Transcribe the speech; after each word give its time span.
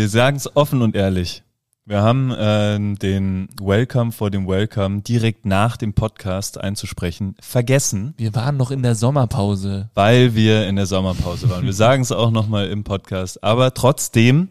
wir 0.00 0.08
sagen 0.08 0.38
es 0.38 0.56
offen 0.56 0.80
und 0.80 0.96
ehrlich. 0.96 1.42
Wir 1.84 2.00
haben 2.00 2.30
äh, 2.30 2.78
den 2.96 3.50
Welcome 3.60 4.12
vor 4.12 4.30
dem 4.30 4.48
Welcome 4.48 5.02
direkt 5.02 5.44
nach 5.44 5.76
dem 5.76 5.92
Podcast 5.92 6.58
einzusprechen 6.58 7.36
vergessen. 7.38 8.14
Wir 8.16 8.34
waren 8.34 8.56
noch 8.56 8.70
in 8.70 8.82
der 8.82 8.94
Sommerpause. 8.94 9.90
Weil 9.92 10.34
wir 10.34 10.66
in 10.66 10.76
der 10.76 10.86
Sommerpause 10.86 11.50
waren. 11.50 11.66
Wir 11.66 11.72
sagen 11.74 12.00
es 12.00 12.12
auch 12.12 12.30
nochmal 12.30 12.70
im 12.70 12.82
Podcast. 12.82 13.44
Aber 13.44 13.74
trotzdem, 13.74 14.48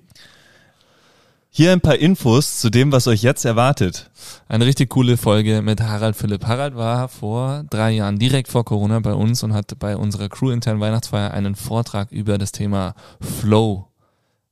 hier 1.49 1.71
ein 1.71 1.81
paar 1.81 1.95
Infos 1.95 2.59
zu 2.59 2.69
dem, 2.69 2.91
was 2.91 3.07
euch 3.07 3.23
jetzt 3.23 3.43
erwartet. 3.43 4.11
Eine 4.49 4.67
richtig 4.67 4.91
coole 4.91 5.17
Folge 5.17 5.63
mit 5.63 5.81
Harald 5.81 6.15
Philipp. 6.15 6.45
Harald 6.45 6.75
war 6.75 7.07
vor 7.07 7.63
drei 7.71 7.89
Jahren 7.89 8.19
direkt 8.19 8.49
vor 8.49 8.65
Corona 8.65 8.99
bei 8.99 9.15
uns 9.15 9.41
und 9.41 9.53
hat 9.55 9.79
bei 9.79 9.97
unserer 9.97 10.29
Crew-internen 10.29 10.79
Weihnachtsfeier 10.79 11.31
einen 11.31 11.55
Vortrag 11.55 12.11
über 12.11 12.37
das 12.37 12.51
Thema 12.51 12.93
Flow 13.19 13.88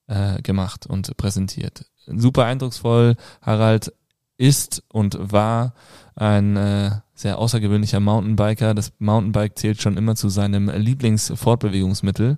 äh, 0.08 0.42
gemacht 0.42 0.88
und 0.88 1.16
präsentiert 1.18 1.86
super 2.08 2.46
eindrucksvoll. 2.46 3.16
Harald 3.42 3.94
ist 4.38 4.84
und 4.90 5.18
war 5.20 5.74
ein 6.16 6.56
äh, 6.56 6.92
sehr 7.14 7.38
außergewöhnlicher 7.40 8.00
Mountainbiker. 8.00 8.74
Das 8.74 8.94
Mountainbike 9.00 9.58
zählt 9.58 9.82
schon 9.82 9.98
immer 9.98 10.16
zu 10.16 10.30
seinem 10.30 10.70
Lieblingsfortbewegungsmittel. 10.70 12.38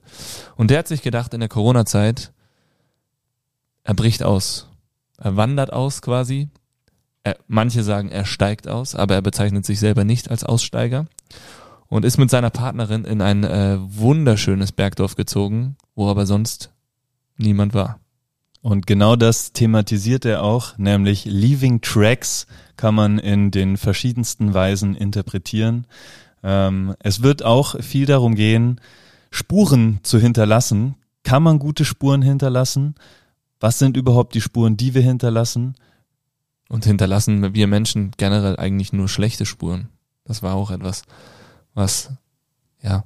Und 0.55 0.71
der 0.71 0.79
hat 0.79 0.87
sich 0.87 1.01
gedacht, 1.01 1.33
in 1.33 1.41
der 1.41 1.49
Corona-Zeit, 1.49 2.31
er 3.83 3.93
bricht 3.93 4.23
aus. 4.23 4.67
Er 5.17 5.35
wandert 5.35 5.73
aus 5.73 6.01
quasi. 6.01 6.49
Er, 7.23 7.37
manche 7.47 7.83
sagen, 7.83 8.09
er 8.09 8.25
steigt 8.25 8.69
aus, 8.69 8.95
aber 8.95 9.15
er 9.15 9.21
bezeichnet 9.21 9.65
sich 9.65 9.79
selber 9.79 10.05
nicht 10.05 10.31
als 10.31 10.45
Aussteiger. 10.45 11.07
Und 11.87 12.05
ist 12.05 12.17
mit 12.17 12.29
seiner 12.29 12.51
Partnerin 12.51 13.03
in 13.03 13.21
ein 13.21 13.43
äh, 13.43 13.77
wunderschönes 13.79 14.71
Bergdorf 14.71 15.15
gezogen, 15.15 15.75
wo 15.95 16.07
aber 16.07 16.25
sonst 16.25 16.71
niemand 17.39 17.73
war. 17.73 17.99
Und 18.61 18.87
genau 18.87 19.15
das 19.15 19.53
thematisiert 19.53 20.25
er 20.25 20.43
auch, 20.43 20.77
nämlich 20.77 21.25
Leaving 21.25 21.81
Tracks 21.81 22.45
kann 22.75 22.93
man 22.93 23.17
in 23.17 23.51
den 23.51 23.77
verschiedensten 23.77 24.53
Weisen 24.53 24.95
interpretieren. 24.95 25.87
Ähm, 26.43 26.95
es 26.99 27.21
wird 27.23 27.43
auch 27.43 27.81
viel 27.81 28.05
darum 28.05 28.35
gehen, 28.35 28.81
Spuren 29.31 29.99
zu 30.03 30.19
hinterlassen. 30.19 30.95
Kann 31.23 31.43
man 31.43 31.59
gute 31.59 31.85
Spuren 31.85 32.21
hinterlassen? 32.21 32.95
Was 33.59 33.79
sind 33.79 33.97
überhaupt 33.97 34.35
die 34.35 34.41
Spuren, 34.41 34.77
die 34.77 34.93
wir 34.93 35.01
hinterlassen? 35.01 35.75
Und 36.69 36.85
hinterlassen 36.85 37.53
wir 37.53 37.67
Menschen 37.67 38.11
generell 38.17 38.57
eigentlich 38.57 38.93
nur 38.93 39.09
schlechte 39.09 39.45
Spuren. 39.45 39.89
Das 40.23 40.43
war 40.43 40.53
auch 40.55 40.69
etwas, 40.69 41.03
was 41.73 42.11
ja 42.81 43.03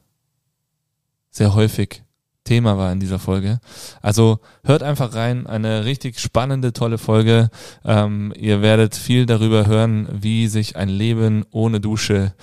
sehr 1.31 1.55
häufig 1.55 2.03
Thema 2.43 2.77
war 2.77 2.91
in 2.91 2.99
dieser 2.99 3.19
Folge. 3.19 3.59
Also 4.01 4.39
hört 4.63 4.83
einfach 4.83 5.13
rein, 5.15 5.47
eine 5.47 5.85
richtig 5.85 6.19
spannende, 6.19 6.73
tolle 6.73 6.97
Folge. 6.97 7.49
Ähm, 7.85 8.33
ihr 8.35 8.61
werdet 8.61 8.95
viel 8.95 9.25
darüber 9.25 9.65
hören, 9.65 10.07
wie 10.11 10.47
sich 10.47 10.75
ein 10.75 10.89
Leben 10.89 11.45
ohne 11.51 11.79
Dusche, 11.79 12.33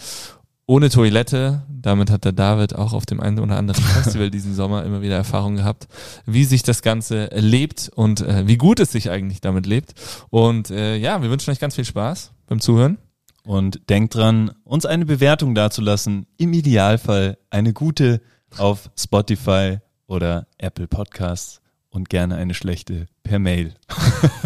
ohne 0.66 0.88
Toilette, 0.88 1.62
damit 1.68 2.10
hat 2.10 2.24
der 2.24 2.32
David 2.32 2.76
auch 2.76 2.92
auf 2.92 3.04
dem 3.04 3.20
einen 3.20 3.40
oder 3.40 3.56
anderen 3.56 3.82
Festival 4.02 4.30
diesen 4.30 4.54
Sommer 4.54 4.84
immer 4.84 5.02
wieder 5.02 5.16
Erfahrung 5.16 5.56
gehabt, 5.56 5.88
wie 6.26 6.44
sich 6.44 6.62
das 6.62 6.82
Ganze 6.82 7.28
lebt 7.34 7.90
und 7.94 8.20
äh, 8.20 8.46
wie 8.46 8.56
gut 8.56 8.80
es 8.80 8.92
sich 8.92 9.10
eigentlich 9.10 9.40
damit 9.40 9.66
lebt. 9.66 9.94
Und 10.30 10.70
äh, 10.70 10.96
ja, 10.96 11.22
wir 11.22 11.30
wünschen 11.30 11.50
euch 11.50 11.60
ganz 11.60 11.74
viel 11.74 11.84
Spaß 11.84 12.32
beim 12.46 12.60
Zuhören. 12.60 12.98
Und 13.42 13.88
denkt 13.88 14.14
dran, 14.14 14.52
uns 14.64 14.84
eine 14.84 15.06
Bewertung 15.06 15.54
dazulassen. 15.54 16.26
Im 16.36 16.52
Idealfall 16.52 17.38
eine 17.48 17.72
gute 17.72 18.20
auf 18.58 18.90
Spotify 18.96 19.78
oder 20.10 20.46
Apple 20.58 20.88
Podcasts 20.88 21.60
und 21.88 22.10
gerne 22.10 22.36
eine 22.36 22.54
schlechte 22.54 23.06
per 23.22 23.38
Mail. 23.38 23.74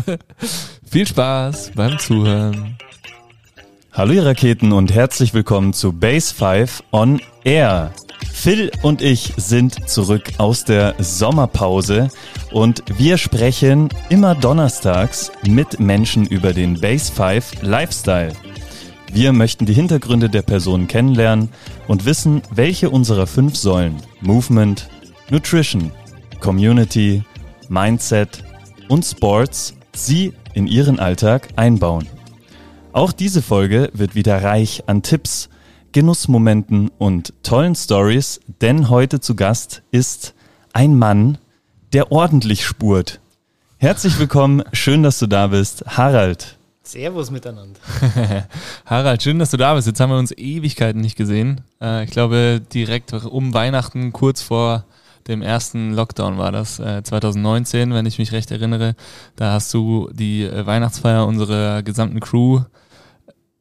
Viel 0.86 1.06
Spaß 1.06 1.72
beim 1.74 1.98
Zuhören. 1.98 2.76
Hallo 3.92 4.12
ihr 4.12 4.26
Raketen 4.26 4.72
und 4.72 4.92
herzlich 4.92 5.34
willkommen 5.34 5.72
zu 5.72 5.92
Base 5.92 6.34
5 6.34 6.82
on 6.92 7.20
Air. 7.44 7.92
Phil 8.32 8.70
und 8.82 9.00
ich 9.00 9.32
sind 9.36 9.88
zurück 9.88 10.32
aus 10.38 10.64
der 10.64 10.94
Sommerpause 10.98 12.08
und 12.52 12.82
wir 12.98 13.16
sprechen 13.16 13.88
immer 14.10 14.34
donnerstags 14.34 15.32
mit 15.46 15.80
Menschen 15.80 16.26
über 16.26 16.52
den 16.52 16.80
Base 16.80 17.10
5 17.12 17.62
Lifestyle. 17.62 18.32
Wir 19.12 19.32
möchten 19.32 19.64
die 19.64 19.74
Hintergründe 19.74 20.28
der 20.28 20.42
Personen 20.42 20.88
kennenlernen 20.88 21.50
und 21.86 22.04
wissen, 22.04 22.42
welche 22.50 22.90
unserer 22.90 23.28
fünf 23.28 23.56
Säulen 23.56 23.96
Movement, 24.20 24.88
Nutrition, 25.30 25.90
Community, 26.40 27.22
Mindset 27.68 28.44
und 28.88 29.04
Sports 29.04 29.74
Sie 29.94 30.34
in 30.52 30.66
Ihren 30.66 30.98
Alltag 31.00 31.48
einbauen. 31.56 32.06
Auch 32.92 33.10
diese 33.10 33.40
Folge 33.40 33.90
wird 33.94 34.14
wieder 34.14 34.42
reich 34.42 34.84
an 34.86 35.02
Tipps, 35.02 35.48
Genussmomenten 35.92 36.90
und 36.98 37.32
tollen 37.42 37.74
Stories, 37.74 38.40
denn 38.60 38.90
heute 38.90 39.20
zu 39.20 39.34
Gast 39.34 39.82
ist 39.90 40.34
ein 40.72 40.98
Mann, 40.98 41.38
der 41.94 42.12
ordentlich 42.12 42.66
spurt. 42.66 43.20
Herzlich 43.78 44.18
willkommen, 44.18 44.62
schön, 44.72 45.02
dass 45.02 45.18
du 45.18 45.26
da 45.26 45.46
bist, 45.46 45.84
Harald. 45.86 46.58
Servus 46.82 47.30
miteinander. 47.30 47.80
Harald, 48.84 49.22
schön, 49.22 49.38
dass 49.38 49.50
du 49.50 49.56
da 49.56 49.74
bist. 49.74 49.86
Jetzt 49.86 50.00
haben 50.00 50.10
wir 50.10 50.18
uns 50.18 50.32
Ewigkeiten 50.32 51.00
nicht 51.00 51.16
gesehen. 51.16 51.62
Äh, 51.80 52.04
ich 52.04 52.10
glaube, 52.10 52.60
direkt 52.72 53.12
um 53.14 53.54
Weihnachten, 53.54 54.12
kurz 54.12 54.42
vor 54.42 54.84
dem 55.28 55.42
ersten 55.42 55.92
Lockdown 55.92 56.38
war 56.38 56.52
das, 56.52 56.78
äh, 56.78 57.02
2019, 57.02 57.94
wenn 57.94 58.06
ich 58.06 58.18
mich 58.18 58.32
recht 58.32 58.50
erinnere. 58.50 58.94
Da 59.36 59.52
hast 59.52 59.72
du 59.72 60.10
die 60.12 60.42
äh, 60.42 60.66
Weihnachtsfeier 60.66 61.26
unserer 61.26 61.82
gesamten 61.82 62.20
Crew 62.20 62.60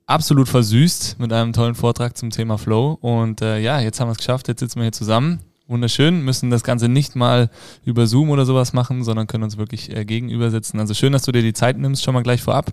absolut 0.05 0.49
versüßt 0.49 1.19
mit 1.19 1.31
einem 1.31 1.53
tollen 1.53 1.75
Vortrag 1.75 2.17
zum 2.17 2.29
Thema 2.29 2.57
Flow. 2.57 2.97
Und 3.01 3.41
äh, 3.41 3.59
ja, 3.59 3.79
jetzt 3.79 3.99
haben 3.99 4.07
wir 4.07 4.13
es 4.13 4.17
geschafft, 4.17 4.47
jetzt 4.47 4.59
sitzen 4.59 4.79
wir 4.79 4.83
hier 4.83 4.91
zusammen. 4.91 5.39
Wunderschön, 5.65 6.23
müssen 6.25 6.49
das 6.49 6.63
Ganze 6.63 6.89
nicht 6.89 7.15
mal 7.15 7.49
über 7.85 8.05
Zoom 8.05 8.29
oder 8.29 8.45
sowas 8.45 8.73
machen, 8.73 9.03
sondern 9.03 9.27
können 9.27 9.45
uns 9.45 9.57
wirklich 9.57 9.95
äh, 9.95 10.03
gegenüber. 10.03 10.45
Also 10.45 10.93
schön, 10.93 11.13
dass 11.13 11.23
du 11.23 11.31
dir 11.31 11.41
die 11.41 11.53
Zeit 11.53 11.77
nimmst, 11.77 12.03
schon 12.03 12.13
mal 12.13 12.23
gleich 12.23 12.41
vorab. 12.41 12.71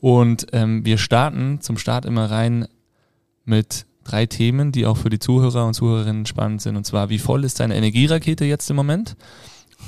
Und 0.00 0.46
ähm, 0.52 0.84
wir 0.84 0.98
starten 0.98 1.60
zum 1.62 1.78
Start 1.78 2.04
immer 2.04 2.30
rein 2.30 2.68
mit 3.46 3.86
drei 4.06 4.26
Themen, 4.26 4.72
die 4.72 4.86
auch 4.86 4.96
für 4.96 5.10
die 5.10 5.18
Zuhörer 5.18 5.66
und 5.66 5.74
Zuhörerinnen 5.74 6.26
spannend 6.26 6.62
sind. 6.62 6.76
Und 6.76 6.84
zwar, 6.84 7.08
wie 7.08 7.18
voll 7.18 7.44
ist 7.44 7.60
deine 7.60 7.76
Energierakete 7.76 8.44
jetzt 8.44 8.70
im 8.70 8.76
Moment? 8.76 9.16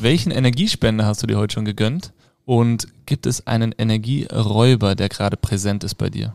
Welchen 0.00 0.30
Energiespender 0.30 1.06
hast 1.06 1.22
du 1.22 1.26
dir 1.26 1.38
heute 1.38 1.54
schon 1.54 1.64
gegönnt? 1.64 2.12
Und 2.44 2.88
gibt 3.06 3.26
es 3.26 3.46
einen 3.46 3.74
Energieräuber, 3.76 4.94
der 4.94 5.08
gerade 5.08 5.36
präsent 5.36 5.84
ist 5.84 5.96
bei 5.96 6.08
dir? 6.08 6.34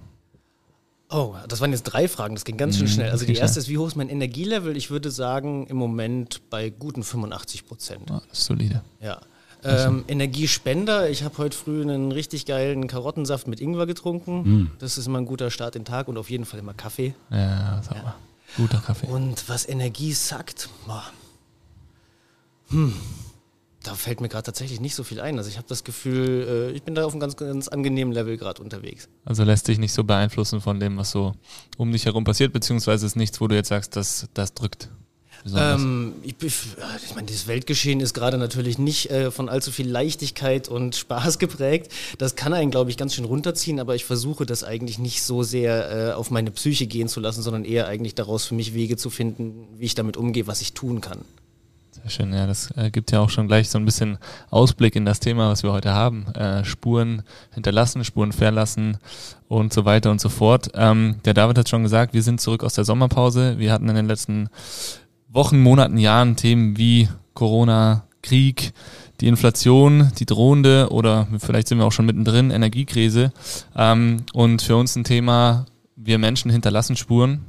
Oh, 1.09 1.35
das 1.47 1.61
waren 1.61 1.71
jetzt 1.71 1.83
drei 1.83 2.07
Fragen, 2.07 2.33
das 2.33 2.43
ging 2.43 2.57
ganz 2.57 2.75
schön 2.77 2.87
mhm, 2.87 2.91
schnell. 2.91 3.11
Also 3.11 3.25
die 3.25 3.35
erste 3.35 3.59
ist, 3.59 3.69
wie 3.69 3.77
hoch 3.77 3.87
ist 3.87 3.95
mein 3.95 4.09
Energielevel? 4.09 4.75
Ich 4.75 4.89
würde 4.89 5.11
sagen, 5.11 5.67
im 5.67 5.77
Moment 5.77 6.41
bei 6.49 6.69
guten 6.69 7.03
85 7.03 7.65
Prozent. 7.65 8.09
Ah, 8.09 8.21
das 8.29 8.39
ist 8.39 8.45
solide. 8.45 8.81
Ja. 8.99 9.21
Ähm, 9.65 10.05
Energiespender. 10.07 11.09
Ich 11.09 11.23
habe 11.23 11.37
heute 11.37 11.57
früh 11.57 11.81
einen 11.81 12.11
richtig 12.11 12.45
geilen 12.45 12.87
Karottensaft 12.87 13.47
mit 13.47 13.61
Ingwer 13.61 13.85
getrunken. 13.85 14.41
Mm. 14.41 14.71
Das 14.79 14.97
ist 14.97 15.07
immer 15.07 15.19
ein 15.19 15.25
guter 15.25 15.51
Start 15.51 15.75
in 15.75 15.81
den 15.81 15.85
Tag 15.85 16.07
und 16.07 16.17
auf 16.17 16.29
jeden 16.29 16.45
Fall 16.45 16.59
immer 16.59 16.73
Kaffee. 16.73 17.15
Ja, 17.29 17.81
sag 17.83 17.95
ja. 17.95 18.03
mal. 18.03 18.15
Guter 18.57 18.79
Kaffee. 18.79 19.07
Und 19.07 19.47
was 19.49 19.67
Energie 19.67 20.13
sagt, 20.13 20.69
boah. 20.85 21.03
hm, 22.69 22.93
da 23.83 23.95
fällt 23.95 24.21
mir 24.21 24.29
gerade 24.29 24.43
tatsächlich 24.43 24.79
nicht 24.79 24.95
so 24.95 25.03
viel 25.03 25.19
ein. 25.19 25.37
Also 25.37 25.49
ich 25.49 25.57
habe 25.57 25.67
das 25.67 25.83
Gefühl, 25.83 26.71
äh, 26.71 26.71
ich 26.71 26.83
bin 26.83 26.95
da 26.95 27.05
auf 27.05 27.13
einem 27.13 27.19
ganz, 27.19 27.35
ganz 27.35 27.67
angenehmen 27.67 28.13
Level 28.13 28.37
gerade 28.37 28.61
unterwegs. 28.61 29.09
Also 29.25 29.43
lässt 29.43 29.67
dich 29.67 29.77
nicht 29.77 29.93
so 29.93 30.03
beeinflussen 30.03 30.61
von 30.61 30.79
dem, 30.79 30.97
was 30.97 31.11
so 31.11 31.33
um 31.77 31.91
dich 31.91 32.05
herum 32.05 32.23
passiert, 32.23 32.53
beziehungsweise 32.53 33.05
ist 33.05 33.15
nichts, 33.15 33.41
wo 33.41 33.47
du 33.47 33.55
jetzt 33.55 33.69
sagst, 33.69 33.95
das, 33.95 34.29
das 34.33 34.53
drückt. 34.53 34.89
Ähm, 35.55 36.13
ich, 36.23 36.35
ich 36.41 37.15
meine, 37.15 37.27
das 37.27 37.47
Weltgeschehen 37.47 37.99
ist 37.99 38.13
gerade 38.13 38.37
natürlich 38.37 38.77
nicht 38.77 39.09
äh, 39.11 39.31
von 39.31 39.49
allzu 39.49 39.71
viel 39.71 39.89
Leichtigkeit 39.89 40.69
und 40.69 40.95
Spaß 40.95 41.39
geprägt. 41.39 41.91
Das 42.17 42.35
kann 42.35 42.53
einen, 42.53 42.71
glaube 42.71 42.89
ich, 42.89 42.97
ganz 42.97 43.15
schön 43.15 43.25
runterziehen, 43.25 43.79
aber 43.79 43.95
ich 43.95 44.05
versuche 44.05 44.45
das 44.45 44.63
eigentlich 44.63 44.99
nicht 44.99 45.23
so 45.23 45.43
sehr 45.43 46.11
äh, 46.11 46.13
auf 46.13 46.31
meine 46.31 46.51
Psyche 46.51 46.87
gehen 46.87 47.07
zu 47.07 47.19
lassen, 47.19 47.41
sondern 47.41 47.65
eher 47.65 47.87
eigentlich 47.87 48.15
daraus 48.15 48.45
für 48.45 48.55
mich 48.55 48.73
Wege 48.73 48.97
zu 48.97 49.09
finden, 49.09 49.67
wie 49.77 49.85
ich 49.85 49.95
damit 49.95 50.17
umgehe, 50.17 50.47
was 50.47 50.61
ich 50.61 50.73
tun 50.73 51.01
kann. 51.01 51.19
Sehr 52.03 52.09
schön, 52.09 52.33
ja, 52.33 52.47
das 52.47 52.71
äh, 52.75 52.89
gibt 52.89 53.11
ja 53.11 53.21
auch 53.21 53.29
schon 53.29 53.47
gleich 53.47 53.69
so 53.69 53.77
ein 53.77 53.85
bisschen 53.85 54.17
Ausblick 54.49 54.95
in 54.95 55.05
das 55.05 55.19
Thema, 55.19 55.49
was 55.49 55.63
wir 55.63 55.71
heute 55.71 55.93
haben. 55.93 56.27
Äh, 56.33 56.65
Spuren 56.65 57.23
hinterlassen, 57.53 58.03
Spuren 58.03 58.31
verlassen 58.31 58.97
und 59.47 59.71
so 59.71 59.85
weiter 59.85 60.11
und 60.11 60.19
so 60.19 60.29
fort. 60.29 60.69
Ähm, 60.73 61.17
der 61.23 61.33
David 61.33 61.57
hat 61.57 61.69
schon 61.69 61.83
gesagt, 61.83 62.13
wir 62.13 62.23
sind 62.23 62.41
zurück 62.41 62.63
aus 62.63 62.73
der 62.73 62.83
Sommerpause. 62.83 63.57
Wir 63.57 63.71
hatten 63.71 63.87
in 63.87 63.95
den 63.95 64.07
letzten 64.07 64.49
Wochen, 65.33 65.59
Monaten, 65.59 65.97
Jahren 65.97 66.35
Themen 66.35 66.77
wie 66.77 67.09
Corona, 67.33 68.03
Krieg, 68.21 68.71
die 69.19 69.27
Inflation, 69.27 70.11
die 70.19 70.25
drohende 70.25 70.89
oder 70.91 71.27
vielleicht 71.39 71.67
sind 71.67 71.79
wir 71.79 71.85
auch 71.85 71.91
schon 71.91 72.05
mittendrin, 72.05 72.51
Energiekrise. 72.51 73.33
Ähm, 73.75 74.23
und 74.33 74.61
für 74.61 74.75
uns 74.75 74.95
ein 74.95 75.03
Thema, 75.03 75.65
wir 75.95 76.19
Menschen 76.19 76.51
hinterlassen 76.51 76.95
Spuren. 76.95 77.45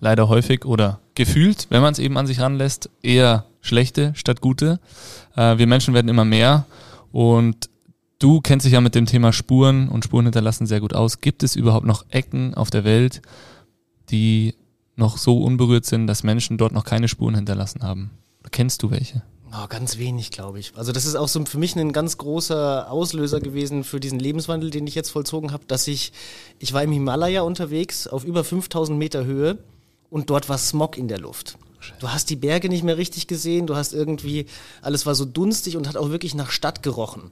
Leider 0.00 0.28
häufig 0.28 0.64
oder 0.64 1.00
gefühlt, 1.14 1.66
wenn 1.70 1.82
man 1.82 1.92
es 1.92 1.98
eben 1.98 2.18
an 2.18 2.26
sich 2.26 2.40
ranlässt, 2.40 2.90
eher 3.02 3.46
schlechte 3.60 4.12
statt 4.14 4.40
gute. 4.40 4.78
Äh, 5.36 5.56
wir 5.58 5.66
Menschen 5.66 5.94
werden 5.94 6.08
immer 6.08 6.24
mehr 6.24 6.66
und 7.12 7.70
du 8.18 8.40
kennst 8.40 8.66
dich 8.66 8.74
ja 8.74 8.80
mit 8.80 8.94
dem 8.94 9.06
Thema 9.06 9.32
Spuren 9.32 9.88
und 9.88 10.04
Spuren 10.04 10.26
hinterlassen 10.26 10.66
sehr 10.66 10.80
gut 10.80 10.94
aus. 10.94 11.20
Gibt 11.20 11.42
es 11.42 11.56
überhaupt 11.56 11.86
noch 11.86 12.04
Ecken 12.10 12.54
auf 12.54 12.70
der 12.70 12.84
Welt, 12.84 13.22
die 14.10 14.54
noch 14.98 15.16
so 15.16 15.42
unberührt 15.42 15.86
sind, 15.86 16.06
dass 16.06 16.22
Menschen 16.22 16.58
dort 16.58 16.72
noch 16.72 16.84
keine 16.84 17.08
Spuren 17.08 17.34
hinterlassen 17.34 17.82
haben? 17.82 18.10
Kennst 18.50 18.82
du 18.82 18.90
welche? 18.90 19.22
Oh, 19.52 19.66
ganz 19.68 19.96
wenig, 19.96 20.30
glaube 20.30 20.58
ich. 20.58 20.72
Also 20.76 20.92
das 20.92 21.06
ist 21.06 21.14
auch 21.14 21.28
so 21.28 21.42
für 21.46 21.58
mich 21.58 21.74
ein 21.74 21.92
ganz 21.92 22.18
großer 22.18 22.90
Auslöser 22.90 23.40
gewesen 23.40 23.82
für 23.82 23.98
diesen 23.98 24.18
Lebenswandel, 24.18 24.70
den 24.70 24.86
ich 24.86 24.94
jetzt 24.94 25.10
vollzogen 25.10 25.52
habe, 25.52 25.64
dass 25.66 25.88
ich, 25.88 26.12
ich 26.58 26.74
war 26.74 26.82
im 26.82 26.92
Himalaya 26.92 27.42
unterwegs 27.42 28.06
auf 28.06 28.24
über 28.24 28.44
5000 28.44 28.98
Meter 28.98 29.24
Höhe 29.24 29.58
und 30.10 30.28
dort 30.28 30.48
war 30.50 30.58
Smog 30.58 30.98
in 30.98 31.08
der 31.08 31.18
Luft. 31.18 31.56
Du 32.00 32.10
hast 32.10 32.28
die 32.28 32.36
Berge 32.36 32.68
nicht 32.68 32.84
mehr 32.84 32.98
richtig 32.98 33.26
gesehen, 33.26 33.66
du 33.66 33.76
hast 33.76 33.94
irgendwie, 33.94 34.46
alles 34.82 35.06
war 35.06 35.14
so 35.14 35.24
dunstig 35.24 35.76
und 35.76 35.88
hat 35.88 35.96
auch 35.96 36.10
wirklich 36.10 36.34
nach 36.34 36.50
Stadt 36.50 36.82
gerochen. 36.82 37.30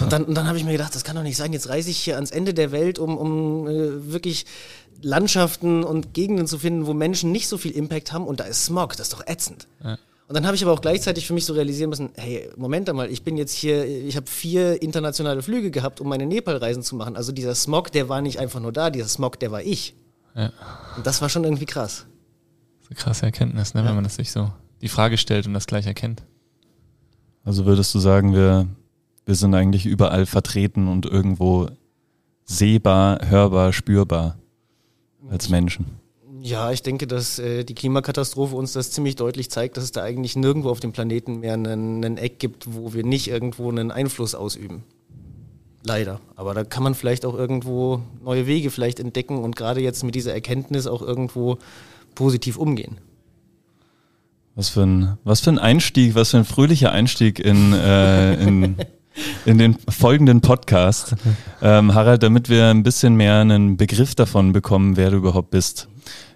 Und 0.00 0.12
dann, 0.12 0.24
und 0.24 0.34
dann 0.34 0.46
habe 0.46 0.56
ich 0.56 0.64
mir 0.64 0.72
gedacht, 0.72 0.94
das 0.94 1.04
kann 1.04 1.16
doch 1.16 1.22
nicht 1.22 1.36
sein, 1.36 1.52
jetzt 1.52 1.68
reise 1.68 1.90
ich 1.90 1.98
hier 1.98 2.14
ans 2.14 2.30
Ende 2.30 2.54
der 2.54 2.70
Welt, 2.70 2.98
um, 2.98 3.18
um 3.18 3.66
äh, 3.66 4.12
wirklich 4.12 4.46
Landschaften 5.02 5.84
und 5.84 6.14
Gegenden 6.14 6.46
zu 6.46 6.58
finden, 6.58 6.86
wo 6.86 6.94
Menschen 6.94 7.32
nicht 7.32 7.48
so 7.48 7.58
viel 7.58 7.72
Impact 7.72 8.12
haben 8.12 8.26
und 8.26 8.40
da 8.40 8.44
ist 8.44 8.64
Smog, 8.64 8.96
das 8.96 9.08
ist 9.08 9.12
doch 9.12 9.26
ätzend. 9.26 9.66
Ja. 9.82 9.98
Und 10.28 10.34
dann 10.34 10.46
habe 10.46 10.54
ich 10.54 10.62
aber 10.62 10.72
auch 10.72 10.80
gleichzeitig 10.80 11.26
für 11.26 11.34
mich 11.34 11.44
so 11.44 11.54
realisieren 11.54 11.90
müssen, 11.90 12.10
hey, 12.14 12.48
Moment 12.56 12.88
einmal, 12.88 13.10
ich 13.10 13.24
bin 13.24 13.36
jetzt 13.36 13.52
hier, 13.52 13.84
ich 13.84 14.16
habe 14.16 14.28
vier 14.28 14.80
internationale 14.80 15.42
Flüge 15.42 15.72
gehabt, 15.72 16.00
um 16.00 16.08
meine 16.08 16.24
Nepal-Reisen 16.24 16.84
zu 16.84 16.94
machen. 16.94 17.16
Also 17.16 17.32
dieser 17.32 17.56
Smog, 17.56 17.90
der 17.90 18.08
war 18.08 18.22
nicht 18.22 18.38
einfach 18.38 18.60
nur 18.60 18.72
da, 18.72 18.90
dieser 18.90 19.08
Smog, 19.08 19.40
der 19.40 19.50
war 19.50 19.62
ich. 19.62 19.96
Ja. 20.36 20.52
Und 20.96 21.04
das 21.04 21.20
war 21.20 21.28
schon 21.28 21.42
irgendwie 21.42 21.66
krass. 21.66 22.06
Das 22.78 22.84
ist 22.84 22.90
eine 22.90 22.96
krasse 22.96 23.26
Erkenntnis, 23.26 23.74
ne, 23.74 23.80
ja. 23.80 23.88
wenn 23.88 23.96
man 23.96 24.04
das 24.04 24.14
sich 24.14 24.30
so 24.30 24.52
die 24.82 24.88
Frage 24.88 25.18
stellt 25.18 25.46
und 25.46 25.54
das 25.54 25.66
gleich 25.66 25.86
erkennt. 25.86 26.22
Also 27.42 27.66
würdest 27.66 27.92
du 27.94 27.98
sagen, 27.98 28.32
wir, 28.32 28.68
wir 29.26 29.34
sind 29.34 29.54
eigentlich 29.54 29.84
überall 29.84 30.26
vertreten 30.26 30.86
und 30.86 31.06
irgendwo 31.06 31.68
sehbar, 32.44 33.28
hörbar, 33.28 33.72
spürbar 33.72 34.39
als 35.28 35.48
Menschen? 35.48 35.86
Ja, 36.42 36.70
ich 36.70 36.82
denke, 36.82 37.06
dass 37.06 37.38
äh, 37.38 37.64
die 37.64 37.74
Klimakatastrophe 37.74 38.56
uns 38.56 38.72
das 38.72 38.90
ziemlich 38.90 39.16
deutlich 39.16 39.50
zeigt, 39.50 39.76
dass 39.76 39.84
es 39.84 39.92
da 39.92 40.02
eigentlich 40.02 40.36
nirgendwo 40.36 40.70
auf 40.70 40.80
dem 40.80 40.92
Planeten 40.92 41.40
mehr 41.40 41.54
einen, 41.54 42.04
einen 42.04 42.16
Eck 42.16 42.38
gibt, 42.38 42.72
wo 42.72 42.94
wir 42.94 43.04
nicht 43.04 43.28
irgendwo 43.28 43.68
einen 43.68 43.90
Einfluss 43.90 44.34
ausüben. 44.34 44.84
Leider. 45.84 46.20
Aber 46.36 46.54
da 46.54 46.64
kann 46.64 46.82
man 46.82 46.94
vielleicht 46.94 47.24
auch 47.24 47.34
irgendwo 47.34 48.00
neue 48.22 48.46
Wege 48.46 48.70
vielleicht 48.70 49.00
entdecken 49.00 49.38
und 49.38 49.56
gerade 49.56 49.80
jetzt 49.80 50.02
mit 50.02 50.14
dieser 50.14 50.32
Erkenntnis 50.32 50.86
auch 50.86 51.02
irgendwo 51.02 51.58
positiv 52.14 52.56
umgehen. 52.56 52.98
Was 54.54 54.68
für 54.68 54.82
ein, 54.82 55.18
was 55.24 55.40
für 55.40 55.50
ein 55.50 55.58
Einstieg, 55.58 56.14
was 56.14 56.30
für 56.30 56.38
ein 56.38 56.44
fröhlicher 56.44 56.92
Einstieg 56.92 57.38
in, 57.38 57.72
äh, 57.72 58.34
in, 58.42 58.76
in 59.44 59.58
den 59.58 59.76
folgenden 59.88 60.40
Podcast. 60.40 61.14
Ähm, 61.62 61.94
Harald, 61.94 62.22
damit 62.22 62.48
wir 62.48 62.68
ein 62.68 62.82
bisschen 62.82 63.16
mehr 63.16 63.36
einen 63.36 63.76
Begriff 63.76 64.14
davon 64.14 64.52
bekommen, 64.52 64.96
wer 64.96 65.10
du 65.10 65.16
überhaupt 65.18 65.50
bist. 65.50 65.88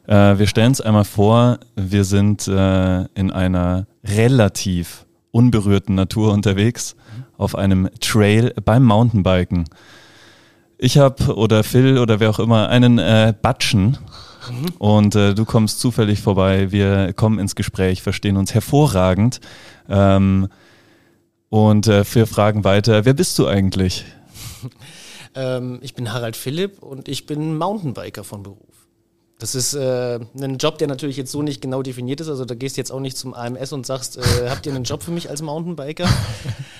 Äh, 0.06 0.38
wir 0.38 0.47
stellen 0.47 0.73
es 0.73 0.81
einmal 0.81 1.05
vor, 1.05 1.59
wir 1.76 2.05
sind 2.05 2.47
äh, 2.49 3.05
in 3.15 3.31
einer 3.31 3.87
relativ 4.05 5.06
unberührten 5.31 5.94
Natur 5.94 6.32
unterwegs, 6.32 6.94
auf 7.37 7.56
einem 7.56 7.88
Trail 8.00 8.55
beim 8.65 8.85
Mountainbiken. 8.85 9.65
Ich 10.79 10.99
habe 10.99 11.35
oder 11.37 11.65
Phil 11.65 11.99
oder 11.99 12.20
wer 12.20 12.31
auch 12.31 12.38
immer 12.38 12.69
einen 12.69 12.99
äh, 12.99 13.32
Batschen 13.41 13.97
mhm. 14.50 14.67
und 14.79 15.15
äh, 15.15 15.35
du 15.35 15.44
kommst 15.44 15.81
zufällig 15.81 16.20
vorbei. 16.20 16.70
Wir 16.70 17.12
kommen 17.15 17.38
ins 17.38 17.55
Gespräch, 17.55 18.03
verstehen 18.03 18.37
uns 18.37 18.55
hervorragend 18.55 19.41
ähm, 19.88 20.49
und 21.55 21.87
äh, 21.87 22.05
wir 22.12 22.27
fragen 22.27 22.65
weiter, 22.65 23.05
wer 23.05 23.15
bist 23.15 23.39
du 23.39 23.47
eigentlich? 23.47 24.05
ähm, 25.37 25.79
ich 25.83 25.95
bin 25.95 26.12
Harald 26.12 26.35
Philipp 26.35 26.83
und 26.83 27.06
ich 27.06 27.27
bin 27.27 27.56
Mountainbiker 27.56 28.25
von 28.25 28.43
Beruf. 28.43 28.89
Das 29.39 29.55
ist 29.55 29.73
äh, 29.75 30.19
ein 30.37 30.59
Job, 30.59 30.79
der 30.79 30.89
natürlich 30.89 31.17
jetzt 31.17 31.31
so 31.31 31.43
nicht 31.43 31.61
genau 31.61 31.85
definiert 31.85 32.21
ist. 32.21 32.29
Also 32.29 32.45
da 32.45 32.56
gehst 32.56 32.77
du 32.77 32.81
jetzt 32.81 32.91
auch 32.91 32.99
nicht 32.99 33.17
zum 33.17 33.35
AMS 33.35 33.73
und 33.73 33.87
sagst, 33.87 34.17
äh, 34.17 34.49
habt 34.51 34.67
ihr 34.67 34.75
einen 34.75 34.83
Job 34.83 35.05
für 35.05 35.12
mich 35.12 35.31
als 35.31 35.43
Mountainbiker? 35.43 36.09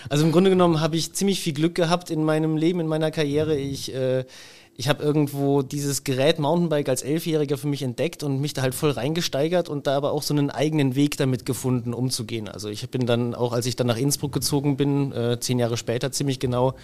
Also 0.09 0.25
im 0.25 0.33
Grunde 0.33 0.51
genommen 0.51 0.81
habe 0.81 0.97
ich 0.97 1.13
ziemlich 1.13 1.41
viel 1.41 1.53
Glück 1.53 1.77
gehabt 1.77 2.11
in 2.11 2.25
meinem 2.25 2.57
Leben, 2.57 2.81
in 2.81 2.89
meiner 2.89 3.13
Karriere. 3.13 3.57
Ich, 3.57 3.95
äh, 3.95 4.25
ich 4.77 4.89
habe 4.89 5.03
irgendwo 5.03 5.63
dieses 5.63 6.03
Gerät 6.03 6.39
Mountainbike 6.39 6.89
als 6.89 7.03
Elfjähriger 7.03 7.57
für 7.57 7.69
mich 7.69 7.83
entdeckt 7.83 8.23
und 8.23 8.41
mich 8.41 8.55
da 8.55 8.63
halt 8.63 8.75
voll 8.75 8.91
reingesteigert 8.91 9.69
und 9.69 9.87
da 9.87 9.97
aber 9.97 10.13
auch 10.13 10.23
so 10.23 10.35
einen 10.35 10.51
eigenen 10.51 10.97
Weg 10.97 11.17
damit 11.17 11.47
gefunden, 11.47 11.95
umzugehen. 11.95 12.49
Also 12.49 12.69
ich 12.69 12.89
bin 12.91 13.07
dann 13.07 13.35
auch, 13.35 13.53
als 13.53 13.67
ich 13.67 13.77
dann 13.77 13.87
nach 13.87 13.97
Innsbruck 13.97 14.33
gezogen 14.33 14.77
bin, 14.77 15.13
äh, 15.13 15.39
zehn 15.39 15.59
Jahre 15.59 15.77
später 15.77 16.11
ziemlich 16.11 16.41
genau, 16.41 16.75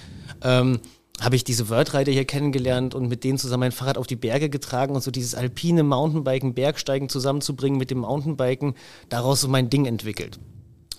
ähm, 0.43 0.81
habe 1.21 1.37
ich 1.37 1.45
diese 1.45 1.69
Wordrider 1.69 2.13
hier 2.13 2.25
kennengelernt 2.25 2.95
und 2.95 3.09
mit 3.09 3.25
denen 3.25 3.39
zusammen 3.39 3.61
mein 3.61 3.73
Fahrrad 3.73 3.99
auf 3.99 4.07
die 4.07 4.17
Berge 4.17 4.49
getragen 4.49 4.95
und 4.95 5.03
so 5.03 5.11
dieses 5.11 5.35
alpine 5.35 5.83
Mountainbiken, 5.83 6.55
Bergsteigen 6.55 7.09
zusammenzubringen 7.09 7.79
mit 7.79 7.91
dem 7.91 7.99
Mountainbiken, 7.99 8.75
daraus 9.09 9.41
so 9.41 9.49
mein 9.49 9.69
Ding 9.69 9.87
entwickelt. 9.87 10.39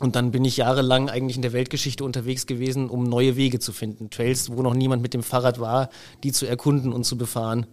Und 0.02 0.16
dann 0.16 0.32
bin 0.32 0.44
ich 0.46 0.58
jahrelang 0.58 1.10
eigentlich 1.10 1.36
in 1.36 1.44
der 1.44 1.54
Weltgeschichte 1.54 2.04
unterwegs 2.04 2.48
gewesen, 2.48 2.90
um 2.90 3.04
neue 3.04 3.36
Wege 3.36 3.60
zu 3.60 3.72
finden. 3.72 4.10
Trails, 4.10 4.52
wo 4.52 4.64
noch 4.64 4.74
niemand 4.74 5.04
mit 5.04 5.14
dem 5.14 5.22
Fahrrad 5.22 5.60
war, 5.60 5.90
die 6.24 6.32
zu 6.32 6.48
erkunden 6.48 6.92
und 6.92 7.04
zu 7.04 7.20
befahren. 7.20 7.68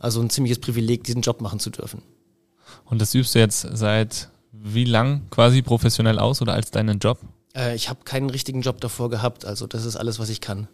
Also 0.00 0.22
ein 0.22 0.30
ziemliches 0.30 0.60
Privileg, 0.60 1.04
diesen 1.04 1.20
Job 1.20 1.42
machen 1.42 1.60
zu 1.60 1.68
dürfen. 1.68 2.00
Und 2.86 3.02
das 3.02 3.14
übst 3.14 3.34
du 3.34 3.38
jetzt 3.38 3.68
seit 3.74 4.30
wie 4.50 4.84
lang 4.84 5.28
quasi 5.28 5.60
professionell 5.60 6.18
aus 6.18 6.40
oder 6.40 6.54
als 6.54 6.70
deinen 6.70 7.00
Job? 7.00 7.18
Äh, 7.54 7.74
ich 7.76 7.90
habe 7.90 8.00
keinen 8.04 8.30
richtigen 8.30 8.62
Job 8.62 8.80
davor 8.80 9.10
gehabt, 9.10 9.44
also 9.44 9.66
das 9.66 9.84
ist 9.84 9.96
alles, 9.96 10.18
was 10.18 10.30
ich 10.30 10.40
kann. 10.40 10.68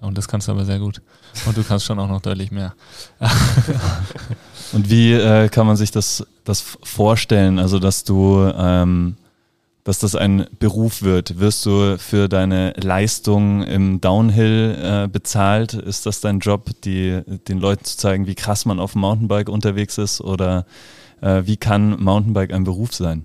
Und 0.00 0.16
das 0.16 0.28
kannst 0.28 0.48
du 0.48 0.52
aber 0.52 0.64
sehr 0.64 0.78
gut. 0.78 1.02
Und 1.44 1.58
du 1.58 1.62
kannst 1.62 1.84
schon 1.84 1.98
auch 1.98 2.08
noch 2.08 2.22
deutlich 2.22 2.50
mehr. 2.50 2.74
Und 4.72 4.88
wie 4.88 5.12
äh, 5.12 5.48
kann 5.48 5.66
man 5.66 5.76
sich 5.76 5.90
das, 5.90 6.26
das 6.44 6.62
vorstellen? 6.82 7.58
Also, 7.58 7.78
dass 7.78 8.04
du, 8.04 8.50
ähm, 8.56 9.16
dass 9.84 9.98
das 9.98 10.16
ein 10.16 10.46
Beruf 10.58 11.02
wird? 11.02 11.38
Wirst 11.38 11.64
du 11.66 11.98
für 11.98 12.28
deine 12.28 12.72
Leistung 12.72 13.62
im 13.62 14.00
Downhill 14.00 14.76
äh, 14.82 15.08
bezahlt? 15.08 15.74
Ist 15.74 16.06
das 16.06 16.20
dein 16.20 16.40
Job, 16.40 16.70
die, 16.84 17.20
den 17.48 17.58
Leuten 17.58 17.84
zu 17.84 17.98
zeigen, 17.98 18.26
wie 18.26 18.34
krass 18.34 18.64
man 18.64 18.80
auf 18.80 18.92
dem 18.92 19.02
Mountainbike 19.02 19.50
unterwegs 19.50 19.98
ist? 19.98 20.22
Oder 20.22 20.64
äh, 21.20 21.42
wie 21.44 21.58
kann 21.58 22.02
Mountainbike 22.02 22.52
ein 22.52 22.64
Beruf 22.64 22.94
sein? 22.94 23.24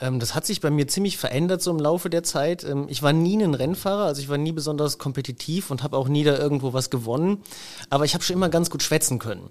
Ähm, 0.00 0.20
das 0.20 0.34
hat 0.34 0.46
sich 0.46 0.60
bei 0.60 0.70
mir 0.70 0.86
ziemlich 0.86 1.16
verändert 1.16 1.60
so 1.60 1.72
im 1.72 1.78
Laufe 1.78 2.08
der 2.08 2.22
Zeit. 2.22 2.62
Ähm, 2.62 2.86
ich 2.88 3.02
war 3.02 3.12
nie 3.12 3.42
ein 3.42 3.54
Rennfahrer, 3.54 4.04
also 4.04 4.20
ich 4.20 4.28
war 4.28 4.38
nie 4.38 4.52
besonders 4.52 4.98
kompetitiv 4.98 5.70
und 5.72 5.82
habe 5.82 5.96
auch 5.96 6.08
nie 6.08 6.22
da 6.22 6.36
irgendwo 6.36 6.72
was 6.72 6.90
gewonnen. 6.90 7.42
Aber 7.90 8.04
ich 8.04 8.14
habe 8.14 8.22
schon 8.22 8.36
immer 8.36 8.48
ganz 8.48 8.70
gut 8.70 8.82
schwätzen 8.82 9.18
können. 9.18 9.48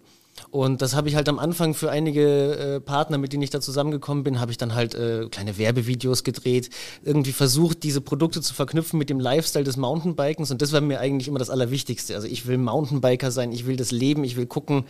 Und 0.51 0.81
das 0.81 0.95
habe 0.95 1.07
ich 1.07 1.15
halt 1.15 1.29
am 1.29 1.39
Anfang 1.39 1.73
für 1.73 1.89
einige 1.89 2.55
äh, 2.55 2.79
Partner, 2.79 3.17
mit 3.17 3.33
denen 3.33 3.43
ich 3.43 3.49
da 3.49 3.61
zusammengekommen 3.61 4.23
bin, 4.23 4.39
habe 4.39 4.51
ich 4.51 4.57
dann 4.57 4.75
halt 4.75 4.93
äh, 4.93 5.27
kleine 5.29 5.57
Werbevideos 5.57 6.23
gedreht, 6.23 6.69
irgendwie 7.03 7.31
versucht, 7.31 7.83
diese 7.83 8.01
Produkte 8.01 8.41
zu 8.41 8.53
verknüpfen 8.53 8.99
mit 8.99 9.09
dem 9.09 9.19
Lifestyle 9.19 9.63
des 9.63 9.77
Mountainbikens. 9.77 10.51
Und 10.51 10.61
das 10.61 10.71
war 10.73 10.81
mir 10.81 10.99
eigentlich 10.99 11.27
immer 11.27 11.39
das 11.39 11.49
Allerwichtigste. 11.49 12.15
Also 12.15 12.27
ich 12.27 12.47
will 12.47 12.57
Mountainbiker 12.57 13.31
sein, 13.31 13.51
ich 13.51 13.65
will 13.65 13.77
das 13.77 13.91
leben, 13.91 14.23
ich 14.23 14.35
will 14.35 14.45
gucken, 14.45 14.85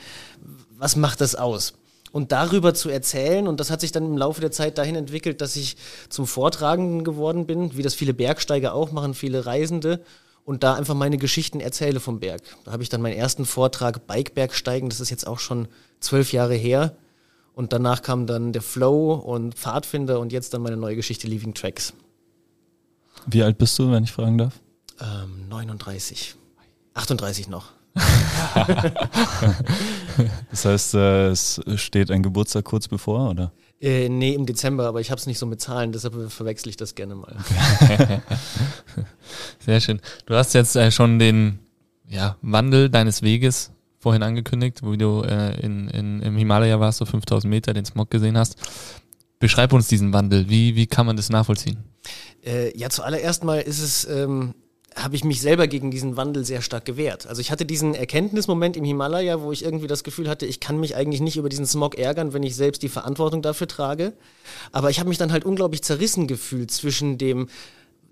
was 0.78 0.96
macht 0.96 1.22
das 1.22 1.36
aus 1.36 1.74
und 2.16 2.32
darüber 2.32 2.74
zu 2.74 2.90
erzählen. 2.90 3.46
Und 3.46 3.60
das 3.60 3.70
hat 3.70 3.82
sich 3.82 3.92
dann 3.92 4.06
im 4.06 4.18
Laufe 4.18 4.40
der 4.40 4.52
Zeit 4.52 4.78
dahin 4.78 4.96
entwickelt, 4.96 5.42
dass 5.42 5.58
ich 5.58 5.76
zum 6.08 6.26
Vortragenden 6.26 7.04
geworden 7.04 7.46
bin, 7.46 7.76
wie 7.76 7.82
das 7.82 7.94
viele 7.94 8.14
Bergsteiger 8.14 8.74
auch 8.74 8.94
machen, 8.94 9.14
viele 9.14 9.46
Reisende. 9.46 10.00
Und 10.46 10.64
da 10.64 10.76
einfach 10.76 10.94
meine 10.94 11.18
Geschichten 11.18 11.60
erzähle 11.60 12.00
vom 12.00 12.20
Berg. 12.20 12.44
Da 12.64 12.72
habe 12.72 12.84
ich 12.84 12.90
dann 12.90 13.02
meinen 13.02 13.18
ersten 13.18 13.46
Vortrag 13.46 14.06
Bikebergsteigen, 14.06 14.90
das 14.90 15.00
ist 15.00 15.10
jetzt 15.10 15.26
auch 15.28 15.40
schon 15.40 15.68
zwölf 16.00 16.32
Jahre 16.32 16.54
her. 16.54 16.96
Und 17.54 17.74
danach 17.74 18.04
kam 18.04 18.28
dann 18.28 18.54
der 18.54 18.62
Flow 18.62 19.14
und 19.14 19.56
Pfadfinder 19.56 20.20
und 20.20 20.32
jetzt 20.32 20.54
dann 20.54 20.62
meine 20.62 20.78
neue 20.78 20.96
Geschichte 20.96 21.28
Leaving 21.28 21.56
Tracks. 21.56 21.94
Wie 23.26 23.42
alt 23.42 23.58
bist 23.58 23.80
du, 23.80 23.92
wenn 23.92 24.04
ich 24.04 24.12
fragen 24.12 24.38
darf? 24.38 24.60
Ähm, 25.02 25.48
39. 25.50 26.36
38 26.94 27.48
noch. 27.48 27.72
das 30.52 30.66
heißt, 30.66 30.96
äh, 30.96 31.30
es 31.30 31.62
steht 31.76 32.12
ein 32.12 32.22
Geburtstag 32.22 32.66
kurz 32.66 32.88
bevor, 32.88 33.30
oder? 33.30 33.52
Äh, 33.82 34.10
nee, 34.10 34.34
im 34.34 34.46
Dezember, 34.46 34.86
aber 34.88 35.02
ich 35.02 35.12
habe 35.12 35.20
es 35.20 35.28
nicht 35.28 35.38
so 35.38 35.46
mit 35.46 35.60
Zahlen, 35.62 35.92
deshalb 35.92 36.32
verwechsel 36.32 36.70
ich 36.70 36.78
das 36.78 36.96
gerne 36.96 37.16
mal. 37.16 37.36
Sehr 39.60 39.82
schön. 39.82 40.00
Du 40.26 40.36
hast 40.36 40.54
jetzt 40.54 40.76
äh, 40.76 40.92
schon 40.92 41.20
den 41.20 41.60
ja, 42.08 42.38
Wandel 42.42 42.90
deines 42.90 43.22
Weges 43.22 43.72
vorhin 44.00 44.24
angekündigt, 44.24 44.82
wo 44.84 44.96
du 44.96 45.24
äh, 45.24 45.60
in, 45.60 45.90
in, 45.90 46.22
im 46.22 46.38
Himalaya 46.38 46.80
warst, 46.80 47.00
so 47.00 47.06
5000 47.06 47.50
Meter, 47.50 47.74
den 47.74 47.86
Smog 47.86 48.10
gesehen 48.10 48.38
hast. 48.38 48.56
Beschreib 49.40 49.74
uns 49.74 49.88
diesen 49.88 50.14
Wandel. 50.14 50.50
Wie, 50.50 50.76
wie 50.76 50.88
kann 50.88 51.06
man 51.06 51.18
das 51.18 51.30
nachvollziehen? 51.30 51.78
Äh, 52.46 52.78
ja, 52.78 52.90
zuallererst 52.90 53.44
mal 53.44 53.60
ist 53.60 53.82
es 53.82 54.08
ähm, 54.08 54.54
habe 54.96 55.16
ich 55.16 55.24
mich 55.26 55.42
selber 55.42 55.68
gegen 55.68 55.92
diesen 55.92 56.16
Wandel 56.16 56.46
sehr 56.46 56.62
stark 56.62 56.86
gewehrt. 56.86 57.28
Also 57.28 57.42
ich 57.42 57.52
hatte 57.52 57.66
diesen 57.66 57.96
Erkenntnismoment 57.96 58.78
im 58.78 58.86
Himalaya, 58.86 59.42
wo 59.42 59.52
ich 59.52 59.64
irgendwie 59.64 59.88
das 59.88 60.04
Gefühl 60.04 60.30
hatte, 60.30 60.46
ich 60.46 60.62
kann 60.62 60.80
mich 60.80 60.96
eigentlich 60.96 61.20
nicht 61.20 61.36
über 61.36 61.50
diesen 61.50 61.66
Smog 61.66 61.98
ärgern, 61.98 62.34
wenn 62.34 62.44
ich 62.44 62.56
selbst 62.56 62.82
die 62.82 62.90
Verantwortung 62.90 63.42
dafür 63.42 63.68
trage. 63.68 64.14
Aber 64.72 64.90
ich 64.90 65.00
habe 65.00 65.10
mich 65.10 65.18
dann 65.18 65.34
halt 65.34 65.44
unglaublich 65.44 65.84
zerrissen 65.84 66.28
gefühlt 66.28 66.72
zwischen 66.72 67.18
dem, 67.18 67.50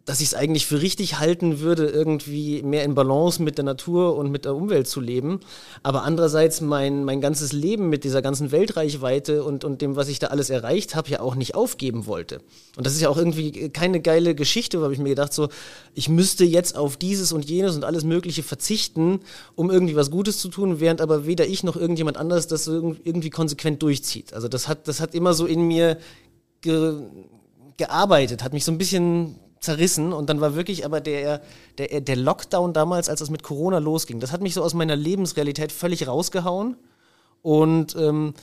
dass 0.05 0.19
ich 0.19 0.27
es 0.27 0.33
eigentlich 0.33 0.65
für 0.65 0.81
richtig 0.81 1.19
halten 1.19 1.61
würde, 1.61 1.85
irgendwie 1.85 2.61
mehr 2.61 2.83
in 2.83 2.93
Balance 2.93 3.41
mit 3.41 3.57
der 3.57 3.63
Natur 3.63 4.17
und 4.17 4.31
mit 4.31 4.43
der 4.43 4.53
Umwelt 4.53 4.87
zu 4.87 4.99
leben. 4.99 5.39
Aber 5.81 6.03
andererseits 6.03 6.59
mein, 6.59 7.05
mein 7.05 7.21
ganzes 7.21 7.53
Leben 7.53 7.87
mit 7.87 8.03
dieser 8.03 8.21
ganzen 8.21 8.51
Weltreichweite 8.51 9.45
und, 9.45 9.63
und 9.63 9.81
dem, 9.81 9.95
was 9.95 10.09
ich 10.09 10.19
da 10.19 10.27
alles 10.27 10.49
erreicht 10.49 10.95
habe, 10.95 11.09
ja 11.09 11.21
auch 11.21 11.35
nicht 11.35 11.55
aufgeben 11.55 12.05
wollte. 12.05 12.41
Und 12.75 12.85
das 12.85 12.93
ist 12.93 13.01
ja 13.01 13.07
auch 13.07 13.17
irgendwie 13.17 13.69
keine 13.69 14.01
geile 14.01 14.35
Geschichte, 14.35 14.81
weil 14.81 14.91
ich 14.91 14.99
mir 14.99 15.09
gedacht, 15.09 15.31
so, 15.31 15.47
ich 15.93 16.09
müsste 16.09 16.43
jetzt 16.43 16.75
auf 16.75 16.97
dieses 16.97 17.31
und 17.31 17.45
jenes 17.45 17.77
und 17.77 17.85
alles 17.85 18.03
Mögliche 18.03 18.43
verzichten, 18.43 19.21
um 19.55 19.71
irgendwie 19.71 19.95
was 19.95 20.11
Gutes 20.11 20.37
zu 20.37 20.49
tun, 20.49 20.81
während 20.81 20.99
aber 20.99 21.25
weder 21.25 21.47
ich 21.47 21.63
noch 21.63 21.77
irgendjemand 21.77 22.17
anders 22.17 22.47
das 22.47 22.67
irgendwie 22.67 23.29
konsequent 23.29 23.81
durchzieht. 23.81 24.33
Also 24.33 24.49
das 24.49 24.67
hat, 24.67 24.89
das 24.89 24.99
hat 24.99 25.15
immer 25.15 25.33
so 25.33 25.45
in 25.45 25.61
mir 25.61 25.97
ge 26.59 26.99
gearbeitet, 27.75 28.43
hat 28.43 28.53
mich 28.53 28.65
so 28.65 28.71
ein 28.71 28.77
bisschen 28.77 29.39
zerrissen 29.63 30.13
und 30.13 30.29
dann 30.29 30.41
war 30.41 30.55
wirklich 30.55 30.85
aber 30.85 31.01
der, 31.01 31.41
der, 31.77 32.01
der 32.01 32.15
Lockdown 32.15 32.73
damals, 32.73 33.09
als 33.09 33.21
es 33.21 33.29
mit 33.29 33.43
Corona 33.43 33.79
losging, 33.79 34.19
das 34.19 34.31
hat 34.31 34.41
mich 34.41 34.53
so 34.53 34.63
aus 34.63 34.73
meiner 34.73 34.95
Lebensrealität 34.95 35.71
völlig 35.71 36.07
rausgehauen 36.07 36.75
und 37.41 37.95
ähm, 37.95 38.33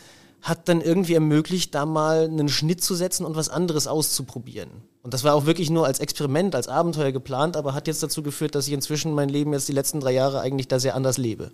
hat 0.42 0.68
dann 0.68 0.80
irgendwie 0.80 1.14
ermöglicht, 1.14 1.74
da 1.74 1.84
mal 1.84 2.24
einen 2.24 2.48
Schnitt 2.48 2.82
zu 2.82 2.94
setzen 2.94 3.26
und 3.26 3.36
was 3.36 3.48
anderes 3.48 3.86
auszuprobieren. 3.86 4.70
Und 5.02 5.14
das 5.14 5.24
war 5.24 5.34
auch 5.34 5.46
wirklich 5.46 5.70
nur 5.70 5.86
als 5.86 6.00
Experiment, 6.00 6.54
als 6.54 6.68
Abenteuer 6.68 7.12
geplant, 7.12 7.56
aber 7.56 7.74
hat 7.74 7.86
jetzt 7.86 8.02
dazu 8.02 8.22
geführt, 8.22 8.54
dass 8.54 8.66
ich 8.66 8.72
inzwischen 8.72 9.14
mein 9.14 9.28
Leben 9.28 9.52
jetzt 9.52 9.68
die 9.68 9.72
letzten 9.72 10.00
drei 10.00 10.12
Jahre 10.12 10.40
eigentlich 10.40 10.68
da 10.68 10.78
sehr 10.78 10.94
anders 10.94 11.18
lebe. 11.18 11.52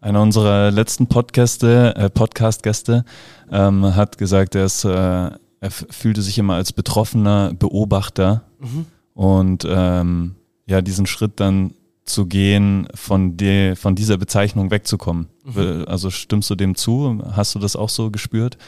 Einer 0.00 0.22
unserer 0.22 0.70
letzten 0.70 1.04
äh, 1.04 2.10
Podcast-Gäste 2.10 3.04
ähm, 3.50 3.96
hat 3.96 4.18
gesagt, 4.18 4.54
er 4.54 4.66
ist 4.66 4.84
äh, 4.84 5.30
er 5.60 5.70
fühlte 5.70 6.22
sich 6.22 6.38
immer 6.38 6.54
als 6.54 6.72
betroffener 6.72 7.54
Beobachter 7.54 8.44
mhm. 8.58 8.86
und 9.14 9.66
ähm, 9.68 10.36
ja, 10.66 10.82
diesen 10.82 11.06
Schritt 11.06 11.40
dann 11.40 11.74
zu 12.04 12.26
gehen, 12.26 12.86
von, 12.94 13.36
de, 13.36 13.74
von 13.74 13.94
dieser 13.94 14.16
Bezeichnung 14.16 14.70
wegzukommen. 14.70 15.28
Mhm. 15.44 15.84
Also 15.88 16.10
stimmst 16.10 16.48
du 16.50 16.54
dem 16.54 16.76
zu? 16.76 17.20
Hast 17.32 17.54
du 17.54 17.58
das 17.58 17.76
auch 17.76 17.88
so 17.88 18.10
gespürt? 18.10 18.58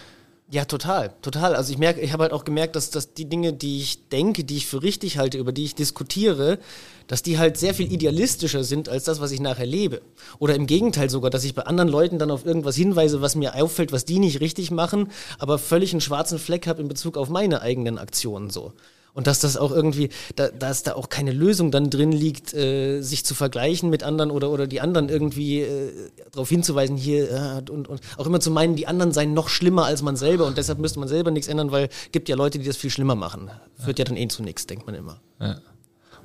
Ja, 0.50 0.64
total, 0.64 1.12
total. 1.20 1.54
Also 1.54 1.72
ich 1.72 1.78
merke, 1.78 2.00
ich 2.00 2.14
habe 2.14 2.22
halt 2.22 2.32
auch 2.32 2.44
gemerkt, 2.44 2.74
dass, 2.74 2.88
dass 2.88 3.12
die 3.12 3.26
Dinge, 3.28 3.52
die 3.52 3.82
ich 3.82 4.08
denke, 4.08 4.44
die 4.44 4.56
ich 4.56 4.66
für 4.66 4.82
richtig 4.82 5.18
halte, 5.18 5.36
über 5.36 5.52
die 5.52 5.64
ich 5.64 5.74
diskutiere, 5.74 6.58
dass 7.06 7.22
die 7.22 7.36
halt 7.36 7.58
sehr 7.58 7.74
viel 7.74 7.92
idealistischer 7.92 8.64
sind 8.64 8.88
als 8.88 9.04
das, 9.04 9.20
was 9.20 9.30
ich 9.30 9.40
nachher 9.40 9.66
lebe. 9.66 10.00
Oder 10.38 10.54
im 10.54 10.66
Gegenteil 10.66 11.10
sogar, 11.10 11.30
dass 11.30 11.44
ich 11.44 11.54
bei 11.54 11.64
anderen 11.64 11.90
Leuten 11.90 12.18
dann 12.18 12.30
auf 12.30 12.46
irgendwas 12.46 12.76
hinweise, 12.76 13.20
was 13.20 13.34
mir 13.34 13.56
auffällt, 13.56 13.92
was 13.92 14.06
die 14.06 14.18
nicht 14.18 14.40
richtig 14.40 14.70
machen, 14.70 15.10
aber 15.38 15.58
völlig 15.58 15.92
einen 15.92 16.00
schwarzen 16.00 16.38
Fleck 16.38 16.66
habe 16.66 16.80
in 16.80 16.88
Bezug 16.88 17.18
auf 17.18 17.28
meine 17.28 17.60
eigenen 17.60 17.98
Aktionen 17.98 18.48
so. 18.48 18.72
Und 19.18 19.26
dass 19.26 19.40
das 19.40 19.56
auch 19.56 19.72
irgendwie, 19.72 20.10
da, 20.36 20.46
dass 20.46 20.84
da 20.84 20.92
auch 20.92 21.08
keine 21.08 21.32
Lösung 21.32 21.72
dann 21.72 21.90
drin 21.90 22.12
liegt, 22.12 22.54
äh, 22.54 23.00
sich 23.00 23.24
zu 23.24 23.34
vergleichen 23.34 23.90
mit 23.90 24.04
anderen 24.04 24.30
oder, 24.30 24.48
oder 24.48 24.68
die 24.68 24.80
anderen 24.80 25.08
irgendwie 25.08 25.62
äh, 25.62 25.90
darauf 26.30 26.48
hinzuweisen, 26.48 26.96
hier 26.96 27.28
äh, 27.28 27.68
und, 27.68 27.88
und 27.88 28.00
auch 28.16 28.26
immer 28.26 28.38
zu 28.38 28.52
meinen, 28.52 28.76
die 28.76 28.86
anderen 28.86 29.10
seien 29.10 29.34
noch 29.34 29.48
schlimmer 29.48 29.86
als 29.86 30.02
man 30.02 30.14
selber 30.14 30.46
und 30.46 30.56
deshalb 30.56 30.78
müsste 30.78 31.00
man 31.00 31.08
selber 31.08 31.32
nichts 31.32 31.48
ändern, 31.48 31.72
weil 31.72 31.88
gibt 32.12 32.28
ja 32.28 32.36
Leute, 32.36 32.60
die 32.60 32.64
das 32.64 32.76
viel 32.76 32.90
schlimmer 32.90 33.16
machen. 33.16 33.50
Führt 33.74 33.98
ja, 33.98 34.04
ja 34.04 34.08
dann 34.08 34.16
eh 34.16 34.28
zu 34.28 34.44
nichts, 34.44 34.68
denkt 34.68 34.86
man 34.86 34.94
immer. 34.94 35.20
Ja. 35.40 35.56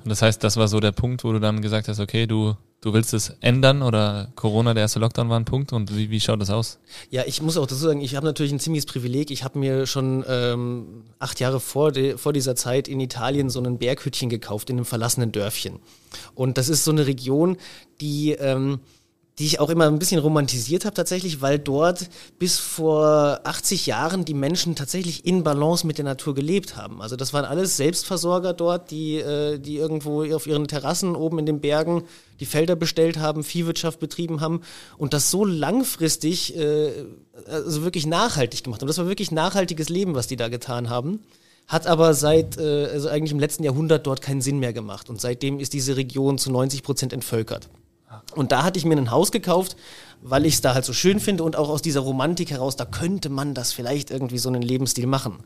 Und 0.04 0.10
das 0.10 0.22
heißt, 0.22 0.44
das 0.44 0.56
war 0.56 0.68
so 0.68 0.80
der 0.80 0.92
Punkt, 0.92 1.24
wo 1.24 1.32
du 1.32 1.40
dann 1.40 1.62
gesagt 1.62 1.88
hast, 1.88 1.98
okay, 1.98 2.26
du, 2.26 2.54
du 2.82 2.92
willst 2.92 3.14
es 3.14 3.34
ändern 3.40 3.82
oder 3.82 4.28
Corona, 4.36 4.74
der 4.74 4.82
erste 4.82 4.98
Lockdown 4.98 5.30
war 5.30 5.40
ein 5.40 5.46
Punkt 5.46 5.72
und 5.72 5.96
wie, 5.96 6.10
wie 6.10 6.20
schaut 6.20 6.40
das 6.42 6.50
aus? 6.50 6.78
Ja, 7.10 7.22
ich 7.26 7.40
muss 7.40 7.56
auch 7.56 7.66
dazu 7.66 7.76
sagen, 7.76 8.02
ich 8.02 8.14
habe 8.14 8.26
natürlich 8.26 8.52
ein 8.52 8.60
ziemliches 8.60 8.84
Privileg. 8.84 9.30
Ich 9.30 9.44
habe 9.44 9.58
mir 9.58 9.86
schon 9.86 10.22
ähm, 10.28 11.04
acht 11.18 11.40
Jahre 11.40 11.58
vor, 11.58 11.90
de, 11.90 12.18
vor 12.18 12.34
dieser 12.34 12.54
Zeit 12.54 12.86
in 12.86 13.00
Italien 13.00 13.48
so 13.48 13.62
ein 13.62 13.78
Berghütchen 13.78 14.28
gekauft 14.28 14.68
in 14.68 14.76
einem 14.76 14.84
verlassenen 14.84 15.32
Dörfchen. 15.32 15.78
Und 16.34 16.58
das 16.58 16.68
ist 16.68 16.84
so 16.84 16.90
eine 16.90 17.06
Region, 17.06 17.56
die... 18.00 18.32
Ähm, 18.32 18.80
die 19.38 19.46
ich 19.46 19.58
auch 19.58 19.68
immer 19.68 19.86
ein 19.86 19.98
bisschen 19.98 20.20
romantisiert 20.20 20.84
habe 20.84 20.94
tatsächlich, 20.94 21.42
weil 21.42 21.58
dort 21.58 22.08
bis 22.38 22.58
vor 22.58 23.40
80 23.42 23.86
Jahren 23.86 24.24
die 24.24 24.34
Menschen 24.34 24.76
tatsächlich 24.76 25.26
in 25.26 25.42
Balance 25.42 25.86
mit 25.86 25.98
der 25.98 26.04
Natur 26.04 26.34
gelebt 26.34 26.76
haben. 26.76 27.02
Also 27.02 27.16
das 27.16 27.32
waren 27.32 27.44
alles 27.44 27.76
Selbstversorger 27.76 28.52
dort, 28.52 28.92
die, 28.92 29.16
äh, 29.16 29.58
die 29.58 29.76
irgendwo 29.76 30.22
auf 30.34 30.46
ihren 30.46 30.68
Terrassen 30.68 31.16
oben 31.16 31.40
in 31.40 31.46
den 31.46 31.60
Bergen 31.60 32.04
die 32.38 32.46
Felder 32.46 32.76
bestellt 32.76 33.18
haben, 33.18 33.42
Viehwirtschaft 33.42 33.98
betrieben 33.98 34.40
haben 34.40 34.60
und 34.98 35.14
das 35.14 35.32
so 35.32 35.44
langfristig, 35.44 36.56
äh, 36.56 36.92
also 37.46 37.82
wirklich 37.82 38.06
nachhaltig 38.06 38.62
gemacht 38.62 38.82
haben. 38.82 38.88
Das 38.88 38.98
war 38.98 39.08
wirklich 39.08 39.32
nachhaltiges 39.32 39.88
Leben, 39.88 40.14
was 40.14 40.28
die 40.28 40.36
da 40.36 40.48
getan 40.48 40.90
haben 40.90 41.20
hat 41.66 41.86
aber 41.86 42.12
seit, 42.12 42.58
äh, 42.58 42.88
also 42.92 43.08
eigentlich 43.08 43.32
im 43.32 43.38
letzten 43.38 43.64
Jahrhundert 43.64 44.06
dort 44.06 44.20
keinen 44.20 44.42
Sinn 44.42 44.58
mehr 44.58 44.74
gemacht. 44.74 45.08
Und 45.08 45.18
seitdem 45.18 45.60
ist 45.60 45.72
diese 45.72 45.96
Region 45.96 46.36
zu 46.36 46.52
90 46.52 46.82
Prozent 46.82 47.14
entvölkert. 47.14 47.70
Und 48.34 48.52
da 48.52 48.64
hatte 48.64 48.78
ich 48.78 48.84
mir 48.84 48.96
ein 48.96 49.10
Haus 49.10 49.32
gekauft, 49.32 49.76
weil 50.22 50.46
ich 50.46 50.54
es 50.54 50.60
da 50.60 50.74
halt 50.74 50.84
so 50.84 50.92
schön 50.92 51.20
finde 51.20 51.44
und 51.44 51.56
auch 51.56 51.68
aus 51.68 51.82
dieser 51.82 52.00
Romantik 52.00 52.50
heraus, 52.50 52.76
da 52.76 52.84
könnte 52.84 53.28
man 53.28 53.54
das 53.54 53.72
vielleicht 53.72 54.10
irgendwie 54.10 54.38
so 54.38 54.48
einen 54.48 54.62
Lebensstil 54.62 55.06
machen. 55.06 55.38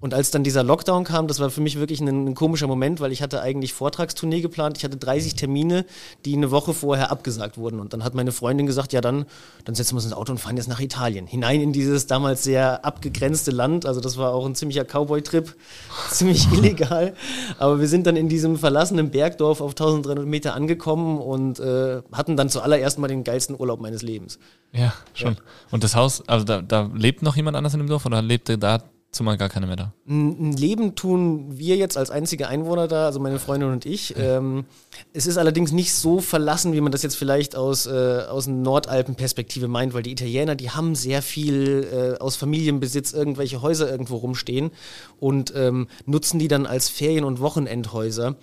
Und 0.00 0.14
als 0.14 0.30
dann 0.30 0.42
dieser 0.42 0.62
Lockdown 0.62 1.04
kam, 1.04 1.28
das 1.28 1.40
war 1.40 1.50
für 1.50 1.60
mich 1.60 1.78
wirklich 1.78 2.00
ein, 2.00 2.28
ein, 2.28 2.34
komischer 2.34 2.66
Moment, 2.66 3.00
weil 3.00 3.12
ich 3.12 3.20
hatte 3.20 3.42
eigentlich 3.42 3.74
Vortragstournee 3.74 4.40
geplant. 4.40 4.78
Ich 4.78 4.84
hatte 4.84 4.96
30 4.96 5.34
Termine, 5.34 5.84
die 6.24 6.34
eine 6.34 6.50
Woche 6.50 6.72
vorher 6.72 7.10
abgesagt 7.10 7.58
wurden. 7.58 7.80
Und 7.80 7.92
dann 7.92 8.02
hat 8.02 8.14
meine 8.14 8.32
Freundin 8.32 8.66
gesagt, 8.66 8.94
ja 8.94 9.02
dann, 9.02 9.26
dann 9.66 9.74
setzen 9.74 9.92
wir 9.92 9.96
uns 9.96 10.06
ins 10.06 10.14
Auto 10.14 10.32
und 10.32 10.38
fahren 10.38 10.56
jetzt 10.56 10.68
nach 10.68 10.80
Italien. 10.80 11.26
Hinein 11.26 11.60
in 11.60 11.72
dieses 11.72 12.06
damals 12.06 12.42
sehr 12.42 12.84
abgegrenzte 12.84 13.50
Land. 13.50 13.84
Also 13.84 14.00
das 14.00 14.16
war 14.16 14.32
auch 14.32 14.46
ein 14.46 14.54
ziemlicher 14.54 14.84
Cowboy-Trip, 14.84 15.54
ziemlich 16.10 16.50
illegal. 16.50 17.14
Aber 17.58 17.78
wir 17.78 17.88
sind 17.88 18.06
dann 18.06 18.16
in 18.16 18.30
diesem 18.30 18.56
verlassenen 18.56 19.10
Bergdorf 19.10 19.60
auf 19.60 19.72
1300 19.72 20.26
Meter 20.26 20.54
angekommen 20.54 21.18
und 21.18 21.60
äh, 21.60 22.00
hatten 22.12 22.38
dann 22.38 22.48
zuallererst 22.48 22.98
mal 22.98 23.08
den 23.08 23.22
geilsten 23.22 23.58
Urlaub 23.58 23.80
meines 23.80 24.00
Lebens. 24.00 24.38
Ja, 24.72 24.94
schon. 25.12 25.34
Ja. 25.34 25.40
Und 25.70 25.84
das 25.84 25.94
Haus, 25.94 26.26
also 26.26 26.44
da, 26.44 26.62
da 26.62 26.90
lebt 26.94 27.22
noch 27.22 27.36
jemand 27.36 27.56
anders 27.56 27.74
in 27.74 27.80
dem 27.80 27.88
Dorf 27.88 28.06
oder 28.06 28.22
lebte 28.22 28.56
da 28.56 28.82
Zumal 29.12 29.36
gar 29.36 29.48
keine 29.48 29.66
mehr 29.66 29.74
da. 29.74 29.92
Ein 30.06 30.52
Leben 30.52 30.94
tun 30.94 31.58
wir 31.58 31.76
jetzt 31.76 31.96
als 31.96 32.10
einzige 32.10 32.46
Einwohner 32.46 32.86
da, 32.86 33.06
also 33.06 33.18
meine 33.18 33.40
Freundin 33.40 33.72
und 33.72 33.84
ich. 33.84 34.10
Ja. 34.10 34.38
Ähm, 34.38 34.66
es 35.12 35.26
ist 35.26 35.36
allerdings 35.36 35.72
nicht 35.72 35.92
so 35.92 36.20
verlassen, 36.20 36.74
wie 36.74 36.80
man 36.80 36.92
das 36.92 37.02
jetzt 37.02 37.16
vielleicht 37.16 37.56
aus, 37.56 37.86
äh, 37.86 37.90
aus 38.28 38.46
Nordalpen-Perspektive 38.46 39.66
meint, 39.66 39.94
weil 39.94 40.04
die 40.04 40.12
Italiener, 40.12 40.54
die 40.54 40.70
haben 40.70 40.94
sehr 40.94 41.22
viel 41.22 41.88
äh, 41.92 42.22
aus 42.22 42.36
Familienbesitz 42.36 43.12
irgendwelche 43.12 43.62
Häuser 43.62 43.90
irgendwo 43.90 44.16
rumstehen 44.16 44.70
und 45.18 45.52
ähm, 45.56 45.88
nutzen 46.06 46.38
die 46.38 46.48
dann 46.48 46.66
als 46.66 46.88
Ferien- 46.88 47.24
und 47.24 47.40
Wochenendhäuser. 47.40 48.36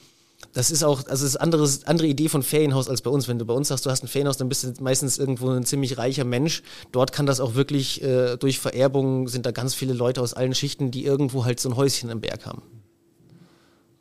Das 0.57 0.71
ist 0.71 0.83
auch, 0.83 1.05
also 1.07 1.23
das 1.23 1.35
ist 1.35 1.37
eine 1.37 1.53
andere 1.85 2.07
Idee 2.07 2.29
von 2.29 2.41
Ferienhaus 2.41 2.89
als 2.89 3.03
bei 3.03 3.11
uns. 3.11 3.27
Wenn 3.27 3.37
du 3.37 3.45
bei 3.45 3.53
uns 3.53 3.67
sagst, 3.67 3.85
du 3.85 3.91
hast 3.91 4.03
ein 4.03 4.07
Ferienhaus, 4.07 4.37
dann 4.37 4.49
bist 4.49 4.63
du 4.63 4.73
meistens 4.83 5.19
irgendwo 5.19 5.51
ein 5.51 5.65
ziemlich 5.65 5.99
reicher 5.99 6.23
Mensch. 6.23 6.63
Dort 6.91 7.11
kann 7.11 7.27
das 7.27 7.39
auch 7.39 7.53
wirklich 7.53 8.01
äh, 8.01 8.37
durch 8.37 8.57
Vererbung 8.57 9.27
sind 9.27 9.45
da 9.45 9.51
ganz 9.51 9.75
viele 9.75 9.93
Leute 9.93 10.19
aus 10.19 10.33
allen 10.33 10.55
Schichten, 10.55 10.89
die 10.89 11.05
irgendwo 11.05 11.45
halt 11.45 11.59
so 11.59 11.69
ein 11.69 11.75
Häuschen 11.75 12.09
im 12.09 12.21
Berg 12.21 12.47
haben. 12.47 12.63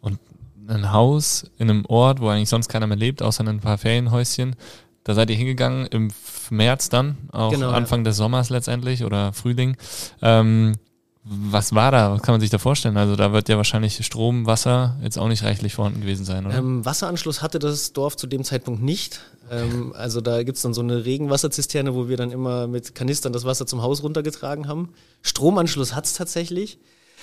Und 0.01 0.19
ein 0.67 0.93
Haus 0.93 1.45
in 1.59 1.69
einem 1.69 1.85
Ort, 1.85 2.23
wo 2.23 2.29
eigentlich 2.29 2.49
sonst 2.49 2.69
keiner 2.69 2.87
mehr 2.87 2.97
lebt, 2.97 3.21
außer 3.21 3.47
ein 3.47 3.61
paar 3.61 3.77
Ferienhäuschen. 3.77 4.57
Da 5.05 5.13
seid 5.13 5.29
ihr 5.29 5.37
hingegangen 5.37 5.87
im 5.89 6.11
März 6.49 6.89
dann, 6.89 7.19
auch 7.33 7.51
genau, 7.51 7.69
Anfang 7.69 8.01
ja. 8.01 8.05
des 8.05 8.17
Sommers 8.17 8.49
letztendlich 8.49 9.05
oder 9.05 9.35
Frühling. 9.35 9.77
Ähm, 10.23 10.73
was 11.29 11.75
war 11.75 11.91
da? 11.91 12.13
Was 12.13 12.23
kann 12.23 12.35
man 12.35 12.41
sich 12.41 12.51
da 12.51 12.59
vorstellen? 12.59 12.97
Also 12.97 13.17
da 13.17 13.33
wird 13.33 13.49
ja 13.49 13.57
wahrscheinlich 13.57 14.05
Strom, 14.07 14.47
Wasser 14.47 14.97
jetzt 15.03 15.19
auch 15.19 15.27
nicht 15.27 15.43
reichlich 15.43 15.75
vorhanden 15.75 16.01
gewesen 16.01 16.25
sein, 16.25 16.47
oder? 16.47 16.57
Ähm, 16.57 16.85
Wasseranschluss 16.85 17.43
hatte 17.43 17.59
das 17.59 17.93
Dorf 17.93 18.17
zu 18.17 18.29
dem 18.29 18.45
Zeitpunkt 18.45 18.81
nicht. 18.81 19.21
Ähm, 19.51 19.93
also 19.97 20.21
da 20.21 20.45
gibt's 20.45 20.63
dann 20.63 20.73
so 20.73 20.83
eine 20.83 21.05
Regenwasserzisterne, 21.05 21.97
wo 21.97 22.09
wir 22.09 22.17
dann 22.17 22.31
immer 22.31 22.69
mit 22.69 22.95
Kanistern 22.95 23.33
das 23.33 23.45
Wasser 23.45 23.67
zum 23.67 23.83
Haus 23.83 24.05
runtergetragen 24.05 24.69
haben. 24.69 24.91
Stromanschluss 25.23 25.97
hat's 25.97 26.15
tatsächlich. 26.15 26.79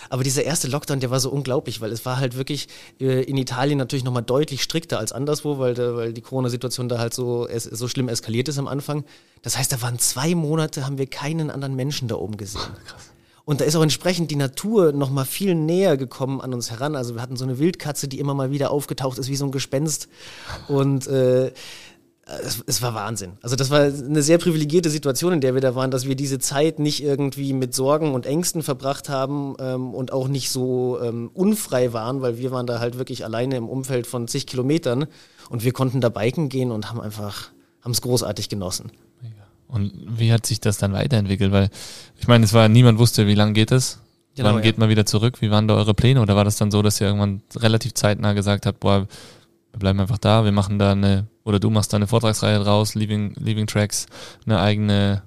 Aber 0.10 0.24
dieser 0.26 0.44
erste 0.44 0.68
Lockdown, 0.68 1.00
der 1.00 1.12
war 1.12 1.22
so 1.22 1.30
unglaublich, 1.30 1.80
weil 1.80 1.94
es 1.94 2.06
war 2.06 2.18
halt 2.18 2.36
wirklich 2.36 2.68
äh, 3.00 3.24
in 3.24 3.38
Italien 3.38 3.78
natürlich 3.78 4.04
nochmal 4.04 4.24
deutlich 4.24 4.64
strikter 4.64 5.00
als 5.00 5.14
anderswo, 5.14 5.60
weil, 5.60 5.76
da, 5.76 5.96
weil 5.96 6.12
die 6.12 6.20
Corona-Situation 6.20 6.90
da 6.90 7.00
halt 7.00 7.14
so, 7.14 7.48
es, 7.48 7.64
so 7.64 7.88
schlimm 7.88 8.10
eskaliert 8.10 8.50
ist 8.50 8.58
am 8.58 8.68
Anfang. 8.68 9.06
Das 9.44 9.58
heißt, 9.58 9.72
da 9.72 9.82
waren 9.82 9.98
zwei 10.00 10.36
Monate, 10.36 10.86
haben 10.86 10.98
wir 10.98 11.08
keinen 11.08 11.50
anderen 11.50 11.76
Menschen 11.76 12.10
da 12.10 12.16
oben 12.16 12.36
gesehen. 12.36 12.60
Krass. 12.86 13.13
Und 13.46 13.60
da 13.60 13.66
ist 13.66 13.76
auch 13.76 13.84
entsprechend 13.84 14.32
die 14.32 14.38
Natur 14.38 14.94
noch 14.94 15.10
mal 15.10 15.26
viel 15.26 15.54
näher 15.54 15.98
gekommen 15.98 16.40
an 16.40 16.54
uns 16.54 16.72
heran. 16.72 16.96
Also 16.96 17.16
wir 17.16 17.22
hatten 17.22 17.36
so 17.36 17.44
eine 17.44 17.60
Wildkatze, 17.60 18.08
die 18.08 18.20
immer 18.20 18.34
mal 18.34 18.52
wieder 18.52 18.72
aufgetaucht 18.72 19.18
ist 19.18 19.30
wie 19.30 19.36
so 19.36 19.46
ein 19.46 19.52
Gespenst. 19.52 20.08
Und 20.70 21.08
äh, 21.08 21.52
es, 22.26 22.64
es, 22.66 22.82
war 22.82 22.96
Wahnsinn. 22.96 23.34
Also 23.42 23.58
das 23.58 23.70
war 23.70 23.82
eine 23.82 24.22
sehr 24.22 24.38
privilegierte 24.38 24.90
Situation, 24.90 25.34
in 25.34 25.42
der 25.42 25.56
wir 25.56 25.62
da 25.62 25.76
waren, 25.76 25.92
dass 25.92 26.08
wir 26.08 26.16
diese 26.16 26.40
Zeit 26.40 26.80
nicht 26.80 27.04
irgendwie 27.04 27.52
mit 27.52 27.74
Sorgen 27.74 28.14
und 28.14 28.26
Ängsten 28.26 28.64
verbracht 28.64 29.10
haben 29.10 29.56
ähm, 29.60 29.94
und 29.94 30.14
auch 30.14 30.30
nicht 30.30 30.50
so 30.50 31.00
ähm, 31.02 31.30
unfrei 31.34 31.92
waren, 31.92 32.22
weil 32.22 32.38
wir 32.38 32.52
waren 32.52 32.66
da 32.66 32.80
halt 32.80 32.98
wirklich 32.98 33.26
alleine 33.26 33.58
im 33.58 33.68
Umfeld 33.68 34.08
von 34.08 34.30
zig 34.30 34.48
Kilometern 34.48 35.08
und 35.50 35.66
wir 35.66 35.74
konnten 35.74 36.00
da 36.00 36.08
biken 36.08 36.48
gehen 36.48 36.72
und 36.72 36.90
haben 36.90 37.02
einfach, 37.02 37.52
haben 37.82 37.92
es 37.92 38.02
großartig 38.02 38.48
genossen. 38.48 38.92
Und 39.74 39.92
wie 40.20 40.32
hat 40.32 40.46
sich 40.46 40.60
das 40.60 40.78
dann 40.78 40.94
weiterentwickelt? 40.94 41.52
Weil 41.52 41.70
ich 42.16 42.28
meine, 42.28 42.46
es 42.46 42.54
war 42.54 42.70
niemand 42.70 43.00
wusste, 43.00 43.26
wie 43.26 43.34
lange 43.34 43.54
geht 43.54 43.72
es. 43.72 44.00
Genau, 44.36 44.50
Wann 44.50 44.56
ja. 44.58 44.62
geht 44.62 44.78
man 44.78 44.90
wieder 44.90 45.08
zurück? 45.08 45.42
Wie 45.42 45.50
waren 45.50 45.68
da 45.68 45.74
eure 45.74 45.96
Pläne? 45.96 46.22
Oder 46.22 46.36
war 46.36 46.46
das 46.46 46.58
dann 46.58 46.70
so, 46.70 46.84
dass 46.84 47.02
ihr 47.02 47.08
irgendwann 47.08 47.42
relativ 47.56 47.96
zeitnah 47.96 48.34
gesagt 48.34 48.68
habt, 48.68 48.80
boah, 48.82 49.08
wir 49.72 49.80
bleiben 49.80 50.00
einfach 50.00 50.20
da, 50.20 50.46
wir 50.46 50.52
machen 50.52 50.78
da 50.78 50.92
eine, 50.92 51.26
oder 51.44 51.60
du 51.60 51.72
machst 51.72 51.92
da 51.92 51.98
eine 51.98 52.06
Vortragsreihe 52.06 52.60
draus, 52.60 52.94
Leaving, 52.94 53.34
Leaving 53.40 53.66
Tracks, 53.66 54.06
eine 54.46 54.60
eigene 54.60 55.24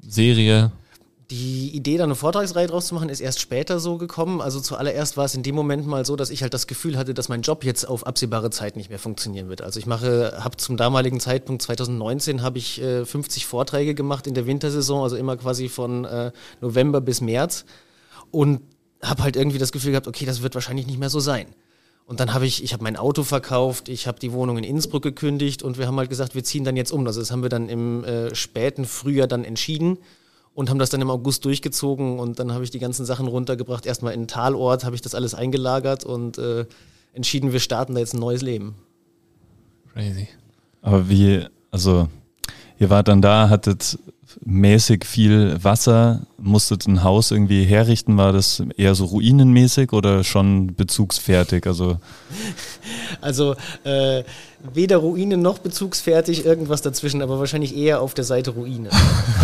Serie. 0.00 0.70
Die 1.30 1.76
Idee, 1.76 1.98
da 1.98 2.04
eine 2.04 2.14
Vortragsreihe 2.14 2.68
draus 2.68 2.86
zu 2.86 2.94
machen, 2.94 3.10
ist 3.10 3.20
erst 3.20 3.38
später 3.38 3.80
so 3.80 3.98
gekommen. 3.98 4.40
Also 4.40 4.60
zuallererst 4.60 5.18
war 5.18 5.26
es 5.26 5.34
in 5.34 5.42
dem 5.42 5.54
Moment 5.54 5.86
mal 5.86 6.06
so, 6.06 6.16
dass 6.16 6.30
ich 6.30 6.40
halt 6.40 6.54
das 6.54 6.66
Gefühl 6.66 6.96
hatte, 6.96 7.12
dass 7.12 7.28
mein 7.28 7.42
Job 7.42 7.64
jetzt 7.64 7.84
auf 7.84 8.06
absehbare 8.06 8.48
Zeit 8.48 8.76
nicht 8.76 8.88
mehr 8.88 8.98
funktionieren 8.98 9.50
wird. 9.50 9.60
Also 9.60 9.78
ich 9.78 9.84
mache, 9.84 10.38
habe 10.42 10.56
zum 10.56 10.78
damaligen 10.78 11.20
Zeitpunkt 11.20 11.60
2019 11.60 12.40
habe 12.40 12.56
ich 12.56 12.80
äh, 12.80 13.04
50 13.04 13.44
Vorträge 13.44 13.94
gemacht 13.94 14.26
in 14.26 14.32
der 14.32 14.46
Wintersaison, 14.46 15.02
also 15.02 15.16
immer 15.16 15.36
quasi 15.36 15.68
von 15.68 16.06
äh, 16.06 16.32
November 16.62 17.02
bis 17.02 17.20
März 17.20 17.66
und 18.30 18.62
habe 19.02 19.22
halt 19.22 19.36
irgendwie 19.36 19.58
das 19.58 19.70
Gefühl 19.70 19.90
gehabt, 19.90 20.08
okay, 20.08 20.24
das 20.24 20.40
wird 20.40 20.54
wahrscheinlich 20.54 20.86
nicht 20.86 20.98
mehr 20.98 21.10
so 21.10 21.20
sein. 21.20 21.48
Und 22.06 22.20
dann 22.20 22.32
habe 22.32 22.46
ich, 22.46 22.64
ich 22.64 22.72
habe 22.72 22.82
mein 22.82 22.96
Auto 22.96 23.22
verkauft, 23.22 23.90
ich 23.90 24.06
habe 24.06 24.18
die 24.18 24.32
Wohnung 24.32 24.56
in 24.56 24.64
Innsbruck 24.64 25.02
gekündigt 25.02 25.62
und 25.62 25.76
wir 25.76 25.88
haben 25.88 25.98
halt 25.98 26.08
gesagt, 26.08 26.34
wir 26.34 26.42
ziehen 26.42 26.64
dann 26.64 26.74
jetzt 26.74 26.90
um. 26.90 27.06
Also 27.06 27.20
das 27.20 27.30
haben 27.30 27.42
wir 27.42 27.50
dann 27.50 27.68
im 27.68 28.02
äh, 28.04 28.34
späten 28.34 28.86
Frühjahr 28.86 29.28
dann 29.28 29.44
entschieden 29.44 29.98
und 30.58 30.70
haben 30.70 30.80
das 30.80 30.90
dann 30.90 31.00
im 31.00 31.08
August 31.08 31.44
durchgezogen 31.44 32.18
und 32.18 32.40
dann 32.40 32.52
habe 32.52 32.64
ich 32.64 32.72
die 32.72 32.80
ganzen 32.80 33.06
Sachen 33.06 33.28
runtergebracht. 33.28 33.86
Erstmal 33.86 34.12
in 34.12 34.22
den 34.22 34.26
Talort 34.26 34.82
habe 34.82 34.96
ich 34.96 35.00
das 35.00 35.14
alles 35.14 35.32
eingelagert 35.32 36.02
und 36.02 36.36
äh, 36.36 36.66
entschieden, 37.12 37.52
wir 37.52 37.60
starten 37.60 37.94
da 37.94 38.00
jetzt 38.00 38.12
ein 38.12 38.18
neues 38.18 38.42
Leben. 38.42 38.74
Crazy. 39.92 40.26
Aber 40.82 41.08
wie, 41.08 41.46
also 41.70 42.08
ihr 42.76 42.90
wart 42.90 43.06
dann 43.06 43.22
da, 43.22 43.48
hattet 43.48 44.00
mäßig 44.44 45.04
viel 45.04 45.62
Wasser, 45.62 46.22
musstet 46.38 46.86
ein 46.86 47.02
Haus 47.02 47.30
irgendwie 47.30 47.64
herrichten, 47.64 48.16
war 48.16 48.32
das 48.32 48.62
eher 48.76 48.94
so 48.94 49.06
ruinenmäßig 49.06 49.92
oder 49.92 50.24
schon 50.24 50.74
bezugsfertig? 50.74 51.66
Also, 51.66 51.98
also 53.20 53.54
äh, 53.84 54.24
weder 54.74 54.98
Ruinen 54.98 55.40
noch 55.40 55.58
bezugsfertig, 55.58 56.44
irgendwas 56.44 56.82
dazwischen, 56.82 57.22
aber 57.22 57.38
wahrscheinlich 57.38 57.76
eher 57.76 58.00
auf 58.00 58.14
der 58.14 58.24
Seite 58.24 58.50
Ruine. 58.50 58.90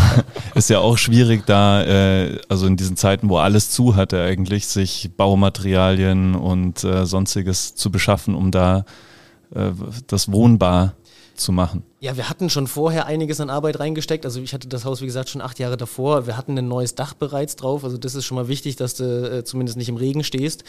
Ist 0.54 0.70
ja 0.70 0.80
auch 0.80 0.98
schwierig 0.98 1.44
da, 1.46 1.82
äh, 1.84 2.38
also 2.48 2.66
in 2.66 2.76
diesen 2.76 2.96
Zeiten, 2.96 3.28
wo 3.28 3.38
alles 3.38 3.70
zu 3.70 3.96
hatte 3.96 4.22
eigentlich, 4.22 4.66
sich 4.66 5.10
Baumaterialien 5.16 6.34
und 6.34 6.84
äh, 6.84 7.06
sonstiges 7.06 7.74
zu 7.74 7.90
beschaffen, 7.90 8.34
um 8.34 8.50
da 8.50 8.84
äh, 9.54 9.70
das 10.06 10.30
wohnbar 10.30 10.94
zu 11.34 11.52
machen? 11.52 11.82
Ja, 12.00 12.16
wir 12.16 12.28
hatten 12.28 12.50
schon 12.50 12.66
vorher 12.66 13.06
einiges 13.06 13.40
an 13.40 13.50
Arbeit 13.50 13.80
reingesteckt. 13.80 14.24
Also 14.24 14.40
ich 14.40 14.54
hatte 14.54 14.68
das 14.68 14.84
Haus, 14.84 15.00
wie 15.00 15.06
gesagt, 15.06 15.28
schon 15.28 15.40
acht 15.40 15.58
Jahre 15.58 15.76
davor. 15.76 16.26
Wir 16.26 16.36
hatten 16.36 16.56
ein 16.58 16.68
neues 16.68 16.94
Dach 16.94 17.14
bereits 17.14 17.56
drauf. 17.56 17.84
Also 17.84 17.96
das 17.96 18.14
ist 18.14 18.24
schon 18.24 18.36
mal 18.36 18.48
wichtig, 18.48 18.76
dass 18.76 18.94
du 18.94 19.04
äh, 19.38 19.44
zumindest 19.44 19.78
nicht 19.78 19.88
im 19.88 19.96
Regen 19.96 20.24
stehst. 20.24 20.64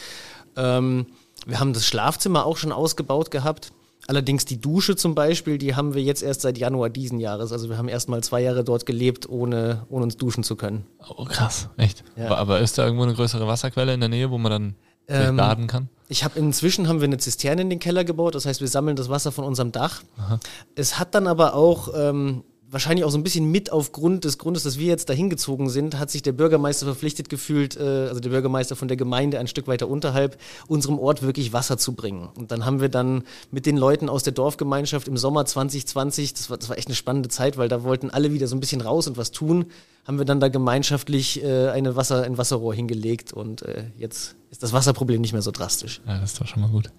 Ähm, 0.56 1.06
wir 1.46 1.60
haben 1.60 1.72
das 1.72 1.86
Schlafzimmer 1.86 2.46
auch 2.46 2.56
schon 2.56 2.72
ausgebaut 2.72 3.30
gehabt. 3.30 3.72
Allerdings 4.08 4.44
die 4.44 4.60
Dusche 4.60 4.94
zum 4.94 5.14
Beispiel, 5.14 5.58
die 5.58 5.74
haben 5.74 5.94
wir 5.94 6.02
jetzt 6.02 6.22
erst 6.22 6.42
seit 6.42 6.58
Januar 6.58 6.90
diesen 6.90 7.18
Jahres. 7.18 7.50
Also 7.50 7.68
wir 7.68 7.76
haben 7.76 7.88
erst 7.88 8.08
mal 8.08 8.22
zwei 8.22 8.40
Jahre 8.40 8.62
dort 8.62 8.86
gelebt, 8.86 9.28
ohne, 9.28 9.84
ohne 9.88 10.04
uns 10.04 10.16
duschen 10.16 10.44
zu 10.44 10.54
können. 10.54 10.86
Oh 11.16 11.24
krass, 11.24 11.68
echt. 11.76 12.04
Ja. 12.16 12.26
Aber, 12.26 12.38
aber 12.38 12.60
ist 12.60 12.78
da 12.78 12.84
irgendwo 12.84 13.02
eine 13.02 13.14
größere 13.14 13.46
Wasserquelle 13.46 13.94
in 13.94 14.00
der 14.00 14.08
Nähe, 14.08 14.30
wo 14.30 14.38
man 14.38 14.52
dann 14.52 14.74
ähm, 15.08 15.36
laden 15.36 15.66
kann? 15.66 15.88
Ich 16.08 16.22
habe 16.22 16.38
inzwischen 16.38 16.88
haben 16.88 17.00
wir 17.00 17.06
eine 17.06 17.18
Zisterne 17.18 17.62
in 17.62 17.70
den 17.70 17.78
Keller 17.78 18.04
gebaut, 18.04 18.34
das 18.34 18.46
heißt, 18.46 18.60
wir 18.60 18.68
sammeln 18.68 18.96
das 18.96 19.08
Wasser 19.08 19.32
von 19.32 19.44
unserem 19.44 19.72
Dach. 19.72 20.02
Aha. 20.18 20.38
Es 20.76 20.98
hat 20.98 21.14
dann 21.14 21.26
aber 21.26 21.54
auch 21.54 21.88
ähm, 21.96 22.44
wahrscheinlich 22.70 23.04
auch 23.04 23.10
so 23.10 23.18
ein 23.18 23.22
bisschen 23.22 23.50
mit 23.50 23.70
aufgrund 23.72 24.24
des 24.24 24.38
Grundes, 24.38 24.64
dass 24.64 24.78
wir 24.78 24.86
jetzt 24.86 25.08
dahin 25.08 25.30
gezogen 25.30 25.68
sind, 25.68 25.98
hat 25.98 26.10
sich 26.10 26.22
der 26.22 26.32
Bürgermeister 26.32 26.86
verpflichtet 26.86 27.28
gefühlt, 27.28 27.76
äh, 27.76 28.08
also 28.08 28.20
der 28.20 28.30
Bürgermeister 28.30 28.76
von 28.76 28.88
der 28.88 28.96
Gemeinde 28.96 29.38
ein 29.38 29.46
Stück 29.46 29.68
weiter 29.68 29.88
unterhalb, 29.88 30.38
unserem 30.66 30.98
Ort 30.98 31.22
wirklich 31.22 31.52
Wasser 31.52 31.78
zu 31.78 31.94
bringen. 31.94 32.28
Und 32.36 32.50
dann 32.50 32.64
haben 32.64 32.80
wir 32.80 32.88
dann 32.88 33.22
mit 33.50 33.66
den 33.66 33.76
Leuten 33.76 34.08
aus 34.08 34.22
der 34.22 34.32
Dorfgemeinschaft 34.32 35.08
im 35.08 35.16
Sommer 35.16 35.44
2020, 35.44 36.34
das 36.34 36.50
war, 36.50 36.56
das 36.56 36.68
war 36.68 36.78
echt 36.78 36.88
eine 36.88 36.96
spannende 36.96 37.28
Zeit, 37.28 37.56
weil 37.56 37.68
da 37.68 37.82
wollten 37.82 38.10
alle 38.10 38.32
wieder 38.32 38.46
so 38.46 38.56
ein 38.56 38.60
bisschen 38.60 38.80
raus 38.80 39.06
und 39.06 39.16
was 39.16 39.30
tun, 39.30 39.66
haben 40.06 40.18
wir 40.18 40.24
dann 40.24 40.40
da 40.40 40.48
gemeinschaftlich 40.48 41.42
äh, 41.42 41.68
eine 41.70 41.96
Wasser, 41.96 42.22
ein 42.22 42.38
Wasserrohr 42.38 42.74
hingelegt 42.74 43.32
und 43.32 43.62
äh, 43.62 43.84
jetzt 43.98 44.36
ist 44.50 44.62
das 44.62 44.72
Wasserproblem 44.72 45.20
nicht 45.20 45.32
mehr 45.32 45.42
so 45.42 45.50
drastisch. 45.50 46.00
Ja, 46.06 46.20
das 46.20 46.32
ist 46.32 46.40
doch 46.40 46.46
schon 46.46 46.62
mal 46.62 46.70
gut. 46.70 46.90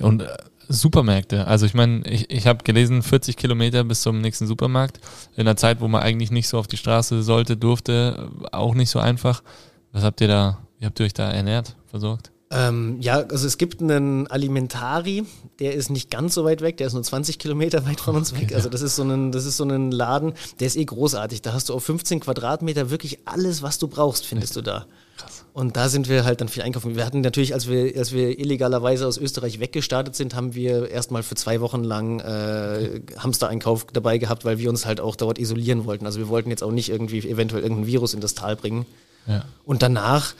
Und 0.00 0.22
äh, 0.22 0.36
Supermärkte. 0.68 1.46
Also 1.46 1.66
ich 1.66 1.74
meine, 1.74 2.06
ich, 2.06 2.30
ich 2.30 2.46
habe 2.46 2.64
gelesen, 2.64 3.02
40 3.02 3.36
Kilometer 3.36 3.84
bis 3.84 4.02
zum 4.02 4.20
nächsten 4.20 4.46
Supermarkt. 4.46 5.00
In 5.36 5.42
einer 5.42 5.56
Zeit, 5.56 5.80
wo 5.80 5.88
man 5.88 6.02
eigentlich 6.02 6.30
nicht 6.30 6.48
so 6.48 6.58
auf 6.58 6.66
die 6.66 6.76
Straße 6.76 7.22
sollte, 7.22 7.56
durfte, 7.56 8.28
auch 8.52 8.74
nicht 8.74 8.90
so 8.90 8.98
einfach. 8.98 9.42
Was 9.92 10.02
habt 10.02 10.20
ihr 10.20 10.28
da, 10.28 10.58
wie 10.78 10.86
habt 10.86 11.00
ihr 11.00 11.06
euch 11.06 11.14
da 11.14 11.30
ernährt, 11.30 11.76
versorgt? 11.86 12.32
Ähm, 12.50 12.96
ja, 13.00 13.20
also 13.20 13.46
es 13.46 13.58
gibt 13.58 13.82
einen 13.82 14.26
Alimentari, 14.26 15.24
der 15.58 15.74
ist 15.74 15.90
nicht 15.90 16.10
ganz 16.10 16.34
so 16.34 16.44
weit 16.44 16.62
weg, 16.62 16.78
der 16.78 16.86
ist 16.86 16.94
nur 16.94 17.02
20 17.02 17.38
Kilometer 17.38 17.84
weit 17.86 18.00
von 18.00 18.16
uns 18.16 18.34
weg. 18.34 18.54
Also 18.54 18.70
das 18.70 18.80
ist 18.80 18.96
so 18.96 19.02
ein, 19.02 19.32
das 19.32 19.44
ist 19.44 19.58
so 19.58 19.64
ein 19.64 19.90
Laden, 19.90 20.32
der 20.58 20.66
ist 20.66 20.76
eh 20.76 20.84
großartig. 20.84 21.42
Da 21.42 21.52
hast 21.52 21.68
du 21.68 21.74
auf 21.74 21.84
15 21.84 22.20
Quadratmeter 22.20 22.90
wirklich 22.90 23.18
alles, 23.26 23.62
was 23.62 23.78
du 23.78 23.88
brauchst, 23.88 24.24
findest 24.24 24.56
du 24.56 24.62
da. 24.62 24.86
Krass. 25.18 25.44
Und 25.52 25.76
da 25.76 25.88
sind 25.88 26.08
wir 26.08 26.24
halt 26.24 26.40
dann 26.40 26.48
viel 26.48 26.62
einkaufen. 26.62 26.96
Wir 26.96 27.04
hatten 27.04 27.20
natürlich, 27.20 27.52
als 27.52 27.68
wir, 27.68 27.98
als 27.98 28.12
wir 28.12 28.38
illegalerweise 28.38 29.06
aus 29.06 29.18
Österreich 29.18 29.60
weggestartet 29.60 30.14
sind, 30.16 30.34
haben 30.34 30.54
wir 30.54 30.90
erstmal 30.90 31.22
für 31.22 31.34
zwei 31.34 31.60
Wochen 31.60 31.82
lang 31.82 32.20
äh, 32.20 33.00
Hamstereinkauf 33.18 33.86
dabei 33.92 34.16
gehabt, 34.18 34.44
weil 34.44 34.58
wir 34.58 34.70
uns 34.70 34.86
halt 34.86 35.00
auch 35.00 35.16
dort 35.16 35.38
isolieren 35.38 35.84
wollten. 35.84 36.06
Also 36.06 36.18
wir 36.18 36.28
wollten 36.28 36.50
jetzt 36.50 36.62
auch 36.62 36.70
nicht 36.70 36.88
irgendwie 36.88 37.18
eventuell 37.28 37.62
irgendein 37.62 37.86
Virus 37.86 38.14
in 38.14 38.20
das 38.20 38.34
Tal 38.34 38.56
bringen. 38.56 38.86
Ja. 39.26 39.44
Und 39.64 39.82
danach 39.82 40.34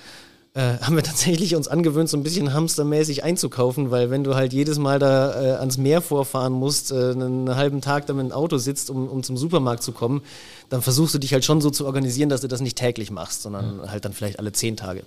äh, 0.59 0.81
haben 0.81 0.97
wir 0.97 1.05
tatsächlich 1.05 1.55
uns 1.55 1.68
angewöhnt, 1.68 2.09
so 2.09 2.16
ein 2.16 2.25
bisschen 2.25 2.53
hamstermäßig 2.53 3.23
einzukaufen, 3.23 3.92
weil 3.92 4.11
wenn 4.11 4.25
du 4.25 4.35
halt 4.35 4.53
jedes 4.53 4.79
Mal 4.79 4.99
da 4.99 5.40
äh, 5.40 5.51
ans 5.53 5.79
Meer 5.79 6.03
vorfahren 6.03 6.53
musst, 6.53 6.90
äh, 6.90 7.12
einen 7.12 7.55
halben 7.55 7.81
Tag 7.81 8.07
da 8.07 8.12
mit 8.12 8.27
dem 8.27 8.33
Auto 8.33 8.59
sitzt, 8.59 8.90
um, 8.90 9.07
um 9.07 9.23
zum 9.23 9.37
Supermarkt 9.37 9.85
zu 9.85 9.92
kommen, 9.92 10.21
dann 10.68 10.83
versuchst 10.83 11.14
du 11.14 11.18
dich 11.21 11.33
halt 11.33 11.44
schon 11.44 11.61
so 11.61 11.71
zu 11.71 11.87
organisieren, 11.87 12.29
dass 12.29 12.40
du 12.40 12.49
das 12.49 12.61
nicht 12.61 12.77
täglich 12.77 13.12
machst, 13.12 13.42
sondern 13.42 13.83
ja. 13.85 13.92
halt 13.92 14.05
dann 14.05 14.12
vielleicht 14.12 14.40
alle 14.40 14.51
zehn 14.51 14.77
Tage. 14.77 15.05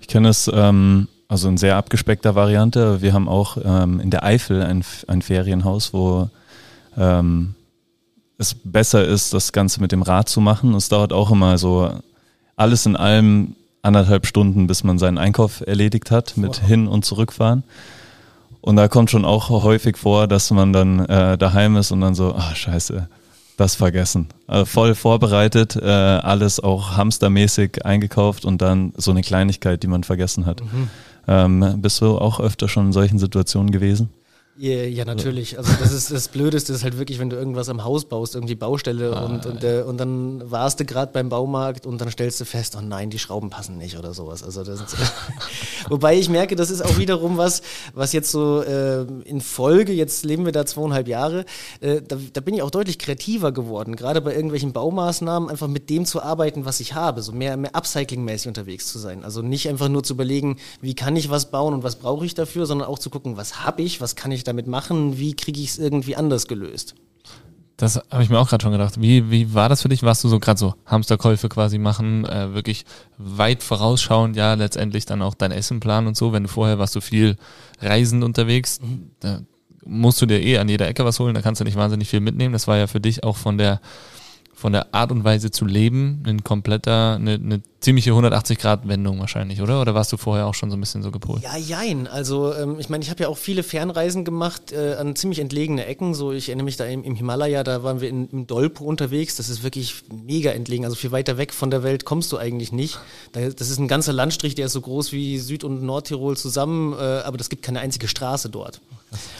Ich 0.00 0.06
kenne 0.06 0.28
es, 0.28 0.48
ähm, 0.52 1.08
also 1.26 1.48
in 1.48 1.56
sehr 1.56 1.76
abgespeckter 1.76 2.36
Variante. 2.36 3.02
Wir 3.02 3.12
haben 3.12 3.28
auch 3.28 3.58
ähm, 3.64 3.98
in 3.98 4.10
der 4.10 4.22
Eifel 4.22 4.62
ein, 4.62 4.84
ein 5.08 5.22
Ferienhaus, 5.22 5.92
wo 5.92 6.30
ähm, 6.96 7.56
es 8.38 8.54
besser 8.54 9.04
ist, 9.04 9.34
das 9.34 9.50
Ganze 9.50 9.80
mit 9.80 9.90
dem 9.90 10.02
Rad 10.02 10.28
zu 10.28 10.40
machen. 10.40 10.72
Es 10.74 10.88
dauert 10.88 11.12
auch 11.12 11.32
immer 11.32 11.58
so 11.58 11.90
alles 12.54 12.86
in 12.86 12.94
allem 12.94 13.56
anderthalb 13.82 14.26
Stunden, 14.26 14.66
bis 14.66 14.84
man 14.84 14.98
seinen 14.98 15.18
Einkauf 15.18 15.66
erledigt 15.66 16.10
hat 16.10 16.36
mit 16.36 16.60
wow. 16.60 16.68
Hin- 16.68 16.88
und 16.88 17.04
Zurückfahren. 17.04 17.64
Und 18.60 18.76
da 18.76 18.88
kommt 18.88 19.10
schon 19.10 19.24
auch 19.24 19.48
häufig 19.48 19.96
vor, 19.96 20.26
dass 20.28 20.50
man 20.50 20.72
dann 20.72 21.00
äh, 21.06 21.38
daheim 21.38 21.76
ist 21.76 21.92
und 21.92 22.02
dann 22.02 22.14
so, 22.14 22.34
ah 22.34 22.54
scheiße, 22.54 23.08
das 23.56 23.74
vergessen. 23.74 24.28
Also 24.46 24.66
voll 24.66 24.94
vorbereitet, 24.94 25.76
äh, 25.76 25.86
alles 25.86 26.60
auch 26.60 26.96
hamstermäßig 26.96 27.84
eingekauft 27.86 28.44
und 28.44 28.60
dann 28.60 28.92
so 28.96 29.10
eine 29.10 29.22
Kleinigkeit, 29.22 29.82
die 29.82 29.86
man 29.86 30.04
vergessen 30.04 30.44
hat. 30.44 30.62
Mhm. 30.62 30.90
Ähm, 31.26 31.74
bist 31.80 32.00
du 32.00 32.18
auch 32.18 32.40
öfter 32.40 32.68
schon 32.68 32.86
in 32.86 32.92
solchen 32.92 33.18
Situationen 33.18 33.70
gewesen? 33.70 34.10
Ja, 34.60 34.82
ja, 34.82 35.06
natürlich. 35.06 35.56
Also 35.56 35.72
das 35.80 35.90
ist 35.90 36.10
das 36.10 36.28
Blödeste 36.28 36.74
ist 36.74 36.84
halt 36.84 36.98
wirklich, 36.98 37.18
wenn 37.18 37.30
du 37.30 37.36
irgendwas 37.36 37.70
am 37.70 37.82
Haus 37.82 38.04
baust, 38.04 38.34
irgendwie 38.34 38.56
Baustelle 38.56 39.16
ah, 39.16 39.24
und, 39.24 39.46
und, 39.46 39.64
äh, 39.64 39.80
und 39.80 39.96
dann 39.96 40.50
warst 40.50 40.78
du 40.80 40.84
gerade 40.84 41.12
beim 41.14 41.30
Baumarkt 41.30 41.86
und 41.86 41.98
dann 41.98 42.10
stellst 42.10 42.42
du 42.42 42.44
fest, 42.44 42.76
oh 42.78 42.82
nein, 42.82 43.08
die 43.08 43.18
Schrauben 43.18 43.48
passen 43.48 43.78
nicht 43.78 43.96
oder 43.96 44.12
sowas. 44.12 44.42
Also 44.42 44.62
das 44.62 44.82
ist, 44.82 44.96
wobei 45.88 46.18
ich 46.18 46.28
merke, 46.28 46.56
das 46.56 46.68
ist 46.68 46.82
auch 46.82 46.98
wiederum 46.98 47.38
was, 47.38 47.62
was 47.94 48.12
jetzt 48.12 48.30
so 48.30 48.60
äh, 48.60 49.06
in 49.24 49.40
Folge, 49.40 49.94
jetzt 49.94 50.26
leben 50.26 50.44
wir 50.44 50.52
da 50.52 50.66
zweieinhalb 50.66 51.08
Jahre, 51.08 51.46
äh, 51.80 52.02
da, 52.06 52.18
da, 52.30 52.42
bin 52.42 52.52
ich 52.52 52.60
auch 52.60 52.70
deutlich 52.70 52.98
kreativer 52.98 53.52
geworden, 53.52 53.96
gerade 53.96 54.20
bei 54.20 54.34
irgendwelchen 54.34 54.74
Baumaßnahmen, 54.74 55.48
einfach 55.48 55.68
mit 55.68 55.88
dem 55.88 56.04
zu 56.04 56.22
arbeiten, 56.22 56.66
was 56.66 56.80
ich 56.80 56.92
habe, 56.92 57.22
so 57.22 57.32
mehr, 57.32 57.56
mehr 57.56 57.74
upcycling-mäßig 57.74 58.48
unterwegs 58.48 58.88
zu 58.88 58.98
sein. 58.98 59.24
Also 59.24 59.40
nicht 59.40 59.70
einfach 59.70 59.88
nur 59.88 60.02
zu 60.02 60.12
überlegen, 60.12 60.58
wie 60.82 60.94
kann 60.94 61.16
ich 61.16 61.30
was 61.30 61.50
bauen 61.50 61.72
und 61.72 61.82
was 61.82 61.96
brauche 61.96 62.26
ich 62.26 62.34
dafür, 62.34 62.66
sondern 62.66 62.86
auch 62.86 62.98
zu 62.98 63.08
gucken, 63.08 63.38
was 63.38 63.64
habe 63.64 63.80
ich, 63.80 64.02
was 64.02 64.16
kann 64.16 64.32
ich 64.32 64.44
da 64.44 64.49
damit 64.50 64.66
machen? 64.66 65.18
Wie 65.18 65.34
kriege 65.34 65.60
ich 65.60 65.70
es 65.70 65.78
irgendwie 65.78 66.16
anders 66.16 66.46
gelöst? 66.46 66.94
Das 67.76 67.96
habe 68.10 68.22
ich 68.22 68.28
mir 68.28 68.38
auch 68.38 68.48
gerade 68.48 68.62
schon 68.62 68.72
gedacht. 68.72 69.00
Wie, 69.00 69.30
wie 69.30 69.54
war 69.54 69.70
das 69.70 69.80
für 69.80 69.88
dich? 69.88 70.02
Warst 70.02 70.22
du 70.22 70.28
so 70.28 70.38
gerade 70.38 70.58
so 70.58 70.74
Hamsterkäufe 70.84 71.48
quasi 71.48 71.78
machen, 71.78 72.26
äh, 72.26 72.52
wirklich 72.52 72.84
weit 73.16 73.62
vorausschauend, 73.62 74.36
ja, 74.36 74.52
letztendlich 74.52 75.06
dann 75.06 75.22
auch 75.22 75.34
dein 75.34 75.50
Essenplan 75.50 76.06
und 76.06 76.14
so, 76.14 76.34
wenn 76.34 76.42
du 76.42 76.50
vorher 76.50 76.78
warst 76.78 76.94
du 76.94 77.00
viel 77.00 77.36
reisend 77.80 78.22
unterwegs. 78.22 78.80
Mhm. 78.82 79.12
Da 79.20 79.40
musst 79.82 80.20
du 80.20 80.26
dir 80.26 80.42
eh 80.42 80.58
an 80.58 80.68
jeder 80.68 80.88
Ecke 80.88 81.06
was 81.06 81.18
holen, 81.20 81.34
da 81.34 81.40
kannst 81.40 81.62
du 81.62 81.64
nicht 81.64 81.76
wahnsinnig 81.76 82.08
viel 82.10 82.20
mitnehmen. 82.20 82.52
Das 82.52 82.68
war 82.68 82.76
ja 82.76 82.86
für 82.86 83.00
dich 83.00 83.24
auch 83.24 83.38
von 83.38 83.56
der 83.56 83.80
von 84.52 84.74
der 84.74 84.94
Art 84.94 85.10
und 85.10 85.24
Weise 85.24 85.50
zu 85.50 85.64
leben 85.64 86.22
ein 86.26 86.44
kompletter, 86.44 87.14
eine, 87.14 87.34
eine 87.34 87.62
ziemliche 87.80 88.10
180-Grad-Wendung 88.10 89.20
wahrscheinlich, 89.20 89.62
oder? 89.62 89.80
Oder 89.80 89.94
warst 89.94 90.12
du 90.12 90.18
vorher 90.18 90.46
auch 90.46 90.54
schon 90.54 90.70
so 90.70 90.76
ein 90.76 90.80
bisschen 90.80 91.02
so 91.02 91.10
gepolt? 91.10 91.42
Ja, 91.42 91.56
jein. 91.56 92.06
Also 92.06 92.54
ähm, 92.54 92.78
ich 92.78 92.90
meine, 92.90 93.02
ich 93.02 93.10
habe 93.10 93.22
ja 93.22 93.28
auch 93.28 93.38
viele 93.38 93.62
Fernreisen 93.62 94.24
gemacht 94.24 94.72
äh, 94.72 94.94
an 94.94 95.16
ziemlich 95.16 95.38
entlegene 95.38 95.86
Ecken. 95.86 96.14
So, 96.14 96.32
ich 96.32 96.48
erinnere 96.48 96.66
mich 96.66 96.76
da 96.76 96.84
im, 96.84 97.02
im 97.04 97.14
Himalaya, 97.14 97.64
da 97.64 97.82
waren 97.82 98.00
wir 98.00 98.10
in, 98.10 98.28
im 98.28 98.46
Dolpo 98.46 98.84
unterwegs. 98.84 99.36
Das 99.36 99.48
ist 99.48 99.62
wirklich 99.62 100.02
mega 100.26 100.50
entlegen. 100.50 100.84
Also 100.84 100.94
viel 100.94 101.10
weiter 101.10 101.38
weg 101.38 101.54
von 101.54 101.70
der 101.70 101.82
Welt 101.82 102.04
kommst 102.04 102.30
du 102.32 102.36
eigentlich 102.36 102.70
nicht. 102.70 102.98
Da, 103.32 103.48
das 103.48 103.70
ist 103.70 103.78
ein 103.78 103.88
ganzer 103.88 104.12
Landstrich, 104.12 104.54
der 104.54 104.66
ist 104.66 104.72
so 104.72 104.82
groß 104.82 105.12
wie 105.12 105.38
Süd- 105.38 105.64
und 105.64 105.82
Nordtirol 105.82 106.36
zusammen, 106.36 106.92
äh, 106.92 106.96
aber 106.96 107.38
das 107.38 107.48
gibt 107.48 107.62
keine 107.62 107.80
einzige 107.80 108.08
Straße 108.08 108.50
dort. 108.50 108.80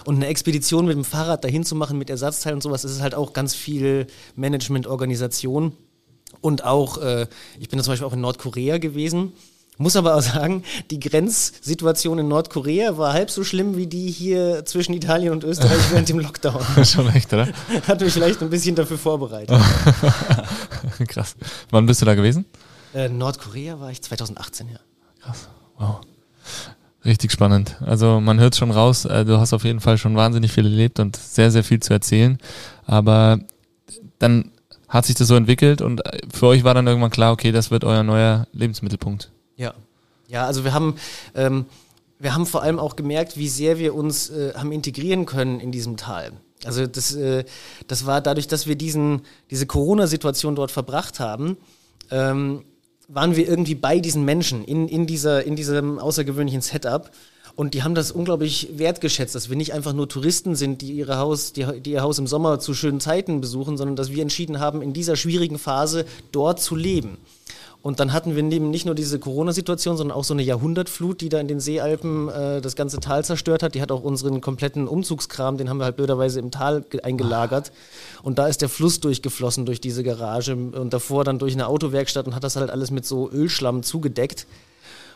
Und 0.04 0.16
eine 0.16 0.26
Expedition 0.26 0.86
mit 0.86 0.96
dem 0.96 1.04
Fahrrad 1.04 1.44
dahin 1.44 1.64
zu 1.64 1.74
machen, 1.74 1.98
mit 1.98 2.10
Ersatzteilen 2.10 2.56
und 2.56 2.62
sowas, 2.62 2.84
ist 2.84 3.02
halt 3.02 3.14
auch 3.14 3.32
ganz 3.32 3.54
viel 3.54 4.06
Management, 4.34 4.86
Organisation. 4.86 5.72
Und 6.40 6.64
auch, 6.64 6.98
äh, 6.98 7.26
ich 7.58 7.68
bin 7.68 7.80
zum 7.82 7.92
Beispiel 7.92 8.06
auch 8.06 8.12
in 8.12 8.20
Nordkorea 8.20 8.78
gewesen. 8.78 9.32
Muss 9.80 9.96
aber 9.96 10.14
auch 10.14 10.20
sagen, 10.20 10.62
die 10.90 11.00
Grenzsituation 11.00 12.18
in 12.18 12.28
Nordkorea 12.28 12.98
war 12.98 13.14
halb 13.14 13.30
so 13.30 13.44
schlimm 13.44 13.78
wie 13.78 13.86
die 13.86 14.10
hier 14.10 14.66
zwischen 14.66 14.92
Italien 14.92 15.32
und 15.32 15.42
Österreich 15.42 15.80
während 15.90 16.06
dem 16.06 16.18
Lockdown. 16.18 16.62
Schon 16.84 17.08
echt, 17.14 17.32
oder? 17.32 17.48
Hat 17.88 17.98
mich 18.02 18.12
vielleicht 18.12 18.42
ein 18.42 18.50
bisschen 18.50 18.74
dafür 18.74 18.98
vorbereitet. 18.98 19.58
Krass. 21.08 21.34
Wann 21.70 21.86
bist 21.86 22.02
du 22.02 22.04
da 22.04 22.14
gewesen? 22.14 22.44
Äh, 22.92 23.08
Nordkorea 23.08 23.80
war 23.80 23.90
ich 23.90 24.02
2018, 24.02 24.68
ja. 24.68 24.80
Krass. 25.22 25.48
Wow. 25.78 26.00
Richtig 27.06 27.32
spannend. 27.32 27.76
Also 27.80 28.20
man 28.20 28.38
hört 28.38 28.56
schon 28.56 28.72
raus, 28.72 29.06
äh, 29.06 29.24
du 29.24 29.38
hast 29.38 29.54
auf 29.54 29.64
jeden 29.64 29.80
Fall 29.80 29.96
schon 29.96 30.14
wahnsinnig 30.14 30.52
viel 30.52 30.66
erlebt 30.66 31.00
und 31.00 31.16
sehr, 31.16 31.50
sehr 31.50 31.64
viel 31.64 31.80
zu 31.80 31.94
erzählen. 31.94 32.36
Aber 32.84 33.38
dann 34.18 34.50
hat 34.90 35.06
sich 35.06 35.14
das 35.14 35.28
so 35.28 35.36
entwickelt 35.36 35.80
und 35.80 36.02
für 36.32 36.48
euch 36.48 36.64
war 36.64 36.74
dann 36.74 36.86
irgendwann 36.86 37.10
klar, 37.10 37.32
okay, 37.32 37.52
das 37.52 37.70
wird 37.70 37.84
euer 37.84 38.02
neuer 38.02 38.46
Lebensmittelpunkt. 38.52 39.30
Ja. 39.56 39.72
Ja, 40.28 40.46
also 40.46 40.64
wir 40.64 40.74
haben, 40.74 40.96
ähm, 41.34 41.64
wir 42.18 42.34
haben 42.34 42.44
vor 42.44 42.62
allem 42.62 42.78
auch 42.78 42.96
gemerkt, 42.96 43.36
wie 43.36 43.48
sehr 43.48 43.78
wir 43.78 43.94
uns 43.94 44.30
äh, 44.30 44.52
haben 44.54 44.72
integrieren 44.72 45.26
können 45.26 45.58
in 45.58 45.72
diesem 45.72 45.96
Tal. 45.96 46.32
Also 46.64 46.86
das, 46.86 47.14
äh, 47.14 47.44
das 47.86 48.04
war 48.04 48.20
dadurch, 48.20 48.46
dass 48.46 48.66
wir 48.66 48.76
diesen, 48.76 49.22
diese 49.50 49.66
Corona-Situation 49.66 50.54
dort 50.54 50.70
verbracht 50.70 51.18
haben, 51.18 51.56
ähm, 52.10 52.64
waren 53.08 53.34
wir 53.34 53.48
irgendwie 53.48 53.74
bei 53.74 53.98
diesen 53.98 54.24
Menschen 54.24 54.64
in, 54.64 54.86
in, 54.88 55.06
dieser, 55.06 55.44
in 55.44 55.56
diesem 55.56 55.98
außergewöhnlichen 55.98 56.60
Setup. 56.60 57.10
Und 57.60 57.74
die 57.74 57.82
haben 57.82 57.94
das 57.94 58.10
unglaublich 58.10 58.70
wertgeschätzt, 58.78 59.34
dass 59.34 59.50
wir 59.50 59.56
nicht 59.58 59.74
einfach 59.74 59.92
nur 59.92 60.08
Touristen 60.08 60.54
sind, 60.54 60.80
die, 60.80 60.92
ihre 60.92 61.18
Haus, 61.18 61.52
die, 61.52 61.66
die 61.82 61.90
ihr 61.90 62.00
Haus 62.00 62.18
im 62.18 62.26
Sommer 62.26 62.58
zu 62.58 62.72
schönen 62.72 63.00
Zeiten 63.00 63.42
besuchen, 63.42 63.76
sondern 63.76 63.96
dass 63.96 64.10
wir 64.10 64.22
entschieden 64.22 64.60
haben, 64.60 64.80
in 64.80 64.94
dieser 64.94 65.14
schwierigen 65.14 65.58
Phase 65.58 66.06
dort 66.32 66.58
zu 66.58 66.74
leben. 66.74 67.18
Und 67.82 68.00
dann 68.00 68.14
hatten 68.14 68.34
wir 68.34 68.42
eben 68.42 68.70
nicht 68.70 68.86
nur 68.86 68.94
diese 68.94 69.18
Corona-Situation, 69.18 69.98
sondern 69.98 70.16
auch 70.16 70.24
so 70.24 70.32
eine 70.32 70.42
Jahrhundertflut, 70.42 71.20
die 71.20 71.28
da 71.28 71.38
in 71.38 71.48
den 71.48 71.60
Seealpen 71.60 72.30
äh, 72.30 72.62
das 72.62 72.76
ganze 72.76 72.98
Tal 72.98 73.26
zerstört 73.26 73.62
hat. 73.62 73.74
Die 73.74 73.82
hat 73.82 73.92
auch 73.92 74.04
unseren 74.04 74.40
kompletten 74.40 74.88
Umzugskram, 74.88 75.58
den 75.58 75.68
haben 75.68 75.76
wir 75.76 75.84
halt 75.84 75.96
blöderweise 75.96 76.40
im 76.40 76.50
Tal 76.50 76.86
eingelagert. 77.02 77.72
Und 78.22 78.38
da 78.38 78.46
ist 78.46 78.62
der 78.62 78.70
Fluss 78.70 79.00
durchgeflossen 79.00 79.66
durch 79.66 79.82
diese 79.82 80.02
Garage 80.02 80.54
und 80.54 80.94
davor 80.94 81.24
dann 81.24 81.38
durch 81.38 81.52
eine 81.52 81.66
Autowerkstatt 81.66 82.26
und 82.26 82.34
hat 82.34 82.42
das 82.42 82.56
halt 82.56 82.70
alles 82.70 82.90
mit 82.90 83.04
so 83.04 83.30
Ölschlamm 83.30 83.82
zugedeckt. 83.82 84.46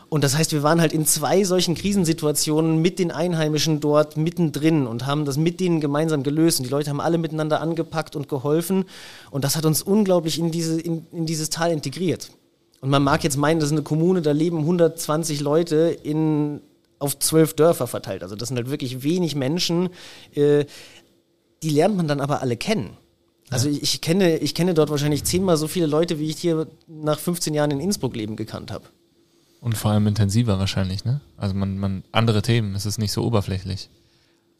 Und 0.09 0.23
das 0.23 0.37
heißt, 0.37 0.51
wir 0.51 0.63
waren 0.63 0.81
halt 0.81 0.93
in 0.93 1.05
zwei 1.05 1.43
solchen 1.43 1.75
Krisensituationen 1.75 2.81
mit 2.81 2.99
den 2.99 3.11
Einheimischen 3.11 3.79
dort 3.79 4.17
mittendrin 4.17 4.87
und 4.87 5.05
haben 5.05 5.25
das 5.25 5.37
mit 5.37 5.59
denen 5.59 5.81
gemeinsam 5.81 6.23
gelöst. 6.23 6.59
Und 6.59 6.65
die 6.65 6.71
Leute 6.71 6.89
haben 6.89 7.01
alle 7.01 7.17
miteinander 7.17 7.61
angepackt 7.61 8.15
und 8.15 8.29
geholfen. 8.29 8.85
Und 9.31 9.43
das 9.43 9.55
hat 9.55 9.65
uns 9.65 9.81
unglaublich 9.81 10.39
in, 10.39 10.51
diese, 10.51 10.79
in, 10.79 11.05
in 11.11 11.25
dieses 11.25 11.49
Tal 11.49 11.71
integriert. 11.71 12.31
Und 12.81 12.89
man 12.89 13.03
mag 13.03 13.23
jetzt 13.23 13.37
meinen, 13.37 13.59
das 13.59 13.69
ist 13.69 13.73
eine 13.73 13.83
Kommune, 13.83 14.21
da 14.21 14.31
leben 14.31 14.59
120 14.59 15.41
Leute 15.41 15.97
in, 16.03 16.61
auf 16.99 17.17
zwölf 17.17 17.53
Dörfer 17.55 17.87
verteilt. 17.87 18.21
Also 18.21 18.35
das 18.35 18.49
sind 18.49 18.57
halt 18.57 18.69
wirklich 18.69 19.03
wenig 19.03 19.35
Menschen. 19.35 19.89
Äh, 20.35 20.65
die 21.63 21.69
lernt 21.69 21.97
man 21.97 22.07
dann 22.07 22.21
aber 22.21 22.41
alle 22.41 22.57
kennen. 22.57 22.97
Also 23.49 23.69
ich, 23.69 23.81
ich, 23.81 24.01
kenne, 24.01 24.37
ich 24.37 24.55
kenne 24.55 24.73
dort 24.73 24.89
wahrscheinlich 24.89 25.23
zehnmal 25.23 25.57
so 25.57 25.67
viele 25.67 25.85
Leute, 25.85 26.19
wie 26.19 26.29
ich 26.29 26.37
hier 26.37 26.67
nach 26.87 27.19
15 27.19 27.53
Jahren 27.53 27.71
in 27.71 27.79
Innsbruck 27.79 28.15
leben 28.15 28.35
gekannt 28.35 28.71
habe. 28.71 28.85
Und 29.65 29.75
vor 29.75 29.89
allem 29.89 30.05
intensiver 30.05 30.59
wahrscheinlich, 30.59 31.05
ne? 31.05 31.21
Also 31.37 31.55
man, 31.55 31.79
man 31.79 32.03
andere 32.11 32.43
Themen, 32.43 32.75
es 32.75 32.85
ist 32.85 32.99
nicht 32.99 33.11
so 33.11 33.23
oberflächlich. 33.23 33.89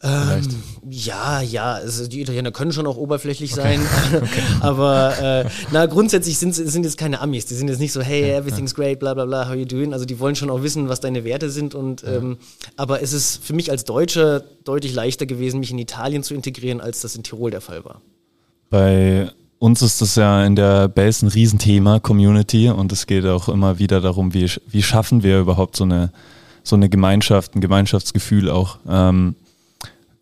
Ähm, 0.02 0.42
ja, 0.90 1.42
ja, 1.42 1.74
also 1.74 2.08
die 2.08 2.22
Italiener 2.22 2.52
können 2.52 2.72
schon 2.72 2.88
auch 2.88 2.98
oberflächlich 2.98 3.54
okay. 3.54 3.78
sein, 3.78 3.82
okay. 4.24 4.42
aber 4.62 5.46
äh, 5.46 5.50
na 5.72 5.86
grundsätzlich 5.86 6.40
sind 6.40 6.56
sind 6.56 6.84
jetzt 6.84 6.98
keine 6.98 7.22
Amis, 7.22 7.46
die 7.46 7.54
sind 7.54 7.68
jetzt 7.68 7.78
nicht 7.78 7.92
so, 7.92 8.02
hey, 8.02 8.32
everything's 8.32 8.72
ja. 8.72 8.78
great, 8.78 9.00
bla 9.00 9.14
bla 9.14 9.26
bla, 9.26 9.48
how 9.48 9.54
you 9.54 9.66
doing? 9.66 9.94
Also 9.94 10.06
die 10.06 10.20
wollen 10.20 10.36
schon 10.36 10.50
auch 10.50 10.64
wissen, 10.64 10.90
was 10.90 11.02
deine 11.02 11.24
Werte 11.24 11.52
sind 11.52 11.76
und 11.76 12.02
ja. 12.02 12.16
ähm, 12.16 12.40
aber 12.76 13.04
es 13.04 13.14
ist 13.14 13.46
für 13.46 13.54
mich 13.54 13.70
als 13.70 13.86
Deutscher 13.86 14.40
deutlich 14.64 14.96
leichter 14.96 15.28
gewesen, 15.28 15.60
mich 15.60 15.70
in 15.70 15.78
Italien 15.78 16.24
zu 16.24 16.34
integrieren, 16.34 16.82
als 16.82 17.02
das 17.02 17.16
in 17.16 17.22
Tirol 17.22 17.52
der 17.52 17.62
Fall 17.62 17.86
war. 17.86 18.02
Bei 18.72 19.32
uns 19.60 19.82
ist 19.82 20.02
das 20.02 20.16
ja 20.16 20.46
in 20.46 20.56
der 20.56 20.88
Base 20.88 21.26
ein 21.26 21.30
Riesenthema, 21.30 22.00
Community, 22.00 22.70
und 22.70 22.92
es 22.92 23.08
geht 23.08 23.26
auch 23.26 23.50
immer 23.50 23.80
wieder 23.80 24.02
darum, 24.02 24.34
wie, 24.34 24.50
wie 24.68 24.84
schaffen 24.84 25.24
wir 25.24 25.40
überhaupt 25.40 25.76
so 25.76 25.84
eine, 25.84 26.12
so 26.64 26.76
eine 26.76 26.90
Gemeinschaft, 26.90 27.56
ein 27.56 27.62
Gemeinschaftsgefühl 27.62 28.50
auch. 28.50 28.80
Ähm, 28.88 29.36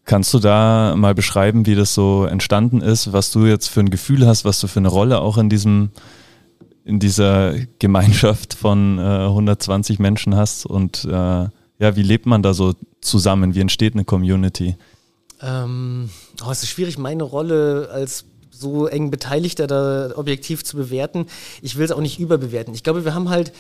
Kannst 0.06 0.34
du 0.34 0.40
da 0.40 0.96
mal 0.98 1.16
beschreiben, 1.16 1.66
wie 1.66 1.76
das 1.76 1.94
so 1.94 2.26
entstanden 2.26 2.82
ist, 2.82 3.14
was 3.14 3.32
du 3.32 3.46
jetzt 3.46 3.68
für 3.68 3.80
ein 3.80 3.90
Gefühl 3.90 4.28
hast, 4.28 4.44
was 4.44 4.60
du 4.60 4.68
für 4.68 4.80
eine 4.80 4.90
Rolle 4.90 5.22
auch 5.22 5.38
in 5.38 5.50
diesem 5.50 5.92
in 6.86 7.00
dieser 7.00 7.54
Gemeinschaft 7.80 8.54
von 8.54 9.00
äh, 9.00 9.02
120 9.02 10.00
Menschen 10.00 10.36
hast 10.36 10.66
und 10.66 11.06
äh, 11.06 11.10
ja, 11.10 11.96
wie 11.96 12.02
lebt 12.02 12.26
man 12.26 12.44
da 12.44 12.54
so 12.54 12.74
zusammen? 13.00 13.56
Wie 13.56 13.62
entsteht 13.62 13.94
eine 13.94 14.04
Community? 14.04 14.76
Ähm, 15.42 16.10
oh, 16.46 16.52
es 16.52 16.64
ist 16.64 16.70
schwierig, 16.70 16.98
meine 16.98 17.24
Rolle 17.24 17.90
als 17.90 18.26
so 18.64 18.88
eng 18.88 19.12
Beteiligter 19.12 19.68
da 19.68 20.12
objektiv 20.16 20.64
zu 20.64 20.78
bewerten. 20.78 21.28
Ich 21.62 21.78
will 21.78 21.86
es 21.86 21.92
auch 21.92 22.02
nicht 22.02 22.20
überbewerten. 22.20 22.74
Ich 22.74 22.84
glaube, 22.84 23.06
wir 23.06 23.14
haben 23.14 23.30
halt, 23.30 23.54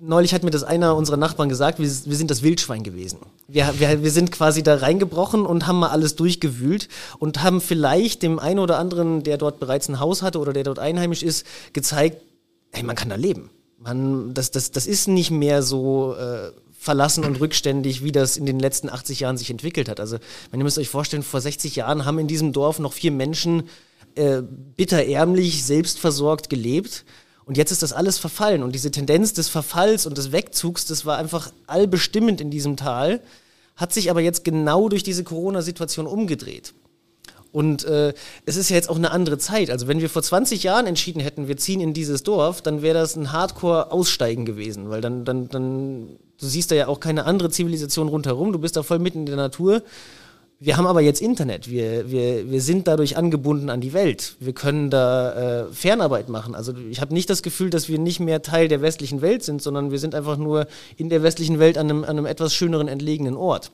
neulich 0.00 0.32
hat 0.32 0.42
mir 0.42 0.50
das 0.50 0.64
einer 0.64 0.96
unserer 0.96 1.16
Nachbarn 1.16 1.48
gesagt, 1.48 1.78
wir, 1.78 1.86
wir 1.86 2.16
sind 2.16 2.30
das 2.30 2.42
Wildschwein 2.42 2.82
gewesen. 2.82 3.18
Wir, 3.48 3.74
wir, 3.78 4.02
wir 4.02 4.10
sind 4.10 4.32
quasi 4.32 4.62
da 4.62 4.76
reingebrochen 4.76 5.44
und 5.44 5.66
haben 5.66 5.78
mal 5.78 5.90
alles 5.90 6.16
durchgewühlt 6.16 6.88
und 7.18 7.42
haben 7.42 7.60
vielleicht 7.60 8.22
dem 8.22 8.38
einen 8.38 8.60
oder 8.60 8.78
anderen, 8.78 9.22
der 9.22 9.38
dort 9.38 9.60
bereits 9.60 9.88
ein 9.88 10.00
Haus 10.00 10.22
hatte 10.22 10.38
oder 10.38 10.52
der 10.52 10.64
dort 10.64 10.78
einheimisch 10.78 11.22
ist, 11.22 11.46
gezeigt, 11.72 12.22
hey, 12.72 12.82
man 12.82 12.96
kann 12.96 13.08
da 13.08 13.16
leben. 13.16 13.50
Man, 13.78 14.32
das, 14.32 14.50
das, 14.50 14.70
das 14.70 14.86
ist 14.86 15.08
nicht 15.08 15.30
mehr 15.30 15.62
so 15.62 16.14
äh, 16.14 16.50
verlassen 16.84 17.24
und 17.24 17.40
rückständig, 17.40 18.04
wie 18.04 18.12
das 18.12 18.36
in 18.36 18.46
den 18.46 18.58
letzten 18.58 18.90
80 18.90 19.20
Jahren 19.20 19.38
sich 19.38 19.50
entwickelt 19.50 19.88
hat. 19.88 20.00
Also, 20.00 20.18
wenn 20.50 20.60
ihr 20.60 20.64
müsst 20.64 20.78
euch 20.78 20.90
vorstellen, 20.90 21.22
vor 21.22 21.40
60 21.40 21.76
Jahren 21.76 22.04
haben 22.04 22.18
in 22.18 22.28
diesem 22.28 22.52
Dorf 22.52 22.78
noch 22.78 22.92
vier 22.92 23.10
Menschen 23.10 23.64
äh, 24.16 24.42
bitterärmlich, 24.76 25.64
selbstversorgt 25.64 26.50
gelebt. 26.50 27.04
Und 27.46 27.56
jetzt 27.56 27.72
ist 27.72 27.82
das 27.82 27.92
alles 27.92 28.18
verfallen. 28.18 28.62
Und 28.62 28.74
diese 28.74 28.90
Tendenz 28.90 29.32
des 29.32 29.48
Verfalls 29.48 30.06
und 30.06 30.16
des 30.16 30.32
Wegzugs, 30.32 30.86
das 30.86 31.04
war 31.04 31.18
einfach 31.18 31.52
allbestimmend 31.66 32.40
in 32.40 32.50
diesem 32.50 32.76
Tal, 32.76 33.20
hat 33.76 33.92
sich 33.92 34.10
aber 34.10 34.20
jetzt 34.20 34.44
genau 34.44 34.88
durch 34.88 35.02
diese 35.02 35.24
Corona-Situation 35.24 36.06
umgedreht. 36.06 36.74
Und 37.54 37.84
äh, 37.84 38.14
es 38.46 38.56
ist 38.56 38.68
ja 38.70 38.74
jetzt 38.74 38.90
auch 38.90 38.96
eine 38.96 39.12
andere 39.12 39.38
Zeit. 39.38 39.70
Also 39.70 39.86
wenn 39.86 40.00
wir 40.00 40.10
vor 40.10 40.22
20 40.22 40.64
Jahren 40.64 40.86
entschieden 40.86 41.20
hätten, 41.20 41.46
wir 41.46 41.56
ziehen 41.56 41.80
in 41.80 41.94
dieses 41.94 42.24
Dorf, 42.24 42.62
dann 42.62 42.82
wäre 42.82 42.98
das 42.98 43.14
ein 43.14 43.30
Hardcore-Aussteigen 43.30 44.44
gewesen, 44.44 44.90
weil 44.90 45.00
dann, 45.00 45.24
dann, 45.24 45.48
dann, 45.48 46.16
du 46.40 46.46
siehst 46.46 46.72
da 46.72 46.74
ja 46.74 46.88
auch 46.88 46.98
keine 46.98 47.26
andere 47.26 47.50
Zivilisation 47.50 48.08
rundherum, 48.08 48.52
du 48.52 48.58
bist 48.58 48.76
da 48.76 48.82
voll 48.82 48.98
mitten 48.98 49.20
in 49.20 49.26
der 49.26 49.36
Natur 49.36 49.82
wir 50.60 50.76
haben 50.76 50.86
aber 50.86 51.00
jetzt 51.00 51.20
Internet. 51.20 51.68
Wir, 51.68 52.10
wir, 52.10 52.50
wir 52.50 52.60
sind 52.60 52.86
dadurch 52.86 53.16
angebunden 53.16 53.70
an 53.70 53.80
die 53.80 53.92
Welt. 53.92 54.36
Wir 54.40 54.52
können 54.52 54.88
da 54.88 55.64
äh, 55.64 55.72
Fernarbeit 55.72 56.28
machen. 56.28 56.54
Also 56.54 56.72
ich 56.90 57.00
habe 57.00 57.12
nicht 57.12 57.28
das 57.28 57.42
Gefühl, 57.42 57.70
dass 57.70 57.88
wir 57.88 57.98
nicht 57.98 58.20
mehr 58.20 58.40
Teil 58.42 58.68
der 58.68 58.80
westlichen 58.80 59.20
Welt 59.20 59.42
sind, 59.42 59.60
sondern 59.60 59.90
wir 59.90 59.98
sind 59.98 60.14
einfach 60.14 60.36
nur 60.36 60.66
in 60.96 61.08
der 61.08 61.22
westlichen 61.22 61.58
Welt 61.58 61.76
an 61.76 61.90
einem, 61.90 62.04
an 62.04 62.10
einem 62.10 62.26
etwas 62.26 62.54
schöneren, 62.54 62.88
entlegenen 62.88 63.36
Ort. 63.36 63.72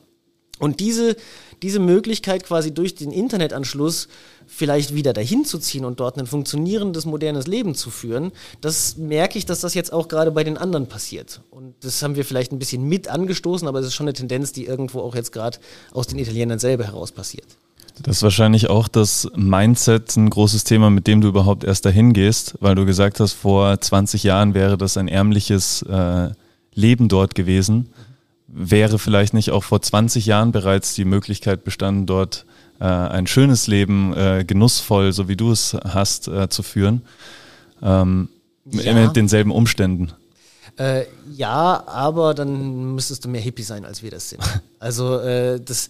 Und 0.59 0.79
diese, 0.79 1.15
diese 1.61 1.79
Möglichkeit 1.79 2.43
quasi 2.43 2.73
durch 2.73 2.95
den 2.95 3.11
Internetanschluss 3.11 4.07
vielleicht 4.47 4.93
wieder 4.93 5.13
dahin 5.13 5.45
zu 5.45 5.59
ziehen 5.59 5.85
und 5.85 5.99
dort 5.99 6.17
ein 6.17 6.27
funktionierendes, 6.27 7.05
modernes 7.05 7.47
Leben 7.47 7.75
zu 7.75 7.89
führen, 7.89 8.31
das 8.61 8.97
merke 8.97 9.37
ich, 9.37 9.45
dass 9.45 9.61
das 9.61 9.73
jetzt 9.73 9.93
auch 9.93 10.07
gerade 10.07 10.31
bei 10.31 10.43
den 10.43 10.57
anderen 10.57 10.87
passiert. 10.87 11.41
Und 11.51 11.75
das 11.81 12.01
haben 12.01 12.15
wir 12.15 12.25
vielleicht 12.25 12.51
ein 12.51 12.59
bisschen 12.59 12.83
mit 12.83 13.07
angestoßen, 13.07 13.67
aber 13.67 13.79
es 13.79 13.87
ist 13.87 13.93
schon 13.93 14.05
eine 14.05 14.13
Tendenz, 14.13 14.51
die 14.51 14.65
irgendwo 14.65 14.99
auch 15.01 15.15
jetzt 15.15 15.31
gerade 15.31 15.59
aus 15.91 16.07
den 16.07 16.19
Italienern 16.19 16.59
selber 16.59 16.85
heraus 16.85 17.11
passiert. 17.11 17.45
Das 18.03 18.17
ist 18.17 18.23
wahrscheinlich 18.23 18.69
auch 18.69 18.87
das 18.87 19.29
Mindset 19.35 20.15
ein 20.15 20.29
großes 20.29 20.63
Thema, 20.63 20.89
mit 20.89 21.07
dem 21.07 21.21
du 21.21 21.27
überhaupt 21.27 21.63
erst 21.63 21.85
dahin 21.85 22.13
gehst, 22.13 22.55
weil 22.59 22.73
du 22.73 22.85
gesagt 22.85 23.19
hast, 23.19 23.33
vor 23.33 23.79
20 23.79 24.23
Jahren 24.23 24.53
wäre 24.53 24.77
das 24.77 24.97
ein 24.97 25.07
ärmliches 25.07 25.83
äh, 25.83 26.29
Leben 26.73 27.09
dort 27.09 27.35
gewesen. 27.35 27.89
Wäre 28.53 28.99
vielleicht 28.99 29.33
nicht 29.33 29.51
auch 29.51 29.63
vor 29.63 29.81
20 29.81 30.25
Jahren 30.25 30.51
bereits 30.51 30.93
die 30.93 31.05
Möglichkeit 31.05 31.63
bestanden, 31.63 32.05
dort 32.05 32.45
äh, 32.79 32.85
ein 32.85 33.27
schönes 33.27 33.67
Leben, 33.67 34.15
äh, 34.15 34.43
genussvoll, 34.45 35.13
so 35.13 35.27
wie 35.27 35.35
du 35.35 35.51
es 35.51 35.75
hast, 35.87 36.27
äh, 36.27 36.49
zu 36.49 36.63
führen. 36.63 37.03
Ähm, 37.81 38.29
ja. 38.65 38.93
Mit 38.93 39.15
denselben 39.15 39.51
Umständen. 39.51 40.11
Äh, 40.77 41.05
ja, 41.31 41.83
aber 41.87 42.33
dann 42.33 42.95
müsstest 42.95 43.25
du 43.25 43.29
mehr 43.29 43.41
Hippie 43.41 43.63
sein, 43.63 43.85
als 43.85 44.03
wir 44.03 44.11
das 44.11 44.29
sind. 44.29 44.43
Also 44.79 45.19
äh, 45.19 45.59
das, 45.63 45.89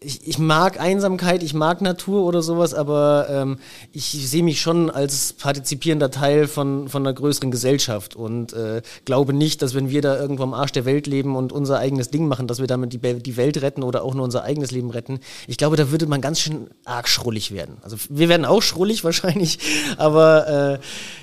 ich, 0.00 0.26
ich 0.28 0.38
mag 0.38 0.80
Einsamkeit, 0.80 1.42
ich 1.42 1.54
mag 1.54 1.80
Natur 1.80 2.22
oder 2.24 2.40
sowas, 2.40 2.72
aber 2.72 3.26
ähm, 3.30 3.58
ich 3.92 4.04
sehe 4.06 4.42
mich 4.42 4.60
schon 4.60 4.90
als 4.90 5.32
partizipierender 5.32 6.10
Teil 6.10 6.46
von, 6.46 6.88
von 6.88 7.02
einer 7.02 7.12
größeren 7.12 7.50
Gesellschaft 7.50 8.14
und 8.14 8.52
äh, 8.52 8.82
glaube 9.04 9.32
nicht, 9.32 9.60
dass 9.60 9.74
wenn 9.74 9.90
wir 9.90 10.00
da 10.00 10.18
irgendwo 10.18 10.44
am 10.44 10.54
Arsch 10.54 10.72
der 10.72 10.84
Welt 10.84 11.06
leben 11.06 11.34
und 11.34 11.52
unser 11.52 11.78
eigenes 11.78 12.10
Ding 12.10 12.28
machen, 12.28 12.46
dass 12.46 12.60
wir 12.60 12.68
damit 12.68 12.92
die, 12.92 12.98
die 12.98 13.36
Welt 13.36 13.60
retten 13.60 13.82
oder 13.82 14.04
auch 14.04 14.14
nur 14.14 14.24
unser 14.24 14.44
eigenes 14.44 14.70
Leben 14.70 14.90
retten. 14.90 15.18
Ich 15.48 15.56
glaube, 15.56 15.76
da 15.76 15.90
würde 15.90 16.06
man 16.06 16.20
ganz 16.20 16.40
schön 16.40 16.68
arg 16.84 17.08
schrullig 17.08 17.52
werden. 17.52 17.78
Also 17.82 17.96
wir 18.08 18.28
werden 18.28 18.44
auch 18.44 18.62
schrullig 18.62 19.02
wahrscheinlich, 19.08 19.58
aber 19.96 20.78
äh, 20.78 20.78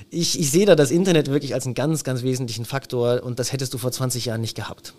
ich, 0.09 0.39
ich 0.39 0.51
sehe 0.51 0.65
da 0.65 0.75
das 0.75 0.91
Internet 0.91 1.29
wirklich 1.29 1.53
als 1.53 1.65
einen 1.65 1.75
ganz, 1.75 2.03
ganz 2.03 2.23
wesentlichen 2.23 2.65
Faktor 2.65 3.23
und 3.23 3.39
das 3.39 3.53
hättest 3.53 3.73
du 3.73 3.77
vor 3.77 3.91
20 3.91 4.25
Jahren 4.25 4.41
nicht 4.41 4.55
gehabt. 4.55 4.93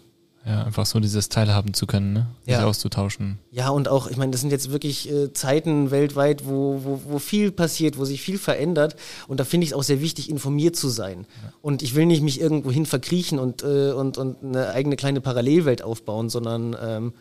Ja, 0.47 0.63
einfach 0.63 0.87
so 0.87 1.01
dieses 1.01 1.29
Teilhaben 1.29 1.75
zu 1.75 1.89
können, 1.89 2.13
ne? 2.13 2.27
sich 2.43 2.53
ja. 2.53 2.65
auszutauschen. 2.65 3.41
Ja, 3.51 3.71
und 3.71 3.89
auch, 3.89 4.09
ich 4.09 4.17
meine, 4.17 4.31
das 4.31 4.43
sind 4.43 4.51
jetzt 4.51 4.71
wirklich 4.71 5.11
äh, 5.11 5.33
Zeiten 5.33 5.91
weltweit, 5.91 6.47
wo, 6.47 6.83
wo, 6.85 7.01
wo 7.05 7.19
viel 7.19 7.51
passiert, 7.51 7.99
wo 7.99 8.05
sich 8.05 8.23
viel 8.23 8.39
verändert. 8.39 8.95
Und 9.27 9.41
da 9.41 9.45
finde 9.45 9.65
ich 9.65 9.71
es 9.71 9.75
auch 9.77 9.83
sehr 9.83 10.01
wichtig, 10.01 10.31
informiert 10.31 10.77
zu 10.77 10.89
sein. 10.89 11.27
Ja. 11.43 11.53
Und 11.63 11.83
ich 11.83 11.97
will 11.97 12.07
nicht 12.07 12.23
mich 12.23 12.41
irgendwohin 12.41 12.87
verkriechen 12.87 13.41
und, 13.41 13.65
äh, 13.65 13.91
und, 13.91 14.19
und 14.19 14.37
eine 14.45 14.69
eigene 14.69 14.95
kleine 14.95 15.21
Parallelwelt 15.21 15.83
aufbauen, 15.83 16.29
sondern 16.29 16.77
ähm, 16.81 17.15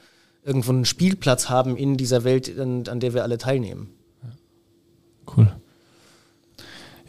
irgendwo 0.44 0.72
einen 0.72 0.86
Spielplatz 0.86 1.50
haben 1.50 1.78
in 1.78 1.98
dieser 1.98 2.26
Welt, 2.26 2.60
an, 2.60 2.84
an 2.88 3.00
der 3.00 3.16
wir 3.16 3.24
alle 3.24 3.40
teilnehmen. 3.40 3.90
Ja. 4.22 4.30
Cool. 5.36 5.52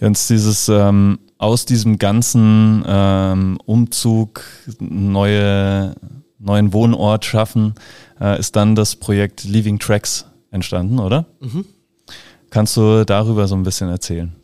Jens, 0.00 0.26
dieses 0.28 0.68
ähm, 0.68 1.18
aus 1.38 1.64
diesem 1.64 1.98
ganzen 1.98 2.84
ähm, 2.86 3.58
Umzug 3.64 4.42
neue, 4.78 5.94
neuen 6.38 6.72
Wohnort 6.72 7.24
schaffen, 7.24 7.74
äh, 8.20 8.38
ist 8.38 8.56
dann 8.56 8.74
das 8.74 8.96
Projekt 8.96 9.44
Leaving 9.44 9.78
Tracks 9.78 10.26
entstanden, 10.50 10.98
oder? 10.98 11.26
Mhm. 11.40 11.64
Kannst 12.50 12.76
du 12.76 13.04
darüber 13.04 13.46
so 13.48 13.54
ein 13.54 13.62
bisschen 13.62 13.88
erzählen? 13.88 14.34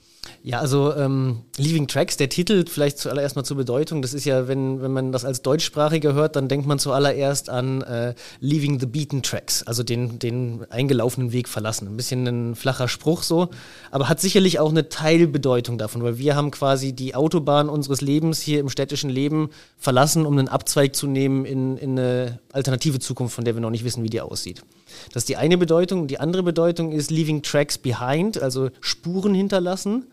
Ja, 0.45 0.59
also 0.59 0.93
ähm, 0.97 1.43
Leaving 1.57 1.87
Tracks, 1.87 2.17
der 2.17 2.29
Titel 2.29 2.65
vielleicht 2.67 2.99
zuallererst 2.99 3.37
mal 3.37 3.45
zur 3.45 3.57
Bedeutung. 3.57 4.03
Das 4.03 4.13
ist 4.13 4.25
ja, 4.25 4.49
wenn, 4.49 4.83
wenn 4.83 4.91
man 4.91 5.13
das 5.13 5.25
als 5.25 5.43
Deutschsprachiger 5.43 6.15
hört, 6.15 6.35
dann 6.35 6.49
denkt 6.49 6.67
man 6.67 6.81
zuallererst 6.81 7.49
an 7.49 7.83
äh, 7.83 8.15
Leaving 8.41 8.81
the 8.81 8.87
Beaten 8.87 9.23
Tracks, 9.23 9.63
also 9.63 9.85
den, 9.85 10.19
den 10.19 10.67
eingelaufenen 10.69 11.31
Weg 11.31 11.49
verlassen. 11.49 11.87
Ein 11.87 11.97
bisschen 11.97 12.27
ein 12.27 12.55
flacher 12.57 12.89
Spruch 12.89 13.23
so, 13.23 13.51
aber 13.93 14.09
hat 14.09 14.21
sicherlich 14.21 14.59
auch 14.59 14.71
eine 14.71 14.89
Teilbedeutung 14.89 15.79
davon, 15.79 16.03
weil 16.03 16.19
wir 16.19 16.35
haben 16.35 16.51
quasi 16.51 16.93
die 16.93 17.15
Autobahn 17.15 17.69
unseres 17.69 18.01
Lebens 18.01 18.41
hier 18.41 18.59
im 18.59 18.69
städtischen 18.69 19.11
Leben 19.11 19.51
verlassen, 19.79 20.27
um 20.27 20.37
einen 20.37 20.49
Abzweig 20.49 20.97
zu 20.97 21.07
nehmen 21.07 21.45
in, 21.45 21.77
in 21.77 21.97
eine 21.97 22.41
alternative 22.51 22.99
Zukunft, 22.99 23.37
von 23.37 23.45
der 23.45 23.55
wir 23.55 23.61
noch 23.61 23.71
nicht 23.71 23.85
wissen, 23.85 24.03
wie 24.03 24.11
die 24.11 24.21
aussieht. 24.21 24.63
Das 25.13 25.23
ist 25.23 25.29
die 25.29 25.37
eine 25.37 25.57
Bedeutung. 25.57 26.09
Die 26.09 26.19
andere 26.19 26.43
Bedeutung 26.43 26.91
ist 26.91 27.13
Leaving 27.13 27.43
Tracks 27.43 27.79
Behind, 27.79 28.43
also 28.43 28.71
Spuren 28.81 29.35
hinterlassen. 29.35 30.07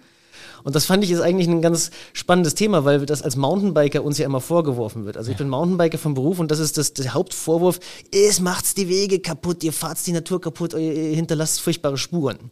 Und 0.64 0.76
das 0.76 0.86
fand 0.86 1.04
ich 1.04 1.12
ist 1.12 1.22
eigentlich 1.22 1.48
ein 1.48 1.62
ganz 1.62 1.92
spannendes 2.14 2.56
Thema, 2.56 2.86
weil 2.86 3.06
das 3.06 3.22
als 3.22 3.36
Mountainbiker 3.36 4.04
uns 4.04 4.18
ja 4.18 4.26
immer 4.26 4.42
vorgeworfen 4.42 5.06
wird. 5.06 5.18
Also 5.18 5.32
ich 5.32 5.38
bin 5.38 5.50
Mountainbiker 5.50 5.98
vom 5.98 6.14
Beruf 6.14 6.40
und 6.40 6.52
das 6.52 6.60
ist 6.60 6.78
das, 6.78 6.94
der 6.94 7.14
Hauptvorwurf, 7.14 7.80
es 8.12 8.40
macht's 8.40 8.74
die 8.74 8.90
Wege 8.90 9.20
kaputt, 9.20 9.64
ihr 9.64 9.74
fahrt's 9.74 10.04
die 10.04 10.12
Natur 10.12 10.42
kaputt, 10.42 10.74
ihr 10.74 11.16
hinterlasst 11.16 11.62
furchtbare 11.62 11.98
Spuren. 11.98 12.52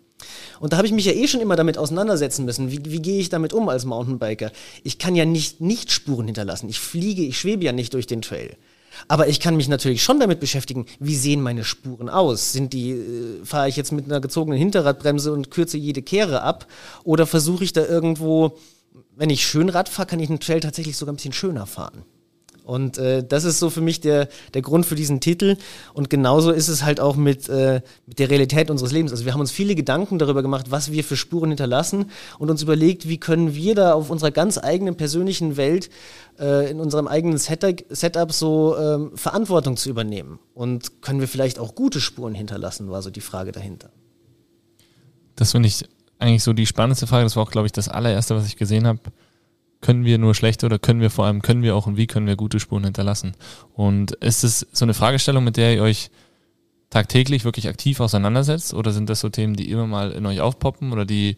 Und 0.60 0.74
da 0.74 0.78
habe 0.78 0.88
ich 0.88 0.94
mich 0.94 1.06
ja 1.06 1.12
eh 1.12 1.28
schon 1.28 1.42
immer 1.42 1.56
damit 1.56 1.78
auseinandersetzen 1.78 2.46
müssen. 2.46 2.72
Wie, 2.72 2.84
wie 2.86 3.02
gehe 3.02 3.20
ich 3.20 3.30
damit 3.30 3.54
um 3.54 3.70
als 3.70 3.86
Mountainbiker? 3.86 4.52
Ich 4.84 4.98
kann 4.98 5.16
ja 5.16 5.26
nicht, 5.26 5.62
nicht 5.62 5.92
Spuren 5.92 6.26
hinterlassen. 6.26 6.70
Ich 6.70 6.80
fliege, 6.80 7.22
ich 7.22 7.40
schwebe 7.40 7.64
ja 7.64 7.72
nicht 7.72 7.94
durch 7.94 8.08
den 8.08 8.22
Trail. 8.22 8.58
Aber 9.08 9.28
ich 9.28 9.40
kann 9.40 9.56
mich 9.56 9.68
natürlich 9.68 10.04
schon 10.04 10.20
damit 10.20 10.40
beschäftigen, 10.40 10.86
wie 11.00 11.16
sehen 11.16 11.42
meine 11.42 11.64
Spuren 11.64 12.10
aus? 12.10 12.52
Sind 12.52 12.74
die, 12.74 12.92
äh, 12.92 13.46
fahre 13.46 13.70
ich 13.70 13.76
jetzt 13.76 13.92
mit 13.92 14.06
einer 14.06 14.22
gezogenen 14.22 14.60
Hinterradbremse 14.60 15.32
und 15.32 15.52
kürze 15.52 15.78
jede 15.78 16.02
Kehre 16.02 16.42
ab? 16.42 16.68
Oder 17.04 17.26
versuche 17.26 17.64
ich 17.64 17.74
da 17.74 17.86
irgendwo, 17.86 18.58
wenn 19.16 19.30
ich 19.30 19.46
schön 19.46 19.70
Rad 19.70 19.90
fahre, 19.90 20.08
kann 20.08 20.20
ich 20.20 20.30
einen 20.30 20.40
Trail 20.40 20.60
tatsächlich 20.60 20.98
sogar 20.98 21.14
ein 21.14 21.18
bisschen 21.18 21.34
schöner 21.34 21.66
fahren? 21.66 22.04
Und 22.68 22.98
äh, 22.98 23.24
das 23.24 23.46
ist 23.46 23.60
so 23.60 23.70
für 23.70 23.80
mich 23.80 24.02
der, 24.02 24.28
der 24.54 24.62
Grund 24.62 24.86
für 24.86 24.96
diesen 24.96 25.22
Titel. 25.22 25.56
Und 25.94 26.10
genauso 26.10 26.52
ist 26.52 26.68
es 26.68 26.84
halt 26.84 27.00
auch 27.00 27.16
mit, 27.16 27.48
äh, 27.48 27.80
mit 28.06 28.20
der 28.20 28.30
Realität 28.30 28.70
unseres 28.70 28.92
Lebens. 28.92 29.14
Also 29.14 29.24
wir 29.24 29.32
haben 29.32 29.40
uns 29.40 29.52
viele 29.52 29.74
Gedanken 29.74 30.20
darüber 30.20 30.42
gemacht, 30.42 30.70
was 30.70 30.92
wir 30.92 31.06
für 31.06 31.16
Spuren 31.16 31.50
hinterlassen 31.50 32.12
und 32.40 32.50
uns 32.50 32.62
überlegt, 32.62 33.08
wie 33.08 33.20
können 33.20 33.56
wir 33.56 33.74
da 33.74 33.94
auf 33.94 34.10
unserer 34.10 34.32
ganz 34.32 34.58
eigenen 34.58 34.98
persönlichen 34.98 35.56
Welt, 35.56 35.90
äh, 36.40 36.70
in 36.70 36.82
unserem 36.82 37.08
eigenen 37.08 37.38
Setup, 37.38 37.82
Setup 37.90 38.34
so 38.34 38.76
ähm, 38.78 39.12
Verantwortung 39.16 39.78
zu 39.78 39.90
übernehmen. 39.90 40.38
Und 40.54 41.02
können 41.02 41.22
wir 41.22 41.30
vielleicht 41.30 41.60
auch 41.60 41.74
gute 41.74 42.02
Spuren 42.02 42.36
hinterlassen, 42.36 42.92
war 42.92 43.02
so 43.02 43.10
die 43.10 43.22
Frage 43.22 43.54
dahinter. 43.54 43.92
Das 45.38 45.54
finde 45.54 45.70
ich 45.70 45.86
eigentlich 46.20 46.44
so 46.44 46.52
die 46.52 46.66
spannendste 46.66 47.08
Frage. 47.08 47.24
Das 47.24 47.38
war 47.38 47.44
auch, 47.44 47.52
glaube 47.52 47.68
ich, 47.68 47.72
das 47.72 47.88
allererste, 47.88 48.36
was 48.36 48.46
ich 48.46 48.58
gesehen 48.58 48.88
habe 48.88 49.00
können 49.82 50.06
wir 50.06 50.18
nur 50.18 50.34
schlechte 50.34 50.66
oder 50.66 50.80
können 50.80 51.02
wir 51.02 51.10
vor 51.10 51.26
allem, 51.26 51.42
können 51.42 51.62
wir 51.62 51.76
auch 51.76 51.88
und 51.88 51.98
wie 51.98 52.08
können 52.08 52.28
wir 52.28 52.36
gute 52.36 52.60
Spuren 52.60 52.84
hinterlassen? 52.84 53.36
Und 53.74 54.12
ist 54.14 54.44
es 54.44 54.68
so 54.72 54.86
eine 54.86 54.94
Fragestellung, 54.94 55.44
mit 55.44 55.58
der 55.58 55.76
ihr 55.76 55.84
euch 55.84 56.10
tagtäglich 56.90 57.44
wirklich 57.44 57.68
aktiv 57.68 58.00
auseinandersetzt 58.00 58.74
oder 58.74 58.92
sind 58.92 59.10
das 59.10 59.20
so 59.20 59.30
Themen, 59.30 59.56
die 59.56 59.70
immer 59.70 59.88
mal 59.88 60.12
in 60.12 60.26
euch 60.26 60.42
aufpoppen 60.42 60.94
oder 60.94 61.06
die 61.06 61.36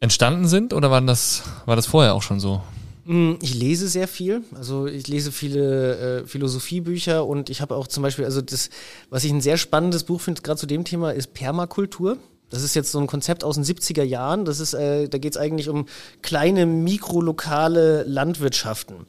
entstanden 0.00 0.46
sind 0.46 0.72
oder 0.72 0.90
war 0.90 1.00
das, 1.00 1.42
war 1.66 1.76
das 1.76 1.86
vorher 1.86 2.14
auch 2.14 2.22
schon 2.22 2.40
so? 2.40 2.62
Mm, 3.04 3.34
ich 3.40 3.54
lese 3.54 3.88
sehr 3.88 4.08
viel, 4.08 4.42
also 4.54 4.86
ich 4.86 5.06
lese 5.08 5.32
viele 5.32 6.22
äh, 6.22 6.26
Philosophiebücher 6.26 7.26
und 7.26 7.50
ich 7.50 7.60
habe 7.60 7.74
auch 7.74 7.86
zum 7.86 8.02
Beispiel, 8.02 8.24
also 8.24 8.40
das, 8.40 8.70
was 9.10 9.24
ich 9.24 9.32
ein 9.32 9.40
sehr 9.40 9.56
spannendes 9.56 10.04
Buch 10.04 10.20
finde, 10.20 10.42
gerade 10.42 10.58
zu 10.58 10.66
dem 10.66 10.84
Thema, 10.84 11.12
ist 11.12 11.32
Permakultur. 11.32 12.18
Das 12.50 12.62
ist 12.62 12.74
jetzt 12.74 12.92
so 12.92 13.00
ein 13.00 13.06
Konzept 13.06 13.44
aus 13.44 13.56
den 13.56 13.64
70er 13.64 14.04
Jahren. 14.04 14.44
Das 14.44 14.60
ist, 14.60 14.74
äh, 14.74 15.08
da 15.08 15.18
geht 15.18 15.32
es 15.32 15.38
eigentlich 15.38 15.68
um 15.68 15.86
kleine 16.22 16.66
mikrolokale 16.66 18.04
Landwirtschaften. 18.04 19.06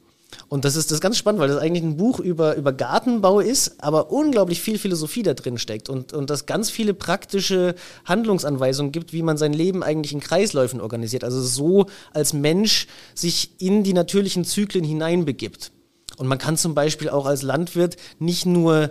Und 0.49 0.65
das 0.65 0.75
ist 0.75 0.91
das 0.91 0.97
ist 0.97 1.01
ganz 1.01 1.17
spannend, 1.17 1.39
weil 1.39 1.47
das 1.47 1.57
eigentlich 1.57 1.83
ein 1.83 1.97
Buch 1.97 2.19
über, 2.19 2.55
über 2.55 2.73
Gartenbau 2.73 3.39
ist, 3.39 3.83
aber 3.83 4.11
unglaublich 4.11 4.61
viel 4.61 4.77
Philosophie 4.77 5.23
da 5.23 5.33
drin 5.33 5.57
steckt 5.57 5.89
und, 5.89 6.13
und 6.13 6.29
das 6.29 6.45
ganz 6.45 6.69
viele 6.69 6.93
praktische 6.93 7.75
Handlungsanweisungen 8.05 8.91
gibt, 8.91 9.13
wie 9.13 9.23
man 9.23 9.37
sein 9.37 9.53
Leben 9.53 9.83
eigentlich 9.83 10.13
in 10.13 10.19
Kreisläufen 10.19 10.81
organisiert. 10.81 11.23
Also 11.23 11.41
so 11.41 11.87
als 12.13 12.33
Mensch 12.33 12.87
sich 13.13 13.51
in 13.59 13.83
die 13.83 13.93
natürlichen 13.93 14.45
Zyklen 14.45 14.83
hineinbegibt. 14.83 15.71
Und 16.17 16.27
man 16.27 16.37
kann 16.39 16.57
zum 16.57 16.73
Beispiel 16.73 17.09
auch 17.09 17.25
als 17.25 17.43
Landwirt 17.43 17.97
nicht 18.17 18.45
nur 18.45 18.89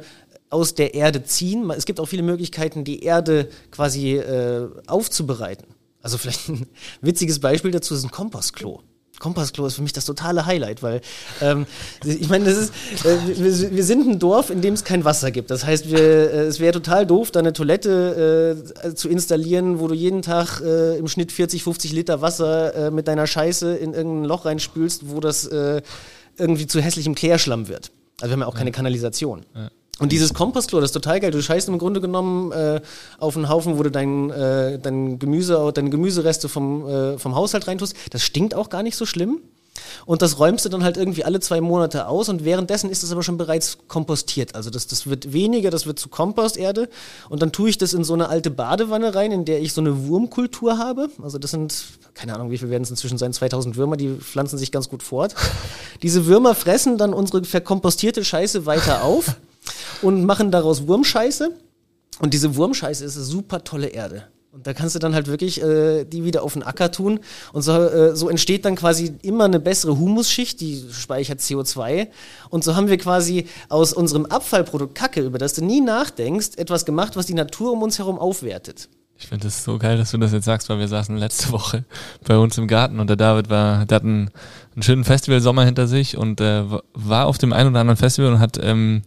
aus 0.50 0.74
der 0.74 0.94
Erde 0.94 1.24
ziehen. 1.24 1.70
Es 1.70 1.86
gibt 1.86 2.00
auch 2.00 2.06
viele 2.06 2.22
Möglichkeiten, 2.22 2.84
die 2.84 3.02
Erde 3.02 3.48
quasi 3.70 4.16
äh, 4.16 4.68
aufzubereiten. 4.86 5.66
Also 6.02 6.18
vielleicht 6.18 6.48
ein 6.48 6.66
witziges 7.00 7.40
Beispiel 7.40 7.70
dazu 7.70 7.94
ist 7.94 8.04
ein 8.04 8.10
Kompostklo. 8.10 8.82
Kompassklo 9.18 9.66
ist 9.66 9.76
für 9.76 9.82
mich 9.82 9.92
das 9.92 10.04
totale 10.04 10.46
Highlight, 10.46 10.82
weil 10.82 11.00
ähm, 11.40 11.66
ich 12.04 12.28
meine, 12.28 12.44
das 12.44 12.56
ist, 12.56 12.72
äh, 13.04 13.16
wir, 13.26 13.76
wir, 13.76 13.84
sind 13.84 14.06
ein 14.06 14.18
Dorf, 14.18 14.50
in 14.50 14.60
dem 14.60 14.74
es 14.74 14.84
kein 14.84 15.04
Wasser 15.04 15.30
gibt. 15.30 15.50
Das 15.50 15.64
heißt, 15.64 15.90
wir, 15.90 15.98
äh, 15.98 16.46
es 16.46 16.60
wäre 16.60 16.72
total 16.72 17.06
doof, 17.06 17.30
da 17.30 17.40
eine 17.40 17.52
Toilette 17.52 18.74
äh, 18.84 18.94
zu 18.94 19.08
installieren, 19.08 19.80
wo 19.80 19.88
du 19.88 19.94
jeden 19.94 20.22
Tag 20.22 20.60
äh, 20.60 20.98
im 20.98 21.08
Schnitt 21.08 21.32
40, 21.32 21.62
50 21.62 21.92
Liter 21.92 22.20
Wasser 22.20 22.74
äh, 22.74 22.90
mit 22.90 23.08
deiner 23.08 23.26
Scheiße 23.26 23.74
in 23.76 23.94
irgendein 23.94 24.24
Loch 24.24 24.44
reinspülst, 24.44 25.08
wo 25.08 25.20
das 25.20 25.46
äh, 25.46 25.82
irgendwie 26.36 26.66
zu 26.66 26.80
hässlichem 26.80 27.14
Klärschlamm 27.14 27.68
wird. 27.68 27.90
Also 28.20 28.30
wir 28.30 28.32
haben 28.34 28.40
ja 28.40 28.46
auch 28.46 28.54
keine 28.54 28.72
Kanalisation. 28.72 29.44
Ja. 29.54 29.70
Und 29.98 30.12
dieses 30.12 30.34
Kompostklo, 30.34 30.80
das 30.80 30.90
ist 30.90 30.94
total 30.94 31.20
geil. 31.20 31.30
Du 31.30 31.42
scheißt 31.42 31.68
im 31.68 31.78
Grunde 31.78 32.02
genommen 32.02 32.52
äh, 32.52 32.80
auf 33.18 33.36
einen 33.36 33.48
Haufen, 33.48 33.78
wo 33.78 33.82
du 33.82 33.90
dein, 33.90 34.30
äh, 34.30 34.78
dein 34.78 35.18
Gemüse, 35.18 35.72
deine 35.74 35.88
Gemüsereste 35.88 36.48
vom, 36.48 36.86
äh, 36.86 37.18
vom 37.18 37.34
Haushalt 37.34 37.66
reintust. 37.66 37.96
Das 38.10 38.22
stinkt 38.22 38.54
auch 38.54 38.68
gar 38.68 38.82
nicht 38.82 38.96
so 38.96 39.06
schlimm. 39.06 39.40
Und 40.04 40.22
das 40.22 40.38
räumst 40.38 40.64
du 40.64 40.68
dann 40.68 40.84
halt 40.84 40.96
irgendwie 40.96 41.24
alle 41.24 41.40
zwei 41.40 41.60
Monate 41.60 42.08
aus 42.08 42.28
und 42.28 42.44
währenddessen 42.44 42.90
ist 42.90 43.02
es 43.02 43.12
aber 43.12 43.22
schon 43.22 43.36
bereits 43.36 43.78
kompostiert. 43.88 44.54
Also 44.54 44.70
das, 44.70 44.86
das 44.86 45.06
wird 45.06 45.32
weniger, 45.32 45.70
das 45.70 45.86
wird 45.86 45.98
zu 45.98 46.08
Komposterde 46.08 46.88
und 47.28 47.42
dann 47.42 47.52
tue 47.52 47.68
ich 47.68 47.76
das 47.76 47.92
in 47.92 48.04
so 48.04 48.14
eine 48.14 48.28
alte 48.28 48.50
Badewanne 48.50 49.14
rein, 49.14 49.32
in 49.32 49.44
der 49.44 49.60
ich 49.60 49.72
so 49.74 49.80
eine 49.80 50.06
Wurmkultur 50.06 50.78
habe. 50.78 51.10
Also 51.22 51.38
das 51.38 51.50
sind, 51.50 51.74
keine 52.14 52.34
Ahnung, 52.34 52.50
wie 52.50 52.58
viel 52.58 52.70
werden 52.70 52.84
es 52.84 52.90
inzwischen 52.90 53.18
sein, 53.18 53.32
2000 53.32 53.76
Würmer, 53.76 53.96
die 53.96 54.16
pflanzen 54.16 54.58
sich 54.58 54.72
ganz 54.72 54.88
gut 54.88 55.02
fort. 55.02 55.34
Diese 56.02 56.26
Würmer 56.26 56.54
fressen 56.54 56.98
dann 56.98 57.12
unsere 57.12 57.44
verkompostierte 57.44 58.24
Scheiße 58.24 58.64
weiter 58.64 59.02
auf 59.04 59.36
und 60.02 60.24
machen 60.24 60.50
daraus 60.50 60.86
Wurmscheiße. 60.86 61.50
Und 62.18 62.34
diese 62.34 62.56
Wurmscheiße 62.56 63.04
ist 63.04 63.16
eine 63.16 63.24
super 63.24 63.64
tolle 63.64 63.88
Erde. 63.88 64.24
Und 64.56 64.66
da 64.66 64.72
kannst 64.72 64.94
du 64.94 64.98
dann 64.98 65.14
halt 65.14 65.26
wirklich 65.26 65.62
äh, 65.62 66.04
die 66.04 66.24
wieder 66.24 66.42
auf 66.42 66.54
den 66.54 66.62
Acker 66.62 66.90
tun. 66.90 67.20
Und 67.52 67.60
so, 67.60 67.72
äh, 67.72 68.16
so 68.16 68.30
entsteht 68.30 68.64
dann 68.64 68.74
quasi 68.74 69.14
immer 69.20 69.44
eine 69.44 69.60
bessere 69.60 69.98
Humusschicht, 69.98 70.62
die 70.62 70.82
speichert 70.92 71.40
CO2. 71.40 72.08
Und 72.48 72.64
so 72.64 72.74
haben 72.74 72.88
wir 72.88 72.96
quasi 72.96 73.48
aus 73.68 73.92
unserem 73.92 74.24
Abfallprodukt 74.24 74.94
Kacke, 74.94 75.20
über 75.20 75.36
das 75.36 75.52
du 75.52 75.62
nie 75.62 75.82
nachdenkst, 75.82 76.56
etwas 76.56 76.86
gemacht, 76.86 77.16
was 77.16 77.26
die 77.26 77.34
Natur 77.34 77.72
um 77.72 77.82
uns 77.82 77.98
herum 77.98 78.18
aufwertet. 78.18 78.88
Ich 79.18 79.28
finde 79.28 79.44
das 79.44 79.62
so 79.62 79.78
geil, 79.78 79.98
dass 79.98 80.10
du 80.10 80.18
das 80.18 80.32
jetzt 80.32 80.44
sagst, 80.46 80.70
weil 80.70 80.78
wir 80.78 80.88
saßen 80.88 81.16
letzte 81.18 81.52
Woche 81.52 81.84
bei 82.26 82.38
uns 82.38 82.56
im 82.56 82.66
Garten 82.66 82.98
und 82.98 83.08
der 83.08 83.16
David 83.16 83.50
war, 83.50 83.84
der 83.84 83.96
hat 83.96 84.04
einen, 84.04 84.30
einen 84.74 84.82
schönen 84.82 85.04
Festivalsommer 85.04 85.64
hinter 85.64 85.86
sich 85.86 86.16
und 86.16 86.40
äh, 86.40 86.64
war 86.94 87.26
auf 87.26 87.36
dem 87.36 87.52
einen 87.52 87.70
oder 87.70 87.80
anderen 87.80 87.96
Festival 87.96 88.32
und 88.32 88.40
hat 88.40 88.58
ähm, 88.62 89.02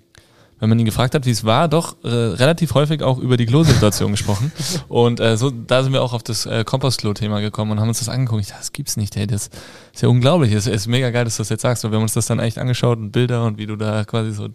wenn 0.60 0.70
man 0.70 0.78
ihn 0.80 0.86
gefragt 0.86 1.16
hat, 1.16 1.26
wie 1.26 1.32
es 1.32 1.46
war, 1.46 1.68
doch 1.68 2.04
äh, 2.04 2.08
relativ 2.08 2.74
häufig 2.74 3.02
auch 3.02 3.18
über 3.18 3.38
die 3.38 3.46
Klosituation 3.46 4.12
gesprochen. 4.12 4.52
Und 4.90 5.20
äh, 5.20 5.38
so, 5.38 5.50
da 5.50 5.84
sind 5.84 5.94
wir 5.94 6.02
auch 6.02 6.14
auf 6.14 6.24
das 6.24 6.46
äh, 6.46 6.64
Kompostklo-Thema 6.64 7.40
gekommen 7.40 7.72
und 7.72 7.80
haben 7.80 7.88
uns 7.88 8.00
das 8.00 8.10
angeguckt. 8.10 8.42
Ich 8.42 8.48
dachte, 8.48 8.62
das 8.62 8.74
gibt's 8.74 8.98
nicht, 8.98 9.16
ey, 9.16 9.28
das 9.28 9.50
ist 9.94 10.02
ja 10.02 10.10
unglaublich. 10.10 10.52
Es 10.54 10.68
ist 10.68 10.88
mega 10.88 11.10
geil, 11.12 11.26
dass 11.26 11.38
du 11.38 11.42
das 11.42 11.50
jetzt 11.50 11.62
sagst, 11.62 11.84
weil 11.84 11.92
wir 11.92 11.98
haben 11.98 12.04
uns 12.04 12.14
das 12.14 12.26
dann 12.26 12.40
echt 12.40 12.58
angeschaut 12.58 12.98
und 12.98 13.12
Bilder 13.12 13.46
und 13.46 13.58
wie 13.58 13.66
du 13.66 13.76
da 13.76 14.04
quasi 14.04 14.32
so 14.32 14.50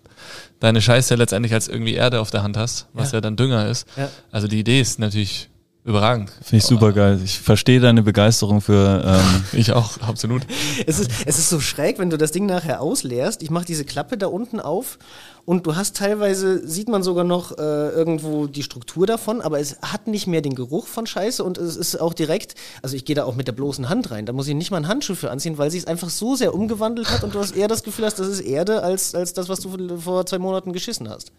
deine 0.61 0.81
Scheiße 0.81 1.14
letztendlich 1.14 1.53
als 1.55 1.69
irgendwie 1.69 1.95
Erde 1.95 2.21
auf 2.21 2.31
der 2.31 2.43
Hand 2.43 2.57
hast, 2.57 2.88
was 2.93 3.12
ja, 3.12 3.19
ja 3.19 3.21
dann 3.21 3.37
Dünger 3.37 3.69
ist. 3.69 3.87
Ja. 3.97 4.09
Also 4.31 4.49
die 4.49 4.61
Idee 4.61 4.81
ist 4.81 4.99
natürlich 4.99 5.51
Überragend. 5.87 6.31
Finde 6.40 6.57
ich 6.57 6.64
super 6.64 6.93
geil. 6.93 7.21
Ich 7.23 7.40
verstehe 7.40 7.79
deine 7.79 8.03
Begeisterung 8.03 8.62
für. 8.62 9.05
Ähm 9.05 9.45
ich 9.53 9.73
auch, 9.73 10.01
absolut. 10.01 10.40
Es 10.87 10.99
ist, 10.99 11.11
es 11.27 11.38
ist 11.38 11.51
so 11.51 11.61
schräg, 11.61 11.99
wenn 11.99 12.09
du 12.09 12.17
das 12.17 12.33
Ding 12.33 12.47
nachher 12.47 12.81
ausleerst. 12.81 13.43
Ich 13.43 13.51
mache 13.51 13.67
diese 13.67 13.85
Klappe 13.85 14.17
da 14.17 14.29
unten 14.29 14.61
auf 14.61 14.99
und 15.46 15.66
du 15.66 15.76
hast 15.76 15.96
teilweise, 15.96 16.66
sieht 16.66 16.88
man 16.88 17.02
sogar 17.02 17.24
noch 17.24 17.52
äh, 17.59 17.90
irgendwo 17.90 18.46
die 18.46 18.62
Struktur 18.62 19.07
davon, 19.07 19.40
aber 19.40 19.61
es 19.61 19.78
hat 19.83 20.07
nicht 20.07 20.26
mehr 20.26 20.40
den 20.40 20.54
Geruch 20.54 20.87
von 20.87 21.07
Scheiße 21.07 21.44
und 21.44 21.59
es 21.59 21.76
ist 21.76 22.00
auch 22.00 22.14
direkt, 22.14 22.54
also 22.83 22.96
ich 22.96 23.04
gehe 23.04 23.14
da 23.14 23.24
auch 23.24 23.37
mit 23.37 23.46
der 23.46 23.52
bloßen 23.52 23.88
Hand 23.88 24.11
rein, 24.11 24.26
da 24.26 24.33
muss 24.33 24.48
ich 24.48 24.54
nicht 24.54 24.70
mal 24.70 24.78
einen 24.78 24.88
Handschuh 24.88 25.14
für 25.14 25.30
anziehen, 25.30 25.59
weil 25.59 25.70
sie 25.70 25.78
es 25.78 25.87
einfach 25.87 26.09
so 26.09 26.35
sehr 26.35 26.54
umgewandelt 26.54 27.11
hat 27.11 27.24
und 27.24 27.35
du 27.35 27.38
hast 27.38 27.57
eher 27.57 27.68
das 27.68 27.83
Gefühl 27.83 28.07
hast, 28.07 28.18
das 28.18 28.28
ist 28.28 28.40
Erde 28.40 28.83
als, 28.83 29.14
als 29.14 29.33
das, 29.35 29.48
was 29.48 29.61
du 29.61 29.98
vor 29.98 30.24
zwei 30.26 30.38
Monaten 30.38 30.72
geschissen 30.72 31.09
hast. 31.09 31.33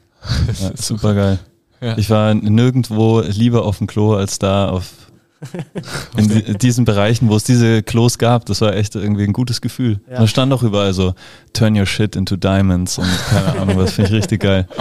Ja, 0.62 0.72
super 0.76 1.14
geil. 1.14 1.40
Ja. 1.82 1.98
Ich 1.98 2.10
war 2.10 2.34
nirgendwo 2.34 3.22
lieber 3.22 3.66
auf 3.66 3.80
dem 3.80 3.88
Klo 3.88 4.14
als 4.14 4.40
da 4.40 4.70
auf 4.70 5.05
in 6.18 6.58
diesen 6.58 6.86
Bereichen, 6.86 7.30
wo 7.30 7.36
es 7.36 7.44
diese 7.44 7.84
Klos 7.84 8.18
gab, 8.18 8.46
das 8.46 8.62
war 8.62 8.76
echt 8.76 8.96
irgendwie 8.96 9.24
ein 9.24 9.34
gutes 9.34 9.62
Gefühl. 9.62 10.00
Ja. 10.10 10.20
Da 10.20 10.28
stand 10.28 10.54
auch 10.54 10.64
überall 10.64 10.94
so, 10.94 11.14
turn 11.54 11.78
your 11.78 11.86
shit 11.86 12.16
into 12.16 12.36
diamonds 12.36 12.98
und 12.98 13.08
keine 13.30 13.60
Ahnung, 13.60 13.78
was 13.78 13.94
finde 13.94 14.12
ich 14.12 14.18
richtig 14.18 14.42
geil. 14.42 14.68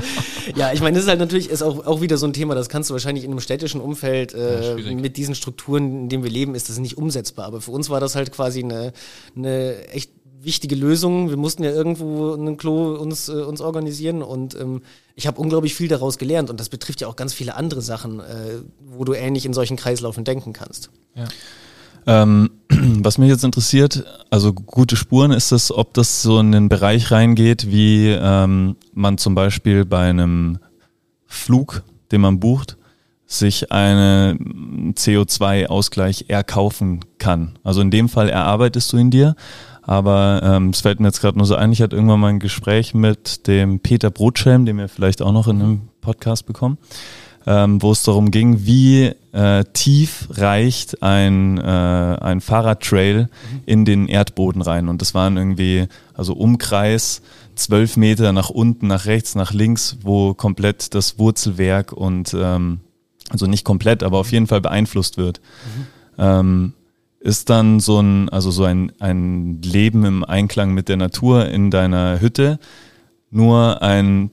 Ja, 0.57 0.73
ich 0.73 0.81
meine, 0.81 0.95
das 0.95 1.05
ist 1.05 1.09
halt 1.09 1.19
natürlich 1.19 1.49
ist 1.49 1.63
auch, 1.63 1.87
auch 1.87 2.03
wieder 2.03 2.19
so 2.19 2.27
ein 2.27 2.35
Thema, 2.35 2.55
das 2.55 2.69
kannst 2.69 2.91
du 2.91 2.95
wahrscheinlich 2.95 3.25
in 3.25 3.31
einem 3.31 3.41
städtischen 3.41 3.81
Umfeld 3.81 4.35
äh, 4.35 4.79
ja, 4.79 4.95
mit 4.95 5.17
diesen 5.17 5.35
Strukturen, 5.35 6.03
in 6.03 6.09
denen 6.11 6.23
wir 6.23 6.31
leben, 6.31 6.55
ist 6.55 6.69
das 6.69 6.79
nicht 6.79 6.99
umsetzbar. 6.99 7.47
Aber 7.47 7.63
für 7.63 7.71
uns 7.71 7.89
war 7.89 7.99
das 7.99 8.15
halt 8.15 8.31
quasi 8.31 8.63
eine, 8.63 8.93
eine 9.35 9.89
echt 9.89 10.11
wichtige 10.45 10.75
Lösung. 10.75 11.31
Wir 11.31 11.37
mussten 11.37 11.65
ja 11.65 11.71
irgendwo 11.71 12.35
ein 12.35 12.57
Klo 12.57 12.95
uns, 12.95 13.29
äh, 13.29 13.33
uns 13.33 13.61
organisieren 13.61 14.23
und 14.23 14.55
ähm, 14.55 14.83
ich 15.15 15.27
habe 15.27 15.41
unglaublich 15.41 15.75
viel 15.75 15.89
daraus 15.89 16.19
gelernt 16.19 16.51
und 16.51 16.61
das 16.61 16.69
betrifft 16.69 17.01
ja 17.01 17.09
auch 17.09 17.17
ganz 17.17 17.33
viele 17.33 17.55
andere 17.55 17.83
Sachen, 17.83 18.21
äh, 18.21 18.61
wo 18.81 19.05
du 19.05 19.15
ähnlich 19.15 19.47
in 19.47 19.53
solchen 19.53 19.77
Kreislaufen 19.77 20.25
denken 20.25 20.53
kannst. 20.53 20.91
Ja. 21.15 21.25
Ähm, 22.07 22.51
was 22.69 23.19
mich 23.19 23.29
jetzt 23.29 23.45
interessiert, 23.45 24.05
also 24.31 24.53
gute 24.53 24.97
Spuren 24.97 25.31
ist 25.31 25.53
es, 25.53 25.73
ob 25.73 25.95
das 25.95 26.23
so 26.23 26.39
in 26.39 26.53
den 26.53 26.69
Bereich 26.69 27.11
reingeht, 27.11 27.71
wie 27.71 28.09
ähm, 28.11 28.77
man 28.93 29.19
zum 29.19 29.35
Beispiel 29.35 29.85
bei 29.85 30.09
einem 30.09 30.59
Flug, 31.27 31.83
den 32.13 32.21
man 32.21 32.41
bucht, 32.41 32.77
sich 33.27 33.73
einen 33.73 34.95
CO2-Ausgleich 34.95 36.27
erkaufen 36.29 37.01
kann. 37.19 37.59
Also 37.63 37.81
in 37.81 37.91
dem 37.91 38.09
Fall 38.09 38.29
erarbeitest 38.29 38.93
du 38.93 38.99
ihn 38.99 39.11
dir, 39.11 39.35
aber 39.87 40.41
ähm, 40.43 40.71
es 40.71 40.81
fällt 40.81 41.01
mir 41.01 41.09
jetzt 41.09 41.21
gerade 41.21 41.37
nur 41.37 41.47
so 41.47 41.55
ein, 41.55 41.73
ich 41.73 41.83
hatte 41.83 41.97
irgendwann 41.97 42.21
mal 42.21 42.29
ein 42.29 42.39
Gespräch 42.39 42.95
mit 42.95 43.47
dem 43.47 43.81
Peter 43.81 44.11
Brotschelm, 44.11 44.65
den 44.65 44.79
wir 44.79 44.89
vielleicht 44.89 45.21
auch 45.23 45.33
noch 45.33 45.47
in 45.47 45.61
einem 45.61 45.81
Podcast 46.01 46.47
bekommen, 46.47 46.79
ähm, 47.47 47.83
wo 47.83 47.93
es 47.93 48.03
darum 48.03 48.31
ging, 48.31 48.65
wie 48.65 49.13
äh, 49.33 49.65
tief 49.75 50.29
reicht 50.31 51.03
ein, 51.03 51.59
äh, 51.59 51.63
ein 51.63 52.41
Fahrradtrail 52.41 53.25
mhm. 53.25 53.61
in 53.67 53.85
den 53.85 54.09
Erdboden 54.09 54.63
rein. 54.63 54.89
Und 54.89 55.03
das 55.03 55.13
waren 55.13 55.37
irgendwie, 55.37 55.87
also 56.15 56.33
Umkreis, 56.33 57.21
zwölf 57.55 57.97
Meter 57.97 58.33
nach 58.33 58.49
unten, 58.49 58.87
nach 58.87 59.05
rechts, 59.05 59.35
nach 59.35 59.53
links, 59.53 59.99
wo 60.03 60.33
komplett 60.33 60.95
das 60.95 61.19
Wurzelwerk 61.19 61.93
und 61.93 62.35
ähm, 62.35 62.81
also 63.29 63.47
nicht 63.47 63.65
komplett, 63.65 64.03
aber 64.03 64.19
auf 64.19 64.33
jeden 64.33 64.47
Fall 64.47 64.61
beeinflusst 64.61 65.19
wird. 65.19 65.41
Mhm. 65.41 65.87
Ähm, 66.19 66.73
ist 67.25 67.49
dann 67.49 67.81
so 67.81 68.01
ein, 68.01 68.29
also 68.29 68.51
so 68.51 68.65
ein, 68.65 68.93
ein 69.01 69.63
Leben 69.63 70.05
im 70.05 70.25
Einklang 70.25 70.75
mit 70.75 70.91
der 70.91 70.99
Natur 70.99 71.49
in 71.49 71.71
deiner 71.71 72.21
Hütte 72.21 72.59
nur 73.31 73.81
ein 73.81 74.31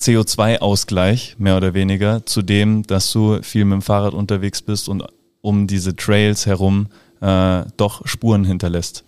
CO2-Ausgleich, 0.00 1.36
mehr 1.38 1.56
oder 1.56 1.74
weniger, 1.74 2.24
zu 2.24 2.42
dem, 2.42 2.84
dass 2.84 3.12
du 3.12 3.42
viel 3.42 3.64
mit 3.64 3.74
dem 3.74 3.82
Fahrrad 3.82 4.14
unterwegs 4.14 4.62
bist 4.62 4.88
und 4.88 5.02
um 5.40 5.66
diese 5.66 5.96
Trails 5.96 6.46
herum 6.46 6.86
äh, 7.20 7.64
doch 7.76 8.06
Spuren 8.06 8.44
hinterlässt. 8.44 9.04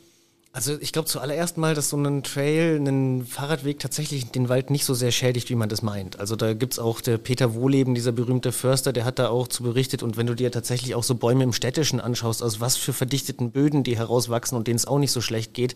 Also 0.55 0.79
ich 0.79 0.93
glaube 0.93 1.09
zuallererst 1.09 1.57
mal, 1.57 1.75
dass 1.75 1.89
so 1.89 1.97
ein 1.97 2.23
Trail, 2.23 2.77
ein 2.77 3.25
Fahrradweg 3.25 3.79
tatsächlich 3.79 4.31
den 4.31 4.51
Wald 4.51 4.69
nicht 4.69 4.85
so 4.85 4.93
sehr 4.93 5.11
schädigt, 5.11 5.49
wie 5.49 5.55
man 5.55 5.71
das 5.71 5.81
meint. 5.81 6.21
Also 6.21 6.37
da 6.37 6.53
gibt's 6.53 6.79
auch 6.79 7.01
der 7.01 7.17
Peter 7.17 7.55
Wohleben, 7.55 7.95
dieser 7.95 8.13
berühmte 8.13 8.53
Förster, 8.53 8.93
der 8.93 9.07
hat 9.07 9.19
da 9.19 9.31
auch 9.31 9.49
zu 9.49 9.63
berichtet. 9.63 10.03
Und 10.03 10.19
wenn 10.19 10.27
du 10.27 10.35
dir 10.35 10.53
tatsächlich 10.53 10.95
auch 10.95 11.05
so 11.05 11.15
Bäume 11.15 11.43
im 11.43 11.55
Städtischen 11.55 12.01
anschaust, 12.01 12.43
aus 12.43 12.61
was 12.61 12.77
für 12.77 12.93
verdichteten 12.93 13.51
Böden 13.51 13.83
die 13.83 13.97
herauswachsen 13.97 14.59
und 14.59 14.67
denen 14.67 14.77
es 14.77 14.87
auch 14.87 14.99
nicht 14.99 15.11
so 15.11 15.23
schlecht 15.23 15.55
geht, 15.55 15.75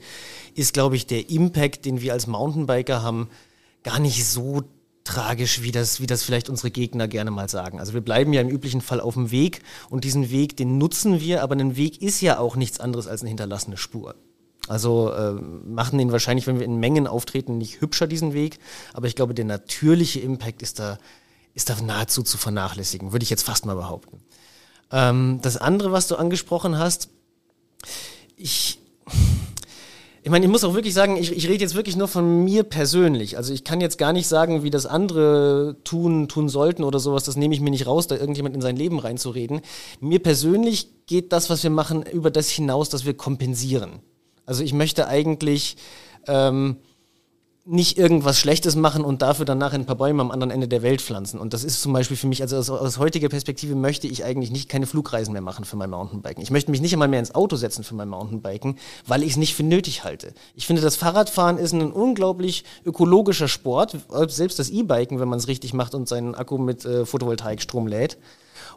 ist, 0.55 0.75
glaube 0.75 0.97
ich, 0.97 1.07
der 1.07 1.31
Impact, 1.31 1.87
den 1.87 2.03
wir 2.03 2.13
als 2.13 2.27
Mountainbiker 2.27 3.01
haben, 3.01 3.31
gar 3.83 3.99
nicht 3.99 4.27
so 4.27 4.63
tragisch, 5.05 5.63
wie 5.63 5.73
das, 5.73 6.03
wie 6.03 6.07
das 6.07 6.23
vielleicht 6.23 6.51
unsere 6.51 6.71
Gegner 6.71 7.09
gerne 7.09 7.31
mal 7.31 7.49
sagen. 7.49 7.81
Also 7.81 7.95
wir 7.95 8.03
bleiben 8.03 8.35
ja 8.35 8.43
im 8.43 8.51
üblichen 8.51 8.83
Fall 8.83 9.01
auf 9.01 9.15
dem 9.15 9.31
Weg 9.31 9.63
und 9.89 10.05
diesen 10.05 10.31
Weg, 10.31 10.59
den 10.59 10.77
nutzen 10.77 11.19
wir, 11.19 11.43
aber 11.43 11.55
ein 11.55 11.77
Weg 11.77 12.03
ist 12.03 12.21
ja 12.21 12.39
auch 12.39 12.57
nichts 12.57 12.79
anderes 12.79 13.07
als 13.07 13.23
eine 13.23 13.31
hinterlassene 13.31 13.79
Spur. 13.79 14.17
Also 14.69 15.13
äh, 15.13 15.33
machen 15.33 15.99
den 15.99 16.13
wahrscheinlich, 16.13 16.47
wenn 16.47 16.59
wir 16.59 16.67
in 16.67 16.77
Mengen 16.77 17.07
auftreten, 17.07 17.59
nicht 17.59 17.81
hübscher 17.81 18.07
diesen 18.07 18.35
Weg. 18.35 18.59
Aber 18.93 19.07
ich 19.07 19.15
glaube, 19.15 19.35
der 19.35 19.45
natürliche 19.45 20.21
Impact 20.21 20.63
ist 20.63 20.79
da, 20.79 20.99
ist 21.55 21.71
da 21.71 21.77
nahezu 21.81 22.23
zu 22.23 22.39
vernachlässigen, 22.39 23.13
würde 23.13 23.23
ich 23.23 23.31
jetzt 23.31 23.45
fast 23.45 23.67
mal 23.67 23.77
behaupten. 23.77 24.21
Ähm, 24.91 25.41
das 25.43 25.57
andere, 25.57 25.93
was 25.93 26.09
du 26.09 26.17
angesprochen 26.17 26.79
hast, 26.79 27.09
ich, 28.37 28.79
ich 30.23 30.31
meine, 30.31 30.45
ich 30.45 30.51
muss 30.51 30.65
auch 30.65 30.75
wirklich 30.75 30.95
sagen, 30.95 31.17
ich, 31.17 31.33
ich 31.33 31.49
rede 31.49 31.63
jetzt 31.63 31.75
wirklich 31.75 31.97
nur 31.97 32.09
von 32.09 32.45
mir 32.45 32.65
persönlich. 32.65 33.37
Also 33.37 33.55
ich 33.55 33.65
kann 33.65 33.81
jetzt 33.81 33.99
gar 33.99 34.13
nicht 34.13 34.27
sagen, 34.27 34.63
wie 34.63 34.71
das 34.71 34.87
andere 34.87 35.77
tun, 35.85 36.29
tun 36.29 36.49
sollten 36.49 36.85
oder 36.85 36.99
sowas. 36.99 37.25
Das 37.25 37.37
nehme 37.37 37.55
ich 37.55 37.61
mir 37.61 37.71
nicht 37.71 37.87
raus, 37.87 38.07
da 38.07 38.17
irgendjemand 38.17 38.55
in 38.55 38.63
sein 38.63 38.77
Leben 38.77 38.99
reinzureden. 38.99 39.61
Mir 40.01 40.19
persönlich 40.19 41.07
geht 41.07 41.33
das, 41.33 41.51
was 41.51 41.63
wir 41.63 41.71
machen, 41.71 42.03
über 42.03 42.31
das 42.31 42.51
hinaus, 42.51 42.89
dass 42.89 43.07
wir 43.07 43.15
kompensieren. 43.15 44.01
Also 44.47 44.63
ich 44.65 44.73
möchte 44.73 45.09
eigentlich 45.09 45.77
ähm, 46.27 46.77
nicht 47.69 47.99
irgendwas 47.99 48.39
Schlechtes 48.39 48.77
machen 48.77 49.05
und 49.05 49.23
dafür 49.23 49.45
dann 49.45 49.59
nachher 49.59 49.75
ein 49.75 49.87
paar 49.87 49.97
Bäume 49.97 50.23
am 50.23 50.31
anderen 50.31 50.53
Ende 50.53 50.69
der 50.69 50.83
Welt 50.83 51.03
pflanzen. 51.03 51.41
Und 51.41 51.53
das 51.53 51.65
ist 51.65 51.83
zum 51.83 51.93
Beispiel 51.93 52.17
für 52.17 52.29
mich, 52.29 52.41
also 52.41 52.57
aus, 52.57 52.71
aus 52.71 52.99
heutiger 52.99 53.29
Perspektive 53.29 53.75
möchte 53.75 54.07
ich 54.07 54.25
eigentlich 54.25 54.53
nicht 54.53 54.69
keine 54.69 54.87
Flugreisen 54.87 55.33
mehr 55.33 55.43
machen 55.43 55.65
für 55.65 55.75
mein 55.75 55.91
Mountainbiken. 55.91 56.43
Ich 56.43 56.53
möchte 56.53 56.71
mich 56.71 56.81
nicht 56.81 56.93
einmal 56.93 57.09
mehr 57.09 57.19
ins 57.19 57.35
Auto 57.35 57.57
setzen 57.57 57.83
für 57.83 57.97
mein 57.97 58.09
Mountainbiken, 58.09 58.79
weil 59.07 59.25
ich 59.25 59.33
es 59.33 59.37
nicht 59.37 59.57
für 59.57 59.65
nötig 59.65 60.05
halte. 60.05 60.33
Ich 60.55 60.65
finde, 60.65 60.81
das 60.81 60.95
Fahrradfahren 60.95 61.59
ist 61.59 61.73
ein 61.73 61.91
unglaublich 61.91 62.63
ökologischer 62.85 63.49
Sport, 63.49 63.97
selbst 64.29 64.61
das 64.61 64.71
E-Biken, 64.71 65.19
wenn 65.19 65.29
man 65.29 65.41
es 65.41 65.49
richtig 65.49 65.75
macht 65.75 65.97
und 65.97 66.07
seinen 66.07 66.37
Akku 66.37 66.59
mit 66.59 66.85
äh, 66.85 67.05
Photovoltaikstrom 67.05 67.89
lädt. 67.89 68.17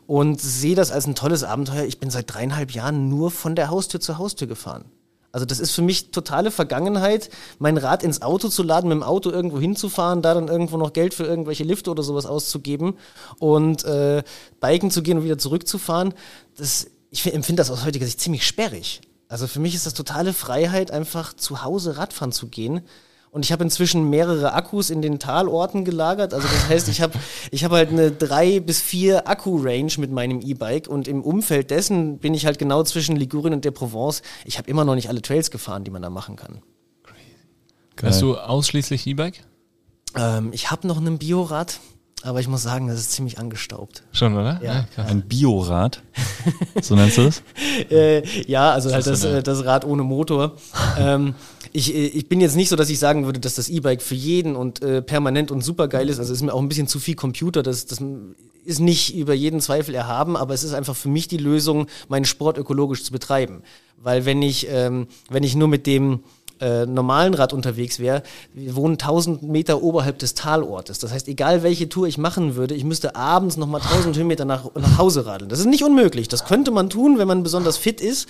Und 0.07 0.41
sehe 0.41 0.73
das 0.73 0.91
als 0.91 1.05
ein 1.05 1.13
tolles 1.13 1.43
Abenteuer. 1.43 1.83
Ich 1.83 1.99
bin 1.99 2.09
seit 2.09 2.33
dreieinhalb 2.33 2.71
Jahren 2.71 3.09
nur 3.09 3.29
von 3.29 3.55
der 3.55 3.69
Haustür 3.69 3.99
zur 3.99 4.17
Haustür 4.17 4.47
gefahren. 4.47 4.85
Also 5.31 5.45
das 5.45 5.59
ist 5.59 5.71
für 5.71 5.81
mich 5.81 6.11
totale 6.11 6.51
Vergangenheit, 6.51 7.29
mein 7.59 7.77
Rad 7.77 8.03
ins 8.03 8.21
Auto 8.21 8.49
zu 8.49 8.63
laden, 8.63 8.89
mit 8.89 8.95
dem 8.95 9.03
Auto 9.03 9.29
irgendwo 9.29 9.59
hinzufahren, 9.59 10.21
da 10.21 10.33
dann 10.33 10.47
irgendwo 10.47 10.77
noch 10.77 10.93
Geld 10.93 11.13
für 11.13 11.25
irgendwelche 11.25 11.63
Lifte 11.63 11.91
oder 11.91 12.01
sowas 12.01 12.25
auszugeben 12.25 12.95
und 13.37 13.83
äh, 13.85 14.23
biken 14.59 14.89
zu 14.89 15.03
gehen 15.03 15.19
und 15.19 15.23
wieder 15.23 15.37
zurückzufahren. 15.37 16.13
Das, 16.57 16.87
ich 17.11 17.31
empfinde 17.31 17.61
das 17.61 17.69
aus 17.69 17.85
heutiger 17.85 18.05
Sicht 18.05 18.19
ziemlich 18.19 18.45
sperrig. 18.45 19.01
Also 19.27 19.45
für 19.45 19.59
mich 19.59 19.75
ist 19.75 19.85
das 19.85 19.93
totale 19.93 20.33
Freiheit, 20.33 20.89
einfach 20.89 21.33
zu 21.33 21.63
Hause 21.63 21.97
Radfahren 21.97 22.31
zu 22.31 22.47
gehen 22.47 22.81
und 23.31 23.45
ich 23.45 23.51
habe 23.51 23.63
inzwischen 23.63 24.09
mehrere 24.09 24.53
Akkus 24.53 24.89
in 24.89 25.01
den 25.01 25.19
Talorten 25.19 25.85
gelagert. 25.85 26.33
Also 26.33 26.47
das 26.47 26.69
heißt, 26.69 26.89
ich 26.89 27.01
habe 27.01 27.13
ich 27.51 27.63
hab 27.63 27.71
halt 27.71 27.89
eine 27.89 28.11
drei 28.11 28.59
bis 28.59 28.81
vier 28.81 29.27
Akku-Range 29.27 29.91
mit 29.97 30.11
meinem 30.11 30.41
E-Bike 30.41 30.87
und 30.87 31.07
im 31.07 31.21
Umfeld 31.21 31.69
dessen 31.69 32.17
bin 32.17 32.33
ich 32.33 32.45
halt 32.45 32.57
genau 32.57 32.83
zwischen 32.83 33.15
Ligurien 33.15 33.53
und 33.53 33.65
der 33.65 33.71
Provence. 33.71 34.21
Ich 34.45 34.57
habe 34.57 34.69
immer 34.69 34.83
noch 34.83 34.95
nicht 34.95 35.09
alle 35.09 35.21
Trails 35.21 35.51
gefahren, 35.51 35.83
die 35.83 35.91
man 35.91 36.01
da 36.01 36.09
machen 36.09 36.35
kann. 36.35 36.61
Crazy. 37.95 38.11
Hast 38.13 38.21
du 38.21 38.37
ausschließlich 38.37 39.05
E-Bike? 39.07 39.43
Ähm, 40.15 40.49
ich 40.53 40.71
habe 40.71 40.87
noch 40.87 40.97
ein 40.97 41.17
Biorad. 41.17 41.79
Aber 42.23 42.39
ich 42.39 42.47
muss 42.47 42.63
sagen, 42.63 42.87
das 42.87 42.99
ist 42.99 43.11
ziemlich 43.11 43.39
angestaubt. 43.39 44.03
Schon, 44.11 44.33
oder? 44.35 44.59
Ja. 44.63 44.85
Ein 44.97 45.21
Biorad, 45.21 46.03
so 46.81 46.95
nennst 46.95 47.17
du 47.17 47.23
das? 47.23 47.43
Äh, 47.89 48.23
ja, 48.45 48.71
also 48.71 48.91
halt 48.91 49.07
das, 49.07 49.23
äh, 49.23 49.41
das 49.41 49.63
Rad 49.65 49.85
ohne 49.85 50.03
Motor. 50.03 50.57
ähm, 50.99 51.33
ich, 51.71 51.95
äh, 51.95 52.07
ich 52.07 52.27
bin 52.27 52.41
jetzt 52.41 52.55
nicht 52.55 52.69
so, 52.69 52.75
dass 52.75 52.89
ich 52.89 52.99
sagen 52.99 53.25
würde, 53.25 53.39
dass 53.39 53.55
das 53.55 53.69
E-Bike 53.69 54.01
für 54.01 54.15
jeden 54.15 54.55
und 54.55 54.81
äh, 54.81 55.01
permanent 55.01 55.49
und 55.49 55.63
super 55.63 55.87
geil 55.87 56.09
ist. 56.09 56.19
Also 56.19 56.33
ist 56.33 56.41
mir 56.41 56.53
auch 56.53 56.61
ein 56.61 56.67
bisschen 56.67 56.87
zu 56.87 56.99
viel 56.99 57.15
Computer. 57.15 57.63
Das, 57.63 57.85
das 57.85 57.99
ist 58.65 58.79
nicht 58.79 59.15
über 59.15 59.33
jeden 59.33 59.61
Zweifel 59.61 59.95
erhaben, 59.95 60.35
aber 60.35 60.53
es 60.53 60.63
ist 60.63 60.73
einfach 60.73 60.95
für 60.95 61.09
mich 61.09 61.27
die 61.27 61.37
Lösung, 61.37 61.87
meinen 62.09 62.25
Sport 62.25 62.57
ökologisch 62.57 63.03
zu 63.03 63.11
betreiben. 63.11 63.63
Weil 63.97 64.25
wenn 64.25 64.41
ich, 64.41 64.67
ähm, 64.69 65.07
wenn 65.29 65.43
ich 65.43 65.55
nur 65.55 65.67
mit 65.67 65.87
dem 65.87 66.19
äh, 66.61 66.85
normalen 66.85 67.33
Rad 67.33 67.53
unterwegs 67.53 67.99
wäre, 67.99 68.23
wir 68.53 68.75
wohnen 68.75 68.93
1000 68.93 69.43
Meter 69.43 69.81
oberhalb 69.81 70.19
des 70.19 70.33
Talortes. 70.33 70.99
Das 70.99 71.11
heißt, 71.11 71.27
egal 71.27 71.63
welche 71.63 71.89
Tour 71.89 72.07
ich 72.07 72.17
machen 72.17 72.55
würde, 72.55 72.75
ich 72.75 72.83
müsste 72.83 73.15
abends 73.15 73.57
nochmal 73.57 73.81
1000 73.81 74.17
Höhenmeter 74.17 74.45
nach, 74.45 74.73
nach 74.75 74.97
Hause 74.97 75.25
radeln. 75.25 75.49
Das 75.49 75.59
ist 75.59 75.65
nicht 75.65 75.83
unmöglich. 75.83 76.27
Das 76.27 76.45
könnte 76.45 76.71
man 76.71 76.89
tun, 76.89 77.17
wenn 77.17 77.27
man 77.27 77.43
besonders 77.43 77.77
fit 77.77 78.01
ist. 78.01 78.27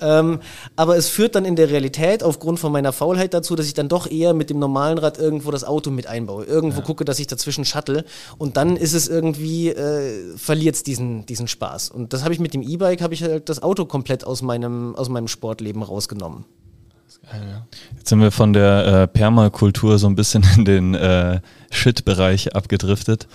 Ähm, 0.00 0.40
aber 0.76 0.96
es 0.96 1.08
führt 1.08 1.34
dann 1.34 1.44
in 1.44 1.56
der 1.56 1.70
Realität 1.70 2.22
aufgrund 2.22 2.60
von 2.60 2.72
meiner 2.72 2.92
Faulheit 2.92 3.34
dazu, 3.34 3.56
dass 3.56 3.66
ich 3.66 3.74
dann 3.74 3.88
doch 3.88 4.10
eher 4.10 4.34
mit 4.34 4.50
dem 4.50 4.58
normalen 4.58 4.98
Rad 4.98 5.18
irgendwo 5.18 5.50
das 5.50 5.64
Auto 5.64 5.90
mit 5.90 6.06
einbaue. 6.06 6.44
Irgendwo 6.44 6.82
gucke, 6.82 7.04
dass 7.04 7.18
ich 7.18 7.26
dazwischen 7.26 7.64
shuttle. 7.64 8.04
Und 8.38 8.56
dann 8.56 8.76
ist 8.76 8.94
es 8.94 9.08
irgendwie, 9.08 9.70
äh, 9.70 10.36
verliert 10.36 10.76
es 10.76 10.82
diesen, 10.82 11.26
diesen 11.26 11.48
Spaß. 11.48 11.90
Und 11.90 12.12
das 12.12 12.22
habe 12.22 12.32
ich 12.32 12.40
mit 12.40 12.54
dem 12.54 12.62
E-Bike, 12.62 13.02
habe 13.02 13.14
ich 13.14 13.22
halt 13.22 13.48
das 13.48 13.62
Auto 13.62 13.84
komplett 13.86 14.24
aus 14.24 14.42
meinem, 14.42 14.94
aus 14.94 15.08
meinem 15.08 15.28
Sportleben 15.28 15.82
rausgenommen. 15.82 16.44
Jetzt 17.96 18.08
sind 18.08 18.20
wir 18.20 18.30
von 18.30 18.52
der 18.52 18.86
äh, 18.86 19.06
Permakultur 19.08 19.98
so 19.98 20.06
ein 20.06 20.16
bisschen 20.16 20.44
in 20.56 20.64
den 20.64 20.94
äh, 20.94 21.40
Shit-Bereich 21.70 22.54
abgedriftet. 22.54 23.28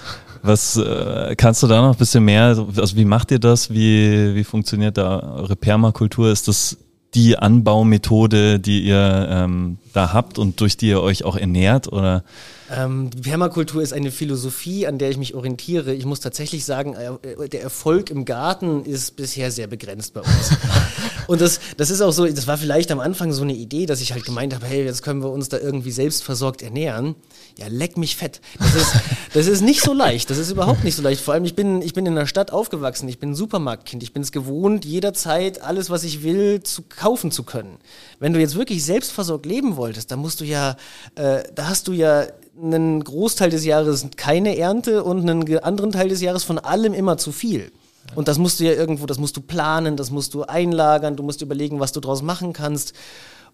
Was 0.43 0.77
äh, 0.77 1.35
kannst 1.35 1.63
du 1.63 1.67
da 1.67 1.81
noch 1.81 1.93
ein 1.93 1.97
bisschen 1.97 2.25
mehr? 2.25 2.57
Also 2.75 2.95
wie 2.95 3.05
macht 3.05 3.31
ihr 3.31 3.39
das? 3.39 3.69
Wie, 3.69 4.35
wie 4.35 4.43
funktioniert 4.43 4.97
da 4.97 5.19
eure 5.37 5.55
Permakultur? 5.55 6.31
Ist 6.31 6.47
das 6.47 6.77
die 7.13 7.37
Anbaumethode, 7.37 8.59
die 8.59 8.81
ihr 8.81 9.27
ähm, 9.29 9.77
da 9.93 10.13
habt 10.13 10.37
und 10.37 10.59
durch 10.61 10.77
die 10.77 10.89
ihr 10.89 11.01
euch 11.01 11.23
auch 11.23 11.35
ernährt? 11.35 11.91
Oder 11.91 12.23
Ähm, 12.69 13.09
die 13.09 13.21
Permakultur 13.21 13.81
ist 13.81 13.93
eine 13.93 14.11
Philosophie, 14.11 14.87
an 14.87 14.97
der 14.97 15.09
ich 15.09 15.17
mich 15.17 15.35
orientiere. 15.35 15.93
Ich 15.93 16.05
muss 16.05 16.19
tatsächlich 16.19 16.65
sagen, 16.65 16.95
äh, 16.95 17.49
der 17.49 17.61
Erfolg 17.61 18.09
im 18.09 18.25
Garten 18.25 18.83
ist 18.83 19.15
bisher 19.15 19.51
sehr 19.51 19.67
begrenzt 19.67 20.13
bei 20.13 20.21
uns. 20.21 20.51
Und 21.27 21.41
das, 21.41 21.59
das 21.75 21.89
ist 21.89 22.01
auch 22.01 22.11
so, 22.11 22.25
das 22.25 22.47
war 22.47 22.57
vielleicht 22.57 22.89
am 22.91 22.99
Anfang 22.99 23.33
so 23.33 23.43
eine 23.43 23.53
Idee, 23.53 23.85
dass 23.85 24.01
ich 24.01 24.13
halt 24.13 24.25
gemeint 24.25 24.55
habe, 24.55 24.65
hey, 24.65 24.85
jetzt 24.85 25.01
können 25.01 25.21
wir 25.21 25.29
uns 25.29 25.49
da 25.49 25.57
irgendwie 25.57 25.91
selbstversorgt 25.91 26.61
ernähren. 26.61 27.15
Ja, 27.57 27.67
leck 27.67 27.97
mich 27.97 28.15
fett. 28.15 28.41
Das 28.59 28.75
ist, 28.75 28.93
das 29.33 29.47
ist 29.47 29.61
nicht 29.61 29.81
so 29.81 29.93
leicht. 29.93 30.29
Das 30.29 30.37
ist 30.37 30.51
überhaupt 30.51 30.83
nicht 30.83 30.95
so 30.95 31.01
leicht. 31.01 31.21
Vor 31.21 31.33
allem, 31.33 31.45
ich 31.45 31.55
bin, 31.55 31.81
ich 31.81 31.93
bin 31.93 32.05
in 32.05 32.15
der 32.15 32.27
Stadt 32.27 32.51
aufgewachsen. 32.51 33.09
Ich 33.09 33.19
bin 33.19 33.31
ein 33.31 33.35
Supermarktkind. 33.35 34.03
Ich 34.03 34.13
bin 34.13 34.23
es 34.23 34.31
gewohnt, 34.31 34.85
jederzeit 34.85 35.61
alles, 35.61 35.89
was 35.89 36.03
ich 36.03 36.23
will, 36.23 36.63
zu 36.63 36.83
kaufen 36.83 37.31
zu 37.31 37.43
können. 37.43 37.77
Wenn 38.19 38.33
du 38.33 38.39
jetzt 38.39 38.55
wirklich 38.55 38.85
selbstversorgt 38.85 39.45
leben 39.45 39.75
wolltest, 39.75 40.11
dann 40.11 40.19
musst 40.19 40.39
du 40.39 40.45
ja, 40.45 40.77
äh, 41.15 41.43
da 41.53 41.67
hast 41.67 41.87
du 41.87 41.91
ja 41.91 42.27
einen 42.61 43.03
Großteil 43.03 43.49
des 43.49 43.65
Jahres 43.65 44.07
keine 44.15 44.57
Ernte 44.57 45.03
und 45.03 45.29
einen 45.29 45.59
anderen 45.59 45.91
Teil 45.91 46.09
des 46.09 46.21
Jahres 46.21 46.43
von 46.43 46.59
allem 46.59 46.93
immer 46.93 47.17
zu 47.17 47.31
viel. 47.31 47.71
Und 48.15 48.27
das 48.27 48.37
musst 48.37 48.59
du 48.59 48.63
ja 48.63 48.71
irgendwo, 48.71 49.05
das 49.05 49.19
musst 49.19 49.37
du 49.37 49.41
planen, 49.41 49.97
das 49.97 50.11
musst 50.11 50.33
du 50.33 50.43
einlagern, 50.43 51.15
du 51.15 51.23
musst 51.23 51.41
überlegen, 51.41 51.79
was 51.79 51.91
du 51.91 51.99
draus 51.99 52.21
machen 52.21 52.53
kannst. 52.53 52.93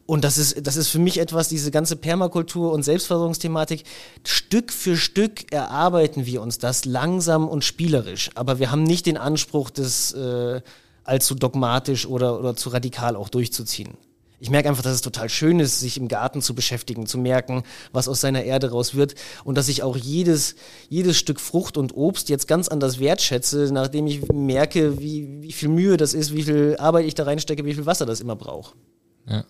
Und 0.05 0.23
das 0.23 0.37
ist, 0.37 0.67
das 0.67 0.75
ist 0.75 0.89
für 0.89 0.99
mich 0.99 1.19
etwas, 1.19 1.47
diese 1.47 1.71
ganze 1.71 1.95
Permakultur 1.95 2.71
und 2.73 2.83
Selbstversorgungsthematik. 2.83 3.83
Stück 4.25 4.71
für 4.71 4.97
Stück 4.97 5.51
erarbeiten 5.51 6.25
wir 6.25 6.41
uns 6.41 6.57
das 6.57 6.85
langsam 6.85 7.47
und 7.47 7.63
spielerisch. 7.63 8.29
Aber 8.35 8.59
wir 8.59 8.69
haben 8.69 8.83
nicht 8.83 9.05
den 9.05 9.17
Anspruch, 9.17 9.69
das 9.69 10.11
äh, 10.13 10.61
allzu 11.05 11.35
dogmatisch 11.35 12.05
oder, 12.05 12.37
oder 12.37 12.55
zu 12.55 12.69
radikal 12.69 13.15
auch 13.15 13.29
durchzuziehen. 13.29 13.97
Ich 14.43 14.49
merke 14.49 14.67
einfach, 14.67 14.83
dass 14.83 14.95
es 14.95 15.01
total 15.01 15.29
schön 15.29 15.61
ist, 15.61 15.79
sich 15.79 15.95
im 15.95 16.09
Garten 16.09 16.41
zu 16.41 16.53
beschäftigen, 16.53 17.05
zu 17.05 17.17
merken, 17.17 17.63
was 17.93 18.09
aus 18.09 18.19
seiner 18.19 18.43
Erde 18.43 18.71
raus 18.71 18.93
wird 18.93 19.15
und 19.45 19.57
dass 19.57 19.69
ich 19.69 19.83
auch 19.83 19.95
jedes, 19.95 20.55
jedes 20.89 21.17
Stück 21.17 21.39
Frucht 21.39 21.77
und 21.77 21.95
Obst 21.95 22.27
jetzt 22.27 22.45
ganz 22.49 22.67
anders 22.67 22.99
wertschätze, 22.99 23.69
nachdem 23.71 24.05
ich 24.05 24.27
merke, 24.33 24.99
wie, 24.99 25.41
wie 25.41 25.53
viel 25.53 25.69
Mühe 25.69 25.95
das 25.95 26.13
ist, 26.13 26.35
wie 26.35 26.43
viel 26.43 26.75
Arbeit 26.77 27.05
ich 27.05 27.15
da 27.15 27.23
reinstecke, 27.23 27.63
wie 27.63 27.73
viel 27.73 27.85
Wasser 27.85 28.05
das 28.05 28.19
immer 28.19 28.35
braucht. 28.35 28.75
Ja. 29.29 29.45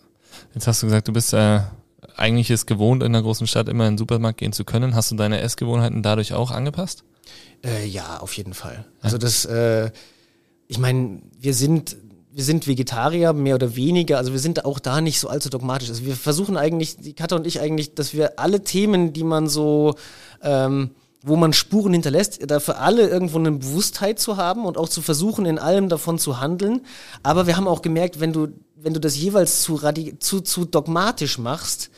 Jetzt 0.54 0.68
hast 0.68 0.84
du 0.84 0.86
gesagt, 0.86 1.08
du 1.08 1.14
bist 1.14 1.34
äh, 1.34 1.62
eigentlich 2.16 2.52
es 2.52 2.68
gewohnt, 2.68 3.02
in 3.02 3.16
einer 3.16 3.24
großen 3.24 3.48
Stadt 3.48 3.70
immer 3.70 3.88
in 3.88 3.94
den 3.94 3.98
Supermarkt 3.98 4.38
gehen 4.38 4.54
zu 4.54 4.64
können. 4.64 4.94
Hast 4.94 5.10
du 5.10 5.16
deine 5.16 5.42
Essgewohnheiten 5.42 6.04
dadurch 6.04 6.34
auch 6.34 6.52
angepasst? 6.52 7.04
Äh, 7.66 7.88
ja, 7.88 8.20
auf 8.20 8.38
jeden 8.38 8.54
Fall. 8.54 8.86
Also 9.02 9.18
das, 9.18 9.46
äh, 9.46 9.90
ich 10.68 10.78
meine, 10.78 11.24
wir 11.40 11.56
sind, 11.56 11.96
wir 12.36 12.44
sind 12.44 12.68
Vegetarier, 12.68 13.34
mehr 13.34 13.56
oder 13.56 13.76
weniger. 13.76 14.18
Also 14.18 14.32
wir 14.32 14.40
sind 14.40 14.66
auch 14.66 14.80
da 14.80 15.02
nicht 15.02 15.20
so 15.20 15.28
allzu 15.28 15.50
dogmatisch. 15.50 15.90
Also 15.90 16.06
wir 16.06 16.16
versuchen 16.16 16.58
eigentlich, 16.58 16.98
die 16.98 17.14
Katha 17.14 17.36
und 17.36 17.46
ich 17.46 17.60
eigentlich, 17.60 17.94
dass 17.94 18.14
wir 18.14 18.40
alle 18.40 18.64
Themen, 18.64 19.14
die 19.14 19.24
man 19.24 19.48
so, 19.48 19.96
ähm, 20.42 20.92
wo 21.22 21.36
man 21.36 21.54
Spuren 21.54 21.94
hinterlässt, 21.94 22.40
da 22.50 22.60
für 22.60 22.78
alle 22.78 23.08
irgendwo 23.08 23.38
eine 23.38 23.52
Bewusstheit 23.52 24.20
zu 24.20 24.38
haben 24.38 24.66
und 24.66 24.78
auch 24.78 24.90
zu 24.90 25.02
versuchen, 25.02 25.46
in 25.46 25.60
allem 25.60 25.90
davon 25.90 26.18
zu 26.18 26.40
handeln. 26.40 26.82
Aber 27.22 27.46
wir 27.46 27.56
haben 27.56 27.68
auch 27.68 27.84
gemerkt, 27.84 28.20
wenn 28.20 28.34
du, 28.34 28.48
wenn 28.76 28.94
du 28.94 29.00
das 29.00 29.16
jeweils 29.16 29.62
zu, 29.62 29.76
radi 29.76 30.18
zu, 30.20 30.42
zu 30.42 30.66
dogmatisch 30.66 31.38
machst, 31.38 31.92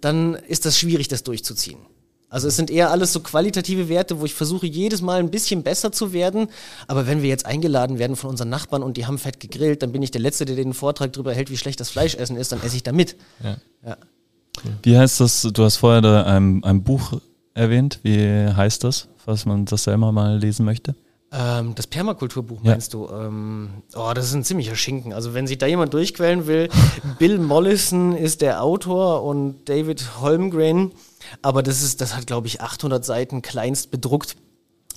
dann 0.00 0.34
ist 0.34 0.66
das 0.66 0.78
schwierig, 0.78 1.08
das 1.08 1.24
durchzuziehen. 1.24 1.89
Also 2.30 2.48
es 2.48 2.56
sind 2.56 2.70
eher 2.70 2.90
alles 2.90 3.12
so 3.12 3.20
qualitative 3.20 3.88
Werte, 3.88 4.20
wo 4.20 4.24
ich 4.24 4.34
versuche 4.34 4.66
jedes 4.66 5.02
Mal 5.02 5.18
ein 5.18 5.30
bisschen 5.30 5.62
besser 5.62 5.90
zu 5.92 6.12
werden. 6.12 6.48
Aber 6.86 7.06
wenn 7.06 7.22
wir 7.22 7.28
jetzt 7.28 7.44
eingeladen 7.44 7.98
werden 7.98 8.16
von 8.16 8.30
unseren 8.30 8.48
Nachbarn 8.48 8.82
und 8.82 8.96
die 8.96 9.06
haben 9.06 9.18
fett 9.18 9.40
gegrillt, 9.40 9.82
dann 9.82 9.90
bin 9.92 10.00
ich 10.02 10.10
der 10.12 10.20
Letzte, 10.20 10.44
der 10.44 10.56
den 10.56 10.72
Vortrag 10.72 11.12
darüber 11.12 11.34
hält, 11.34 11.50
wie 11.50 11.56
schlecht 11.58 11.80
das 11.80 11.90
Fleischessen 11.90 12.36
ist, 12.36 12.52
dann 12.52 12.62
esse 12.62 12.76
ich 12.76 12.82
da 12.84 12.92
mit. 12.92 13.16
Ja. 13.42 13.56
Ja. 13.84 13.96
wie 14.82 14.96
heißt 14.96 15.20
das? 15.20 15.42
Du 15.52 15.64
hast 15.64 15.76
vorher 15.76 16.00
da 16.00 16.22
ein, 16.22 16.62
ein 16.64 16.82
Buch 16.82 17.14
erwähnt. 17.54 17.98
Wie 18.04 18.18
heißt 18.48 18.84
das, 18.84 19.08
falls 19.16 19.44
man 19.44 19.64
das 19.64 19.84
selber 19.84 20.12
mal 20.12 20.38
lesen 20.38 20.64
möchte? 20.64 20.94
Ähm, 21.32 21.74
das 21.76 21.86
Permakulturbuch 21.86 22.58
Ja. 22.64 22.72
meinst 22.72 22.92
du? 22.94 23.08
Ähm, 23.08 23.70
oh, 23.94 24.10
das 24.14 24.26
ist 24.26 24.34
ein 24.34 24.44
ziemlicher 24.44 24.74
Schinken. 24.76 25.12
Also 25.12 25.32
wenn 25.34 25.46
sich 25.46 25.58
da 25.58 25.66
jemand 25.66 25.94
durchquellen 25.94 26.46
will, 26.46 26.68
Bill 27.18 27.38
Mollison 27.38 28.16
ist 28.16 28.40
der 28.40 28.62
Autor 28.62 29.22
und 29.24 29.68
David 29.68 30.20
Holmgren. 30.20 30.92
Aber 31.42 31.62
das 31.62 31.82
ist, 31.82 32.00
das 32.00 32.16
hat 32.16 32.26
glaube 32.26 32.46
ich 32.46 32.60
800 32.60 33.04
Seiten 33.04 33.42
kleinst 33.42 33.90
bedruckt. 33.90 34.36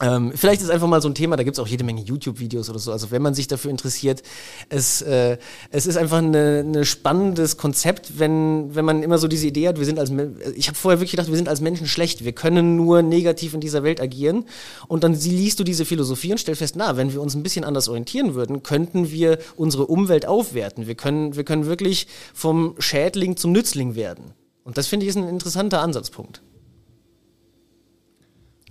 Ähm, 0.02 0.34
vielleicht 0.36 0.62
ist 0.62 0.72
einfach 0.72 0.88
mal 0.88 1.02
so 1.02 1.08
ein 1.08 1.14
Thema, 1.14 1.38
da 1.38 1.44
gibt's 1.44 1.60
auch 1.60 1.68
jede 1.68 1.84
Menge 1.84 2.02
YouTube-Videos 2.02 2.70
oder 2.70 2.80
so. 2.80 2.92
Also 2.92 3.12
wenn 3.12 3.22
man 3.22 3.36
sich 3.36 3.48
dafür 3.48 3.70
interessiert, 3.70 4.24
es, 4.70 5.04
äh, 5.04 5.38
es 5.70 5.86
ist 5.86 5.98
einfach 5.98 6.18
ein 6.18 6.32
ne 6.32 6.84
spannendes 6.84 7.58
Konzept, 7.58 8.18
wenn, 8.18 8.74
wenn 8.74 8.86
man 8.86 9.04
immer 9.04 9.20
so 9.20 9.28
diese 9.28 9.46
Idee 9.48 9.68
hat, 9.68 9.78
wir 9.78 9.86
sind 9.86 10.00
als 10.00 10.12
ich 10.56 10.68
habe 10.68 10.78
vorher 10.78 11.00
wirklich 11.00 11.12
gedacht, 11.12 11.30
wir 11.30 11.36
sind 11.36 11.48
als 11.48 11.62
Menschen 11.62 11.88
schlecht, 11.88 12.26
wir 12.26 12.32
können 12.32 12.76
nur 12.76 13.04
negativ 13.04 13.54
in 13.54 13.62
dieser 13.62 13.84
Welt 13.84 14.02
agieren. 14.02 14.46
Und 14.88 15.04
dann 15.04 15.14
liest 15.14 15.60
du 15.60 15.64
diese 15.64 15.86
Philosophie 15.86 16.32
und 16.32 16.40
stellst 16.40 16.60
fest, 16.60 16.76
na, 16.76 16.98
wenn 16.98 17.14
wir 17.14 17.22
uns 17.22 17.36
ein 17.36 17.44
bisschen 17.44 17.64
anders 17.64 17.88
orientieren 17.88 18.34
würden, 18.34 18.64
könnten 18.64 19.12
wir 19.12 19.38
unsere 19.56 19.86
Umwelt 19.86 20.26
aufwerten. 20.26 20.88
Wir 20.88 20.96
können, 20.96 21.36
wir 21.36 21.44
können 21.44 21.68
wirklich 21.68 22.08
vom 22.34 22.76
Schädling 22.80 23.38
zum 23.38 23.52
Nützling 23.52 23.96
werden. 23.96 24.34
Und 24.64 24.78
das 24.78 24.88
finde 24.88 25.06
ich 25.06 25.10
ist 25.10 25.18
ein 25.18 25.28
interessanter 25.28 25.82
Ansatzpunkt. 25.82 26.42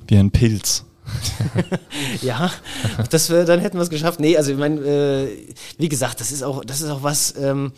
Wie 0.07 0.17
ein 0.17 0.31
Pilz. 0.31 0.85
Ja, 2.23 2.51
das, 3.11 3.29
wär- 3.31 3.45
dann 3.45 3.61
hätten 3.61 3.77
wir 3.77 3.83
es 3.83 3.91
geschafft. 3.91 4.21
Nee, 4.21 4.37
also 4.37 4.53
ich 4.53 4.59
meine, 4.59 4.81
äh, 4.81 5.47
wie 5.79 5.89
gesagt, 5.89 6.21
das 6.21 6.31
ist 6.31 6.43
auch, 6.43 6.65
das 6.65 6.81
ist 6.81 6.89
auch 6.91 7.03
was, 7.03 7.35
ähm, 7.37 7.73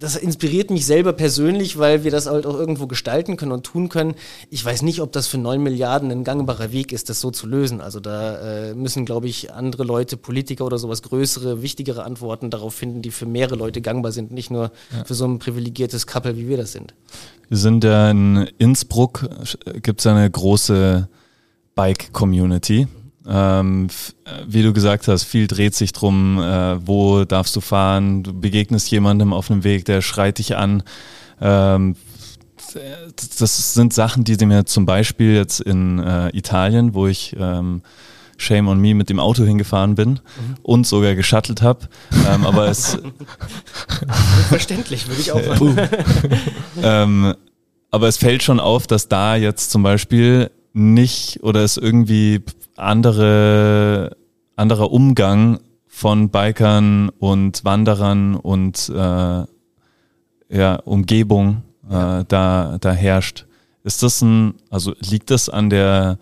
das 0.00 0.16
inspiriert 0.16 0.70
mich 0.70 0.86
selber 0.86 1.12
persönlich, 1.12 1.78
weil 1.78 2.04
wir 2.04 2.10
das 2.10 2.26
halt 2.26 2.46
auch 2.46 2.54
irgendwo 2.54 2.86
gestalten 2.86 3.36
können 3.36 3.52
und 3.52 3.64
tun 3.64 3.90
können. 3.90 4.14
Ich 4.48 4.64
weiß 4.64 4.80
nicht, 4.80 5.02
ob 5.02 5.12
das 5.12 5.26
für 5.26 5.36
neun 5.36 5.62
Milliarden 5.62 6.10
ein 6.10 6.24
gangbarer 6.24 6.72
Weg 6.72 6.92
ist, 6.92 7.10
das 7.10 7.20
so 7.20 7.30
zu 7.30 7.46
lösen. 7.46 7.82
Also 7.82 8.00
da 8.00 8.70
äh, 8.70 8.74
müssen, 8.74 9.04
glaube 9.04 9.28
ich, 9.28 9.52
andere 9.52 9.84
Leute, 9.84 10.16
Politiker 10.16 10.64
oder 10.64 10.78
sowas, 10.78 11.02
größere, 11.02 11.60
wichtigere 11.60 12.02
Antworten 12.02 12.48
darauf 12.48 12.74
finden, 12.74 13.02
die 13.02 13.10
für 13.10 13.26
mehrere 13.26 13.56
Leute 13.56 13.82
gangbar 13.82 14.10
sind, 14.10 14.32
nicht 14.32 14.50
nur 14.50 14.72
für 15.04 15.14
so 15.14 15.26
ein 15.26 15.38
privilegiertes 15.38 16.06
Couple, 16.06 16.38
wie 16.38 16.48
wir 16.48 16.56
das 16.56 16.72
sind. 16.72 16.94
Wir 17.48 17.58
sind 17.58 17.84
ja 17.84 18.10
in 18.10 18.48
Innsbruck, 18.56 19.28
gibt 19.82 20.00
es 20.00 20.06
eine 20.06 20.30
große 20.30 21.08
Bike-Community. 21.74 22.88
Ähm, 23.28 23.88
äh, 24.24 24.30
wie 24.46 24.62
du 24.62 24.72
gesagt 24.72 25.08
hast, 25.08 25.24
viel 25.24 25.46
dreht 25.46 25.74
sich 25.74 25.92
drum, 25.92 26.38
äh, 26.38 26.86
wo 26.86 27.24
darfst 27.24 27.54
du 27.54 27.60
fahren, 27.60 28.22
du 28.22 28.32
begegnest 28.32 28.90
jemandem 28.90 29.32
auf 29.32 29.50
einem 29.50 29.64
Weg, 29.64 29.84
der 29.84 30.00
schreit 30.00 30.38
dich 30.38 30.56
an. 30.56 30.82
Ähm, 31.40 31.96
das 33.38 33.74
sind 33.74 33.92
Sachen, 33.92 34.24
die 34.24 34.44
mir 34.46 34.64
zum 34.64 34.86
Beispiel 34.86 35.34
jetzt 35.34 35.60
in 35.60 35.98
äh, 35.98 36.28
Italien, 36.36 36.94
wo 36.94 37.06
ich 37.08 37.34
ähm, 37.38 37.82
Shame 38.36 38.68
on 38.68 38.80
me 38.80 38.94
mit 38.94 39.10
dem 39.10 39.20
Auto 39.20 39.44
hingefahren 39.44 39.96
bin 39.96 40.20
und 40.62 40.86
sogar 40.86 41.14
geschattelt 41.14 41.62
habe. 41.62 41.88
Ähm, 42.26 42.46
aber 42.46 42.68
es, 42.68 42.98
Verständlich, 44.48 45.08
würde 45.08 45.20
ich 45.20 45.32
auch 45.32 45.46
machen. 45.46 45.78
ähm, 46.82 47.34
aber 47.90 48.08
es 48.08 48.16
fällt 48.16 48.42
schon 48.42 48.60
auf, 48.60 48.86
dass 48.86 49.08
da 49.08 49.36
jetzt 49.36 49.70
zum 49.70 49.82
Beispiel 49.82 50.50
nicht 50.72 51.42
oder 51.42 51.64
ist 51.64 51.76
irgendwie 51.76 52.42
andere, 52.76 54.16
anderer 54.56 54.90
Umgang 54.92 55.60
von 55.86 56.30
Bikern 56.30 57.10
und 57.10 57.64
Wanderern 57.64 58.36
und 58.36 58.88
äh, 58.88 59.44
ja, 60.52 60.76
Umgebung 60.84 61.62
äh, 61.88 62.24
da, 62.26 62.78
da 62.80 62.92
herrscht. 62.92 63.46
Ist 63.82 64.02
das 64.02 64.20
ein, 64.22 64.54
also 64.70 64.94
liegt 65.00 65.30
das 65.30 65.48
an 65.48 65.70
der 65.70 66.18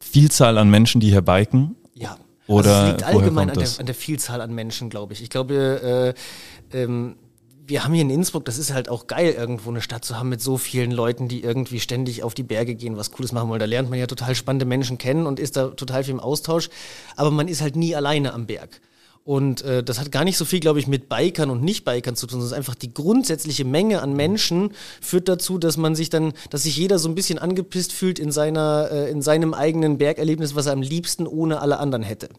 Vielzahl 0.00 0.58
an 0.58 0.70
Menschen, 0.70 1.00
die 1.00 1.10
hier 1.10 1.22
biken? 1.22 1.76
Ja. 1.94 2.16
Oder 2.46 2.70
also 2.70 2.82
es 2.82 2.88
liegt 2.90 3.02
allgemein 3.04 3.50
an 3.50 3.58
der, 3.58 3.68
an 3.78 3.86
der 3.86 3.94
Vielzahl 3.94 4.40
an 4.40 4.54
Menschen, 4.54 4.90
glaube 4.90 5.12
ich. 5.12 5.22
Ich 5.22 5.30
glaube, 5.30 6.14
äh, 6.72 6.76
ähm, 6.82 7.16
wir 7.66 7.84
haben 7.84 7.92
hier 7.92 8.02
in 8.02 8.10
Innsbruck, 8.10 8.44
das 8.44 8.58
ist 8.58 8.72
halt 8.72 8.88
auch 8.88 9.06
geil, 9.06 9.34
irgendwo 9.36 9.70
eine 9.70 9.80
Stadt 9.80 10.04
zu 10.04 10.18
haben 10.18 10.28
mit 10.28 10.40
so 10.40 10.58
vielen 10.58 10.90
Leuten, 10.90 11.28
die 11.28 11.42
irgendwie 11.42 11.80
ständig 11.80 12.22
auf 12.22 12.34
die 12.34 12.42
Berge 12.42 12.74
gehen, 12.74 12.96
was 12.96 13.12
Cooles 13.12 13.32
machen 13.32 13.48
wollen. 13.48 13.60
Da 13.60 13.66
lernt 13.66 13.88
man 13.88 13.98
ja 13.98 14.06
total 14.06 14.34
spannende 14.34 14.64
Menschen 14.66 14.98
kennen 14.98 15.26
und 15.26 15.38
ist 15.38 15.56
da 15.56 15.68
total 15.68 16.04
viel 16.04 16.14
im 16.14 16.20
Austausch. 16.20 16.70
Aber 17.16 17.30
man 17.30 17.48
ist 17.48 17.62
halt 17.62 17.76
nie 17.76 17.94
alleine 17.94 18.32
am 18.32 18.46
Berg. 18.46 18.80
Und 19.24 19.62
äh, 19.62 19.84
das 19.84 20.00
hat 20.00 20.10
gar 20.10 20.24
nicht 20.24 20.36
so 20.36 20.44
viel, 20.44 20.58
glaube 20.58 20.80
ich, 20.80 20.88
mit 20.88 21.08
Bikern 21.08 21.50
und 21.50 21.62
Nicht-Bikern 21.62 22.16
zu 22.16 22.26
tun. 22.26 22.40
Ist 22.40 22.52
einfach 22.52 22.74
die 22.74 22.92
grundsätzliche 22.92 23.64
Menge 23.64 24.02
an 24.02 24.14
Menschen 24.14 24.72
führt 25.00 25.28
dazu, 25.28 25.58
dass 25.58 25.76
man 25.76 25.94
sich 25.94 26.10
dann, 26.10 26.32
dass 26.50 26.64
sich 26.64 26.76
jeder 26.76 26.98
so 26.98 27.08
ein 27.08 27.14
bisschen 27.14 27.38
angepisst 27.38 27.92
fühlt 27.92 28.18
in 28.18 28.32
seiner, 28.32 28.88
äh, 28.90 29.10
in 29.10 29.22
seinem 29.22 29.54
eigenen 29.54 29.98
Bergerlebnis, 29.98 30.56
was 30.56 30.66
er 30.66 30.72
am 30.72 30.82
liebsten 30.82 31.28
ohne 31.28 31.60
alle 31.60 31.78
anderen 31.78 32.02
hätte. 32.02 32.30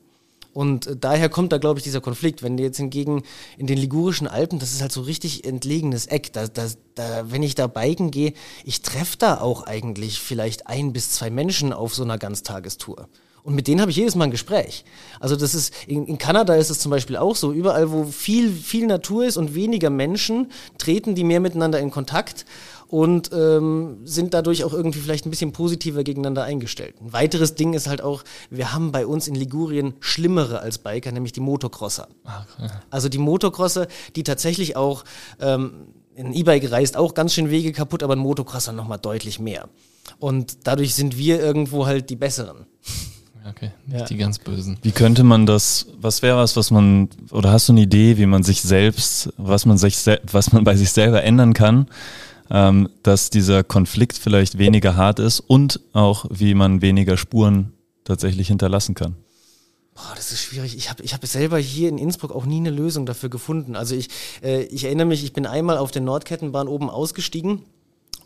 Und 0.54 0.88
äh, 0.88 0.96
daher 0.96 1.30
kommt 1.30 1.52
da, 1.52 1.58
glaube 1.58 1.80
ich, 1.80 1.84
dieser 1.84 2.02
Konflikt. 2.02 2.44
Wenn 2.44 2.58
du 2.58 2.64
jetzt 2.64 2.78
hingegen 2.78 3.24
in 3.58 3.68
den 3.68 3.78
ligurischen 3.78 4.28
Alpen, 4.28 4.60
das 4.60 4.72
ist 4.72 4.82
halt 4.82 4.92
so 4.92 5.02
richtig 5.02 5.46
entlegenes 5.46 6.06
Eck. 6.06 6.32
Da, 6.34 6.48
da, 6.48 6.68
da, 6.96 7.32
wenn 7.32 7.44
ich 7.44 7.56
da 7.56 7.68
biken 7.68 8.12
gehe, 8.12 8.34
ich 8.64 8.82
treffe 8.82 9.18
da 9.18 9.42
auch 9.42 9.64
eigentlich 9.64 10.20
vielleicht 10.20 10.68
ein 10.68 10.94
bis 10.94 11.12
zwei 11.12 11.30
Menschen 11.30 11.74
auf 11.74 11.96
so 11.96 12.04
einer 12.04 12.18
Ganztagestour. 12.18 13.10
Und 13.44 13.56
mit 13.56 13.68
denen 13.68 13.82
habe 13.82 13.92
ich 13.92 13.98
jedes 13.98 14.16
Mal 14.16 14.26
ein 14.26 14.32
Gespräch. 14.32 14.86
Also 15.20 15.36
das 15.36 15.54
ist, 15.54 15.74
in, 15.86 16.06
in 16.06 16.18
Kanada 16.18 16.56
ist 16.56 16.70
es 16.70 16.80
zum 16.80 16.92
Beispiel 16.92 17.18
auch 17.18 17.36
so, 17.36 17.52
überall 17.52 17.92
wo 17.92 18.06
viel, 18.06 18.50
viel 18.50 18.88
Natur 18.88 19.26
ist 19.26 19.36
und 19.36 19.54
weniger 19.54 19.90
Menschen, 19.90 20.50
treten 20.78 21.14
die 21.14 21.26
mehr 21.26 21.42
miteinander 21.42 21.80
in 21.80 21.92
Kontakt 21.92 22.46
und 22.94 23.32
ähm, 23.34 23.98
sind 24.06 24.36
dadurch 24.36 24.64
auch 24.64 24.72
irgendwie 24.72 25.00
vielleicht 25.00 25.26
ein 25.26 25.32
bisschen 25.32 25.52
positiver 25.52 26.04
gegeneinander 26.04 26.44
eingestellt. 26.44 26.94
Ein 27.02 27.12
weiteres 27.12 27.56
Ding 27.56 27.74
ist 27.74 27.88
halt 27.88 28.04
auch, 28.04 28.22
wir 28.52 28.72
haben 28.72 28.92
bei 28.92 29.08
uns 29.08 29.28
in 29.28 29.34
Ligurien 29.34 29.96
schlimmere 30.00 30.60
als 30.60 30.78
Biker, 30.78 31.12
nämlich 31.12 31.32
die 31.32 31.40
Motocrosser. 31.40 32.08
Also 32.92 33.10
die 33.10 33.18
Motocrosser, 33.18 33.88
die 34.16 34.22
tatsächlich 34.22 34.76
auch, 34.76 35.06
ähm, 35.42 35.88
ein 36.16 36.34
E-Bike 36.36 36.70
reißt 36.70 36.96
auch 36.96 37.16
ganz 37.16 37.34
schön 37.34 37.50
Wege 37.50 37.72
kaputt, 37.72 38.04
aber 38.04 38.14
ein 38.16 38.20
Motocrosser 38.20 38.74
nochmal 38.74 39.00
deutlich 39.00 39.40
mehr. 39.40 39.70
Und 40.20 40.68
dadurch 40.68 40.94
sind 40.94 41.18
wir 41.18 41.42
irgendwo 41.42 41.88
halt 41.88 42.12
die 42.12 42.16
Besseren. 42.16 42.68
Okay, 43.50 43.72
nicht 43.88 44.02
Ja. 44.02 44.06
die 44.06 44.18
ganz 44.18 44.38
Bösen. 44.38 44.78
Wie 44.84 44.92
könnte 44.92 45.24
man 45.24 45.48
das, 45.48 45.88
was 46.00 46.22
wäre 46.22 46.38
was, 46.38 46.56
was 46.56 46.70
man, 46.70 47.10
oder 47.32 47.52
hast 47.52 47.70
du 47.70 47.74
eine 47.74 47.82
Idee, 47.82 48.20
wie 48.20 48.28
man 48.28 48.44
sich 48.44 48.62
selbst, 48.62 49.34
was 49.38 49.66
man 49.66 49.80
sich, 49.80 49.98
was 50.32 50.52
man 50.54 50.64
bei 50.64 50.76
sich 50.76 50.92
selber 50.92 51.24
ändern 51.24 51.54
kann, 51.56 51.88
ähm, 52.54 52.88
dass 53.02 53.32
dieser 53.32 53.64
Konflikt 53.64 54.18
vielleicht 54.18 54.60
weniger 54.60 54.96
hart 54.96 55.20
ist 55.20 55.40
und 55.42 55.82
auch 55.92 56.26
wie 56.30 56.54
man 56.54 56.82
weniger 56.82 57.18
Spuren 57.18 57.74
tatsächlich 58.06 58.48
hinterlassen 58.48 58.94
kann? 58.94 59.16
Boah, 59.96 60.14
das 60.16 60.32
ist 60.32 60.42
schwierig. 60.42 60.78
Ich 60.78 60.90
habe 60.90 61.04
ich 61.04 61.14
hab 61.14 61.26
selber 61.26 61.58
hier 61.58 61.90
in 61.90 61.98
Innsbruck 61.98 62.32
auch 62.32 62.46
nie 62.46 62.58
eine 62.58 62.70
Lösung 62.70 63.06
dafür 63.06 63.30
gefunden. 63.30 63.76
Also 63.76 63.96
ich, 63.96 64.10
äh, 64.44 64.64
ich 64.64 64.86
erinnere 64.86 65.08
mich, 65.08 65.24
ich 65.24 65.34
bin 65.34 65.46
einmal 65.46 65.78
auf 65.78 65.92
der 65.92 66.04
Nordkettenbahn 66.04 66.68
oben 66.68 66.90
ausgestiegen 66.90 67.64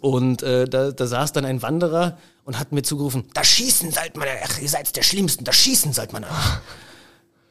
und 0.01 0.43
äh, 0.43 0.65
da, 0.65 0.91
da 0.91 1.07
saß 1.07 1.31
dann 1.31 1.45
ein 1.45 1.61
Wanderer 1.61 2.17
und 2.43 2.59
hat 2.59 2.73
mir 2.73 2.83
zugerufen, 2.83 3.25
das 3.33 3.47
Schießen 3.47 3.91
sollt 3.91 4.17
man, 4.17 4.27
ach, 4.43 4.61
ihr 4.61 4.69
seid 4.69 4.93
der 4.95 5.03
Schlimmsten, 5.03 5.45
das 5.45 5.55
Schießen 5.55 5.93
sollt 5.93 6.13
man. 6.13 6.25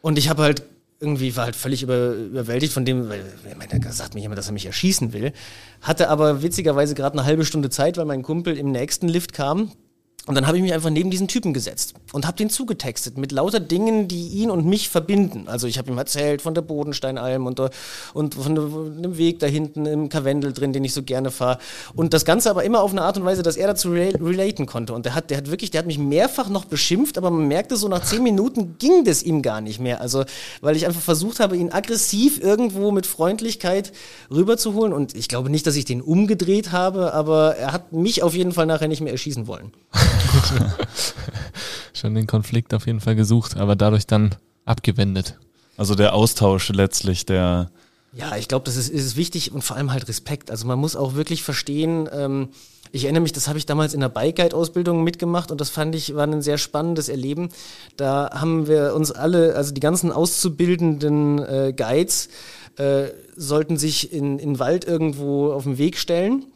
Und 0.02 0.18
ich 0.18 0.28
habe 0.28 0.42
halt 0.42 0.62
irgendwie 1.00 1.36
war 1.36 1.44
halt 1.44 1.56
völlig 1.56 1.82
über, 1.82 2.14
überwältigt 2.14 2.72
von 2.72 2.84
dem, 2.84 3.08
weil 3.08 3.24
da 3.80 3.92
sagt 3.92 4.14
mir 4.14 4.20
jemand, 4.20 4.38
dass 4.38 4.46
er 4.46 4.52
mich 4.52 4.66
erschießen 4.66 5.12
will. 5.12 5.32
Hatte 5.82 6.08
aber 6.08 6.42
witzigerweise 6.42 6.94
gerade 6.94 7.18
eine 7.18 7.26
halbe 7.26 7.44
Stunde 7.44 7.70
Zeit, 7.70 7.96
weil 7.96 8.06
mein 8.06 8.22
Kumpel 8.22 8.56
im 8.56 8.70
nächsten 8.70 9.08
Lift 9.08 9.32
kam. 9.32 9.72
Und 10.26 10.34
dann 10.34 10.48
habe 10.48 10.56
ich 10.56 10.62
mich 10.62 10.72
einfach 10.72 10.90
neben 10.90 11.10
diesen 11.10 11.28
Typen 11.28 11.54
gesetzt 11.54 11.94
und 12.12 12.26
habe 12.26 12.36
den 12.36 12.50
zugetextet 12.50 13.16
mit 13.16 13.30
lauter 13.30 13.60
Dingen, 13.60 14.08
die 14.08 14.26
ihn 14.28 14.50
und 14.50 14.66
mich 14.66 14.88
verbinden. 14.88 15.44
Also 15.46 15.68
ich 15.68 15.78
habe 15.78 15.88
ihm 15.90 15.98
erzählt 15.98 16.42
von 16.42 16.52
der 16.52 16.62
Bodensteinalm 16.62 17.46
und, 17.46 17.60
und 18.12 18.34
von 18.34 18.54
dem 19.02 19.16
Weg 19.18 19.38
da 19.38 19.46
hinten 19.46 19.86
im 19.86 20.08
Karwendel 20.08 20.52
drin, 20.52 20.72
den 20.72 20.82
ich 20.82 20.92
so 20.94 21.04
gerne 21.04 21.30
fahre. 21.30 21.58
Und 21.94 22.12
das 22.12 22.24
Ganze 22.24 22.50
aber 22.50 22.64
immer 22.64 22.82
auf 22.82 22.90
eine 22.90 23.02
Art 23.02 23.16
und 23.16 23.24
Weise, 23.24 23.44
dass 23.44 23.56
er 23.56 23.68
dazu 23.68 23.90
rela- 23.90 24.20
relaten 24.20 24.66
konnte. 24.66 24.94
Und 24.94 25.06
der 25.06 25.14
hat, 25.14 25.30
der 25.30 25.36
hat 25.38 25.50
wirklich, 25.50 25.70
der 25.70 25.78
hat 25.80 25.86
mich 25.86 25.98
mehrfach 25.98 26.48
noch 26.48 26.64
beschimpft, 26.64 27.18
aber 27.18 27.30
man 27.30 27.46
merkte 27.46 27.76
so 27.76 27.86
nach 27.86 28.02
zehn 28.02 28.24
Minuten 28.24 28.76
ging 28.80 29.04
das 29.04 29.22
ihm 29.22 29.42
gar 29.42 29.60
nicht 29.60 29.78
mehr. 29.78 30.00
Also 30.00 30.24
weil 30.60 30.74
ich 30.74 30.86
einfach 30.86 31.02
versucht 31.02 31.38
habe, 31.38 31.56
ihn 31.56 31.70
aggressiv 31.70 32.42
irgendwo 32.42 32.90
mit 32.90 33.06
Freundlichkeit 33.06 33.92
rüberzuholen. 34.28 34.92
Und 34.92 35.14
ich 35.14 35.28
glaube 35.28 35.50
nicht, 35.50 35.68
dass 35.68 35.76
ich 35.76 35.84
den 35.84 36.00
umgedreht 36.02 36.72
habe, 36.72 37.14
aber 37.14 37.54
er 37.56 37.72
hat 37.72 37.92
mich 37.92 38.24
auf 38.24 38.34
jeden 38.34 38.50
Fall 38.50 38.66
nachher 38.66 38.88
nicht 38.88 39.02
mehr 39.02 39.12
erschießen 39.12 39.46
wollen. 39.46 39.70
Schon 41.92 42.14
den 42.14 42.26
Konflikt 42.26 42.74
auf 42.74 42.86
jeden 42.86 43.00
Fall 43.00 43.16
gesucht, 43.16 43.56
aber 43.56 43.76
dadurch 43.76 44.06
dann 44.06 44.34
abgewendet. 44.64 45.38
Also 45.76 45.94
der 45.94 46.14
Austausch 46.14 46.68
letztlich, 46.70 47.26
der, 47.26 47.70
Ja, 48.12 48.36
ich 48.36 48.48
glaube, 48.48 48.64
das 48.64 48.76
ist, 48.76 48.88
ist 48.88 49.16
wichtig 49.16 49.52
und 49.52 49.62
vor 49.62 49.76
allem 49.76 49.92
halt 49.92 50.08
Respekt. 50.08 50.50
Also 50.50 50.66
man 50.66 50.78
muss 50.78 50.96
auch 50.96 51.14
wirklich 51.14 51.42
verstehen, 51.42 52.08
ähm, 52.12 52.48
ich 52.92 53.04
erinnere 53.04 53.22
mich, 53.22 53.32
das 53.32 53.48
habe 53.48 53.58
ich 53.58 53.66
damals 53.66 53.94
in 53.94 54.00
der 54.00 54.08
Bike 54.08 54.36
Guide 54.36 54.56
Ausbildung 54.56 55.04
mitgemacht 55.04 55.50
und 55.50 55.60
das 55.60 55.70
fand 55.70 55.94
ich 55.94 56.14
war 56.14 56.26
ein 56.26 56.40
sehr 56.40 56.56
spannendes 56.56 57.08
Erleben. 57.08 57.50
Da 57.96 58.30
haben 58.32 58.68
wir 58.68 58.94
uns 58.94 59.10
alle, 59.10 59.54
also 59.54 59.74
die 59.74 59.80
ganzen 59.80 60.12
auszubildenden 60.12 61.38
äh, 61.40 61.72
Guides 61.76 62.28
äh, 62.76 63.08
sollten 63.36 63.76
sich 63.76 64.12
in, 64.12 64.38
in 64.38 64.58
Wald 64.58 64.84
irgendwo 64.84 65.52
auf 65.52 65.64
den 65.64 65.78
Weg 65.78 65.98
stellen 65.98 66.46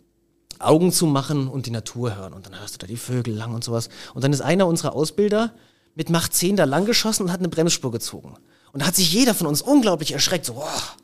Augen 0.61 0.93
zu 0.93 1.07
machen 1.07 1.49
und 1.49 1.67
die 1.67 1.71
Natur 1.71 2.17
hören. 2.17 2.33
Und 2.33 2.47
dann 2.47 2.59
hörst 2.59 2.75
du 2.75 2.79
da 2.79 2.87
die 2.87 2.97
Vögel 2.97 3.35
lang 3.35 3.55
und 3.55 3.65
sowas. 3.65 3.89
Und 4.15 4.25
dann 4.25 4.33
ist 4.33 4.41
einer 4.41 4.67
unserer 4.67 4.95
Ausbilder 4.95 5.53
mit 5.95 6.11
Macht 6.11 6.35
10 6.35 6.57
da 6.57 6.65
lang 6.65 6.87
geschossen 6.87 7.25
und 7.25 7.33
hat 7.33 7.41
eine 7.41 7.49
Bremsspur 7.49 7.91
gezogen. 7.91 8.37
Und 8.73 8.83
da 8.83 8.87
hat 8.87 8.97
sich 8.97 9.13
jeder 9.13 9.35
von 9.35 9.47
uns 9.47 9.63
unglaublich 9.63 10.13
erschreckt. 10.13 10.47
So, 10.47 10.57
wow. 10.57 10.97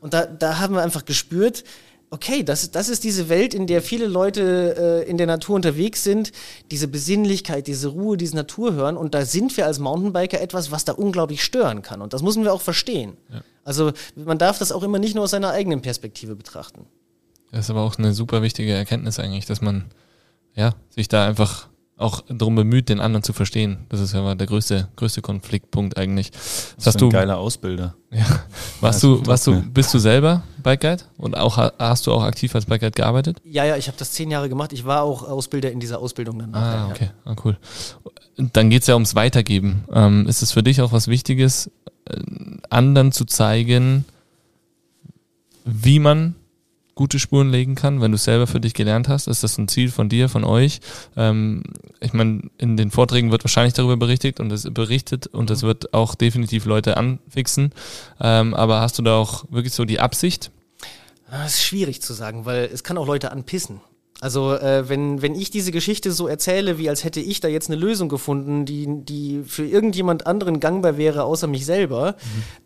Und 0.00 0.14
da, 0.14 0.26
da 0.26 0.58
haben 0.58 0.74
wir 0.74 0.82
einfach 0.82 1.04
gespürt, 1.04 1.64
okay, 2.10 2.42
das, 2.42 2.70
das 2.70 2.88
ist 2.88 3.04
diese 3.04 3.28
Welt, 3.28 3.54
in 3.54 3.66
der 3.66 3.80
viele 3.80 4.06
Leute 4.06 5.02
äh, 5.06 5.10
in 5.10 5.16
der 5.16 5.26
Natur 5.26 5.56
unterwegs 5.56 6.04
sind, 6.04 6.30
diese 6.70 6.86
Besinnlichkeit, 6.86 7.66
diese 7.66 7.88
Ruhe, 7.88 8.16
dieses 8.16 8.34
Naturhören. 8.34 8.96
Und 8.96 9.14
da 9.14 9.24
sind 9.24 9.56
wir 9.56 9.66
als 9.66 9.78
Mountainbiker 9.78 10.40
etwas, 10.40 10.70
was 10.70 10.84
da 10.84 10.92
unglaublich 10.92 11.42
stören 11.42 11.82
kann. 11.82 12.02
Und 12.02 12.12
das 12.12 12.22
müssen 12.22 12.44
wir 12.44 12.52
auch 12.52 12.60
verstehen. 12.60 13.16
Also 13.64 13.92
man 14.14 14.38
darf 14.38 14.58
das 14.58 14.72
auch 14.72 14.82
immer 14.82 14.98
nicht 14.98 15.14
nur 15.14 15.24
aus 15.24 15.30
seiner 15.30 15.50
eigenen 15.50 15.80
Perspektive 15.80 16.36
betrachten. 16.36 16.86
Das 17.52 17.66
ist 17.66 17.70
aber 17.70 17.82
auch 17.82 17.96
eine 17.98 18.12
super 18.14 18.42
wichtige 18.42 18.72
Erkenntnis 18.72 19.18
eigentlich, 19.20 19.46
dass 19.46 19.60
man 19.60 19.84
ja 20.54 20.74
sich 20.90 21.06
da 21.08 21.26
einfach 21.26 21.68
auch 21.98 22.22
darum 22.28 22.56
bemüht, 22.56 22.88
den 22.88 22.98
anderen 22.98 23.22
zu 23.22 23.32
verstehen. 23.32 23.86
Das 23.90 24.00
ist 24.00 24.12
ja 24.12 24.22
mal 24.22 24.34
der 24.34 24.48
größte, 24.48 24.88
größte 24.96 25.22
Konfliktpunkt 25.22 25.96
eigentlich. 25.96 26.32
Das 26.32 26.40
das 26.40 26.86
hast 26.86 26.86
ist 26.86 26.94
ein 26.96 26.98
du, 26.98 27.08
geiler 27.10 27.38
Ausbilder. 27.38 27.94
ja, 28.10 28.24
warst 28.80 29.02
Ja, 29.04 29.10
du, 29.10 29.26
warst 29.26 29.46
du, 29.46 29.62
bist 29.62 29.94
du 29.94 29.98
selber 30.00 30.42
Bike 30.62 30.80
Guide 30.80 31.04
und 31.18 31.36
auch 31.36 31.58
ha- 31.58 31.72
hast 31.78 32.06
du 32.08 32.12
auch 32.12 32.22
aktiv 32.24 32.52
als 32.56 32.66
Bike 32.66 32.80
Guide 32.80 32.92
gearbeitet? 32.92 33.40
Ja, 33.44 33.64
ja, 33.64 33.76
ich 33.76 33.86
habe 33.86 33.96
das 33.98 34.10
zehn 34.12 34.30
Jahre 34.32 34.48
gemacht. 34.48 34.72
Ich 34.72 34.84
war 34.84 35.02
auch 35.02 35.22
Ausbilder 35.28 35.70
in 35.70 35.78
dieser 35.78 36.00
Ausbildung 36.00 36.38
dann. 36.40 36.54
Ah, 36.54 36.88
okay, 36.90 37.10
ah, 37.24 37.36
cool. 37.44 37.56
Dann 38.36 38.70
geht's 38.70 38.88
ja 38.88 38.94
ums 38.94 39.14
Weitergeben. 39.14 39.84
Ähm, 39.92 40.26
ist 40.26 40.42
es 40.42 40.50
für 40.50 40.62
dich 40.64 40.80
auch 40.82 40.90
was 40.90 41.06
Wichtiges, 41.06 41.70
äh, 42.06 42.16
anderen 42.68 43.12
zu 43.12 43.26
zeigen, 43.26 44.06
wie 45.64 45.98
man 46.00 46.34
gute 46.94 47.18
Spuren 47.18 47.50
legen 47.50 47.74
kann, 47.74 48.00
wenn 48.00 48.12
du 48.12 48.16
es 48.16 48.24
selber 48.24 48.46
für 48.46 48.60
dich 48.60 48.74
gelernt 48.74 49.08
hast? 49.08 49.26
Ist 49.26 49.42
das 49.42 49.58
ein 49.58 49.68
Ziel 49.68 49.90
von 49.90 50.08
dir, 50.08 50.28
von 50.28 50.44
euch? 50.44 50.80
Ähm, 51.16 51.62
ich 52.00 52.12
meine, 52.12 52.42
in 52.58 52.76
den 52.76 52.90
Vorträgen 52.90 53.30
wird 53.30 53.44
wahrscheinlich 53.44 53.74
darüber 53.74 53.96
berichtet 53.96 54.40
und 54.40 54.52
es 54.52 54.68
berichtet 54.72 55.26
und 55.26 55.50
es 55.50 55.62
wird 55.62 55.94
auch 55.94 56.14
definitiv 56.14 56.64
Leute 56.64 56.96
anfixen. 56.96 57.72
Ähm, 58.20 58.54
aber 58.54 58.80
hast 58.80 58.98
du 58.98 59.02
da 59.02 59.16
auch 59.16 59.44
wirklich 59.50 59.72
so 59.72 59.84
die 59.84 60.00
Absicht? 60.00 60.50
Das 61.30 61.54
ist 61.54 61.64
schwierig 61.64 62.02
zu 62.02 62.12
sagen, 62.12 62.44
weil 62.44 62.68
es 62.72 62.84
kann 62.84 62.98
auch 62.98 63.06
Leute 63.06 63.32
anpissen. 63.32 63.80
Also 64.22 64.54
äh, 64.54 64.88
wenn, 64.88 65.20
wenn 65.20 65.34
ich 65.34 65.50
diese 65.50 65.72
Geschichte 65.72 66.12
so 66.12 66.28
erzähle, 66.28 66.78
wie 66.78 66.88
als 66.88 67.02
hätte 67.02 67.18
ich 67.18 67.40
da 67.40 67.48
jetzt 67.48 67.68
eine 67.68 67.80
Lösung 67.80 68.08
gefunden, 68.08 68.64
die, 68.64 68.86
die 68.88 69.42
für 69.44 69.66
irgendjemand 69.66 70.28
anderen 70.28 70.60
gangbar 70.60 70.96
wäre, 70.96 71.24
außer 71.24 71.48
mich 71.48 71.66
selber, 71.66 72.14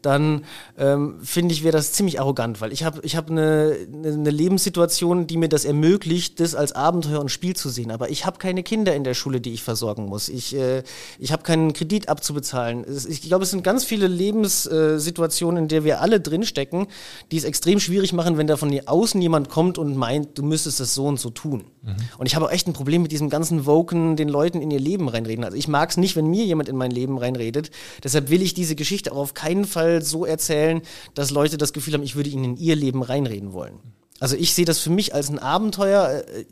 dann 0.02 0.44
ähm, 0.76 1.14
finde 1.22 1.54
ich, 1.54 1.64
wäre 1.64 1.72
das 1.72 1.92
ziemlich 1.92 2.20
arrogant, 2.20 2.60
weil 2.60 2.74
ich 2.74 2.84
habe 2.84 3.00
ich 3.04 3.16
hab 3.16 3.30
eine, 3.30 3.74
eine 3.90 4.28
Lebenssituation, 4.28 5.26
die 5.26 5.38
mir 5.38 5.48
das 5.48 5.64
ermöglicht, 5.64 6.40
das 6.40 6.54
als 6.54 6.72
Abenteuer 6.72 7.20
und 7.20 7.30
Spiel 7.30 7.56
zu 7.56 7.70
sehen. 7.70 7.90
Aber 7.90 8.10
ich 8.10 8.26
habe 8.26 8.36
keine 8.36 8.62
Kinder 8.62 8.94
in 8.94 9.02
der 9.02 9.14
Schule, 9.14 9.40
die 9.40 9.54
ich 9.54 9.62
versorgen 9.62 10.04
muss. 10.04 10.28
Ich, 10.28 10.54
äh, 10.54 10.82
ich 11.18 11.32
habe 11.32 11.42
keinen 11.42 11.72
Kredit 11.72 12.10
abzubezahlen. 12.10 12.84
Ich 13.08 13.22
glaube, 13.22 13.44
es 13.44 13.50
sind 13.50 13.64
ganz 13.64 13.82
viele 13.82 14.08
Lebenssituationen, 14.08 15.62
in 15.62 15.68
der 15.68 15.84
wir 15.84 16.02
alle 16.02 16.20
drinstecken, 16.20 16.86
die 17.32 17.38
es 17.38 17.44
extrem 17.44 17.80
schwierig 17.80 18.12
machen, 18.12 18.36
wenn 18.36 18.46
da 18.46 18.58
von 18.58 18.78
außen 18.78 19.22
jemand 19.22 19.48
kommt 19.48 19.78
und 19.78 19.96
meint, 19.96 20.36
du 20.36 20.42
müsstest 20.42 20.80
das 20.80 20.92
so 20.92 21.06
und 21.06 21.18
so 21.18 21.30
tun. 21.30 21.45
Tun. 21.46 21.64
Mhm. 21.82 21.96
Und 22.18 22.26
ich 22.26 22.34
habe 22.34 22.46
auch 22.46 22.50
echt 22.50 22.66
ein 22.66 22.72
Problem 22.72 23.02
mit 23.02 23.12
diesem 23.12 23.30
ganzen 23.30 23.66
Woken, 23.66 24.16
den 24.16 24.28
Leuten 24.28 24.60
in 24.60 24.70
ihr 24.70 24.80
Leben 24.80 25.08
reinreden. 25.08 25.44
Also 25.44 25.56
ich 25.56 25.68
mag 25.68 25.90
es 25.90 25.96
nicht, 25.96 26.16
wenn 26.16 26.26
mir 26.26 26.44
jemand 26.44 26.68
in 26.68 26.76
mein 26.76 26.90
Leben 26.90 27.18
reinredet. 27.18 27.70
Deshalb 28.02 28.30
will 28.30 28.42
ich 28.42 28.54
diese 28.54 28.74
Geschichte 28.74 29.12
auch 29.12 29.16
auf 29.16 29.34
keinen 29.34 29.64
Fall 29.64 30.02
so 30.02 30.24
erzählen, 30.24 30.82
dass 31.14 31.30
Leute 31.30 31.56
das 31.56 31.72
Gefühl 31.72 31.94
haben, 31.94 32.02
ich 32.02 32.16
würde 32.16 32.30
ihnen 32.30 32.44
in 32.44 32.56
ihr 32.56 32.76
Leben 32.76 33.02
reinreden 33.02 33.52
wollen. 33.52 33.78
Also 34.18 34.36
ich 34.36 34.54
sehe 34.54 34.64
das 34.64 34.78
für 34.78 34.90
mich 34.90 35.14
als 35.14 35.28
ein 35.28 35.38
Abenteuer. 35.38 36.24
Äh, 36.34 36.44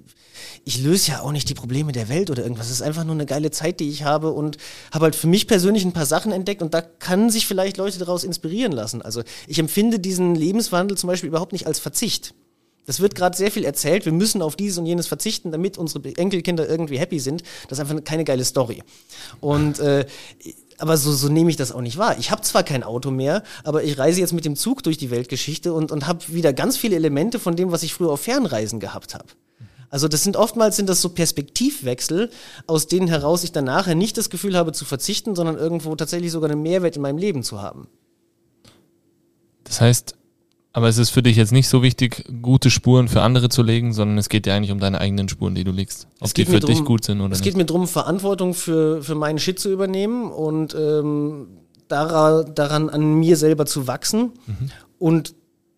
ich 0.64 0.82
löse 0.82 1.12
ja 1.12 1.20
auch 1.20 1.32
nicht 1.32 1.48
die 1.48 1.54
Probleme 1.54 1.92
der 1.92 2.08
Welt 2.08 2.30
oder 2.30 2.42
irgendwas. 2.42 2.66
Es 2.66 2.72
ist 2.72 2.82
einfach 2.82 3.04
nur 3.04 3.14
eine 3.14 3.26
geile 3.26 3.50
Zeit, 3.50 3.80
die 3.80 3.88
ich 3.88 4.04
habe 4.04 4.32
und 4.32 4.56
habe 4.92 5.04
halt 5.04 5.14
für 5.14 5.26
mich 5.26 5.46
persönlich 5.46 5.84
ein 5.84 5.92
paar 5.92 6.06
Sachen 6.06 6.32
entdeckt 6.32 6.62
und 6.62 6.74
da 6.74 6.80
kann 6.80 7.30
sich 7.30 7.46
vielleicht 7.46 7.76
Leute 7.76 7.98
daraus 7.98 8.24
inspirieren 8.24 8.72
lassen. 8.72 9.02
Also 9.02 9.22
ich 9.46 9.58
empfinde 9.58 9.98
diesen 9.98 10.34
Lebenswandel 10.34 10.96
zum 10.96 11.08
Beispiel 11.08 11.28
überhaupt 11.28 11.52
nicht 11.52 11.66
als 11.66 11.78
Verzicht. 11.78 12.34
Das 12.86 13.00
wird 13.00 13.14
gerade 13.14 13.36
sehr 13.36 13.50
viel 13.50 13.64
erzählt, 13.64 14.04
wir 14.04 14.12
müssen 14.12 14.42
auf 14.42 14.56
dieses 14.56 14.78
und 14.78 14.86
jenes 14.86 15.06
verzichten, 15.06 15.52
damit 15.52 15.78
unsere 15.78 16.02
Enkelkinder 16.16 16.68
irgendwie 16.68 16.98
happy 16.98 17.18
sind. 17.18 17.42
Das 17.68 17.78
ist 17.78 17.80
einfach 17.80 18.04
keine 18.04 18.24
geile 18.24 18.44
Story. 18.44 18.82
Und 19.40 19.78
äh, 19.78 20.06
aber 20.78 20.96
so, 20.96 21.12
so 21.12 21.28
nehme 21.28 21.50
ich 21.50 21.56
das 21.56 21.72
auch 21.72 21.80
nicht 21.80 21.98
wahr. 21.98 22.16
Ich 22.18 22.30
habe 22.30 22.42
zwar 22.42 22.62
kein 22.62 22.82
Auto 22.82 23.10
mehr, 23.10 23.42
aber 23.62 23.84
ich 23.84 23.96
reise 23.98 24.20
jetzt 24.20 24.32
mit 24.32 24.44
dem 24.44 24.56
Zug 24.56 24.82
durch 24.82 24.98
die 24.98 25.10
Weltgeschichte 25.10 25.72
und, 25.72 25.92
und 25.92 26.06
habe 26.06 26.20
wieder 26.28 26.52
ganz 26.52 26.76
viele 26.76 26.96
Elemente 26.96 27.38
von 27.38 27.56
dem, 27.56 27.70
was 27.70 27.82
ich 27.82 27.94
früher 27.94 28.10
auf 28.10 28.20
Fernreisen 28.20 28.80
gehabt 28.80 29.14
habe. 29.14 29.26
Also 29.90 30.08
das 30.08 30.24
sind 30.24 30.36
oftmals 30.36 30.74
sind 30.74 30.88
das 30.88 31.00
so 31.00 31.10
Perspektivwechsel, 31.10 32.30
aus 32.66 32.88
denen 32.88 33.06
heraus 33.06 33.44
ich 33.44 33.52
dann 33.52 33.66
nachher 33.66 33.94
nicht 33.94 34.18
das 34.18 34.28
Gefühl 34.28 34.56
habe 34.56 34.72
zu 34.72 34.84
verzichten, 34.84 35.36
sondern 35.36 35.56
irgendwo 35.56 35.94
tatsächlich 35.94 36.32
sogar 36.32 36.50
einen 36.50 36.62
Mehrwert 36.62 36.96
in 36.96 37.02
meinem 37.02 37.18
Leben 37.18 37.44
zu 37.44 37.62
haben. 37.62 37.86
Das 39.62 39.80
heißt, 39.80 40.16
aber 40.74 40.88
es 40.88 40.98
ist 40.98 41.10
für 41.10 41.22
dich 41.22 41.36
jetzt 41.36 41.52
nicht 41.52 41.68
so 41.68 41.84
wichtig, 41.84 42.24
gute 42.42 42.68
Spuren 42.68 43.06
für 43.06 43.22
andere 43.22 43.48
zu 43.48 43.62
legen, 43.62 43.92
sondern 43.92 44.18
es 44.18 44.28
geht 44.28 44.44
dir 44.44 44.54
eigentlich 44.54 44.72
um 44.72 44.80
deine 44.80 45.00
eigenen 45.00 45.28
Spuren, 45.28 45.54
die 45.54 45.62
du 45.62 45.70
legst. 45.70 46.08
Ob 46.18 46.34
die 46.34 46.44
für 46.44 46.58
drum, 46.58 46.68
dich 46.68 46.84
gut 46.84 47.04
sind 47.04 47.20
oder 47.20 47.32
es 47.32 47.38
nicht. 47.38 47.40
Es 47.40 47.44
geht 47.44 47.56
mir 47.56 47.64
darum, 47.64 47.86
Verantwortung 47.86 48.54
für, 48.54 49.00
für 49.00 49.14
meinen 49.14 49.38
Shit 49.38 49.60
zu 49.60 49.70
übernehmen 49.70 50.32
und 50.32 50.74
ähm, 50.74 51.46
daran, 51.86 52.56
daran 52.56 52.90
an 52.90 53.14
mir 53.14 53.36
selber 53.36 53.66
zu 53.66 53.86
wachsen 53.86 54.32
mhm. 54.46 54.70
und 54.98 55.34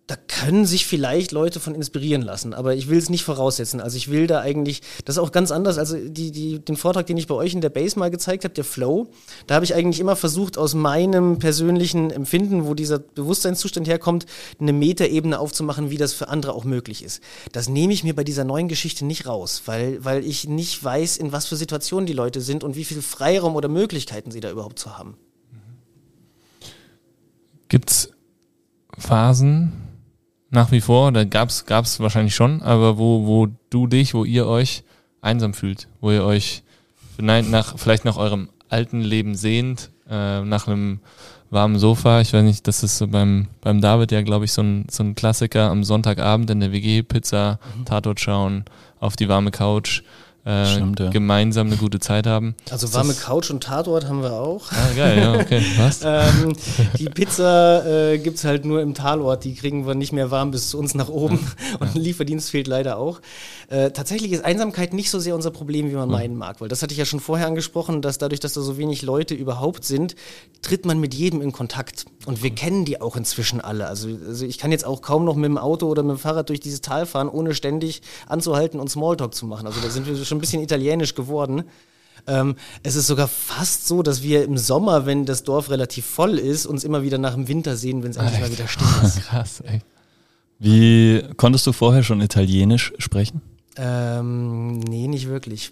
da 0.07 0.15
können 0.15 0.67
sich 0.67 0.87
vielleicht 0.87 1.33
Leute 1.33 1.59
von 1.59 1.75
inspirieren 1.75 2.23
lassen, 2.23 2.55
aber 2.55 2.77
ich 2.77 2.89
will 2.89 2.99
es 2.99 3.11
nicht 3.11 3.25
voraussetzen. 3.25 3.81
Also 3.81 3.97
ich 3.97 4.09
will 4.09 4.29
da 4.29 4.41
eigentlich, 4.41 4.83
das 5.05 5.17
ist 5.17 5.19
auch 5.23 5.33
ganz 5.33 5.51
anders, 5.51 5.79
also 5.79 5.97
die, 5.97 6.31
die, 6.31 6.61
den 6.61 6.77
Vortrag, 6.77 7.07
den 7.07 7.17
ich 7.17 7.27
bei 7.27 7.35
euch 7.35 7.55
in 7.55 7.61
der 7.61 7.71
Base 7.71 7.99
mal 7.99 8.11
gezeigt 8.11 8.45
habe, 8.45 8.55
der 8.55 8.63
Flow, 8.63 9.09
da 9.49 9.57
habe 9.57 9.65
ich 9.65 9.75
eigentlich 9.75 9.99
immer 9.99 10.15
versucht, 10.15 10.59
aus 10.59 10.75
meinem 10.75 11.41
persönlichen 11.41 12.13
Empfinden, 12.13 12.67
wo 12.67 12.75
dieser 12.75 13.01
Bewusstseinszustand 13.01 13.89
herkommt, 13.89 14.27
eine 14.61 14.73
Metaebene 14.73 15.41
aufzumachen, 15.41 15.91
wie 15.91 15.97
das 15.97 16.13
für 16.13 16.29
andere 16.29 16.53
auch 16.53 16.65
möglich 16.65 17.03
ist. 17.03 17.21
Das 17.51 17.69
nehme 17.69 17.93
ich 17.93 18.05
mir 18.05 18.15
bei 18.15 18.23
dieser 18.23 18.45
neuen 18.45 18.69
Geschichte 18.69 19.05
nicht 19.05 19.27
raus, 19.27 19.63
weil, 19.67 20.05
weil 20.05 20.25
ich 20.25 20.47
nicht 20.47 20.83
weiß, 20.85 21.17
in 21.17 21.33
was 21.33 21.47
für 21.47 21.57
Situationen 21.57 22.07
die 22.07 22.13
Leute 22.13 22.41
sind 22.41 22.63
und 22.63 22.77
wie 22.77 22.85
viel 22.85 23.03
Freiraum 23.03 23.57
oder 23.57 23.69
Möglichkeiten 23.69 24.31
sie 24.31 24.41
da 24.41 24.53
überhaupt 24.53 24.79
zu 24.79 24.97
haben. 24.97 25.17
Gibt's 27.69 28.11
Phasen, 28.97 29.86
nach 30.51 30.71
wie 30.71 30.81
vor, 30.81 31.13
da 31.13 31.25
gab's 31.25 31.67
gab's 31.67 32.01
wahrscheinlich 32.01 32.35
schon, 32.35 32.63
aber 32.63 32.99
wo, 32.99 33.27
wo 33.27 33.49
du 33.71 33.87
dich, 33.87 34.15
wo 34.15 34.25
ihr 34.25 34.47
euch 34.47 34.85
einsam 35.21 35.55
fühlt, 35.55 35.89
wo 36.01 36.11
ihr 36.11 36.25
euch 36.25 36.63
nach, 37.19 37.79
vielleicht 37.79 38.05
nach 38.05 38.17
eurem 38.17 38.49
alten 38.69 39.01
Leben 39.01 39.35
sehnt, 39.35 39.91
äh, 40.09 40.43
nach 40.43 40.67
einem 40.67 41.01
warmen 41.51 41.79
Sofa. 41.79 42.21
Ich 42.21 42.33
weiß 42.33 42.43
nicht, 42.43 42.67
das 42.67 42.83
ist 42.83 42.99
so 42.99 43.07
beim, 43.09 43.49
beim 43.61 43.81
David 43.81 44.13
ja, 44.13 44.23
glaube 44.23 44.45
ich, 44.45 44.53
so 44.53 44.63
ein, 44.63 44.87
so 44.91 45.03
ein 45.03 45.15
Klassiker 45.15 45.71
am 45.71 45.85
Sonntagabend 45.85 46.51
in 46.51 46.61
der 46.61 46.73
WG, 46.73 47.03
Pizza, 47.03 47.59
mhm. 47.79 47.85
Tatort 47.85 48.21
schauen, 48.21 48.65
auf 48.99 49.17
die 49.17 49.29
warme 49.29 49.51
Couch 49.51 50.03
äh, 50.47 50.65
Stimmt, 50.65 51.01
ja. 51.01 51.11
gemeinsam 51.11 51.67
eine 51.67 51.77
gute 51.77 51.99
Zeit 51.99 52.27
haben. 52.27 52.55
Also 52.71 52.95
warme 52.95 53.15
Couch 53.15 53.51
und 53.51 53.65
Tatort 53.65 54.07
haben 54.07 54.23
wir 54.23 54.33
auch. 54.33 54.71
Ah, 54.71 54.95
geil, 54.97 55.19
ja, 55.19 55.41
okay. 55.41 55.61
Was? 55.77 56.03
ähm, 56.05 56.55
die 56.99 57.07
Pizza 57.07 58.13
äh, 58.13 58.19
gibt 58.19 58.39
es 58.39 58.45
halt 58.45 58.65
nur 58.65 58.81
im 58.81 58.95
Talort, 58.95 59.43
die 59.43 59.55
kriegen 59.57 59.89
wir 59.89 59.97
nicht 59.97 60.13
mehr 60.13 60.31
warm 60.31 60.53
bis 60.53 60.71
zu 60.71 60.79
uns 60.79 60.95
nach 60.95 61.09
oben 61.09 61.41
ja. 61.73 61.79
und 61.81 61.95
ja. 61.97 62.01
Lieferdienst 62.01 62.51
fehlt 62.51 62.69
leider 62.69 62.97
auch. 62.97 63.21
Äh, 63.69 63.91
tatsächlich 63.91 64.31
ist 64.31 64.45
Einsamkeit 64.45 64.95
nicht 64.95 65.11
so 65.11 65.19
sehr 65.19 65.35
unser 65.35 65.51
Problem, 65.51 65.91
wie 65.91 65.95
man 65.95 66.09
meinen 66.09 66.37
mag, 66.37 66.61
weil 66.61 66.69
das 66.69 66.81
hatte 66.81 66.93
ich 66.93 66.99
ja 66.99 67.05
schon 67.05 67.19
vorher 67.19 67.49
angesprochen, 67.49 68.01
dass 68.01 68.19
dadurch, 68.19 68.39
dass 68.39 68.53
da 68.53 68.61
so 68.61 68.79
wenig 68.79 69.03
Leute 69.03 69.35
überhaupt 69.35 69.85
sind, 69.85 70.15
tritt 70.63 70.87
man 70.87 71.01
mit 71.01 71.13
jedem 71.13 71.41
in 71.41 71.51
Kontakt. 71.51 72.05
Und 72.27 72.43
wir 72.43 72.51
kennen 72.51 72.85
die 72.85 73.01
auch 73.01 73.17
inzwischen 73.17 73.61
alle. 73.61 73.87
Also, 73.87 74.09
also 74.27 74.45
ich 74.47 74.59
kann 74.59 74.71
jetzt 74.71 74.85
auch 74.85 75.03
kaum 75.03 75.25
noch 75.25 75.35
mit 75.35 75.47
dem 75.47 75.59
Auto 75.59 75.87
oder 75.89 76.03
mit 76.05 76.17
dem 76.17 76.19
Fahrrad 76.19 76.49
durch 76.49 76.61
dieses 76.61 76.81
Tal 76.81 77.07
fahren, 77.07 77.29
ohne 77.29 77.55
ständig 77.55 78.03
anzuhalten 78.29 78.79
und 78.79 78.89
Smalltalk 78.89 79.35
zu 79.35 79.47
machen. 79.47 79.67
Also 79.67 79.81
da 79.81 79.91
sind 79.91 80.07
wir 80.07 80.17
schon 80.25 80.36
schon 80.37 80.39
ein 80.39 80.41
bisschen 80.41 80.63
italienisch 80.63 81.15
geworden. 81.15 81.65
Ähm, 82.27 82.57
es 82.83 82.97
ist 82.97 83.07
sogar 83.07 83.29
fast 83.29 83.87
so, 83.87 84.03
dass 84.03 84.23
wir 84.23 84.45
im 84.45 84.59
Sommer, 84.59 85.07
wenn 85.07 85.27
das 85.27 85.45
Dorf 85.45 85.71
relativ 85.71 86.05
voll 86.05 86.39
ist, 86.39 86.67
uns 86.67 86.85
immer 86.85 87.03
wieder 87.03 87.19
nach 87.19 87.35
dem 87.35 87.47
Winter 87.49 87.77
sehen, 87.77 88.03
wenn 88.03 88.11
es 88.11 88.17
endlich 88.17 88.41
mal 88.41 88.51
wieder 88.51 88.69
still 88.69 88.87
ist. 89.03 89.21
Krass, 89.27 89.61
ey. 89.61 89.81
Wie 90.59 91.23
konntest 91.37 91.67
du 91.67 91.73
vorher 91.73 92.03
schon 92.03 92.21
Italienisch 92.21 92.93
sprechen? 92.99 93.43
Ähm, 93.77 94.81
nee, 94.81 95.07
nicht 95.07 95.29
wirklich. 95.29 95.71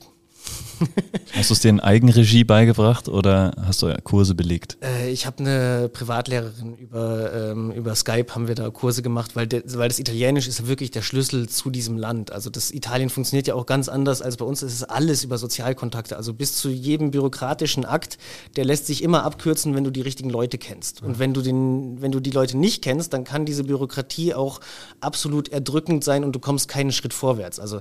hast 1.34 1.50
du 1.50 1.54
es 1.54 1.60
dir 1.60 1.68
in 1.68 1.80
Eigenregie 1.80 2.44
beigebracht 2.44 3.08
oder 3.08 3.52
hast 3.64 3.82
du 3.82 3.94
Kurse 4.02 4.34
belegt? 4.34 4.78
Äh, 4.82 5.10
ich 5.10 5.26
habe 5.26 5.38
eine 5.38 5.88
Privatlehrerin 5.88 6.74
über, 6.74 7.32
ähm, 7.32 7.72
über 7.72 7.94
Skype 7.94 8.34
haben 8.34 8.48
wir 8.48 8.54
da 8.54 8.70
Kurse 8.70 9.02
gemacht, 9.02 9.36
weil, 9.36 9.46
de, 9.46 9.62
weil 9.74 9.88
das 9.88 9.98
Italienisch 9.98 10.48
ist 10.48 10.66
wirklich 10.66 10.90
der 10.90 11.02
Schlüssel 11.02 11.48
zu 11.48 11.70
diesem 11.70 11.96
Land. 11.96 12.32
Also 12.32 12.50
das 12.50 12.70
Italien 12.70 13.10
funktioniert 13.10 13.46
ja 13.46 13.54
auch 13.54 13.66
ganz 13.66 13.88
anders 13.88 14.22
als 14.22 14.36
bei 14.36 14.44
uns. 14.44 14.62
Es 14.62 14.72
ist 14.74 14.84
alles 14.84 15.24
über 15.24 15.38
Sozialkontakte. 15.38 16.16
Also 16.16 16.34
bis 16.34 16.56
zu 16.56 16.68
jedem 16.68 17.10
bürokratischen 17.10 17.84
Akt, 17.84 18.18
der 18.56 18.64
lässt 18.64 18.86
sich 18.86 19.02
immer 19.02 19.24
abkürzen, 19.24 19.74
wenn 19.74 19.84
du 19.84 19.90
die 19.90 20.02
richtigen 20.02 20.30
Leute 20.30 20.58
kennst. 20.58 21.02
Und 21.02 21.18
wenn 21.18 21.34
du 21.34 21.42
den, 21.42 22.00
wenn 22.00 22.12
du 22.12 22.20
die 22.20 22.30
Leute 22.30 22.56
nicht 22.58 22.82
kennst, 22.82 23.12
dann 23.12 23.24
kann 23.24 23.44
diese 23.44 23.64
Bürokratie 23.64 24.34
auch 24.34 24.60
absolut 25.00 25.48
erdrückend 25.48 26.04
sein 26.04 26.24
und 26.24 26.32
du 26.32 26.40
kommst 26.40 26.68
keinen 26.68 26.92
Schritt 26.92 27.14
vorwärts. 27.14 27.58
Also 27.60 27.80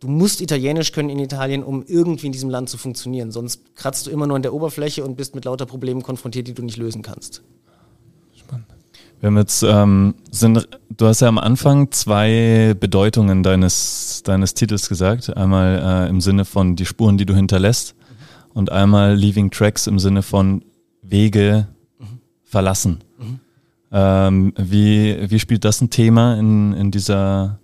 du 0.00 0.08
musst 0.08 0.40
Italienisch 0.40 0.92
können 0.92 1.10
in 1.10 1.18
Italien, 1.18 1.62
um 1.62 1.84
irgendwie 1.86 2.26
in 2.26 2.32
diesem 2.32 2.50
Land 2.50 2.68
zu 2.68 2.78
funktionieren. 2.78 3.30
Sonst 3.30 3.76
kratzt 3.76 4.06
du 4.06 4.10
immer 4.10 4.26
nur 4.26 4.36
an 4.36 4.42
der 4.42 4.54
Oberfläche 4.54 5.04
und 5.04 5.16
bist 5.16 5.34
mit 5.34 5.44
lauter 5.44 5.66
Problemen 5.66 6.02
konfrontiert, 6.02 6.48
die 6.48 6.54
du 6.54 6.62
nicht 6.62 6.78
lösen 6.78 7.02
kannst. 7.02 7.42
Spannend. 8.34 8.66
Wir 9.20 9.26
haben 9.26 9.36
jetzt, 9.36 9.62
ähm, 9.62 10.14
sind, 10.30 10.66
du 10.88 11.06
hast 11.06 11.20
ja 11.20 11.28
am 11.28 11.38
Anfang 11.38 11.90
zwei 11.92 12.74
Bedeutungen 12.80 13.42
deines, 13.42 14.22
deines 14.24 14.54
Titels 14.54 14.88
gesagt. 14.88 15.36
Einmal 15.36 16.06
äh, 16.06 16.08
im 16.08 16.22
Sinne 16.22 16.46
von 16.46 16.74
die 16.74 16.86
Spuren, 16.86 17.18
die 17.18 17.26
du 17.26 17.34
hinterlässt 17.34 17.94
mhm. 17.94 18.58
und 18.58 18.72
einmal 18.72 19.14
Leaving 19.14 19.50
Tracks 19.50 19.86
im 19.86 19.98
Sinne 19.98 20.22
von 20.22 20.64
Wege 21.02 21.68
mhm. 21.98 22.20
verlassen. 22.42 23.04
Mhm. 23.18 23.40
Ähm, 23.92 24.52
wie, 24.56 25.30
wie 25.30 25.38
spielt 25.38 25.64
das 25.64 25.82
ein 25.82 25.90
Thema 25.90 26.38
in, 26.38 26.72
in 26.72 26.90
dieser 26.90 27.58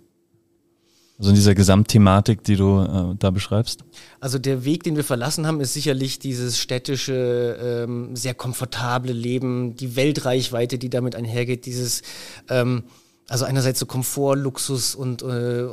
also 1.19 1.29
in 1.29 1.35
dieser 1.35 1.55
Gesamtthematik, 1.55 2.43
die 2.43 2.55
du 2.55 2.81
äh, 2.81 3.15
da 3.17 3.31
beschreibst? 3.31 3.83
Also 4.19 4.37
der 4.37 4.65
Weg, 4.65 4.83
den 4.83 4.95
wir 4.95 5.03
verlassen 5.03 5.47
haben, 5.47 5.59
ist 5.61 5.73
sicherlich 5.73 6.19
dieses 6.19 6.59
städtische, 6.59 7.57
ähm, 7.59 8.15
sehr 8.15 8.35
komfortable 8.35 9.13
Leben, 9.13 9.75
die 9.75 9.95
Weltreichweite, 9.95 10.77
die 10.77 10.89
damit 10.89 11.15
einhergeht, 11.15 11.65
dieses, 11.65 12.03
ähm, 12.49 12.83
also 13.27 13.45
einerseits 13.45 13.79
so 13.79 13.87
Komfort, 13.87 14.35
Luxus 14.35 14.93
und 14.93 15.23
äh, 15.23 15.67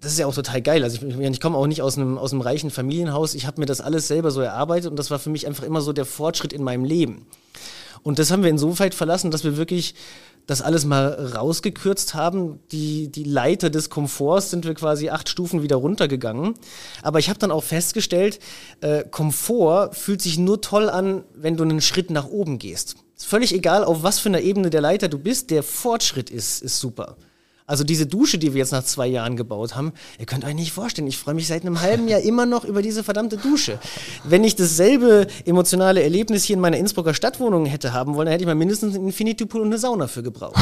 das 0.00 0.12
ist 0.12 0.18
ja 0.18 0.26
auch 0.26 0.34
total 0.34 0.60
geil. 0.62 0.82
Also 0.82 1.06
ich, 1.06 1.16
ich 1.16 1.40
komme 1.40 1.56
auch 1.56 1.66
nicht 1.66 1.80
aus 1.82 1.96
einem, 1.96 2.18
aus 2.18 2.32
einem 2.32 2.40
reichen 2.40 2.70
Familienhaus. 2.70 3.34
Ich 3.34 3.46
habe 3.46 3.60
mir 3.60 3.66
das 3.66 3.80
alles 3.80 4.08
selber 4.08 4.32
so 4.32 4.40
erarbeitet 4.40 4.90
und 4.90 4.98
das 4.98 5.10
war 5.10 5.18
für 5.18 5.30
mich 5.30 5.46
einfach 5.46 5.62
immer 5.62 5.80
so 5.80 5.92
der 5.92 6.06
Fortschritt 6.06 6.52
in 6.52 6.64
meinem 6.64 6.84
Leben. 6.84 7.26
Und 8.02 8.18
das 8.18 8.30
haben 8.30 8.42
wir 8.42 8.50
insoweit 8.50 8.94
verlassen, 8.94 9.30
dass 9.30 9.44
wir 9.44 9.56
wirklich 9.56 9.94
das 10.46 10.60
alles 10.60 10.84
mal 10.84 11.06
rausgekürzt 11.34 12.14
haben. 12.14 12.58
Die, 12.72 13.08
die 13.08 13.24
Leiter 13.24 13.70
des 13.70 13.90
Komforts 13.90 14.50
sind 14.50 14.66
wir 14.66 14.74
quasi 14.74 15.08
acht 15.08 15.28
Stufen 15.28 15.62
wieder 15.62 15.76
runtergegangen. 15.76 16.54
Aber 17.02 17.18
ich 17.18 17.28
habe 17.28 17.38
dann 17.38 17.52
auch 17.52 17.62
festgestellt, 17.62 18.40
äh, 18.80 19.04
Komfort 19.04 19.94
fühlt 19.94 20.20
sich 20.20 20.38
nur 20.38 20.60
toll 20.60 20.90
an, 20.90 21.24
wenn 21.34 21.56
du 21.56 21.62
einen 21.62 21.80
Schritt 21.80 22.10
nach 22.10 22.26
oben 22.26 22.58
gehst. 22.58 22.96
Ist 23.16 23.26
völlig 23.26 23.54
egal, 23.54 23.84
auf 23.84 24.02
was 24.02 24.18
für 24.18 24.30
einer 24.30 24.40
Ebene 24.40 24.70
der 24.70 24.80
Leiter 24.80 25.08
du 25.08 25.18
bist, 25.18 25.50
der 25.50 25.62
Fortschritt 25.62 26.30
ist, 26.30 26.62
ist 26.62 26.80
super. 26.80 27.16
Also 27.72 27.84
diese 27.84 28.06
Dusche, 28.06 28.36
die 28.36 28.52
wir 28.52 28.58
jetzt 28.58 28.72
nach 28.72 28.84
zwei 28.84 29.06
Jahren 29.06 29.34
gebaut 29.34 29.74
haben, 29.74 29.94
ihr 30.18 30.26
könnt 30.26 30.44
euch 30.44 30.54
nicht 30.54 30.72
vorstellen, 30.72 31.08
ich 31.08 31.16
freue 31.16 31.32
mich 31.32 31.46
seit 31.46 31.62
einem 31.62 31.80
halben 31.80 32.06
Jahr 32.06 32.20
immer 32.20 32.44
noch 32.44 32.66
über 32.66 32.82
diese 32.82 33.02
verdammte 33.02 33.38
Dusche. 33.38 33.78
Wenn 34.24 34.44
ich 34.44 34.56
dasselbe 34.56 35.26
emotionale 35.46 36.02
Erlebnis 36.02 36.44
hier 36.44 36.56
in 36.56 36.60
meiner 36.60 36.76
Innsbrucker 36.76 37.14
Stadtwohnung 37.14 37.64
hätte 37.64 37.94
haben 37.94 38.14
wollen, 38.14 38.26
dann 38.26 38.32
hätte 38.32 38.42
ich 38.42 38.46
mal 38.46 38.54
mindestens 38.54 38.94
einen 38.94 39.06
Infinity 39.06 39.46
Pool 39.46 39.62
und 39.62 39.68
eine 39.68 39.78
Sauna 39.78 40.06
für 40.06 40.22
gebraucht. 40.22 40.60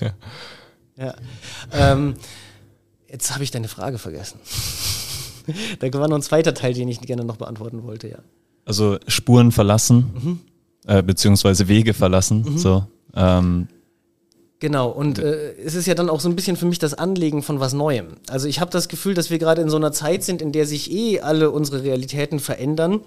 ja. 0.00 0.10
ja. 1.06 1.14
Ähm, 1.72 2.14
jetzt 3.08 3.32
habe 3.32 3.44
ich 3.44 3.52
deine 3.52 3.68
Frage 3.68 3.98
vergessen. 3.98 4.40
da 5.78 5.92
war 6.00 6.08
noch 6.08 6.16
ein 6.16 6.22
zweiter 6.22 6.52
Teil, 6.52 6.74
den 6.74 6.88
ich 6.88 7.00
gerne 7.00 7.22
noch 7.24 7.36
beantworten 7.36 7.84
wollte, 7.84 8.08
ja. 8.08 8.18
Also 8.64 8.98
Spuren 9.06 9.52
verlassen, 9.52 10.10
mhm. 10.20 10.40
äh, 10.88 11.00
beziehungsweise 11.00 11.68
Wege 11.68 11.94
verlassen, 11.94 12.42
mhm. 12.42 12.58
so. 12.58 12.86
Ähm, 13.14 13.68
Genau, 14.60 14.90
und 14.90 15.18
äh, 15.18 15.54
es 15.64 15.74
ist 15.74 15.86
ja 15.86 15.94
dann 15.94 16.10
auch 16.10 16.20
so 16.20 16.28
ein 16.28 16.36
bisschen 16.36 16.54
für 16.54 16.66
mich 16.66 16.78
das 16.78 16.92
Anlegen 16.92 17.42
von 17.42 17.60
was 17.60 17.72
Neuem. 17.72 18.08
Also 18.28 18.46
ich 18.46 18.60
habe 18.60 18.70
das 18.70 18.88
Gefühl, 18.88 19.14
dass 19.14 19.30
wir 19.30 19.38
gerade 19.38 19.62
in 19.62 19.70
so 19.70 19.78
einer 19.78 19.90
Zeit 19.90 20.22
sind, 20.22 20.42
in 20.42 20.52
der 20.52 20.66
sich 20.66 20.92
eh 20.92 21.20
alle 21.20 21.50
unsere 21.50 21.82
Realitäten 21.82 22.40
verändern. 22.40 23.00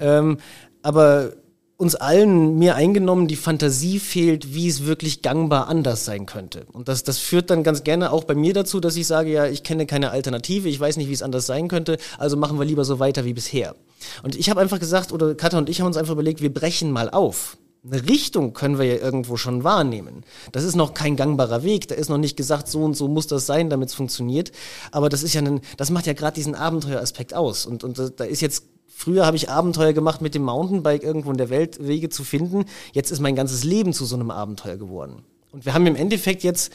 Ähm, 0.00 0.38
aber 0.82 1.32
uns 1.76 1.94
allen, 1.94 2.56
mir 2.58 2.76
eingenommen, 2.76 3.28
die 3.28 3.36
Fantasie 3.36 3.98
fehlt, 3.98 4.54
wie 4.54 4.66
es 4.66 4.86
wirklich 4.86 5.20
gangbar 5.20 5.68
anders 5.68 6.06
sein 6.06 6.24
könnte. 6.24 6.66
Und 6.72 6.88
das, 6.88 7.02
das 7.02 7.18
führt 7.18 7.50
dann 7.50 7.64
ganz 7.64 7.84
gerne 7.84 8.10
auch 8.10 8.24
bei 8.24 8.34
mir 8.34 8.54
dazu, 8.54 8.80
dass 8.80 8.96
ich 8.96 9.06
sage, 9.06 9.30
ja, 9.30 9.46
ich 9.46 9.62
kenne 9.62 9.84
keine 9.84 10.10
Alternative, 10.10 10.68
ich 10.68 10.80
weiß 10.80 10.96
nicht, 10.96 11.08
wie 11.08 11.14
es 11.14 11.22
anders 11.22 11.44
sein 11.44 11.68
könnte, 11.68 11.98
also 12.16 12.38
machen 12.38 12.58
wir 12.58 12.64
lieber 12.64 12.84
so 12.84 12.98
weiter 12.98 13.26
wie 13.26 13.34
bisher. 13.34 13.74
Und 14.22 14.36
ich 14.36 14.48
habe 14.48 14.60
einfach 14.60 14.78
gesagt, 14.78 15.12
oder 15.12 15.34
Katha 15.34 15.58
und 15.58 15.68
ich 15.68 15.80
haben 15.80 15.88
uns 15.88 15.96
einfach 15.98 16.12
überlegt, 16.12 16.40
wir 16.40 16.54
brechen 16.54 16.92
mal 16.92 17.10
auf 17.10 17.58
eine 17.84 18.08
Richtung 18.08 18.54
können 18.54 18.78
wir 18.78 18.86
ja 18.86 18.96
irgendwo 18.96 19.36
schon 19.36 19.62
wahrnehmen. 19.62 20.24
Das 20.52 20.64
ist 20.64 20.74
noch 20.74 20.94
kein 20.94 21.16
gangbarer 21.16 21.62
Weg, 21.62 21.88
da 21.88 21.94
ist 21.94 22.08
noch 22.08 22.18
nicht 22.18 22.36
gesagt, 22.36 22.68
so 22.68 22.82
und 22.82 22.96
so 22.96 23.08
muss 23.08 23.26
das 23.26 23.46
sein, 23.46 23.68
damit 23.68 23.90
es 23.90 23.94
funktioniert. 23.94 24.52
Aber 24.90 25.08
das 25.08 25.22
ist 25.22 25.34
ja 25.34 25.42
ein, 25.42 25.60
das 25.76 25.90
macht 25.90 26.06
ja 26.06 26.14
gerade 26.14 26.34
diesen 26.34 26.54
Abenteueraspekt 26.54 27.34
aus. 27.34 27.66
Und, 27.66 27.84
und 27.84 27.98
da 28.16 28.24
ist 28.24 28.40
jetzt, 28.40 28.64
früher 28.88 29.26
habe 29.26 29.36
ich 29.36 29.50
Abenteuer 29.50 29.92
gemacht, 29.92 30.22
mit 30.22 30.34
dem 30.34 30.42
Mountainbike 30.42 31.02
irgendwo 31.02 31.30
in 31.30 31.36
der 31.36 31.50
Welt 31.50 31.86
Wege 31.86 32.08
zu 32.08 32.24
finden. 32.24 32.64
Jetzt 32.92 33.10
ist 33.10 33.20
mein 33.20 33.36
ganzes 33.36 33.64
Leben 33.64 33.92
zu 33.92 34.06
so 34.06 34.16
einem 34.16 34.30
Abenteuer 34.30 34.76
geworden. 34.76 35.22
Und 35.52 35.66
wir 35.66 35.74
haben 35.74 35.86
im 35.86 35.96
Endeffekt 35.96 36.42
jetzt 36.42 36.72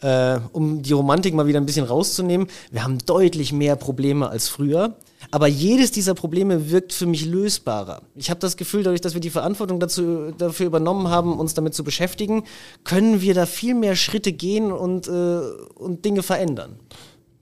äh, 0.00 0.38
um 0.52 0.82
die 0.82 0.92
Romantik 0.92 1.34
mal 1.34 1.46
wieder 1.46 1.60
ein 1.60 1.66
bisschen 1.66 1.86
rauszunehmen, 1.86 2.48
wir 2.70 2.84
haben 2.84 2.98
deutlich 3.06 3.52
mehr 3.52 3.76
Probleme 3.76 4.28
als 4.28 4.48
früher. 4.48 4.96
Aber 5.30 5.46
jedes 5.46 5.90
dieser 5.90 6.14
Probleme 6.14 6.70
wirkt 6.70 6.92
für 6.92 7.06
mich 7.06 7.26
lösbarer. 7.26 8.02
Ich 8.14 8.30
habe 8.30 8.40
das 8.40 8.56
Gefühl, 8.56 8.82
dadurch, 8.82 9.00
dass 9.00 9.14
wir 9.14 9.20
die 9.20 9.30
Verantwortung 9.30 9.80
dazu, 9.80 10.32
dafür 10.36 10.66
übernommen 10.66 11.08
haben, 11.08 11.38
uns 11.38 11.54
damit 11.54 11.74
zu 11.74 11.84
beschäftigen, 11.84 12.44
können 12.84 13.20
wir 13.20 13.34
da 13.34 13.46
viel 13.46 13.74
mehr 13.74 13.96
Schritte 13.96 14.32
gehen 14.32 14.72
und, 14.72 15.08
äh, 15.08 15.40
und 15.74 16.04
Dinge 16.04 16.22
verändern. 16.22 16.76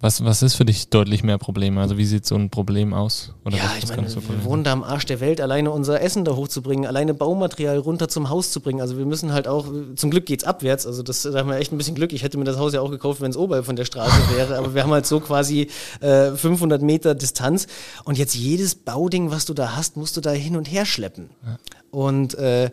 Was, 0.04 0.22
was 0.22 0.42
ist 0.42 0.56
für 0.56 0.66
dich 0.66 0.90
deutlich 0.90 1.22
mehr 1.22 1.38
Probleme? 1.38 1.80
Also 1.80 1.96
wie 1.96 2.04
sieht 2.04 2.26
so 2.26 2.34
ein 2.34 2.50
Problem 2.50 2.92
aus? 2.92 3.32
Oder 3.42 3.56
ja, 3.56 3.72
ich 3.78 3.88
meine, 3.88 4.06
wir 4.06 4.44
wohnen 4.44 4.62
da 4.62 4.70
am 4.70 4.84
Arsch 4.84 5.06
der 5.06 5.18
Welt, 5.20 5.40
alleine 5.40 5.70
unser 5.70 6.02
Essen 6.02 6.26
da 6.26 6.36
hochzubringen, 6.36 6.84
alleine 6.84 7.14
Baumaterial 7.14 7.78
runter 7.78 8.08
zum 8.08 8.28
Haus 8.28 8.52
zu 8.52 8.60
bringen. 8.60 8.82
Also 8.82 8.98
wir 8.98 9.06
müssen 9.06 9.32
halt 9.32 9.48
auch, 9.48 9.66
zum 9.96 10.10
Glück 10.10 10.26
geht's 10.26 10.44
abwärts, 10.44 10.86
also 10.86 11.02
das, 11.02 11.22
da 11.22 11.38
haben 11.38 11.48
wir 11.48 11.56
echt 11.56 11.72
ein 11.72 11.78
bisschen 11.78 11.94
Glück. 11.94 12.12
Ich 12.12 12.22
hätte 12.22 12.36
mir 12.36 12.44
das 12.44 12.58
Haus 12.58 12.74
ja 12.74 12.82
auch 12.82 12.90
gekauft, 12.90 13.22
wenn 13.22 13.30
es 13.30 13.36
oberhalb 13.38 13.64
von 13.64 13.76
der 13.76 13.86
Straße 13.86 14.12
wäre, 14.36 14.58
aber 14.58 14.74
wir 14.74 14.82
haben 14.82 14.92
halt 14.92 15.06
so 15.06 15.20
quasi 15.20 15.68
äh, 16.00 16.32
500 16.32 16.82
Meter 16.82 17.14
Distanz 17.14 17.66
und 18.04 18.18
jetzt 18.18 18.34
jedes 18.34 18.74
Bauding, 18.74 19.30
was 19.30 19.46
du 19.46 19.54
da 19.54 19.74
hast, 19.74 19.96
musst 19.96 20.18
du 20.18 20.20
da 20.20 20.32
hin 20.32 20.56
und 20.56 20.70
her 20.70 20.84
schleppen. 20.84 21.30
Ja. 21.46 21.58
Und 21.92 22.34
äh, 22.34 22.70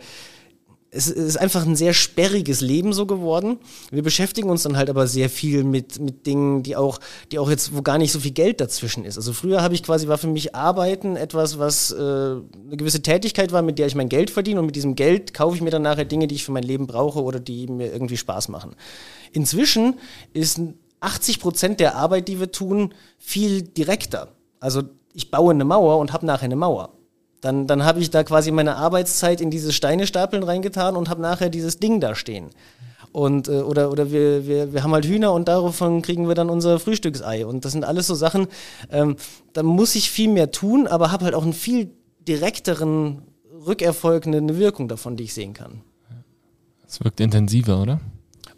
es 0.93 1.07
ist 1.07 1.37
einfach 1.37 1.65
ein 1.65 1.77
sehr 1.77 1.93
sperriges 1.93 2.59
Leben 2.59 2.91
so 2.91 3.05
geworden. 3.05 3.59
Wir 3.91 4.03
beschäftigen 4.03 4.49
uns 4.49 4.63
dann 4.63 4.75
halt 4.75 4.89
aber 4.89 5.07
sehr 5.07 5.29
viel 5.29 5.63
mit, 5.63 5.99
mit 5.99 6.25
Dingen, 6.25 6.63
die 6.63 6.75
auch, 6.75 6.99
die 7.31 7.39
auch 7.39 7.49
jetzt, 7.49 7.73
wo 7.73 7.81
gar 7.81 7.97
nicht 7.97 8.11
so 8.11 8.19
viel 8.19 8.31
Geld 8.31 8.59
dazwischen 8.59 9.05
ist. 9.05 9.15
Also 9.15 9.31
früher 9.31 9.61
habe 9.61 9.73
ich 9.73 9.83
quasi, 9.83 10.09
war 10.09 10.17
für 10.17 10.27
mich 10.27 10.53
Arbeiten 10.53 11.15
etwas, 11.15 11.57
was 11.57 11.91
äh, 11.91 11.95
eine 11.95 12.41
gewisse 12.71 13.01
Tätigkeit 13.01 13.53
war, 13.53 13.61
mit 13.61 13.79
der 13.79 13.87
ich 13.87 13.95
mein 13.95 14.09
Geld 14.09 14.31
verdiene 14.31 14.59
und 14.59 14.65
mit 14.65 14.75
diesem 14.75 14.95
Geld 14.95 15.33
kaufe 15.33 15.55
ich 15.55 15.61
mir 15.61 15.69
dann 15.69 15.81
nachher 15.81 16.03
Dinge, 16.03 16.27
die 16.27 16.35
ich 16.35 16.43
für 16.43 16.51
mein 16.51 16.63
Leben 16.63 16.87
brauche 16.87 17.23
oder 17.23 17.39
die 17.39 17.67
mir 17.67 17.93
irgendwie 17.93 18.17
Spaß 18.17 18.49
machen. 18.49 18.75
Inzwischen 19.31 19.97
ist 20.33 20.59
80 20.99 21.39
Prozent 21.39 21.79
der 21.79 21.95
Arbeit, 21.95 22.27
die 22.27 22.41
wir 22.41 22.51
tun, 22.51 22.93
viel 23.17 23.61
direkter. 23.61 24.27
Also 24.59 24.83
ich 25.13 25.31
baue 25.31 25.53
eine 25.53 25.63
Mauer 25.63 25.99
und 25.99 26.11
habe 26.11 26.25
nachher 26.25 26.45
eine 26.45 26.57
Mauer. 26.57 26.97
Dann, 27.41 27.65
dann 27.67 27.83
habe 27.83 27.99
ich 27.99 28.11
da 28.11 28.23
quasi 28.23 28.51
meine 28.51 28.75
Arbeitszeit 28.75 29.41
in 29.41 29.49
diese 29.49 29.73
Steine 29.73 30.07
stapeln 30.07 30.43
reingetan 30.43 30.95
und 30.95 31.09
habe 31.09 31.21
nachher 31.21 31.49
dieses 31.49 31.79
Ding 31.79 31.99
da 31.99 32.15
stehen. 32.15 32.51
Und, 33.11 33.49
äh, 33.49 33.61
oder 33.61 33.91
oder 33.91 34.11
wir, 34.11 34.47
wir, 34.47 34.73
wir 34.73 34.83
haben 34.83 34.93
halt 34.93 35.05
Hühner 35.05 35.33
und 35.33 35.47
davon 35.47 36.01
kriegen 36.01 36.27
wir 36.27 36.35
dann 36.35 36.49
unser 36.49 36.79
Frühstücksei. 36.79 37.45
Und 37.45 37.65
das 37.65 37.73
sind 37.73 37.83
alles 37.83 38.07
so 38.07 38.15
Sachen, 38.15 38.47
ähm, 38.89 39.17
da 39.53 39.63
muss 39.63 39.95
ich 39.95 40.09
viel 40.11 40.29
mehr 40.29 40.51
tun, 40.51 40.87
aber 40.87 41.11
habe 41.11 41.25
halt 41.25 41.35
auch 41.35 41.43
einen 41.43 41.53
viel 41.53 41.89
direkteren 42.27 43.23
Rückerfolg, 43.65 44.27
eine 44.27 44.57
Wirkung 44.57 44.87
davon, 44.87 45.17
die 45.17 45.25
ich 45.25 45.33
sehen 45.33 45.53
kann. 45.53 45.81
Es 46.87 47.03
wirkt 47.03 47.19
intensiver, 47.19 47.81
oder? 47.81 47.99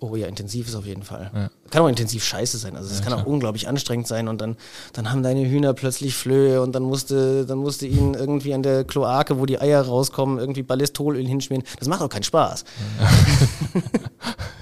Oh 0.03 0.17
ja, 0.17 0.27
intensiv 0.27 0.67
ist 0.67 0.75
auf 0.75 0.85
jeden 0.85 1.03
Fall. 1.03 1.31
Ja. 1.33 1.49
Kann 1.69 1.81
auch 1.81 1.87
intensiv 1.87 2.25
scheiße 2.25 2.57
sein. 2.57 2.75
Also 2.75 2.89
es 2.89 2.97
ja, 2.97 3.05
kann 3.05 3.13
klar. 3.13 3.23
auch 3.23 3.25
unglaublich 3.25 3.69
anstrengend 3.69 4.05
sein 4.05 4.27
und 4.27 4.41
dann, 4.41 4.57
dann 4.91 5.09
haben 5.09 5.23
deine 5.23 5.47
Hühner 5.47 5.73
plötzlich 5.73 6.13
Flöhe 6.13 6.61
und 6.61 6.73
dann 6.75 6.83
musste, 6.83 7.45
dann 7.45 7.59
musste 7.59 7.87
ihnen 7.87 8.13
irgendwie 8.13 8.53
an 8.53 8.63
der 8.63 8.83
Kloake, 8.83 9.39
wo 9.39 9.45
die 9.45 9.61
Eier 9.61 9.81
rauskommen, 9.81 10.39
irgendwie 10.39 10.61
Ballistolöl 10.61 11.25
hinschmieren. 11.25 11.63
Das 11.79 11.87
macht 11.87 12.01
auch 12.01 12.09
keinen 12.09 12.23
Spaß. 12.23 12.65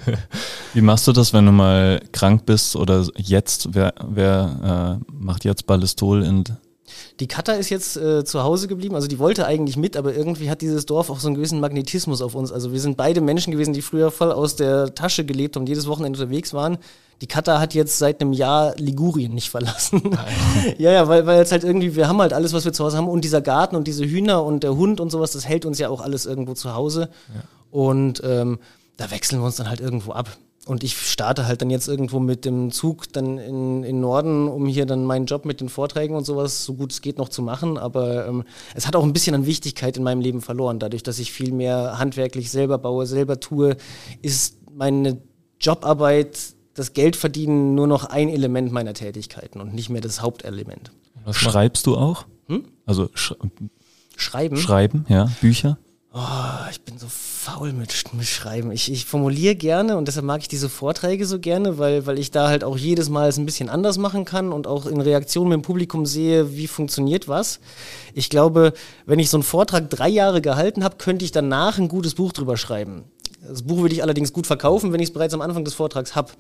Ja. 0.06 0.14
Wie 0.76 0.82
machst 0.82 1.08
du 1.08 1.12
das, 1.12 1.34
wenn 1.34 1.48
du 1.48 1.52
mal 1.52 2.02
krank 2.12 2.46
bist 2.46 2.76
oder 2.76 3.08
jetzt? 3.18 3.70
Wer, 3.72 3.96
wer 4.08 5.00
äh, 5.02 5.12
macht 5.12 5.44
jetzt 5.44 5.66
Ballistol 5.66 6.24
in 6.24 6.44
die 7.20 7.28
Katha 7.28 7.54
ist 7.54 7.70
jetzt 7.70 7.98
äh, 7.98 8.24
zu 8.24 8.44
Hause 8.44 8.68
geblieben, 8.68 8.96
also 8.96 9.08
die 9.08 9.20
wollte 9.20 9.46
eigentlich 9.46 9.78
mit, 9.78 9.98
aber 9.98 10.14
irgendwie 10.16 10.50
hat 10.50 10.62
dieses 10.62 10.86
Dorf 10.86 11.10
auch 11.10 11.20
so 11.20 11.28
einen 11.28 11.36
gewissen 11.36 11.60
Magnetismus 11.60 12.22
auf 12.22 12.36
uns. 12.36 12.52
Also 12.52 12.72
wir 12.72 12.80
sind 12.80 12.98
beide 12.98 13.22
Menschen 13.22 13.52
gewesen, 13.52 13.74
die 13.74 13.82
früher 13.82 14.12
voll 14.12 14.32
aus 14.32 14.56
der 14.56 14.94
Tasche 14.96 15.26
gelebt 15.26 15.58
und 15.58 15.68
jedes 15.68 15.88
Wochenende 15.88 16.20
unterwegs 16.20 16.54
waren. 16.54 16.78
Die 17.22 17.28
Katha 17.28 17.60
hat 17.60 17.76
jetzt 17.76 18.00
seit 18.00 18.20
einem 18.20 18.34
Jahr 18.34 18.74
Ligurien 18.78 19.34
nicht 19.34 19.52
verlassen. 19.52 20.02
ja, 20.80 20.92
ja, 20.92 21.08
weil, 21.08 21.28
weil 21.28 21.38
jetzt 21.38 21.52
halt 21.52 21.64
irgendwie, 21.64 21.96
wir 21.96 22.08
haben 22.08 22.20
halt 22.20 22.34
alles, 22.34 22.52
was 22.54 22.66
wir 22.66 22.74
zu 22.74 22.84
Hause 22.84 22.98
haben 22.98 23.08
und 23.08 23.24
dieser 23.24 23.42
Garten 23.42 23.76
und 23.76 23.88
diese 23.88 24.06
Hühner 24.06 24.44
und 24.44 24.64
der 24.64 24.76
Hund 24.76 25.00
und 25.00 25.12
sowas, 25.12 25.32
das 25.32 25.48
hält 25.48 25.66
uns 25.66 25.78
ja 25.78 25.90
auch 25.90 26.02
alles 26.02 26.26
irgendwo 26.26 26.56
zu 26.56 26.74
Hause. 26.74 27.10
Ja. 27.34 27.44
Und 27.70 28.22
ähm, 28.26 28.60
da 28.98 29.12
wechseln 29.12 29.40
wir 29.40 29.46
uns 29.46 29.56
dann 29.56 29.70
halt 29.70 29.80
irgendwo 29.80 30.14
ab. 30.14 30.30
Und 30.68 30.84
ich 30.84 30.96
starte 30.96 31.48
halt 31.48 31.62
dann 31.62 31.72
jetzt 31.72 31.88
irgendwo 31.88 32.20
mit 32.20 32.46
dem 32.46 32.72
Zug 32.72 33.12
dann 33.14 33.40
in, 33.40 33.84
in 33.84 34.00
Norden, 34.00 34.48
um 34.48 34.68
hier 34.68 34.86
dann 34.86 35.06
meinen 35.06 35.26
Job 35.26 35.44
mit 35.44 35.60
den 35.60 35.70
Vorträgen 35.70 36.16
und 36.16 36.24
sowas 36.24 36.64
so 36.66 36.76
gut 36.76 36.92
es 36.92 37.02
geht 37.02 37.18
noch 37.18 37.30
zu 37.30 37.42
machen. 37.42 37.80
Aber 37.80 38.28
ähm, 38.28 38.44
es 38.76 38.86
hat 38.86 38.96
auch 38.96 39.04
ein 39.04 39.14
bisschen 39.14 39.34
an 39.34 39.48
Wichtigkeit 39.48 39.98
in 39.98 40.04
meinem 40.04 40.22
Leben 40.22 40.42
verloren. 40.42 40.78
Dadurch, 40.78 41.02
dass 41.02 41.18
ich 41.18 41.32
viel 41.32 41.52
mehr 41.52 41.98
handwerklich 41.98 42.52
selber 42.52 42.78
baue, 42.78 43.08
selber 43.08 43.40
tue, 43.40 43.76
ist 44.22 44.58
meine 44.72 45.20
Jobarbeit, 45.60 46.38
das 46.76 46.94
Geldverdienen 46.94 47.76
nur 47.76 47.88
noch 47.88 48.06
ein 48.06 48.30
Element 48.30 48.72
meiner 48.72 48.94
Tätigkeiten 48.94 49.62
und 49.62 49.74
nicht 49.74 49.90
mehr 49.90 50.02
das 50.02 50.22
Hauptelement. 50.22 50.92
Was 51.26 51.38
schreibst 51.38 51.88
du 51.88 51.98
auch? 51.98 52.26
Hm? 52.48 52.66
Also 52.86 53.10
sch 53.14 53.34
schreiben? 54.16 54.58
Schreiben, 54.58 55.06
ja, 55.10 55.32
Bücher? 55.42 55.78
Oh, 56.14 56.20
ich 56.70 56.82
bin 56.82 56.98
so 56.98 57.08
faul 57.08 57.72
mit, 57.72 58.14
mit 58.14 58.28
Schreiben. 58.28 58.74
Ich, 58.74 58.92
ich 58.92 59.06
formuliere 59.06 59.56
gerne 59.56 59.96
und 59.96 60.10
deshalb 60.10 60.26
mag 60.26 60.42
ich 60.42 60.50
diese 60.50 60.68
Vorträge 60.68 61.26
so 61.26 61.40
gerne, 61.40 61.78
weil, 61.78 62.06
weil 62.06 62.20
ich 62.20 62.32
da 62.32 62.50
halt 62.50 62.66
auch 62.66 62.78
jedes 62.78 63.08
Mal 63.08 63.30
es 63.30 63.38
ein 63.38 63.46
bisschen 63.46 63.70
anders 63.70 63.98
machen 63.98 64.26
kann 64.26 64.52
und 64.52 64.68
auch 64.68 64.88
in 64.88 65.00
Reaktion 65.00 65.48
mit 65.48 65.56
dem 65.56 65.62
Publikum 65.62 66.06
sehe, 66.06 66.54
wie 66.54 66.68
funktioniert 66.68 67.30
was. 67.30 67.62
Ich 68.14 68.30
glaube, 68.30 68.74
wenn 69.06 69.20
ich 69.20 69.30
so 69.30 69.38
einen 69.38 69.44
Vortrag 69.44 69.90
drei 69.90 70.10
Jahre 70.10 70.42
gehalten 70.42 70.84
habe, 70.84 70.98
könnte 70.98 71.24
ich 71.24 71.32
danach 71.32 71.78
ein 71.78 71.88
gutes 71.88 72.16
Buch 72.16 72.34
drüber 72.34 72.58
schreiben. 72.58 73.06
Das 73.48 73.62
Buch 73.62 73.78
würde 73.78 73.96
ich 73.96 74.04
allerdings 74.04 74.34
gut 74.34 74.48
verkaufen, 74.48 74.92
wenn 74.92 75.00
ich 75.00 75.10
es 75.10 75.14
bereits 75.14 75.34
am 75.34 75.42
Anfang 75.42 75.64
des 75.64 75.76
Vortrags 75.76 76.14
habe. 76.14 76.34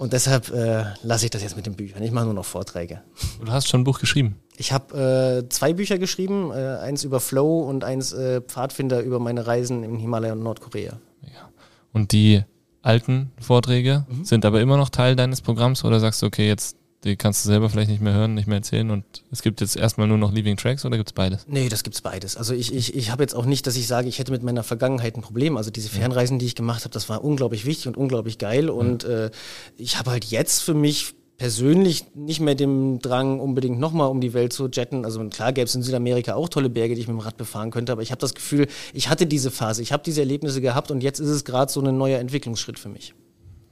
Und 0.00 0.14
deshalb 0.14 0.48
äh, 0.50 0.84
lasse 1.02 1.26
ich 1.26 1.30
das 1.30 1.42
jetzt 1.42 1.56
mit 1.56 1.66
den 1.66 1.74
Büchern. 1.74 2.02
Ich 2.02 2.10
mache 2.10 2.24
nur 2.24 2.32
noch 2.32 2.46
Vorträge. 2.46 3.02
Du 3.44 3.52
hast 3.52 3.68
schon 3.68 3.82
ein 3.82 3.84
Buch 3.84 4.00
geschrieben? 4.00 4.36
Ich 4.56 4.72
habe 4.72 5.42
äh, 5.44 5.48
zwei 5.50 5.74
Bücher 5.74 5.98
geschrieben, 5.98 6.50
äh, 6.52 6.78
eins 6.78 7.04
über 7.04 7.20
Flow 7.20 7.68
und 7.68 7.84
eins 7.84 8.14
äh, 8.14 8.40
Pfadfinder 8.40 9.02
über 9.02 9.18
meine 9.18 9.46
Reisen 9.46 9.84
im 9.84 9.98
Himalaya 9.98 10.32
und 10.32 10.42
Nordkorea. 10.42 10.94
Ja. 11.20 11.50
Und 11.92 12.12
die 12.12 12.42
alten 12.80 13.30
Vorträge 13.38 14.06
mhm. 14.08 14.24
sind 14.24 14.46
aber 14.46 14.62
immer 14.62 14.78
noch 14.78 14.88
Teil 14.88 15.16
deines 15.16 15.42
Programms 15.42 15.84
oder 15.84 16.00
sagst 16.00 16.22
du, 16.22 16.26
okay, 16.28 16.48
jetzt 16.48 16.78
die 17.04 17.16
kannst 17.16 17.44
du 17.44 17.48
selber 17.48 17.70
vielleicht 17.70 17.90
nicht 17.90 18.02
mehr 18.02 18.12
hören, 18.12 18.34
nicht 18.34 18.46
mehr 18.46 18.58
erzählen 18.58 18.90
und 18.90 19.04
es 19.30 19.42
gibt 19.42 19.60
jetzt 19.60 19.76
erstmal 19.76 20.06
nur 20.06 20.18
noch 20.18 20.32
Leaving 20.32 20.56
Tracks 20.56 20.84
oder 20.84 20.96
gibt 20.98 21.10
es 21.10 21.14
beides? 21.14 21.46
Nee, 21.48 21.68
das 21.68 21.82
gibt 21.82 21.96
es 21.96 22.02
beides. 22.02 22.36
Also 22.36 22.52
ich, 22.52 22.74
ich, 22.74 22.94
ich 22.94 23.10
habe 23.10 23.22
jetzt 23.22 23.34
auch 23.34 23.46
nicht, 23.46 23.66
dass 23.66 23.76
ich 23.76 23.86
sage, 23.86 24.08
ich 24.08 24.18
hätte 24.18 24.32
mit 24.32 24.42
meiner 24.42 24.62
Vergangenheit 24.62 25.16
ein 25.16 25.22
Problem. 25.22 25.56
Also 25.56 25.70
diese 25.70 25.88
Fernreisen, 25.88 26.38
die 26.38 26.46
ich 26.46 26.54
gemacht 26.54 26.84
habe, 26.84 26.92
das 26.92 27.08
war 27.08 27.24
unglaublich 27.24 27.64
wichtig 27.64 27.88
und 27.88 27.96
unglaublich 27.96 28.38
geil 28.38 28.68
und 28.68 29.04
äh, 29.04 29.30
ich 29.78 29.98
habe 29.98 30.10
halt 30.10 30.26
jetzt 30.26 30.60
für 30.60 30.74
mich 30.74 31.14
persönlich 31.40 32.04
nicht 32.14 32.40
mehr 32.40 32.54
den 32.54 32.98
Drang, 32.98 33.40
unbedingt 33.40 33.80
nochmal 33.80 34.10
um 34.10 34.20
die 34.20 34.34
Welt 34.34 34.52
zu 34.52 34.68
jetten. 34.68 35.06
Also 35.06 35.26
klar 35.30 35.54
gäbe 35.54 35.64
es 35.64 35.74
in 35.74 35.82
Südamerika 35.82 36.34
auch 36.34 36.50
tolle 36.50 36.68
Berge, 36.68 36.94
die 36.94 37.00
ich 37.00 37.08
mit 37.08 37.16
dem 37.16 37.20
Rad 37.20 37.38
befahren 37.38 37.70
könnte, 37.70 37.92
aber 37.92 38.02
ich 38.02 38.10
habe 38.10 38.20
das 38.20 38.34
Gefühl, 38.34 38.66
ich 38.92 39.08
hatte 39.08 39.26
diese 39.26 39.50
Phase, 39.50 39.80
ich 39.80 39.90
habe 39.90 40.02
diese 40.04 40.20
Erlebnisse 40.20 40.60
gehabt 40.60 40.90
und 40.90 41.02
jetzt 41.02 41.18
ist 41.18 41.30
es 41.30 41.46
gerade 41.46 41.72
so 41.72 41.80
ein 41.80 41.96
neuer 41.96 42.18
Entwicklungsschritt 42.18 42.78
für 42.78 42.90
mich. 42.90 43.14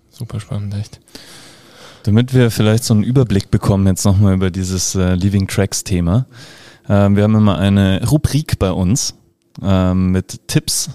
Super 0.09 0.41
spannend, 0.41 0.75
echt. 0.77 0.99
Damit 2.09 2.33
wir 2.33 2.51
vielleicht 2.51 2.85
so 2.85 2.95
einen 2.95 3.03
Überblick 3.03 3.51
bekommen 3.51 3.87
jetzt 3.87 4.07
nochmal 4.07 4.33
über 4.33 4.51
dieses 4.51 4.95
äh, 4.95 5.15
Leaving 5.15 5.47
Tracks 5.47 5.85
Thema. 5.85 6.25
Ähm, 6.89 7.17
wir 7.17 7.25
haben 7.25 7.35
immer 7.35 7.59
eine 7.59 8.09
Rubrik 8.09 8.59
bei 8.59 8.73
uns 8.73 9.13
ähm, 9.63 10.13
mit 10.13 10.49
Tipps, 10.49 10.89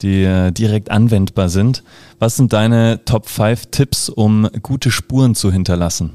die 0.00 0.22
äh, 0.22 0.52
direkt 0.52 0.90
anwendbar 0.90 1.50
sind. 1.50 1.84
Was 2.18 2.36
sind 2.36 2.54
deine 2.54 3.04
Top 3.04 3.28
5 3.28 3.66
Tipps, 3.66 4.08
um 4.08 4.48
gute 4.62 4.90
Spuren 4.90 5.34
zu 5.34 5.52
hinterlassen? 5.52 6.12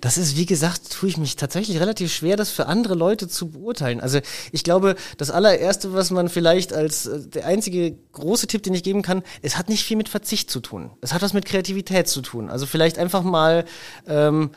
Das 0.00 0.18
ist, 0.18 0.36
wie 0.36 0.46
gesagt, 0.46 0.90
tue 0.90 1.08
ich 1.08 1.16
mich 1.16 1.36
tatsächlich 1.36 1.80
relativ 1.80 2.12
schwer, 2.12 2.36
das 2.36 2.50
für 2.50 2.66
andere 2.66 2.94
Leute 2.94 3.28
zu 3.28 3.50
beurteilen. 3.50 4.00
Also 4.00 4.20
ich 4.52 4.64
glaube, 4.64 4.96
das 5.16 5.30
allererste, 5.30 5.92
was 5.92 6.10
man 6.10 6.28
vielleicht 6.28 6.72
als 6.72 7.06
äh, 7.06 7.20
der 7.26 7.46
einzige 7.46 7.96
große 8.12 8.46
Tipp, 8.46 8.62
den 8.62 8.74
ich 8.74 8.82
geben 8.82 9.02
kann, 9.02 9.22
es 9.42 9.56
hat 9.56 9.68
nicht 9.68 9.84
viel 9.84 9.96
mit 9.96 10.08
Verzicht 10.08 10.50
zu 10.50 10.60
tun. 10.60 10.90
Es 11.00 11.12
hat 11.12 11.22
was 11.22 11.32
mit 11.32 11.44
Kreativität 11.44 12.08
zu 12.08 12.22
tun. 12.22 12.50
Also 12.50 12.66
vielleicht 12.66 12.98
einfach 12.98 13.22
mal 13.22 13.64
ähm, 14.06 14.50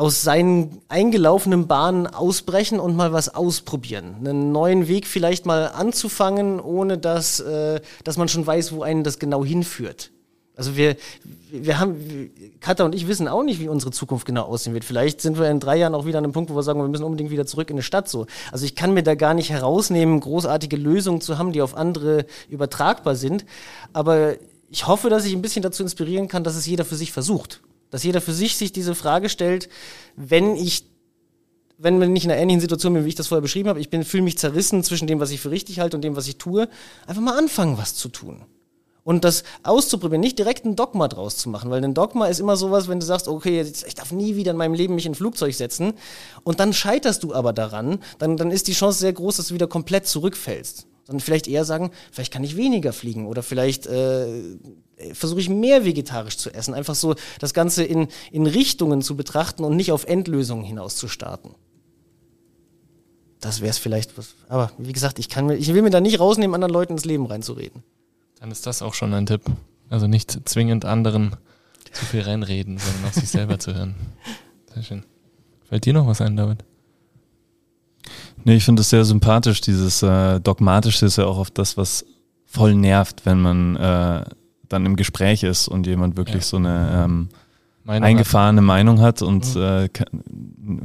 aus 0.00 0.22
seinen 0.22 0.80
eingelaufenen 0.88 1.66
Bahnen 1.66 2.06
ausbrechen 2.06 2.80
und 2.80 2.96
mal 2.96 3.12
was 3.12 3.34
ausprobieren. 3.34 4.16
Einen 4.20 4.50
neuen 4.50 4.88
Weg 4.88 5.06
vielleicht 5.06 5.44
mal 5.44 5.66
anzufangen, 5.68 6.58
ohne 6.58 6.96
dass, 6.96 7.40
äh, 7.40 7.80
dass 8.02 8.16
man 8.16 8.28
schon 8.28 8.46
weiß, 8.46 8.72
wo 8.72 8.82
einen 8.82 9.04
das 9.04 9.18
genau 9.18 9.44
hinführt. 9.44 10.10
Also 10.60 10.76
wir, 10.76 10.96
wir 11.50 11.78
haben, 11.78 12.30
Katha 12.60 12.84
und 12.84 12.94
ich 12.94 13.08
wissen 13.08 13.28
auch 13.28 13.42
nicht, 13.42 13.60
wie 13.60 13.68
unsere 13.68 13.92
Zukunft 13.92 14.26
genau 14.26 14.42
aussehen 14.42 14.74
wird. 14.74 14.84
Vielleicht 14.84 15.22
sind 15.22 15.38
wir 15.38 15.48
in 15.48 15.58
drei 15.58 15.78
Jahren 15.78 15.94
auch 15.94 16.04
wieder 16.04 16.18
an 16.18 16.24
einem 16.24 16.34
Punkt, 16.34 16.50
wo 16.50 16.54
wir 16.54 16.62
sagen, 16.62 16.80
wir 16.80 16.86
müssen 16.86 17.04
unbedingt 17.04 17.30
wieder 17.30 17.46
zurück 17.46 17.70
in 17.70 17.76
die 17.76 17.82
Stadt 17.82 18.10
so. 18.10 18.26
Also 18.52 18.66
ich 18.66 18.74
kann 18.74 18.92
mir 18.92 19.02
da 19.02 19.14
gar 19.14 19.32
nicht 19.32 19.48
herausnehmen, 19.48 20.20
großartige 20.20 20.76
Lösungen 20.76 21.22
zu 21.22 21.38
haben, 21.38 21.52
die 21.52 21.62
auf 21.62 21.74
andere 21.74 22.26
übertragbar 22.50 23.16
sind. 23.16 23.46
Aber 23.94 24.34
ich 24.68 24.86
hoffe, 24.86 25.08
dass 25.08 25.24
ich 25.24 25.32
ein 25.32 25.40
bisschen 25.40 25.62
dazu 25.62 25.82
inspirieren 25.82 26.28
kann, 26.28 26.44
dass 26.44 26.56
es 26.56 26.66
jeder 26.66 26.84
für 26.84 26.96
sich 26.96 27.10
versucht. 27.10 27.62
Dass 27.88 28.04
jeder 28.04 28.20
für 28.20 28.34
sich 28.34 28.58
sich 28.58 28.70
diese 28.70 28.94
Frage 28.94 29.30
stellt, 29.30 29.70
wenn 30.16 30.56
ich 30.56 30.84
wenn 31.78 31.98
man 31.98 32.12
nicht 32.12 32.26
in 32.26 32.30
einer 32.30 32.38
ähnlichen 32.38 32.60
Situation 32.60 32.92
bin, 32.92 33.06
wie 33.06 33.08
ich 33.08 33.14
das 33.14 33.28
vorher 33.28 33.40
beschrieben 33.40 33.70
habe, 33.70 33.80
ich 33.80 33.88
fühle 33.88 34.22
mich 34.22 34.36
zerrissen 34.36 34.84
zwischen 34.84 35.06
dem, 35.06 35.20
was 35.20 35.30
ich 35.30 35.40
für 35.40 35.50
richtig 35.50 35.80
halte 35.80 35.96
und 35.96 36.02
dem, 36.02 36.16
was 36.16 36.28
ich 36.28 36.36
tue, 36.36 36.68
einfach 37.06 37.22
mal 37.22 37.38
anfangen, 37.38 37.78
was 37.78 37.94
zu 37.94 38.10
tun. 38.10 38.44
Und 39.02 39.24
das 39.24 39.44
auszuprobieren, 39.62 40.20
nicht 40.20 40.38
direkt 40.38 40.64
ein 40.64 40.76
Dogma 40.76 41.08
draus 41.08 41.36
zu 41.36 41.48
machen, 41.48 41.70
weil 41.70 41.82
ein 41.82 41.94
Dogma 41.94 42.26
ist 42.26 42.40
immer 42.40 42.56
sowas, 42.56 42.88
wenn 42.88 43.00
du 43.00 43.06
sagst, 43.06 43.28
okay, 43.28 43.60
ich 43.62 43.94
darf 43.94 44.12
nie 44.12 44.36
wieder 44.36 44.50
in 44.50 44.56
meinem 44.56 44.74
Leben 44.74 44.94
mich 44.94 45.06
in 45.06 45.12
ein 45.12 45.16
Flugzeug 45.16 45.54
setzen 45.54 45.94
und 46.44 46.60
dann 46.60 46.72
scheiterst 46.72 47.22
du 47.22 47.34
aber 47.34 47.52
daran, 47.52 48.00
dann, 48.18 48.36
dann 48.36 48.50
ist 48.50 48.68
die 48.68 48.72
Chance 48.72 48.98
sehr 48.98 49.12
groß, 49.12 49.38
dass 49.38 49.48
du 49.48 49.54
wieder 49.54 49.66
komplett 49.66 50.06
zurückfällst. 50.06 50.86
Sondern 51.06 51.20
vielleicht 51.20 51.48
eher 51.48 51.64
sagen, 51.64 51.90
vielleicht 52.12 52.32
kann 52.32 52.44
ich 52.44 52.56
weniger 52.56 52.92
fliegen 52.92 53.26
oder 53.26 53.42
vielleicht 53.42 53.86
äh, 53.86 54.26
versuche 55.12 55.40
ich 55.40 55.48
mehr 55.48 55.84
vegetarisch 55.84 56.36
zu 56.36 56.50
essen. 56.50 56.74
Einfach 56.74 56.94
so 56.94 57.14
das 57.40 57.54
Ganze 57.54 57.84
in, 57.84 58.08
in 58.30 58.46
Richtungen 58.46 59.02
zu 59.02 59.16
betrachten 59.16 59.64
und 59.64 59.76
nicht 59.76 59.92
auf 59.92 60.04
Endlösungen 60.04 60.64
hinaus 60.64 60.96
zu 60.96 61.08
starten. 61.08 61.54
Das 63.40 63.60
wäre 63.60 63.70
es 63.70 63.78
vielleicht. 63.78 64.12
Aber 64.48 64.70
wie 64.78 64.92
gesagt, 64.92 65.18
ich, 65.18 65.28
kann, 65.28 65.50
ich 65.50 65.72
will 65.72 65.82
mir 65.82 65.90
da 65.90 66.00
nicht 66.00 66.20
rausnehmen, 66.20 66.54
anderen 66.54 66.72
Leuten 66.72 66.92
ins 66.92 67.06
Leben 67.06 67.26
reinzureden. 67.26 67.82
Dann 68.40 68.50
ist 68.50 68.66
das 68.66 68.80
auch 68.80 68.94
schon 68.94 69.12
ein 69.12 69.26
Tipp. 69.26 69.42
Also 69.90 70.06
nicht 70.06 70.48
zwingend 70.48 70.86
anderen 70.86 71.36
zu 71.92 72.06
viel 72.06 72.22
reinreden, 72.22 72.78
sondern 72.78 73.04
auf 73.04 73.12
sich 73.12 73.28
selber 73.28 73.58
zu 73.58 73.74
hören. 73.74 73.94
Sehr 74.72 74.82
schön. 74.82 75.04
Fällt 75.68 75.84
dir 75.84 75.92
noch 75.92 76.06
was 76.06 76.22
ein, 76.22 76.36
David? 76.36 76.64
Nee, 78.44 78.56
ich 78.56 78.64
finde 78.64 78.80
es 78.80 78.88
sehr 78.88 79.04
sympathisch. 79.04 79.60
Dieses 79.60 80.02
äh, 80.02 80.40
Dogmatische 80.40 81.04
ist 81.04 81.18
ja 81.18 81.26
auch 81.26 81.36
oft 81.36 81.58
das, 81.58 81.76
was 81.76 82.06
voll 82.46 82.74
nervt, 82.74 83.26
wenn 83.26 83.42
man 83.42 83.76
äh, 83.76 84.24
dann 84.68 84.86
im 84.86 84.96
Gespräch 84.96 85.42
ist 85.42 85.68
und 85.68 85.86
jemand 85.86 86.16
wirklich 86.16 86.42
ja. 86.44 86.48
so 86.48 86.56
eine 86.56 87.04
ähm, 87.04 87.28
Meinung 87.84 88.08
eingefahrene 88.08 88.60
hat. 88.60 88.66
Meinung 88.66 89.00
hat 89.00 89.20
und 89.20 89.54
mhm. 89.54 89.62
äh, 89.62 89.88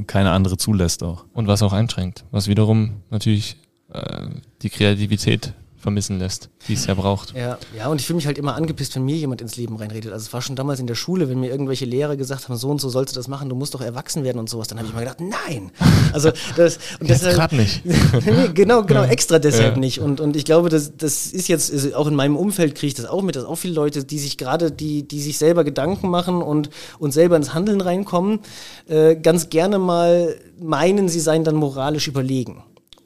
keine 0.08 0.32
andere 0.32 0.58
zulässt 0.58 1.03
auch. 1.03 1.26
Und 1.34 1.47
was 1.47 1.62
auch 1.62 1.72
einschränkt, 1.72 2.26
was 2.32 2.47
wiederum 2.47 2.95
natürlich 3.12 3.56
äh, 3.93 4.28
die 4.62 4.70
Kreativität 4.70 5.53
vermissen 5.86 6.17
lässt, 6.17 6.49
die 6.67 6.73
es 6.73 6.88
ja 6.88 6.95
braucht. 6.95 7.36
Ja, 7.36 7.59
ja 7.77 7.89
und 7.89 8.01
ich 8.01 8.07
fühle 8.07 8.15
mich 8.15 8.25
halt 8.25 8.39
immer 8.39 8.55
angepisst, 8.55 8.95
wenn 8.95 9.05
mir 9.05 9.17
jemand 9.17 9.39
ins 9.39 9.55
Leben 9.55 9.75
reinredet. 9.75 10.11
Also 10.11 10.25
es 10.25 10.33
war 10.33 10.41
schon 10.41 10.55
damals 10.55 10.79
in 10.79 10.88
der 10.88 10.95
Schule, 10.95 11.29
wenn 11.29 11.39
mir 11.39 11.51
irgendwelche 11.51 11.86
Lehrer 11.86 12.17
gesagt 12.17 12.49
haben, 12.49 12.57
so 12.57 12.71
und 12.71 12.81
so 12.81 12.89
sollst 12.89 13.13
du 13.13 13.19
das 13.19 13.27
machen, 13.27 13.49
du 13.49 13.55
musst 13.55 13.75
doch 13.75 13.81
erwachsen 13.81 14.23
werden 14.23 14.39
und 14.39 14.49
sowas, 14.49 14.67
dann 14.67 14.79
habe 14.79 14.88
ich 14.88 14.95
mal 14.95 15.01
gedacht, 15.01 15.19
nein. 15.21 15.69
Also 16.11 16.31
das 16.55 16.79
und 16.99 17.07
das 17.07 17.21
gerade 17.21 17.55
nicht. 17.55 17.83
genau, 18.55 18.81
genau, 18.81 19.03
extra 19.03 19.38
deshalb 19.38 19.75
ja. 19.75 19.79
nicht. 19.79 19.99
Und, 19.99 20.19
und 20.19 20.36
ich 20.36 20.43
glaube, 20.43 20.69
das, 20.69 20.97
das 20.97 21.27
ist 21.27 21.47
jetzt, 21.47 21.71
also 21.71 21.93
auch 21.93 22.07
in 22.07 22.15
meinem 22.15 22.36
Umfeld 22.36 22.73
kriege 22.73 22.88
ich 22.88 22.93
das 22.95 23.05
auch 23.05 23.21
mit, 23.21 23.36
dass 23.36 23.45
auch 23.45 23.57
viele 23.57 23.75
Leute, 23.75 24.03
die 24.03 24.17
sich 24.17 24.39
gerade, 24.39 24.71
die, 24.71 25.07
die 25.07 25.21
sich 25.21 25.38
selber 25.38 25.63
Gedanken 25.63 26.09
machen 26.09 26.41
und, 26.41 26.71
und 26.97 27.11
selber 27.11 27.36
ins 27.36 27.53
Handeln 27.53 27.79
reinkommen, 27.79 28.39
äh, 28.88 29.15
ganz 29.15 29.49
gerne 29.49 29.77
mal 29.77 30.36
meinen, 30.59 31.09
sie 31.09 31.19
seien 31.19 31.43
dann 31.43 31.55
moralisch 31.55 32.07
überlegen. 32.07 32.63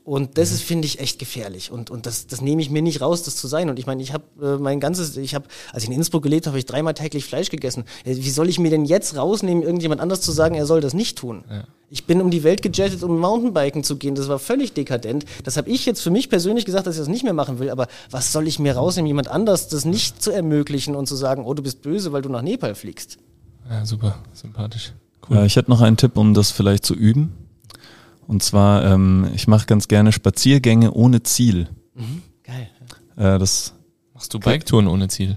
Und 0.10 0.39
das 0.39 0.51
ist, 0.51 0.64
finde 0.64 0.88
ich, 0.88 0.99
echt 0.99 1.20
gefährlich. 1.20 1.72
Und, 1.72 1.91
und 1.91 2.07
das, 2.07 2.26
das 2.26 2.41
nehme 2.41 2.64
ich 2.64 2.72
mir 2.72 2.82
nicht 2.82 2.99
raus, 2.99 3.22
das 3.22 3.36
zu 3.36 3.47
sein. 3.47 3.70
Und 3.70 3.78
ich 3.78 3.86
meine, 3.86 4.01
ich 4.01 4.12
habe 4.12 4.24
äh, 4.41 4.57
mein 4.57 4.80
ganzes, 4.80 5.16
ich 5.16 5.36
habe, 5.36 5.45
als 5.72 5.84
ich 5.84 5.89
in 5.89 5.95
Innsbruck 5.95 6.24
gelebt 6.24 6.47
habe, 6.47 6.53
habe 6.53 6.57
ich 6.57 6.66
dreimal 6.66 6.95
täglich 6.95 7.26
Fleisch 7.26 7.51
gegessen. 7.51 7.84
Äh, 8.05 8.16
wie 8.16 8.32
soll 8.32 8.49
ich 8.49 8.57
mir 8.57 8.72
denn 8.72 8.86
jetzt 8.86 9.16
rausnehmen, 9.16 9.62
irgendjemand 9.62 10.01
anders 10.01 10.22
zu 10.22 10.32
sagen, 10.32 10.55
er 10.55 10.66
soll 10.66 10.82
das 10.82 10.95
nicht 10.95 11.20
tun? 11.20 11.43
Ja. 11.47 11.66
Ich 11.91 12.07
bin 12.07 12.22
um 12.22 12.32
die 12.32 12.41
Welt 12.41 12.64
gejettet, 12.64 13.03
um 13.03 13.20
Mountainbiken 13.20 13.84
zu 13.84 13.97
gehen. 13.97 14.16
Das 14.16 14.28
war 14.28 14.39
völlig 14.39 14.74
dekadent. 14.74 15.26
Das 15.43 15.57
habe 15.57 15.70
ich 15.70 15.86
jetzt 15.86 16.01
für 16.01 16.10
mich 16.10 16.28
persönlich 16.28 16.66
gesagt, 16.66 16.88
dass 16.88 16.95
ich 16.95 17.01
das 17.01 17.07
nicht 17.07 17.24
mehr 17.24 17.34
machen 17.34 17.60
will. 17.60 17.70
Aber 17.70 17.86
was 18.10 18.34
soll 18.34 18.47
ich 18.47 18.57
mir 18.57 18.78
rausnehmen, 18.78 19.05
jemand 19.05 19.28
anders 19.28 19.68
das 19.68 19.86
nicht 19.86 20.24
zu 20.24 20.32
ermöglichen 20.32 20.95
und 20.95 21.05
zu 21.05 21.16
sagen, 21.16 21.45
oh, 21.45 21.53
du 21.53 21.62
bist 21.62 21.84
böse, 21.84 22.12
weil 22.14 22.24
du 22.24 22.30
nach 22.30 22.41
Nepal 22.41 22.74
fliegst? 22.74 23.20
Ja, 23.70 23.86
super, 23.86 24.18
sympathisch. 24.34 24.91
Cool. 25.30 25.38
Ja, 25.38 25.45
ich 25.45 25.55
hätte 25.55 25.70
noch 25.70 25.82
einen 25.82 25.97
Tipp, 25.97 26.18
um 26.18 26.34
das 26.34 26.49
vielleicht 26.49 26.84
zu 26.84 26.95
üben. 26.95 27.49
Und 28.30 28.43
zwar, 28.43 28.86
ähm, 28.86 29.27
ich 29.34 29.47
mache 29.47 29.65
ganz 29.65 29.88
gerne 29.88 30.11
Spaziergänge 30.11 30.91
ohne 30.91 31.23
Ziel. 31.23 31.67
Mhm, 31.95 32.21
geil. 32.43 32.69
Äh, 33.17 33.39
das 33.39 33.73
Machst 34.13 34.32
du 34.36 34.39
Biketouren 34.39 34.88
ohne 34.88 35.07
Ziel? 35.07 35.36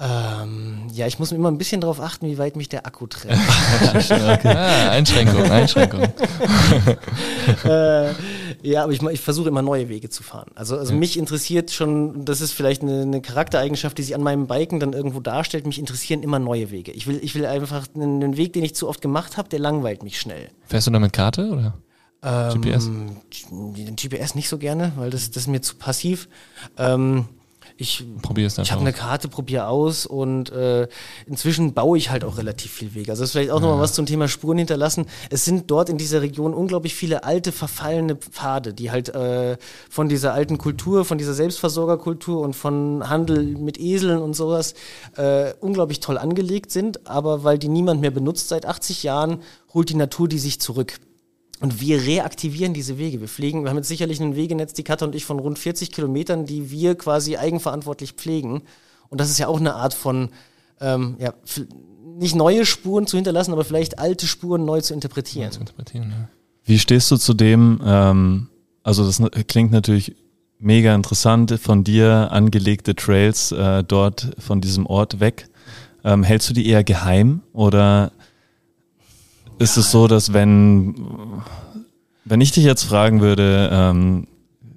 Ähm, 0.00 0.86
ja, 0.94 1.06
ich 1.06 1.18
muss 1.18 1.30
mir 1.30 1.36
immer 1.36 1.50
ein 1.50 1.58
bisschen 1.58 1.82
darauf 1.82 2.00
achten, 2.00 2.26
wie 2.26 2.38
weit 2.38 2.56
mich 2.56 2.70
der 2.70 2.86
Akku 2.86 3.06
trägt. 3.06 3.34
okay. 3.82 4.48
ah, 4.48 4.92
Einschränkung, 4.92 5.42
Einschränkung. 5.42 6.00
äh, 7.64 8.12
ja, 8.62 8.84
aber 8.84 8.92
ich, 8.92 9.02
ich 9.02 9.20
versuche 9.20 9.50
immer 9.50 9.60
neue 9.60 9.90
Wege 9.90 10.08
zu 10.08 10.22
fahren. 10.22 10.52
Also, 10.54 10.78
also 10.78 10.94
ja. 10.94 10.98
mich 10.98 11.18
interessiert 11.18 11.70
schon, 11.70 12.24
das 12.24 12.40
ist 12.40 12.52
vielleicht 12.52 12.80
eine, 12.80 13.02
eine, 13.02 13.20
Charaktereigenschaft, 13.20 13.98
die 13.98 14.04
sich 14.04 14.14
an 14.14 14.22
meinem 14.22 14.46
Biken 14.46 14.80
dann 14.80 14.94
irgendwo 14.94 15.20
darstellt, 15.20 15.66
mich 15.66 15.78
interessieren 15.78 16.22
immer 16.22 16.38
neue 16.38 16.70
Wege. 16.70 16.92
Ich 16.92 17.06
will, 17.06 17.20
ich 17.22 17.34
will 17.34 17.44
einfach 17.44 17.88
einen, 17.94 18.24
einen 18.24 18.38
Weg, 18.38 18.54
den 18.54 18.64
ich 18.64 18.74
zu 18.74 18.88
oft 18.88 19.02
gemacht 19.02 19.36
habe, 19.36 19.50
der 19.50 19.58
langweilt 19.58 20.02
mich 20.02 20.18
schnell. 20.18 20.48
Fährst 20.64 20.86
du 20.86 20.92
da 20.92 20.98
mit 20.98 21.12
Karte 21.12 21.50
oder? 21.50 21.74
Ähm, 22.22 22.60
GPS? 22.60 22.90
GPS 23.96 24.34
nicht 24.34 24.48
so 24.48 24.58
gerne, 24.58 24.92
weil 24.96 25.10
das, 25.10 25.30
das 25.30 25.44
ist 25.44 25.48
mir 25.48 25.62
zu 25.62 25.76
passiv. 25.76 26.28
Ähm, 26.76 27.26
ich, 27.80 28.04
ich 28.60 28.72
habe 28.72 28.82
eine 28.82 28.92
Karte, 28.92 29.28
probiere 29.28 29.66
aus 29.66 30.04
und 30.04 30.52
äh, 30.52 30.86
inzwischen 31.26 31.72
baue 31.72 31.96
ich 31.96 32.10
halt 32.10 32.24
auch 32.24 32.36
relativ 32.36 32.72
viel 32.72 32.94
Wege. 32.94 33.10
Also 33.10 33.22
das 33.22 33.30
ist 33.30 33.32
vielleicht 33.32 33.50
auch 33.50 33.60
ja. 33.60 33.62
nochmal 33.62 33.80
was 33.80 33.94
zum 33.94 34.04
Thema 34.04 34.28
Spuren 34.28 34.58
hinterlassen. 34.58 35.06
Es 35.30 35.46
sind 35.46 35.70
dort 35.70 35.88
in 35.88 35.96
dieser 35.96 36.20
Region 36.20 36.52
unglaublich 36.52 36.94
viele 36.94 37.24
alte, 37.24 37.52
verfallene 37.52 38.16
Pfade, 38.16 38.74
die 38.74 38.90
halt 38.90 39.08
äh, 39.14 39.56
von 39.88 40.10
dieser 40.10 40.34
alten 40.34 40.58
Kultur, 40.58 41.06
von 41.06 41.16
dieser 41.16 41.32
Selbstversorgerkultur 41.32 42.42
und 42.42 42.54
von 42.54 43.08
Handel 43.08 43.44
mit 43.44 43.80
Eseln 43.80 44.20
und 44.20 44.34
sowas 44.34 44.74
äh, 45.16 45.54
unglaublich 45.60 46.00
toll 46.00 46.18
angelegt 46.18 46.70
sind. 46.70 47.06
Aber 47.06 47.44
weil 47.44 47.58
die 47.58 47.68
niemand 47.68 48.02
mehr 48.02 48.10
benutzt 48.10 48.48
seit 48.48 48.66
80 48.66 49.04
Jahren, 49.04 49.38
holt 49.72 49.88
die 49.88 49.94
Natur 49.94 50.28
die 50.28 50.38
sich 50.38 50.60
zurück. 50.60 50.98
Und 51.60 51.80
wir 51.80 52.02
reaktivieren 52.02 52.72
diese 52.72 52.98
Wege. 52.98 53.20
Wir 53.20 53.28
pflegen, 53.28 53.62
wir 53.62 53.70
haben 53.70 53.76
jetzt 53.76 53.88
sicherlich 53.88 54.20
ein 54.20 54.34
Wegenetz, 54.34 54.72
die 54.72 54.82
Katha 54.82 55.04
und 55.04 55.14
ich, 55.14 55.26
von 55.26 55.38
rund 55.38 55.58
40 55.58 55.92
Kilometern, 55.92 56.46
die 56.46 56.70
wir 56.70 56.94
quasi 56.94 57.36
eigenverantwortlich 57.36 58.12
pflegen. 58.12 58.62
Und 59.10 59.20
das 59.20 59.30
ist 59.30 59.38
ja 59.38 59.46
auch 59.46 59.60
eine 59.60 59.74
Art 59.74 59.92
von, 59.92 60.30
ähm, 60.80 61.16
ja, 61.18 61.34
nicht 62.16 62.34
neue 62.34 62.64
Spuren 62.64 63.06
zu 63.06 63.16
hinterlassen, 63.16 63.52
aber 63.52 63.64
vielleicht 63.64 63.98
alte 63.98 64.26
Spuren 64.26 64.64
neu 64.64 64.80
zu 64.80 64.94
interpretieren. 64.94 65.48
Neu 65.48 65.52
zu 65.52 65.60
interpretieren 65.60 66.10
ja. 66.10 66.28
Wie 66.64 66.78
stehst 66.78 67.10
du 67.10 67.16
zu 67.16 67.34
dem, 67.34 67.80
ähm, 67.84 68.48
also 68.82 69.04
das 69.04 69.20
klingt 69.46 69.72
natürlich 69.72 70.14
mega 70.58 70.94
interessant, 70.94 71.58
von 71.60 71.84
dir 71.84 72.28
angelegte 72.30 72.94
Trails 72.94 73.52
äh, 73.52 73.82
dort 73.84 74.30
von 74.38 74.60
diesem 74.60 74.86
Ort 74.86 75.20
weg. 75.20 75.48
Ähm, 76.04 76.22
hältst 76.22 76.48
du 76.48 76.54
die 76.54 76.66
eher 76.66 76.84
geheim 76.84 77.42
oder 77.52 78.12
ist 79.60 79.76
es 79.76 79.90
so, 79.90 80.08
dass 80.08 80.32
wenn, 80.32 80.94
wenn 82.24 82.40
ich 82.40 82.50
dich 82.50 82.64
jetzt 82.64 82.84
fragen 82.84 83.20
würde, 83.20 83.68
ähm, 83.70 84.26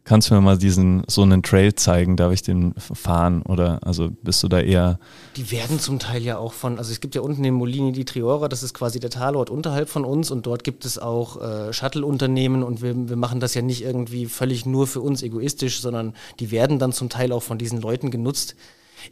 kannst 0.03 0.29
du 0.29 0.33
mir 0.33 0.41
mal 0.41 0.57
diesen 0.57 1.03
so 1.07 1.21
einen 1.21 1.41
Trail 1.41 1.73
zeigen, 1.75 2.17
darf 2.17 2.33
ich 2.33 2.41
den 2.41 2.73
fahren 2.75 3.41
oder 3.43 3.79
also 3.83 4.09
bist 4.23 4.43
du 4.43 4.49
da 4.49 4.59
eher? 4.59 4.99
Die 5.37 5.51
werden 5.51 5.79
zum 5.79 5.99
Teil 5.99 6.21
ja 6.21 6.37
auch 6.37 6.51
von, 6.51 6.77
also 6.77 6.91
es 6.91 6.99
gibt 6.99 7.15
ja 7.15 7.21
unten 7.21 7.43
den 7.43 7.53
Molini 7.53 7.93
di 7.93 8.03
Triora, 8.03 8.49
das 8.49 8.61
ist 8.61 8.73
quasi 8.73 8.99
der 8.99 9.09
Talort 9.09 9.49
unterhalb 9.49 9.87
von 9.87 10.03
uns 10.03 10.31
und 10.31 10.45
dort 10.45 10.65
gibt 10.65 10.83
es 10.83 10.99
auch 10.99 11.41
äh, 11.41 11.71
Shuttle-Unternehmen 11.71 12.61
und 12.61 12.81
wir, 12.81 13.07
wir 13.07 13.15
machen 13.15 13.39
das 13.39 13.53
ja 13.53 13.61
nicht 13.61 13.83
irgendwie 13.83 14.25
völlig 14.25 14.65
nur 14.65 14.85
für 14.85 14.99
uns 14.99 15.23
egoistisch, 15.23 15.79
sondern 15.79 16.13
die 16.41 16.51
werden 16.51 16.77
dann 16.77 16.91
zum 16.91 17.07
Teil 17.07 17.31
auch 17.31 17.43
von 17.43 17.57
diesen 17.57 17.79
Leuten 17.79 18.11
genutzt, 18.11 18.55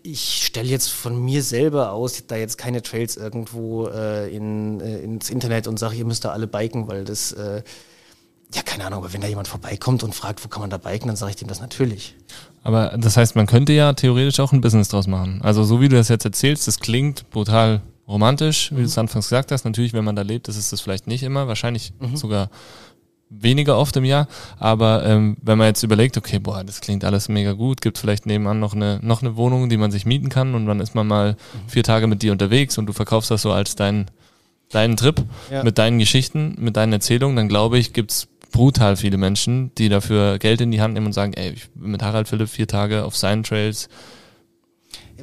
ich 0.04 0.46
stelle 0.46 0.70
jetzt 0.70 0.90
von 0.90 1.24
mir 1.24 1.44
selber 1.44 1.92
aus, 1.92 2.24
da 2.28 2.36
jetzt 2.36 2.58
keine 2.58 2.82
Trails 2.82 3.18
irgendwo 3.18 3.88
äh, 3.88 4.34
in, 4.36 4.80
äh, 4.80 5.00
ins 5.00 5.30
Internet 5.30 5.68
und 5.68 5.80
sage, 5.80 5.96
ihr 5.96 6.06
müsst 6.06 6.26
da 6.26 6.32
alle 6.32 6.48
biken, 6.48 6.88
weil 6.88 7.06
das, 7.06 7.32
äh, 7.34 7.64
ja, 8.54 8.62
keine 8.64 8.86
Ahnung, 8.86 9.00
aber 9.00 9.14
wenn 9.14 9.22
da 9.22 9.28
jemand 9.28 9.48
vorbeikommt 9.48 10.04
und 10.04 10.14
fragt, 10.14 10.44
wo 10.44 10.48
kann 10.48 10.62
man 10.62 10.70
da 10.70 10.78
biken, 10.78 11.08
dann 11.08 11.16
sage 11.16 11.32
ich 11.32 11.36
dem 11.38 11.48
das 11.48 11.62
natürlich. 11.62 12.16
Aber 12.64 12.98
das 12.98 13.18
heißt, 13.18 13.36
man 13.36 13.48
könnte 13.48 13.74
ja 13.74 13.94
theoretisch 13.94 14.40
auch 14.40 14.52
ein 14.52 14.62
Business 14.62 14.90
draus 14.90 15.08
machen. 15.08 15.42
Also 15.42 15.64
so 15.64 15.82
wie 15.82 15.90
du 15.90 15.96
das 15.96 16.10
jetzt 16.10 16.26
erzählst, 16.26 16.68
das 16.68 16.80
klingt 16.80 17.30
brutal 17.30 17.82
romantisch, 18.08 18.72
wie 18.72 18.82
du 18.82 18.84
es 18.84 18.98
anfangs 18.98 19.30
gesagt 19.30 19.52
hast. 19.52 19.64
Natürlich, 19.64 19.94
wenn 19.94 20.04
man 20.04 20.16
da 20.16 20.22
lebt, 20.22 20.48
ist 20.48 20.58
es 20.58 20.70
das 20.70 20.82
vielleicht 20.82 21.08
nicht 21.08 21.24
immer, 21.24 21.48
wahrscheinlich 21.48 21.94
sogar 22.14 22.50
weniger 23.32 23.78
oft 23.78 23.96
im 23.96 24.04
Jahr. 24.06 24.28
Aber 24.60 25.06
ähm, 25.06 25.38
wenn 25.42 25.58
man 25.58 25.68
jetzt 25.68 25.84
überlegt, 25.84 26.18
okay, 26.18 26.38
boah, 26.40 26.64
das 26.64 26.82
klingt 26.82 27.04
alles 27.06 27.30
mega 27.30 27.54
gut, 27.54 27.82
gibt 27.82 27.98
vielleicht 27.98 28.26
nebenan 28.26 28.60
noch 28.60 28.74
eine, 28.76 29.00
noch 29.02 29.22
eine 29.22 29.36
Wohnung, 29.38 29.70
die 29.70 29.78
man 29.78 29.90
sich 29.92 30.06
mieten 30.06 30.30
kann 30.30 30.54
und 30.54 30.66
dann 30.66 30.80
ist 30.80 30.94
man 30.96 31.08
mal 31.08 31.36
vier 31.68 31.84
Tage 31.84 32.08
mit 32.08 32.22
dir 32.22 32.32
unterwegs 32.32 32.78
und 32.78 32.86
du 32.86 32.94
verkaufst 32.94 33.32
das 33.32 33.42
so 33.42 33.52
als 33.52 33.76
dein, 33.76 34.12
deinen 34.72 34.98
Trip 34.98 35.24
Ja. 35.50 35.64
mit 35.64 35.78
deinen 35.78 35.98
Geschichten, 36.00 36.56
mit 36.60 36.76
deinen 36.78 36.94
Erzählungen, 36.94 37.36
dann 37.36 37.48
glaube 37.48 37.78
ich, 37.78 37.94
gibt's 37.94 38.28
brutal 38.52 38.98
viele 38.98 39.18
Menschen, 39.18 39.74
die 39.78 39.88
dafür 39.88 40.38
Geld 40.38 40.60
in 40.60 40.72
die 40.72 40.82
Hand 40.82 40.94
nehmen 40.94 41.06
und 41.08 41.14
sagen, 41.14 41.32
ey, 41.34 41.52
ich 41.52 41.70
bin 41.72 41.92
mit 41.92 42.04
Harald 42.04 42.28
Philipp 42.28 42.50
vier 42.50 42.68
Tage 42.68 43.06
auf 43.06 43.16
seinen 43.16 43.44
Trails. 43.44 43.88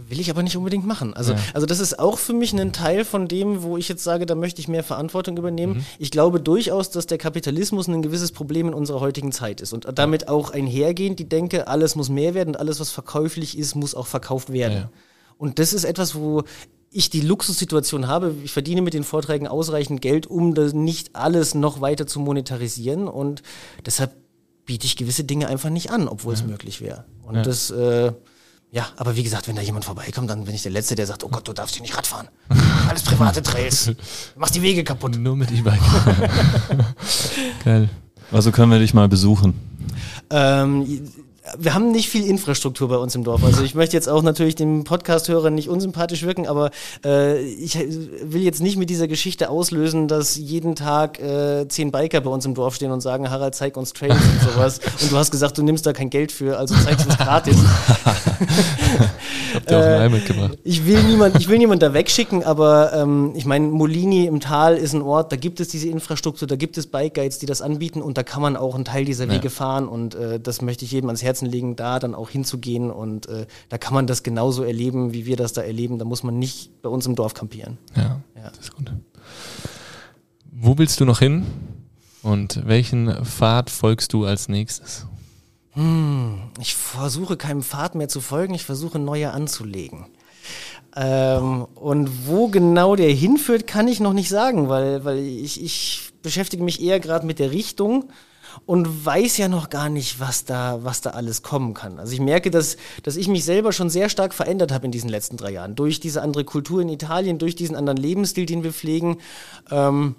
Will 0.09 0.21
ich 0.21 0.31
aber 0.31 0.43
nicht 0.43 0.57
unbedingt 0.57 0.87
machen. 0.87 1.13
Also, 1.15 1.33
Ja. 1.35 1.39
also 1.53 1.67
das 1.67 1.81
ist 1.81 1.99
auch 1.99 2.19
für 2.19 2.33
mich 2.33 2.53
ein 2.53 2.73
Teil 2.73 3.05
von 3.05 3.29
dem, 3.29 3.63
wo 3.63 3.77
ich 3.77 3.89
jetzt 3.89 4.03
sage, 4.05 4.25
da 4.27 4.35
möchte 4.35 4.61
ich 4.61 4.69
mehr 4.69 4.83
Verantwortung 4.83 5.37
übernehmen. 5.37 5.75
Mhm. 5.79 5.85
Ich 5.99 6.11
glaube 6.11 6.41
durchaus, 6.41 6.91
dass 6.91 7.07
der 7.07 7.19
Kapitalismus 7.19 7.89
ein 7.89 8.01
gewisses 8.03 8.33
Problem 8.33 8.69
in 8.69 8.75
unserer 8.75 9.01
heutigen 9.01 9.33
Zeit 9.33 9.61
ist 9.61 9.73
und 9.73 9.87
damit 9.99 10.29
auch 10.29 10.51
einhergehend 10.51 11.19
die 11.19 11.29
Denke, 11.29 11.69
alles 11.69 11.95
muss 11.95 12.09
mehr 12.09 12.35
werden 12.35 12.51
und 12.51 12.57
alles, 12.61 12.81
was 12.81 12.91
verkäuflich 12.91 13.59
ist, 13.59 13.75
muss 13.75 13.95
auch 13.95 14.07
verkauft 14.07 14.51
werden. 14.53 14.75
Ja. 14.79 14.91
Und 15.37 15.59
das 15.59 15.73
ist 15.73 15.85
etwas, 15.85 16.15
wo 16.15 16.43
ich 16.91 17.11
die 17.11 17.21
Luxussituation 17.21 18.07
habe, 18.09 18.35
ich 18.45 18.53
verdiene 18.53 18.81
mit 18.81 18.95
den 18.95 19.05
Vorträgen 19.05 19.47
ausreichend 19.47 20.01
Geld, 20.01 20.27
um 20.27 20.55
das 20.55 20.73
nicht 20.73 21.15
alles 21.15 21.55
noch 21.55 21.83
weiter 21.83 22.07
zu 22.07 22.19
monetarisieren 22.19 23.09
und 23.09 23.43
deshalb 23.85 24.13
biete 24.65 24.87
ich 24.87 24.97
gewisse 24.97 25.25
Dinge 25.25 25.49
einfach 25.49 25.69
nicht 25.71 25.91
an, 25.91 26.09
obwohl 26.09 26.33
es 26.33 26.45
möglich 26.45 26.81
wäre. 26.81 27.05
Und 27.23 27.37
Ja. 27.37 27.43
das, 27.43 27.71
äh, 27.71 28.13
ja, 28.71 28.87
aber 28.97 29.17
wie 29.17 29.23
gesagt, 29.23 29.49
wenn 29.49 29.57
da 29.57 29.63
jemand 29.63 29.85
vorbeikommt, 29.85 30.29
dann 30.29 30.45
bin 30.45 30.55
ich 30.55 30.63
der 30.63 30.73
Letzte, 30.73 30.95
der 30.95 31.07
sagt, 31.07 31.25
oh 31.25 31.29
Gott, 31.29 31.49
du 31.49 31.53
darfst 31.53 31.75
hier 31.75 31.83
nicht 31.83 31.97
Rad 31.97 32.07
fahren. 32.07 32.29
Alles 32.89 33.03
private 33.03 33.43
Trails. 33.43 33.87
Du 33.87 33.95
machst 34.37 34.55
die 34.55 34.63
Wege 34.63 34.85
kaputt. 34.85 35.17
Nur 35.17 35.37
mit 35.37 35.51
E-Bike. 35.51 35.81
Geil. 37.65 37.89
Also 38.31 38.53
können 38.53 38.71
wir 38.71 38.79
dich 38.79 38.93
mal 38.93 39.09
besuchen. 39.09 39.55
Ähm, 40.31 41.09
wir 41.57 41.75
haben 41.75 41.91
nicht 41.93 42.09
viel 42.09 42.27
Infrastruktur 42.27 42.89
bei 42.89 42.97
uns 42.97 43.15
im 43.15 43.25
Dorf. 43.25 43.45
Also 43.45 43.63
ich 43.63 43.75
möchte 43.75 43.97
jetzt 43.97 44.09
auch 44.09 44.23
natürlich 44.23 44.55
dem 44.55 44.85
Podcast-Hörern 44.85 45.55
nicht 45.55 45.69
unsympathisch 45.69 46.23
wirken, 46.23 46.47
aber 46.47 46.71
äh, 47.05 47.41
ich 47.41 47.79
will 47.79 48.43
jetzt 48.43 48.61
nicht 48.61 48.77
mit 48.77 48.91
dieser 48.91 49.09
Geschichte 49.09 49.49
auslösen, 49.51 50.09
dass 50.09 50.37
jeden 50.37 50.75
Tag 50.75 51.21
äh, 51.21 51.67
zehn 51.69 51.91
Biker 51.93 52.21
bei 52.21 52.31
uns 52.31 52.45
im 52.45 52.55
Dorf 52.55 52.75
stehen 52.75 52.91
und 52.91 53.01
sagen, 53.01 53.31
Harald, 53.31 53.55
zeig 53.55 53.77
uns 53.77 53.93
Trails 53.93 54.15
und 54.17 54.53
sowas. 54.53 54.81
Und 55.01 55.11
du 55.13 55.17
hast 55.17 55.31
gesagt, 55.31 55.57
du 55.59 55.63
nimmst 55.63 55.87
da 55.87 55.93
kein 55.93 56.11
Geld 56.11 56.33
für, 56.33 56.59
also 56.59 56.75
zeig's 56.85 57.05
uns 57.05 57.17
gratis. 57.17 57.57
Habt 59.55 59.71
ihr 59.71 59.79
auch 59.79 59.83
ein 59.83 60.01
Ei 60.03 60.09
mitgebracht? 60.09 60.59
Ich 60.65 60.87
will 60.87 61.03
niemand, 61.05 61.37
ich 61.41 61.49
will 61.49 61.59
niemand 61.59 61.83
da 61.83 61.93
wegschicken, 61.95 62.45
aber 62.45 62.93
ähm, 62.93 63.33
ich 63.35 63.47
meine, 63.47 63.67
Molini 63.67 64.27
im 64.27 64.41
Tal 64.41 64.77
ist 64.77 64.93
ein 64.93 65.03
Ort, 65.03 65.33
da 65.33 65.37
gibt 65.37 65.61
es 65.61 65.69
diese 65.69 65.89
Infrastruktur, 65.89 66.47
da 66.47 66.57
gibt 66.57 66.77
es 66.79 66.87
Bike 66.87 67.15
Guides, 67.15 67.39
die 67.39 67.47
das 67.47 67.63
anbieten 67.63 68.03
und 68.03 68.19
da 68.19 68.23
kann 68.23 68.43
man 68.43 68.57
auch 68.57 68.75
einen 68.75 68.85
Teil 68.85 69.05
dieser 69.05 69.29
Wege 69.29 69.45
Ja. 69.45 69.51
fahren 69.51 69.89
und 69.89 70.15
äh, 70.15 70.39
das 70.41 70.63
möchte 70.63 70.85
ich 70.85 70.93
jedem 70.93 71.09
ans 71.09 71.23
Herzen 71.39 71.47
legen, 71.47 71.77
da 71.77 71.99
dann 71.99 72.15
auch 72.15 72.31
hinzugehen 72.31 72.91
und 72.91 73.29
äh, 73.29 73.47
da 73.69 73.79
kann 73.79 73.95
man 73.95 74.07
das 74.07 74.23
genauso 74.23 74.65
erleben, 74.65 75.13
wie 75.13 75.27
wir 75.27 75.37
das 75.37 75.53
da 75.53 75.63
erleben. 75.63 75.99
Da 75.99 76.05
muss 76.05 76.23
man 76.23 76.39
nicht 76.39 76.83
bei 76.83 76.89
uns 76.89 77.07
im 77.07 77.15
Dorf 77.15 77.35
kampieren. 77.35 77.79
Ja, 77.97 78.21
Ja. 78.37 78.51
das 78.51 78.59
ist 78.59 78.75
gut. 78.77 78.93
Wo 80.51 80.77
willst 80.79 80.99
du 81.01 81.05
noch 81.05 81.21
hin? 81.21 81.47
Und 82.23 82.67
welchen 82.67 83.25
Pfad 83.25 83.71
folgst 83.71 84.13
du 84.13 84.25
als 84.25 84.49
nächstes? 84.49 85.07
Ich 86.61 86.75
versuche 86.75 87.37
keinem 87.37 87.63
Pfad 87.63 87.95
mehr 87.95 88.09
zu 88.09 88.21
folgen, 88.21 88.55
ich 88.55 88.65
versuche 88.65 88.99
neue 88.99 89.31
anzulegen. 89.31 90.07
Ähm, 90.97 91.67
und 91.77 92.27
wo 92.27 92.49
genau 92.49 92.97
der 92.97 93.13
hinführt, 93.13 93.69
kann 93.69 93.87
ich 93.87 94.01
noch 94.01 94.13
nicht 94.15 94.29
sagen, 94.29 94.69
weil, 94.69 95.05
weil 95.05 95.19
ich, 95.19 95.63
ich 95.63 96.11
beschäftige 96.23 96.65
mich 96.65 96.83
eher 96.83 96.99
gerade 96.99 97.25
mit 97.25 97.39
der 97.39 97.53
Richtung 97.53 98.07
und 98.67 99.05
weiß 99.05 99.37
ja 99.39 99.49
noch 99.49 99.71
gar 99.71 99.89
nicht, 99.89 100.21
was 100.21 100.45
da, 100.45 100.81
was 100.83 101.01
da 101.01 101.11
alles 101.11 101.43
kommen 101.43 101.75
kann. 101.75 101.99
Also 101.99 102.13
ich 102.13 102.21
merke, 102.21 102.51
dass, 102.51 102.77
dass 103.03 103.17
ich 103.17 103.29
mich 103.29 103.45
selber 103.45 103.73
schon 103.73 103.91
sehr 103.91 104.09
stark 104.09 104.35
verändert 104.35 104.73
habe 104.73 104.87
in 104.87 104.93
diesen 104.93 105.09
letzten 105.11 105.37
drei 105.37 105.53
Jahren. 105.53 105.75
Durch 105.75 106.01
diese 106.01 106.23
andere 106.23 106.45
Kultur 106.45 106.81
in 106.81 106.89
Italien, 106.89 107.39
durch 107.39 107.57
diesen 107.57 107.77
anderen 107.77 107.99
Lebensstil, 107.99 108.47
den 108.47 108.63
wir 108.63 108.73
pflegen. 108.73 109.19
Ähm, 109.71 110.15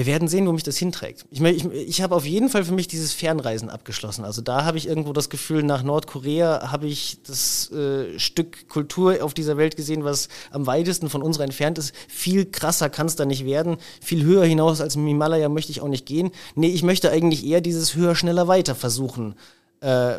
wir 0.00 0.06
werden 0.06 0.28
sehen, 0.28 0.46
wo 0.46 0.52
mich 0.52 0.62
das 0.62 0.78
hinträgt. 0.78 1.26
Ich, 1.30 1.40
mein, 1.40 1.54
ich, 1.54 1.66
ich 1.66 2.00
habe 2.00 2.14
auf 2.14 2.24
jeden 2.24 2.48
Fall 2.48 2.64
für 2.64 2.72
mich 2.72 2.88
dieses 2.88 3.12
Fernreisen 3.12 3.68
abgeschlossen. 3.68 4.24
Also 4.24 4.40
da 4.40 4.64
habe 4.64 4.78
ich 4.78 4.88
irgendwo 4.88 5.12
das 5.12 5.28
Gefühl, 5.28 5.62
nach 5.62 5.82
Nordkorea 5.82 6.72
habe 6.72 6.86
ich 6.86 7.18
das 7.26 7.70
äh, 7.70 8.18
Stück 8.18 8.66
Kultur 8.70 9.22
auf 9.22 9.34
dieser 9.34 9.58
Welt 9.58 9.76
gesehen, 9.76 10.02
was 10.02 10.30
am 10.52 10.66
weitesten 10.66 11.10
von 11.10 11.20
unserer 11.20 11.44
entfernt 11.44 11.76
ist. 11.76 11.94
Viel 12.08 12.46
krasser 12.46 12.88
kann 12.88 13.08
es 13.08 13.16
da 13.16 13.26
nicht 13.26 13.44
werden. 13.44 13.76
Viel 14.00 14.24
höher 14.24 14.46
hinaus 14.46 14.80
als 14.80 14.96
im 14.96 15.06
Himalaya 15.06 15.50
möchte 15.50 15.70
ich 15.70 15.82
auch 15.82 15.88
nicht 15.88 16.06
gehen. 16.06 16.30
Nee, 16.54 16.70
ich 16.70 16.82
möchte 16.82 17.10
eigentlich 17.10 17.44
eher 17.44 17.60
dieses 17.60 17.94
höher, 17.94 18.14
schneller, 18.14 18.48
weiter 18.48 18.74
versuchen. 18.74 19.34
Äh, 19.82 20.14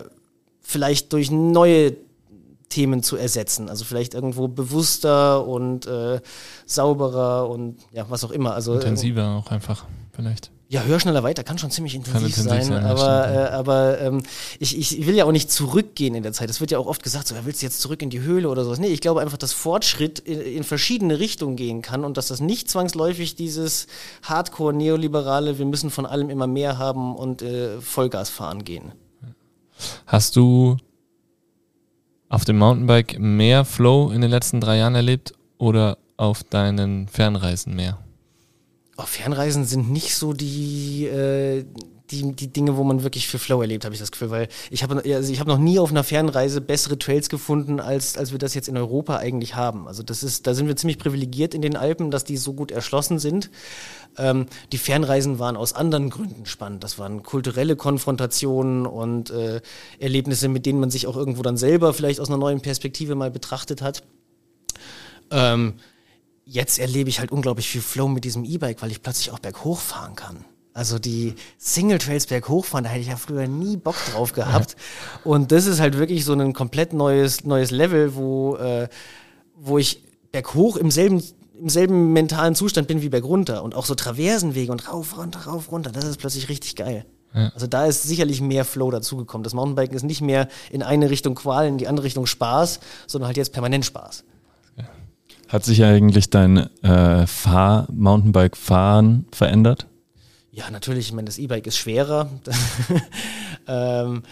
vielleicht 0.61 1.11
durch 1.11 1.31
neue 1.31 1.95
Themen 2.71 3.03
zu 3.03 3.15
ersetzen. 3.17 3.69
Also 3.69 3.85
vielleicht 3.85 4.15
irgendwo 4.15 4.47
bewusster 4.47 5.45
und 5.45 5.85
äh, 5.85 6.19
sauberer 6.65 7.47
und 7.47 7.77
ja, 7.91 8.09
was 8.09 8.23
auch 8.23 8.31
immer. 8.31 8.55
Also 8.55 8.73
Intensiver 8.73 9.35
auch 9.35 9.51
einfach, 9.51 9.85
vielleicht. 10.11 10.49
ja, 10.69 10.81
höher, 10.83 10.99
schneller, 10.99 11.21
weiter 11.21 11.43
kann 11.43 11.57
schon 11.57 11.69
ziemlich 11.69 11.93
intensiv, 11.95 12.29
intensiv 12.29 12.49
sein, 12.49 12.63
sein, 12.63 12.85
aber, 12.85 13.23
stimmt, 13.23 13.35
ja. 13.35 13.45
äh, 13.45 13.49
aber 13.49 13.99
ähm, 13.99 14.23
ich, 14.57 14.77
ich 14.77 15.05
will 15.05 15.15
ja 15.15 15.25
auch 15.25 15.31
nicht 15.31 15.51
zurückgehen 15.51 16.15
in 16.15 16.23
der 16.23 16.33
Zeit. 16.33 16.49
Es 16.49 16.61
wird 16.61 16.71
ja 16.71 16.79
auch 16.79 16.87
oft 16.87 17.03
gesagt, 17.03 17.27
so, 17.27 17.35
ja, 17.35 17.45
willst 17.45 17.61
du 17.61 17.65
jetzt 17.65 17.81
zurück 17.81 18.01
in 18.01 18.09
die 18.09 18.21
Höhle 18.21 18.49
oder 18.49 18.63
sowas? 18.63 18.79
Nee, 18.79 18.87
ich 18.87 19.01
glaube 19.01 19.21
einfach, 19.21 19.37
dass 19.37 19.51
Fortschritt 19.51 20.19
in, 20.19 20.39
in 20.39 20.63
verschiedene 20.63 21.19
Richtungen 21.19 21.57
gehen 21.57 21.81
kann 21.81 22.05
und 22.05 22.15
dass 22.15 22.29
das 22.29 22.39
nicht 22.39 22.69
zwangsläufig 22.69 23.35
dieses 23.35 23.87
Hardcore-Neoliberale, 24.23 25.59
wir 25.59 25.65
müssen 25.65 25.89
von 25.89 26.05
allem 26.05 26.29
immer 26.29 26.47
mehr 26.47 26.77
haben 26.77 27.15
und 27.15 27.41
äh, 27.41 27.81
Vollgas 27.81 28.29
fahren 28.29 28.63
gehen. 28.63 28.93
Hast 30.05 30.35
du 30.35 30.77
auf 32.31 32.45
dem 32.45 32.57
Mountainbike 32.57 33.19
mehr 33.19 33.65
Flow 33.65 34.09
in 34.09 34.21
den 34.21 34.31
letzten 34.31 34.61
drei 34.61 34.77
Jahren 34.77 34.95
erlebt 34.95 35.33
oder 35.57 35.97
auf 36.15 36.43
deinen 36.45 37.09
Fernreisen 37.09 37.75
mehr? 37.75 37.99
Oh, 38.97 39.03
Fernreisen 39.03 39.65
sind 39.65 39.91
nicht 39.91 40.15
so 40.15 40.31
die, 40.31 41.05
äh, 41.07 41.65
die, 42.11 42.33
die 42.33 42.47
Dinge, 42.47 42.77
wo 42.77 42.83
man 42.83 43.03
wirklich 43.03 43.27
für 43.27 43.39
Flow 43.39 43.61
erlebt, 43.61 43.85
habe 43.85 43.95
ich 43.95 44.01
das 44.01 44.11
Gefühl, 44.11 44.29
weil 44.29 44.47
ich 44.69 44.83
habe 44.83 45.01
also 45.03 45.31
ich 45.31 45.39
habe 45.39 45.49
noch 45.49 45.57
nie 45.57 45.79
auf 45.79 45.91
einer 45.91 46.03
Fernreise 46.03 46.61
bessere 46.61 46.99
Trails 46.99 47.29
gefunden, 47.29 47.79
als, 47.79 48.17
als 48.17 48.31
wir 48.31 48.39
das 48.39 48.53
jetzt 48.53 48.67
in 48.67 48.77
Europa 48.77 49.17
eigentlich 49.17 49.55
haben. 49.55 49.87
Also 49.87 50.03
das 50.03 50.23
ist, 50.23 50.47
da 50.47 50.53
sind 50.53 50.67
wir 50.67 50.75
ziemlich 50.75 50.99
privilegiert 50.99 51.53
in 51.53 51.61
den 51.61 51.75
Alpen, 51.75 52.11
dass 52.11 52.23
die 52.23 52.37
so 52.37 52.53
gut 52.53 52.71
erschlossen 52.71 53.19
sind. 53.19 53.49
Ähm, 54.17 54.47
die 54.71 54.77
Fernreisen 54.77 55.39
waren 55.39 55.55
aus 55.55 55.73
anderen 55.73 56.09
Gründen 56.09 56.45
spannend. 56.45 56.83
Das 56.83 56.99
waren 56.99 57.23
kulturelle 57.23 57.75
Konfrontationen 57.75 58.85
und 58.85 59.29
äh, 59.29 59.61
Erlebnisse, 59.99 60.49
mit 60.49 60.65
denen 60.65 60.79
man 60.79 60.91
sich 60.91 61.07
auch 61.07 61.15
irgendwo 61.15 61.41
dann 61.41 61.57
selber 61.57 61.93
vielleicht 61.93 62.19
aus 62.19 62.27
einer 62.27 62.37
neuen 62.37 62.61
Perspektive 62.61 63.15
mal 63.15 63.31
betrachtet 63.31 63.81
hat. 63.81 64.03
Ähm, 65.31 65.75
jetzt 66.45 66.79
erlebe 66.79 67.09
ich 67.09 67.19
halt 67.19 67.31
unglaublich 67.31 67.69
viel 67.69 67.81
Flow 67.81 68.07
mit 68.07 68.25
diesem 68.25 68.43
E-Bike, 68.43 68.81
weil 68.81 68.91
ich 68.91 69.01
plötzlich 69.01 69.31
auch 69.31 69.39
berghoch 69.39 69.79
fahren 69.79 70.15
kann. 70.15 70.45
Also 70.73 70.99
die 70.99 71.35
Single 71.57 71.97
Trails 71.97 72.27
berghoch 72.27 72.65
fahren, 72.65 72.85
da 72.85 72.89
hätte 72.89 73.01
ich 73.01 73.07
ja 73.07 73.17
früher 73.17 73.47
nie 73.47 73.75
Bock 73.75 73.95
drauf 74.11 74.33
gehabt. 74.33 74.75
Und 75.23 75.51
das 75.51 75.65
ist 75.65 75.79
halt 75.81 75.97
wirklich 75.97 76.23
so 76.23 76.33
ein 76.33 76.53
komplett 76.53 76.93
neues, 76.93 77.43
neues 77.43 77.71
Level, 77.71 78.15
wo, 78.15 78.55
äh, 78.55 78.87
wo 79.55 79.77
ich 79.77 80.03
berghoch 80.31 80.77
im 80.77 80.89
selben, 80.89 81.21
im 81.59 81.67
selben 81.67 82.13
mentalen 82.13 82.55
Zustand 82.55 82.87
bin 82.87 83.01
wie 83.01 83.09
bergunter. 83.09 83.63
Und 83.63 83.75
auch 83.75 83.85
so 83.85 83.95
Traversenwege 83.95 84.71
und 84.71 84.91
rauf, 84.91 85.17
runter, 85.17 85.41
rauf, 85.41 85.71
runter, 85.71 85.91
das 85.91 86.05
ist 86.05 86.17
plötzlich 86.17 86.47
richtig 86.47 86.75
geil. 86.75 87.05
Also 87.33 87.65
da 87.65 87.85
ist 87.85 88.03
sicherlich 88.03 88.41
mehr 88.41 88.65
Flow 88.65 88.91
dazugekommen. 88.91 89.43
Das 89.43 89.53
Mountainbiken 89.53 89.95
ist 89.95 90.03
nicht 90.03 90.21
mehr 90.21 90.49
in 90.69 90.83
eine 90.83 91.09
Richtung 91.09 91.35
Qual, 91.35 91.67
in 91.67 91.77
die 91.77 91.87
andere 91.87 92.05
Richtung 92.05 92.25
Spaß, 92.25 92.81
sondern 93.07 93.27
halt 93.27 93.37
jetzt 93.37 93.53
permanent 93.53 93.85
Spaß. 93.85 94.25
Hat 95.47 95.65
sich 95.65 95.83
eigentlich 95.83 96.29
dein 96.29 96.69
äh, 96.81 97.27
Fahr 97.27 97.87
Mountainbike-Fahren 97.91 99.27
verändert? 99.31 99.85
Ja, 100.51 100.69
natürlich. 100.69 101.07
Ich 101.07 101.13
meine, 101.13 101.27
das 101.27 101.37
E-Bike 101.37 101.65
ist 101.65 101.77
schwerer. 101.77 102.29
ähm, 103.67 104.23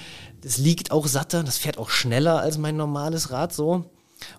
das 0.41 0.57
liegt 0.57 0.91
auch 0.91 1.07
satter. 1.07 1.43
Das 1.43 1.57
fährt 1.57 1.77
auch 1.77 1.89
schneller 1.89 2.41
als 2.41 2.57
mein 2.57 2.75
normales 2.75 3.31
Rad 3.31 3.53
so. 3.53 3.85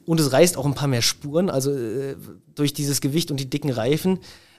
Und 0.04 0.20
es 0.20 0.30
reißt 0.30 0.58
auch 0.58 0.66
ein 0.66 0.74
paar 0.74 0.88
mehr 0.88 1.00
Spuren. 1.00 1.48
Also 1.48 1.72
äh, 1.72 2.16
durch 2.54 2.74
dieses 2.74 3.00
Gewicht 3.00 3.30
und 3.30 3.40
die 3.40 3.48
dicken 3.48 3.70
Reifen 3.70 4.18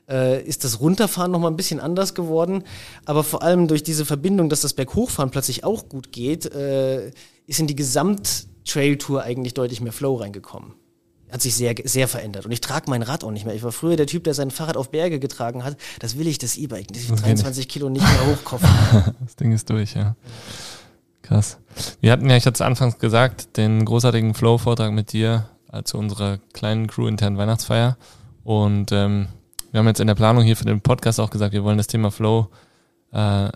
äh, 0.10 0.44
ist 0.44 0.64
das 0.64 0.80
Runterfahren 0.80 1.32
nochmal 1.32 1.52
ein 1.52 1.58
bisschen 1.58 1.80
anders 1.80 2.16
geworden. 2.16 2.64
Aber 3.06 3.24
vor 3.24 3.44
allem 3.44 3.68
durch 3.68 3.84
diese 3.84 4.06
Verbindung, 4.06 4.50
dass 4.50 4.62
das 4.62 4.74
Berghochfahren 4.74 5.30
plötzlich 5.30 5.64
auch 5.64 5.90
gut 5.90 6.12
geht, 6.12 6.52
äh, 6.54 7.12
ist 7.46 7.60
in 7.60 7.68
die 7.68 7.76
Gesamt-Trail-Tour 7.76 9.22
eigentlich 9.22 9.54
deutlich 9.54 9.80
mehr 9.80 9.94
Flow 9.94 10.16
reingekommen. 10.16 10.74
Hat 11.32 11.42
sich 11.42 11.56
sehr, 11.56 11.76
sehr 11.86 12.08
verändert. 12.08 12.46
Und 12.46 12.52
ich 12.52 12.62
trage 12.62 12.90
mein 12.90 13.02
Rad 13.02 13.24
auch 13.24 13.32
nicht 13.32 13.46
mehr. 13.46 13.56
Ich 13.56 13.64
war 13.64 13.72
früher 13.72 13.96
der 13.96 14.08
Typ, 14.08 14.26
der 14.26 14.34
sein 14.34 14.52
Fahrrad 14.52 14.78
auf 14.78 14.90
Berge 14.92 15.20
getragen 15.20 15.64
hat. 15.64 15.78
Das 16.00 16.18
will 16.18 16.28
ich, 16.28 16.38
das 16.38 16.58
E-Bike, 16.58 16.88
das 16.90 17.08
Das 17.08 17.18
geht 17.18 17.26
23 17.26 17.68
Kilo 17.68 17.90
nicht 17.90 18.06
mehr 18.06 18.28
hochkaufen. 18.28 18.68
Das 19.22 19.36
Ding 19.36 19.54
ist 19.54 19.70
durch, 19.70 19.94
ja. 19.94 20.16
Krass. 21.22 21.58
Wir 22.02 22.12
hatten 22.12 22.30
ja, 22.30 22.36
ich 22.36 22.46
hatte 22.46 22.56
es 22.56 22.62
anfangs 22.62 23.00
gesagt, 23.00 23.56
den 23.56 23.86
großartigen 23.86 24.34
Flow-Vortrag 24.34 24.92
mit 24.92 25.14
dir 25.14 25.50
äh, 25.72 25.84
zu 25.84 25.98
unserer 25.98 26.40
kleinen 26.54 26.88
Crew 26.88 27.08
internen 27.08 27.38
Weihnachtsfeier. 27.38 27.98
Und 28.44 28.92
ähm, 28.92 29.28
wir 29.72 29.80
haben 29.80 29.88
jetzt 29.88 30.02
in 30.02 30.08
der 30.08 30.16
Planung 30.16 30.44
hier 30.44 30.58
für 30.58 30.66
den 30.66 30.82
Podcast 30.82 31.20
auch 31.20 31.30
gesagt, 31.30 31.54
wir 31.54 31.64
wollen 31.64 31.78
das 31.78 31.88
Thema 31.88 32.12
Flow 32.12 32.50
äh, 33.14 33.50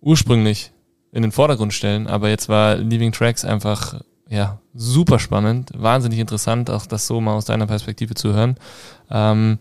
ursprünglich 0.00 0.72
in 1.12 1.22
den 1.22 1.32
Vordergrund 1.32 1.72
stellen, 1.72 2.06
aber 2.06 2.28
jetzt 2.28 2.48
war 2.48 2.76
Leaving 2.76 3.12
Tracks 3.12 3.44
einfach 3.44 4.00
ja 4.28 4.58
super 4.74 5.18
spannend, 5.18 5.70
wahnsinnig 5.74 6.18
interessant, 6.18 6.70
auch 6.70 6.86
das 6.86 7.06
so 7.06 7.20
mal 7.20 7.34
aus 7.34 7.44
deiner 7.44 7.66
Perspektive 7.66 8.14
zu 8.14 8.32
hören. 8.32 8.56
Ähm, 9.10 9.58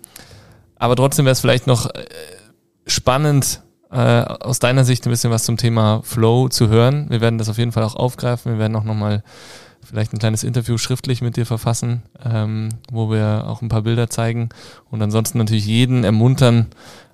aber 0.78 0.96
trotzdem 0.96 1.26
wäre 1.26 1.34
es 1.34 1.40
vielleicht 1.40 1.68
noch 1.68 1.88
äh, 1.94 2.06
spannend, 2.88 3.62
äh, 3.92 4.22
aus 4.22 4.60
deiner 4.60 4.84
Sicht 4.84 5.06
ein 5.06 5.12
bisschen 5.12 5.32
was 5.32 5.44
zum 5.44 5.58
Thema 5.58 6.02
Flow 6.04 6.50
zu 6.50 6.68
hören. 6.68 7.10
Wir 7.10 7.22
werden 7.22 7.38
das 7.38 7.50
auf 7.50 7.58
jeden 7.58 7.72
Fall 7.72 7.84
auch 7.84 7.96
aufgreifen. 7.96 8.54
Wir 8.54 8.60
werden 8.60 8.76
auch 8.76 8.84
nochmal 8.84 9.24
vielleicht 9.86 10.14
ein 10.14 10.20
kleines 10.20 10.44
Interview 10.44 10.78
schriftlich 10.78 11.22
mit 11.22 11.38
dir 11.38 11.46
verfassen, 11.46 12.02
ähm, 12.24 12.70
wo 12.92 13.12
wir 13.12 13.46
auch 13.48 13.62
ein 13.62 13.70
paar 13.70 13.84
Bilder 13.84 14.10
zeigen 14.10 14.50
und 14.90 15.02
ansonsten 15.02 15.38
natürlich 15.38 15.66
jeden 15.66 16.04
ermuntern, 16.04 16.68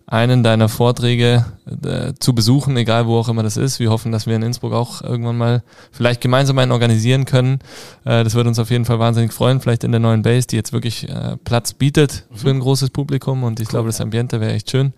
einen 0.08 0.44
deiner 0.44 0.68
Vorträge 0.68 1.46
äh, 1.86 2.14
zu 2.20 2.36
besuchen, 2.36 2.76
egal 2.76 3.08
wo 3.08 3.18
auch 3.18 3.30
immer 3.30 3.44
das 3.44 3.58
ist. 3.58 3.80
Wir 3.80 3.90
hoffen, 3.90 4.12
dass 4.12 4.28
wir 4.28 4.36
in 4.36 4.42
Innsbruck 4.42 4.74
auch 4.74 5.02
irgendwann 5.02 5.38
mal 5.38 5.64
vielleicht 5.92 6.22
gemeinsam 6.22 6.58
einen 6.58 6.72
organisieren 6.72 7.26
können. 7.26 7.60
Äh, 8.04 8.24
das 8.24 8.34
würde 8.34 8.50
uns 8.50 8.60
auf 8.60 8.70
jeden 8.70 8.86
Fall 8.86 9.00
wahnsinnig 9.00 9.32
freuen, 9.32 9.62
vielleicht 9.62 9.84
in 9.84 9.92
der 9.92 10.00
neuen 10.00 10.22
Base, 10.22 10.48
die 10.48 10.58
jetzt 10.58 10.74
wirklich 10.74 11.08
äh, 11.10 11.38
Platz 11.44 11.74
bietet 11.74 12.26
für 12.34 12.50
ein 12.50 12.60
großes 12.60 12.90
Publikum 12.90 13.44
und 13.44 13.60
ich 13.60 13.68
cool, 13.68 13.72
glaube, 13.72 13.88
das 13.88 14.02
Ambiente 14.02 14.42
wäre 14.42 14.54
echt 14.54 14.70
schön. 14.70 14.94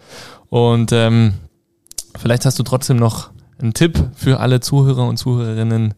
Und 0.49 0.91
ähm, 0.91 1.33
vielleicht 2.17 2.45
hast 2.45 2.57
du 2.57 2.63
trotzdem 2.63 2.97
noch 2.97 3.29
einen 3.59 3.73
Tipp 3.73 4.03
für 4.15 4.39
alle 4.39 4.59
Zuhörer 4.59 5.07
und 5.07 5.17
Zuhörerinnen, 5.17 5.93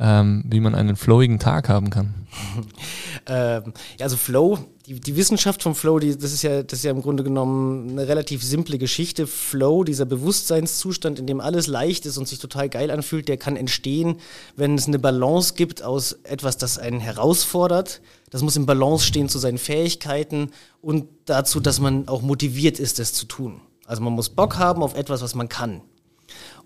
ähm, 0.00 0.44
wie 0.46 0.60
man 0.60 0.74
einen 0.74 0.96
flowigen 0.96 1.38
Tag 1.38 1.68
haben 1.68 1.90
kann. 1.90 2.14
ähm, 3.26 3.72
ja, 3.98 4.04
also 4.04 4.16
Flow, 4.16 4.58
die, 4.86 5.00
die 5.00 5.16
Wissenschaft 5.16 5.62
vom 5.62 5.74
Flow, 5.74 5.98
die, 5.98 6.16
das, 6.16 6.32
ist 6.32 6.42
ja, 6.42 6.62
das 6.62 6.80
ist 6.80 6.84
ja 6.84 6.90
im 6.90 7.02
Grunde 7.02 7.24
genommen 7.24 7.90
eine 7.90 8.08
relativ 8.08 8.42
simple 8.42 8.78
Geschichte. 8.78 9.26
Flow, 9.26 9.84
dieser 9.84 10.04
Bewusstseinszustand, 10.04 11.18
in 11.18 11.26
dem 11.26 11.40
alles 11.40 11.66
leicht 11.66 12.06
ist 12.06 12.16
und 12.16 12.26
sich 12.26 12.38
total 12.38 12.68
geil 12.68 12.90
anfühlt, 12.90 13.28
der 13.28 13.36
kann 13.36 13.56
entstehen, 13.56 14.16
wenn 14.56 14.74
es 14.74 14.86
eine 14.86 14.98
Balance 14.98 15.54
gibt 15.54 15.82
aus 15.82 16.12
etwas, 16.24 16.56
das 16.56 16.78
einen 16.78 17.00
herausfordert. 17.00 18.00
Das 18.30 18.42
muss 18.42 18.56
im 18.56 18.66
Balance 18.66 19.04
stehen 19.06 19.28
zu 19.28 19.38
seinen 19.38 19.58
Fähigkeiten 19.58 20.50
und 20.80 21.06
dazu, 21.24 21.60
dass 21.60 21.80
man 21.80 22.08
auch 22.08 22.22
motiviert 22.22 22.78
ist, 22.78 22.98
das 22.98 23.12
zu 23.12 23.26
tun. 23.26 23.60
Also 23.86 24.02
man 24.02 24.12
muss 24.12 24.28
Bock 24.28 24.58
haben 24.58 24.82
auf 24.82 24.94
etwas, 24.94 25.22
was 25.22 25.34
man 25.34 25.48
kann. 25.48 25.80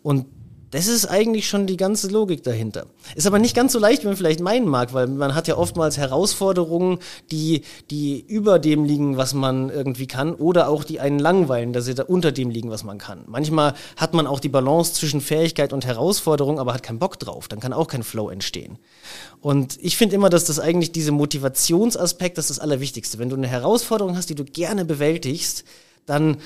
Und 0.02 0.26
das 0.72 0.86
ist 0.86 1.04
eigentlich 1.04 1.48
schon 1.48 1.66
die 1.66 1.76
ganze 1.76 2.08
Logik 2.08 2.42
dahinter. 2.42 2.86
Ist 3.14 3.26
aber 3.26 3.38
nicht 3.38 3.54
ganz 3.54 3.72
so 3.72 3.78
leicht, 3.78 4.02
wie 4.02 4.06
man 4.06 4.16
vielleicht 4.16 4.40
meinen 4.40 4.66
mag, 4.66 4.94
weil 4.94 5.06
man 5.06 5.34
hat 5.34 5.46
ja 5.46 5.58
oftmals 5.58 5.98
Herausforderungen, 5.98 6.98
die, 7.30 7.62
die 7.90 8.24
über 8.26 8.58
dem 8.58 8.84
liegen, 8.84 9.18
was 9.18 9.34
man 9.34 9.68
irgendwie 9.68 10.06
kann, 10.06 10.34
oder 10.34 10.68
auch 10.68 10.84
die 10.84 10.98
einen 10.98 11.18
langweilen, 11.18 11.74
dass 11.74 11.84
sie 11.84 11.94
da 11.94 12.04
unter 12.04 12.32
dem 12.32 12.48
liegen, 12.48 12.70
was 12.70 12.84
man 12.84 12.96
kann. 12.96 13.24
Manchmal 13.26 13.74
hat 13.98 14.14
man 14.14 14.26
auch 14.26 14.40
die 14.40 14.48
Balance 14.48 14.94
zwischen 14.94 15.20
Fähigkeit 15.20 15.74
und 15.74 15.84
Herausforderung, 15.84 16.58
aber 16.58 16.72
hat 16.72 16.82
keinen 16.82 16.98
Bock 16.98 17.18
drauf. 17.18 17.48
Dann 17.48 17.60
kann 17.60 17.74
auch 17.74 17.86
kein 17.86 18.02
Flow 18.02 18.30
entstehen. 18.30 18.78
Und 19.42 19.78
ich 19.82 19.98
finde 19.98 20.14
immer, 20.14 20.30
dass 20.30 20.44
das 20.44 20.58
eigentlich 20.58 20.90
diese 20.90 21.12
Motivationsaspekt, 21.12 22.38
das 22.38 22.46
ist 22.46 22.56
das 22.56 22.58
Allerwichtigste. 22.60 23.18
Wenn 23.18 23.28
du 23.28 23.36
eine 23.36 23.46
Herausforderung 23.46 24.16
hast, 24.16 24.30
die 24.30 24.34
du 24.34 24.44
gerne 24.44 24.86
bewältigst, 24.86 25.64
dann 26.06 26.38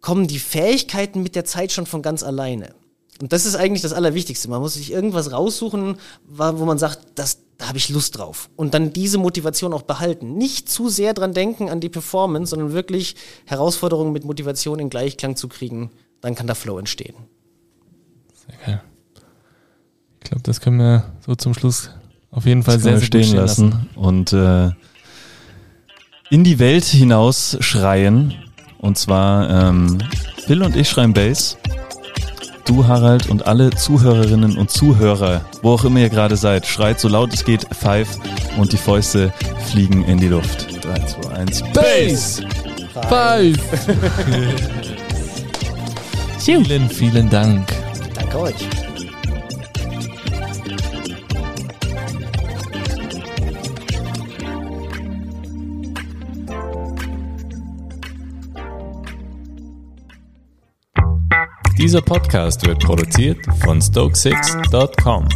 kommen 0.00 0.26
die 0.26 0.40
Fähigkeiten 0.40 1.22
mit 1.22 1.36
der 1.36 1.44
Zeit 1.44 1.70
schon 1.70 1.86
von 1.86 2.02
ganz 2.02 2.24
alleine. 2.24 2.74
Und 3.20 3.32
das 3.32 3.46
ist 3.46 3.56
eigentlich 3.56 3.82
das 3.82 3.92
Allerwichtigste. 3.92 4.48
Man 4.48 4.60
muss 4.60 4.74
sich 4.74 4.92
irgendwas 4.92 5.32
raussuchen, 5.32 5.96
wo 6.28 6.64
man 6.64 6.78
sagt, 6.78 7.00
das, 7.16 7.38
da 7.56 7.68
habe 7.68 7.78
ich 7.78 7.88
Lust 7.88 8.16
drauf. 8.16 8.48
Und 8.54 8.74
dann 8.74 8.92
diese 8.92 9.18
Motivation 9.18 9.72
auch 9.72 9.82
behalten. 9.82 10.34
Nicht 10.34 10.68
zu 10.68 10.88
sehr 10.88 11.14
dran 11.14 11.34
denken 11.34 11.68
an 11.68 11.80
die 11.80 11.88
Performance, 11.88 12.50
sondern 12.50 12.72
wirklich 12.72 13.16
Herausforderungen 13.44 14.12
mit 14.12 14.24
Motivation 14.24 14.78
in 14.78 14.88
Gleichklang 14.88 15.34
zu 15.34 15.48
kriegen. 15.48 15.90
Dann 16.20 16.36
kann 16.36 16.46
der 16.46 16.54
Flow 16.54 16.78
entstehen. 16.78 17.14
Sehr 18.46 18.56
geil. 18.64 18.82
Ich 20.20 20.30
glaube, 20.30 20.42
das 20.44 20.60
können 20.60 20.78
wir 20.78 21.12
so 21.26 21.34
zum 21.34 21.54
Schluss 21.54 21.90
auf 22.30 22.44
jeden 22.44 22.62
Fall 22.62 22.78
sehr, 22.78 22.98
sehr 22.98 23.06
stehen, 23.06 23.24
stehen 23.24 23.36
lassen. 23.36 23.70
lassen. 23.70 23.90
Und 23.96 24.32
äh, 24.32 24.70
in 26.30 26.44
die 26.44 26.58
Welt 26.60 26.84
hinaus 26.84 27.56
schreien. 27.60 28.34
Und 28.78 28.96
zwar 28.96 29.50
ähm, 29.50 29.98
Phil 30.46 30.62
und 30.62 30.76
ich 30.76 30.88
schreien 30.88 31.12
Bass 31.14 31.56
du, 32.68 32.86
Harald, 32.86 33.28
und 33.28 33.46
alle 33.46 33.70
Zuhörerinnen 33.70 34.56
und 34.56 34.70
Zuhörer, 34.70 35.42
wo 35.62 35.72
auch 35.72 35.84
immer 35.84 36.00
ihr 36.00 36.10
gerade 36.10 36.36
seid, 36.36 36.66
schreit 36.66 37.00
so 37.00 37.08
laut 37.08 37.32
es 37.32 37.44
geht 37.44 37.66
Five 37.72 38.08
und 38.58 38.72
die 38.72 38.76
Fäuste 38.76 39.32
fliegen 39.70 40.04
in 40.04 40.18
die 40.18 40.28
Luft. 40.28 40.84
3, 40.84 41.06
2, 41.06 41.30
1, 41.30 41.62
Bass! 41.72 42.42
Five! 43.08 43.58
vielen, 46.38 46.88
vielen 46.88 47.30
Dank. 47.30 47.68
Danke 48.14 48.38
euch. 48.38 48.87
Dieser 61.88 62.02
Podcast 62.02 62.66
wird 62.66 62.80
produziert 62.80 63.38
von 63.64 63.80
Stokesix.com. 63.80 65.26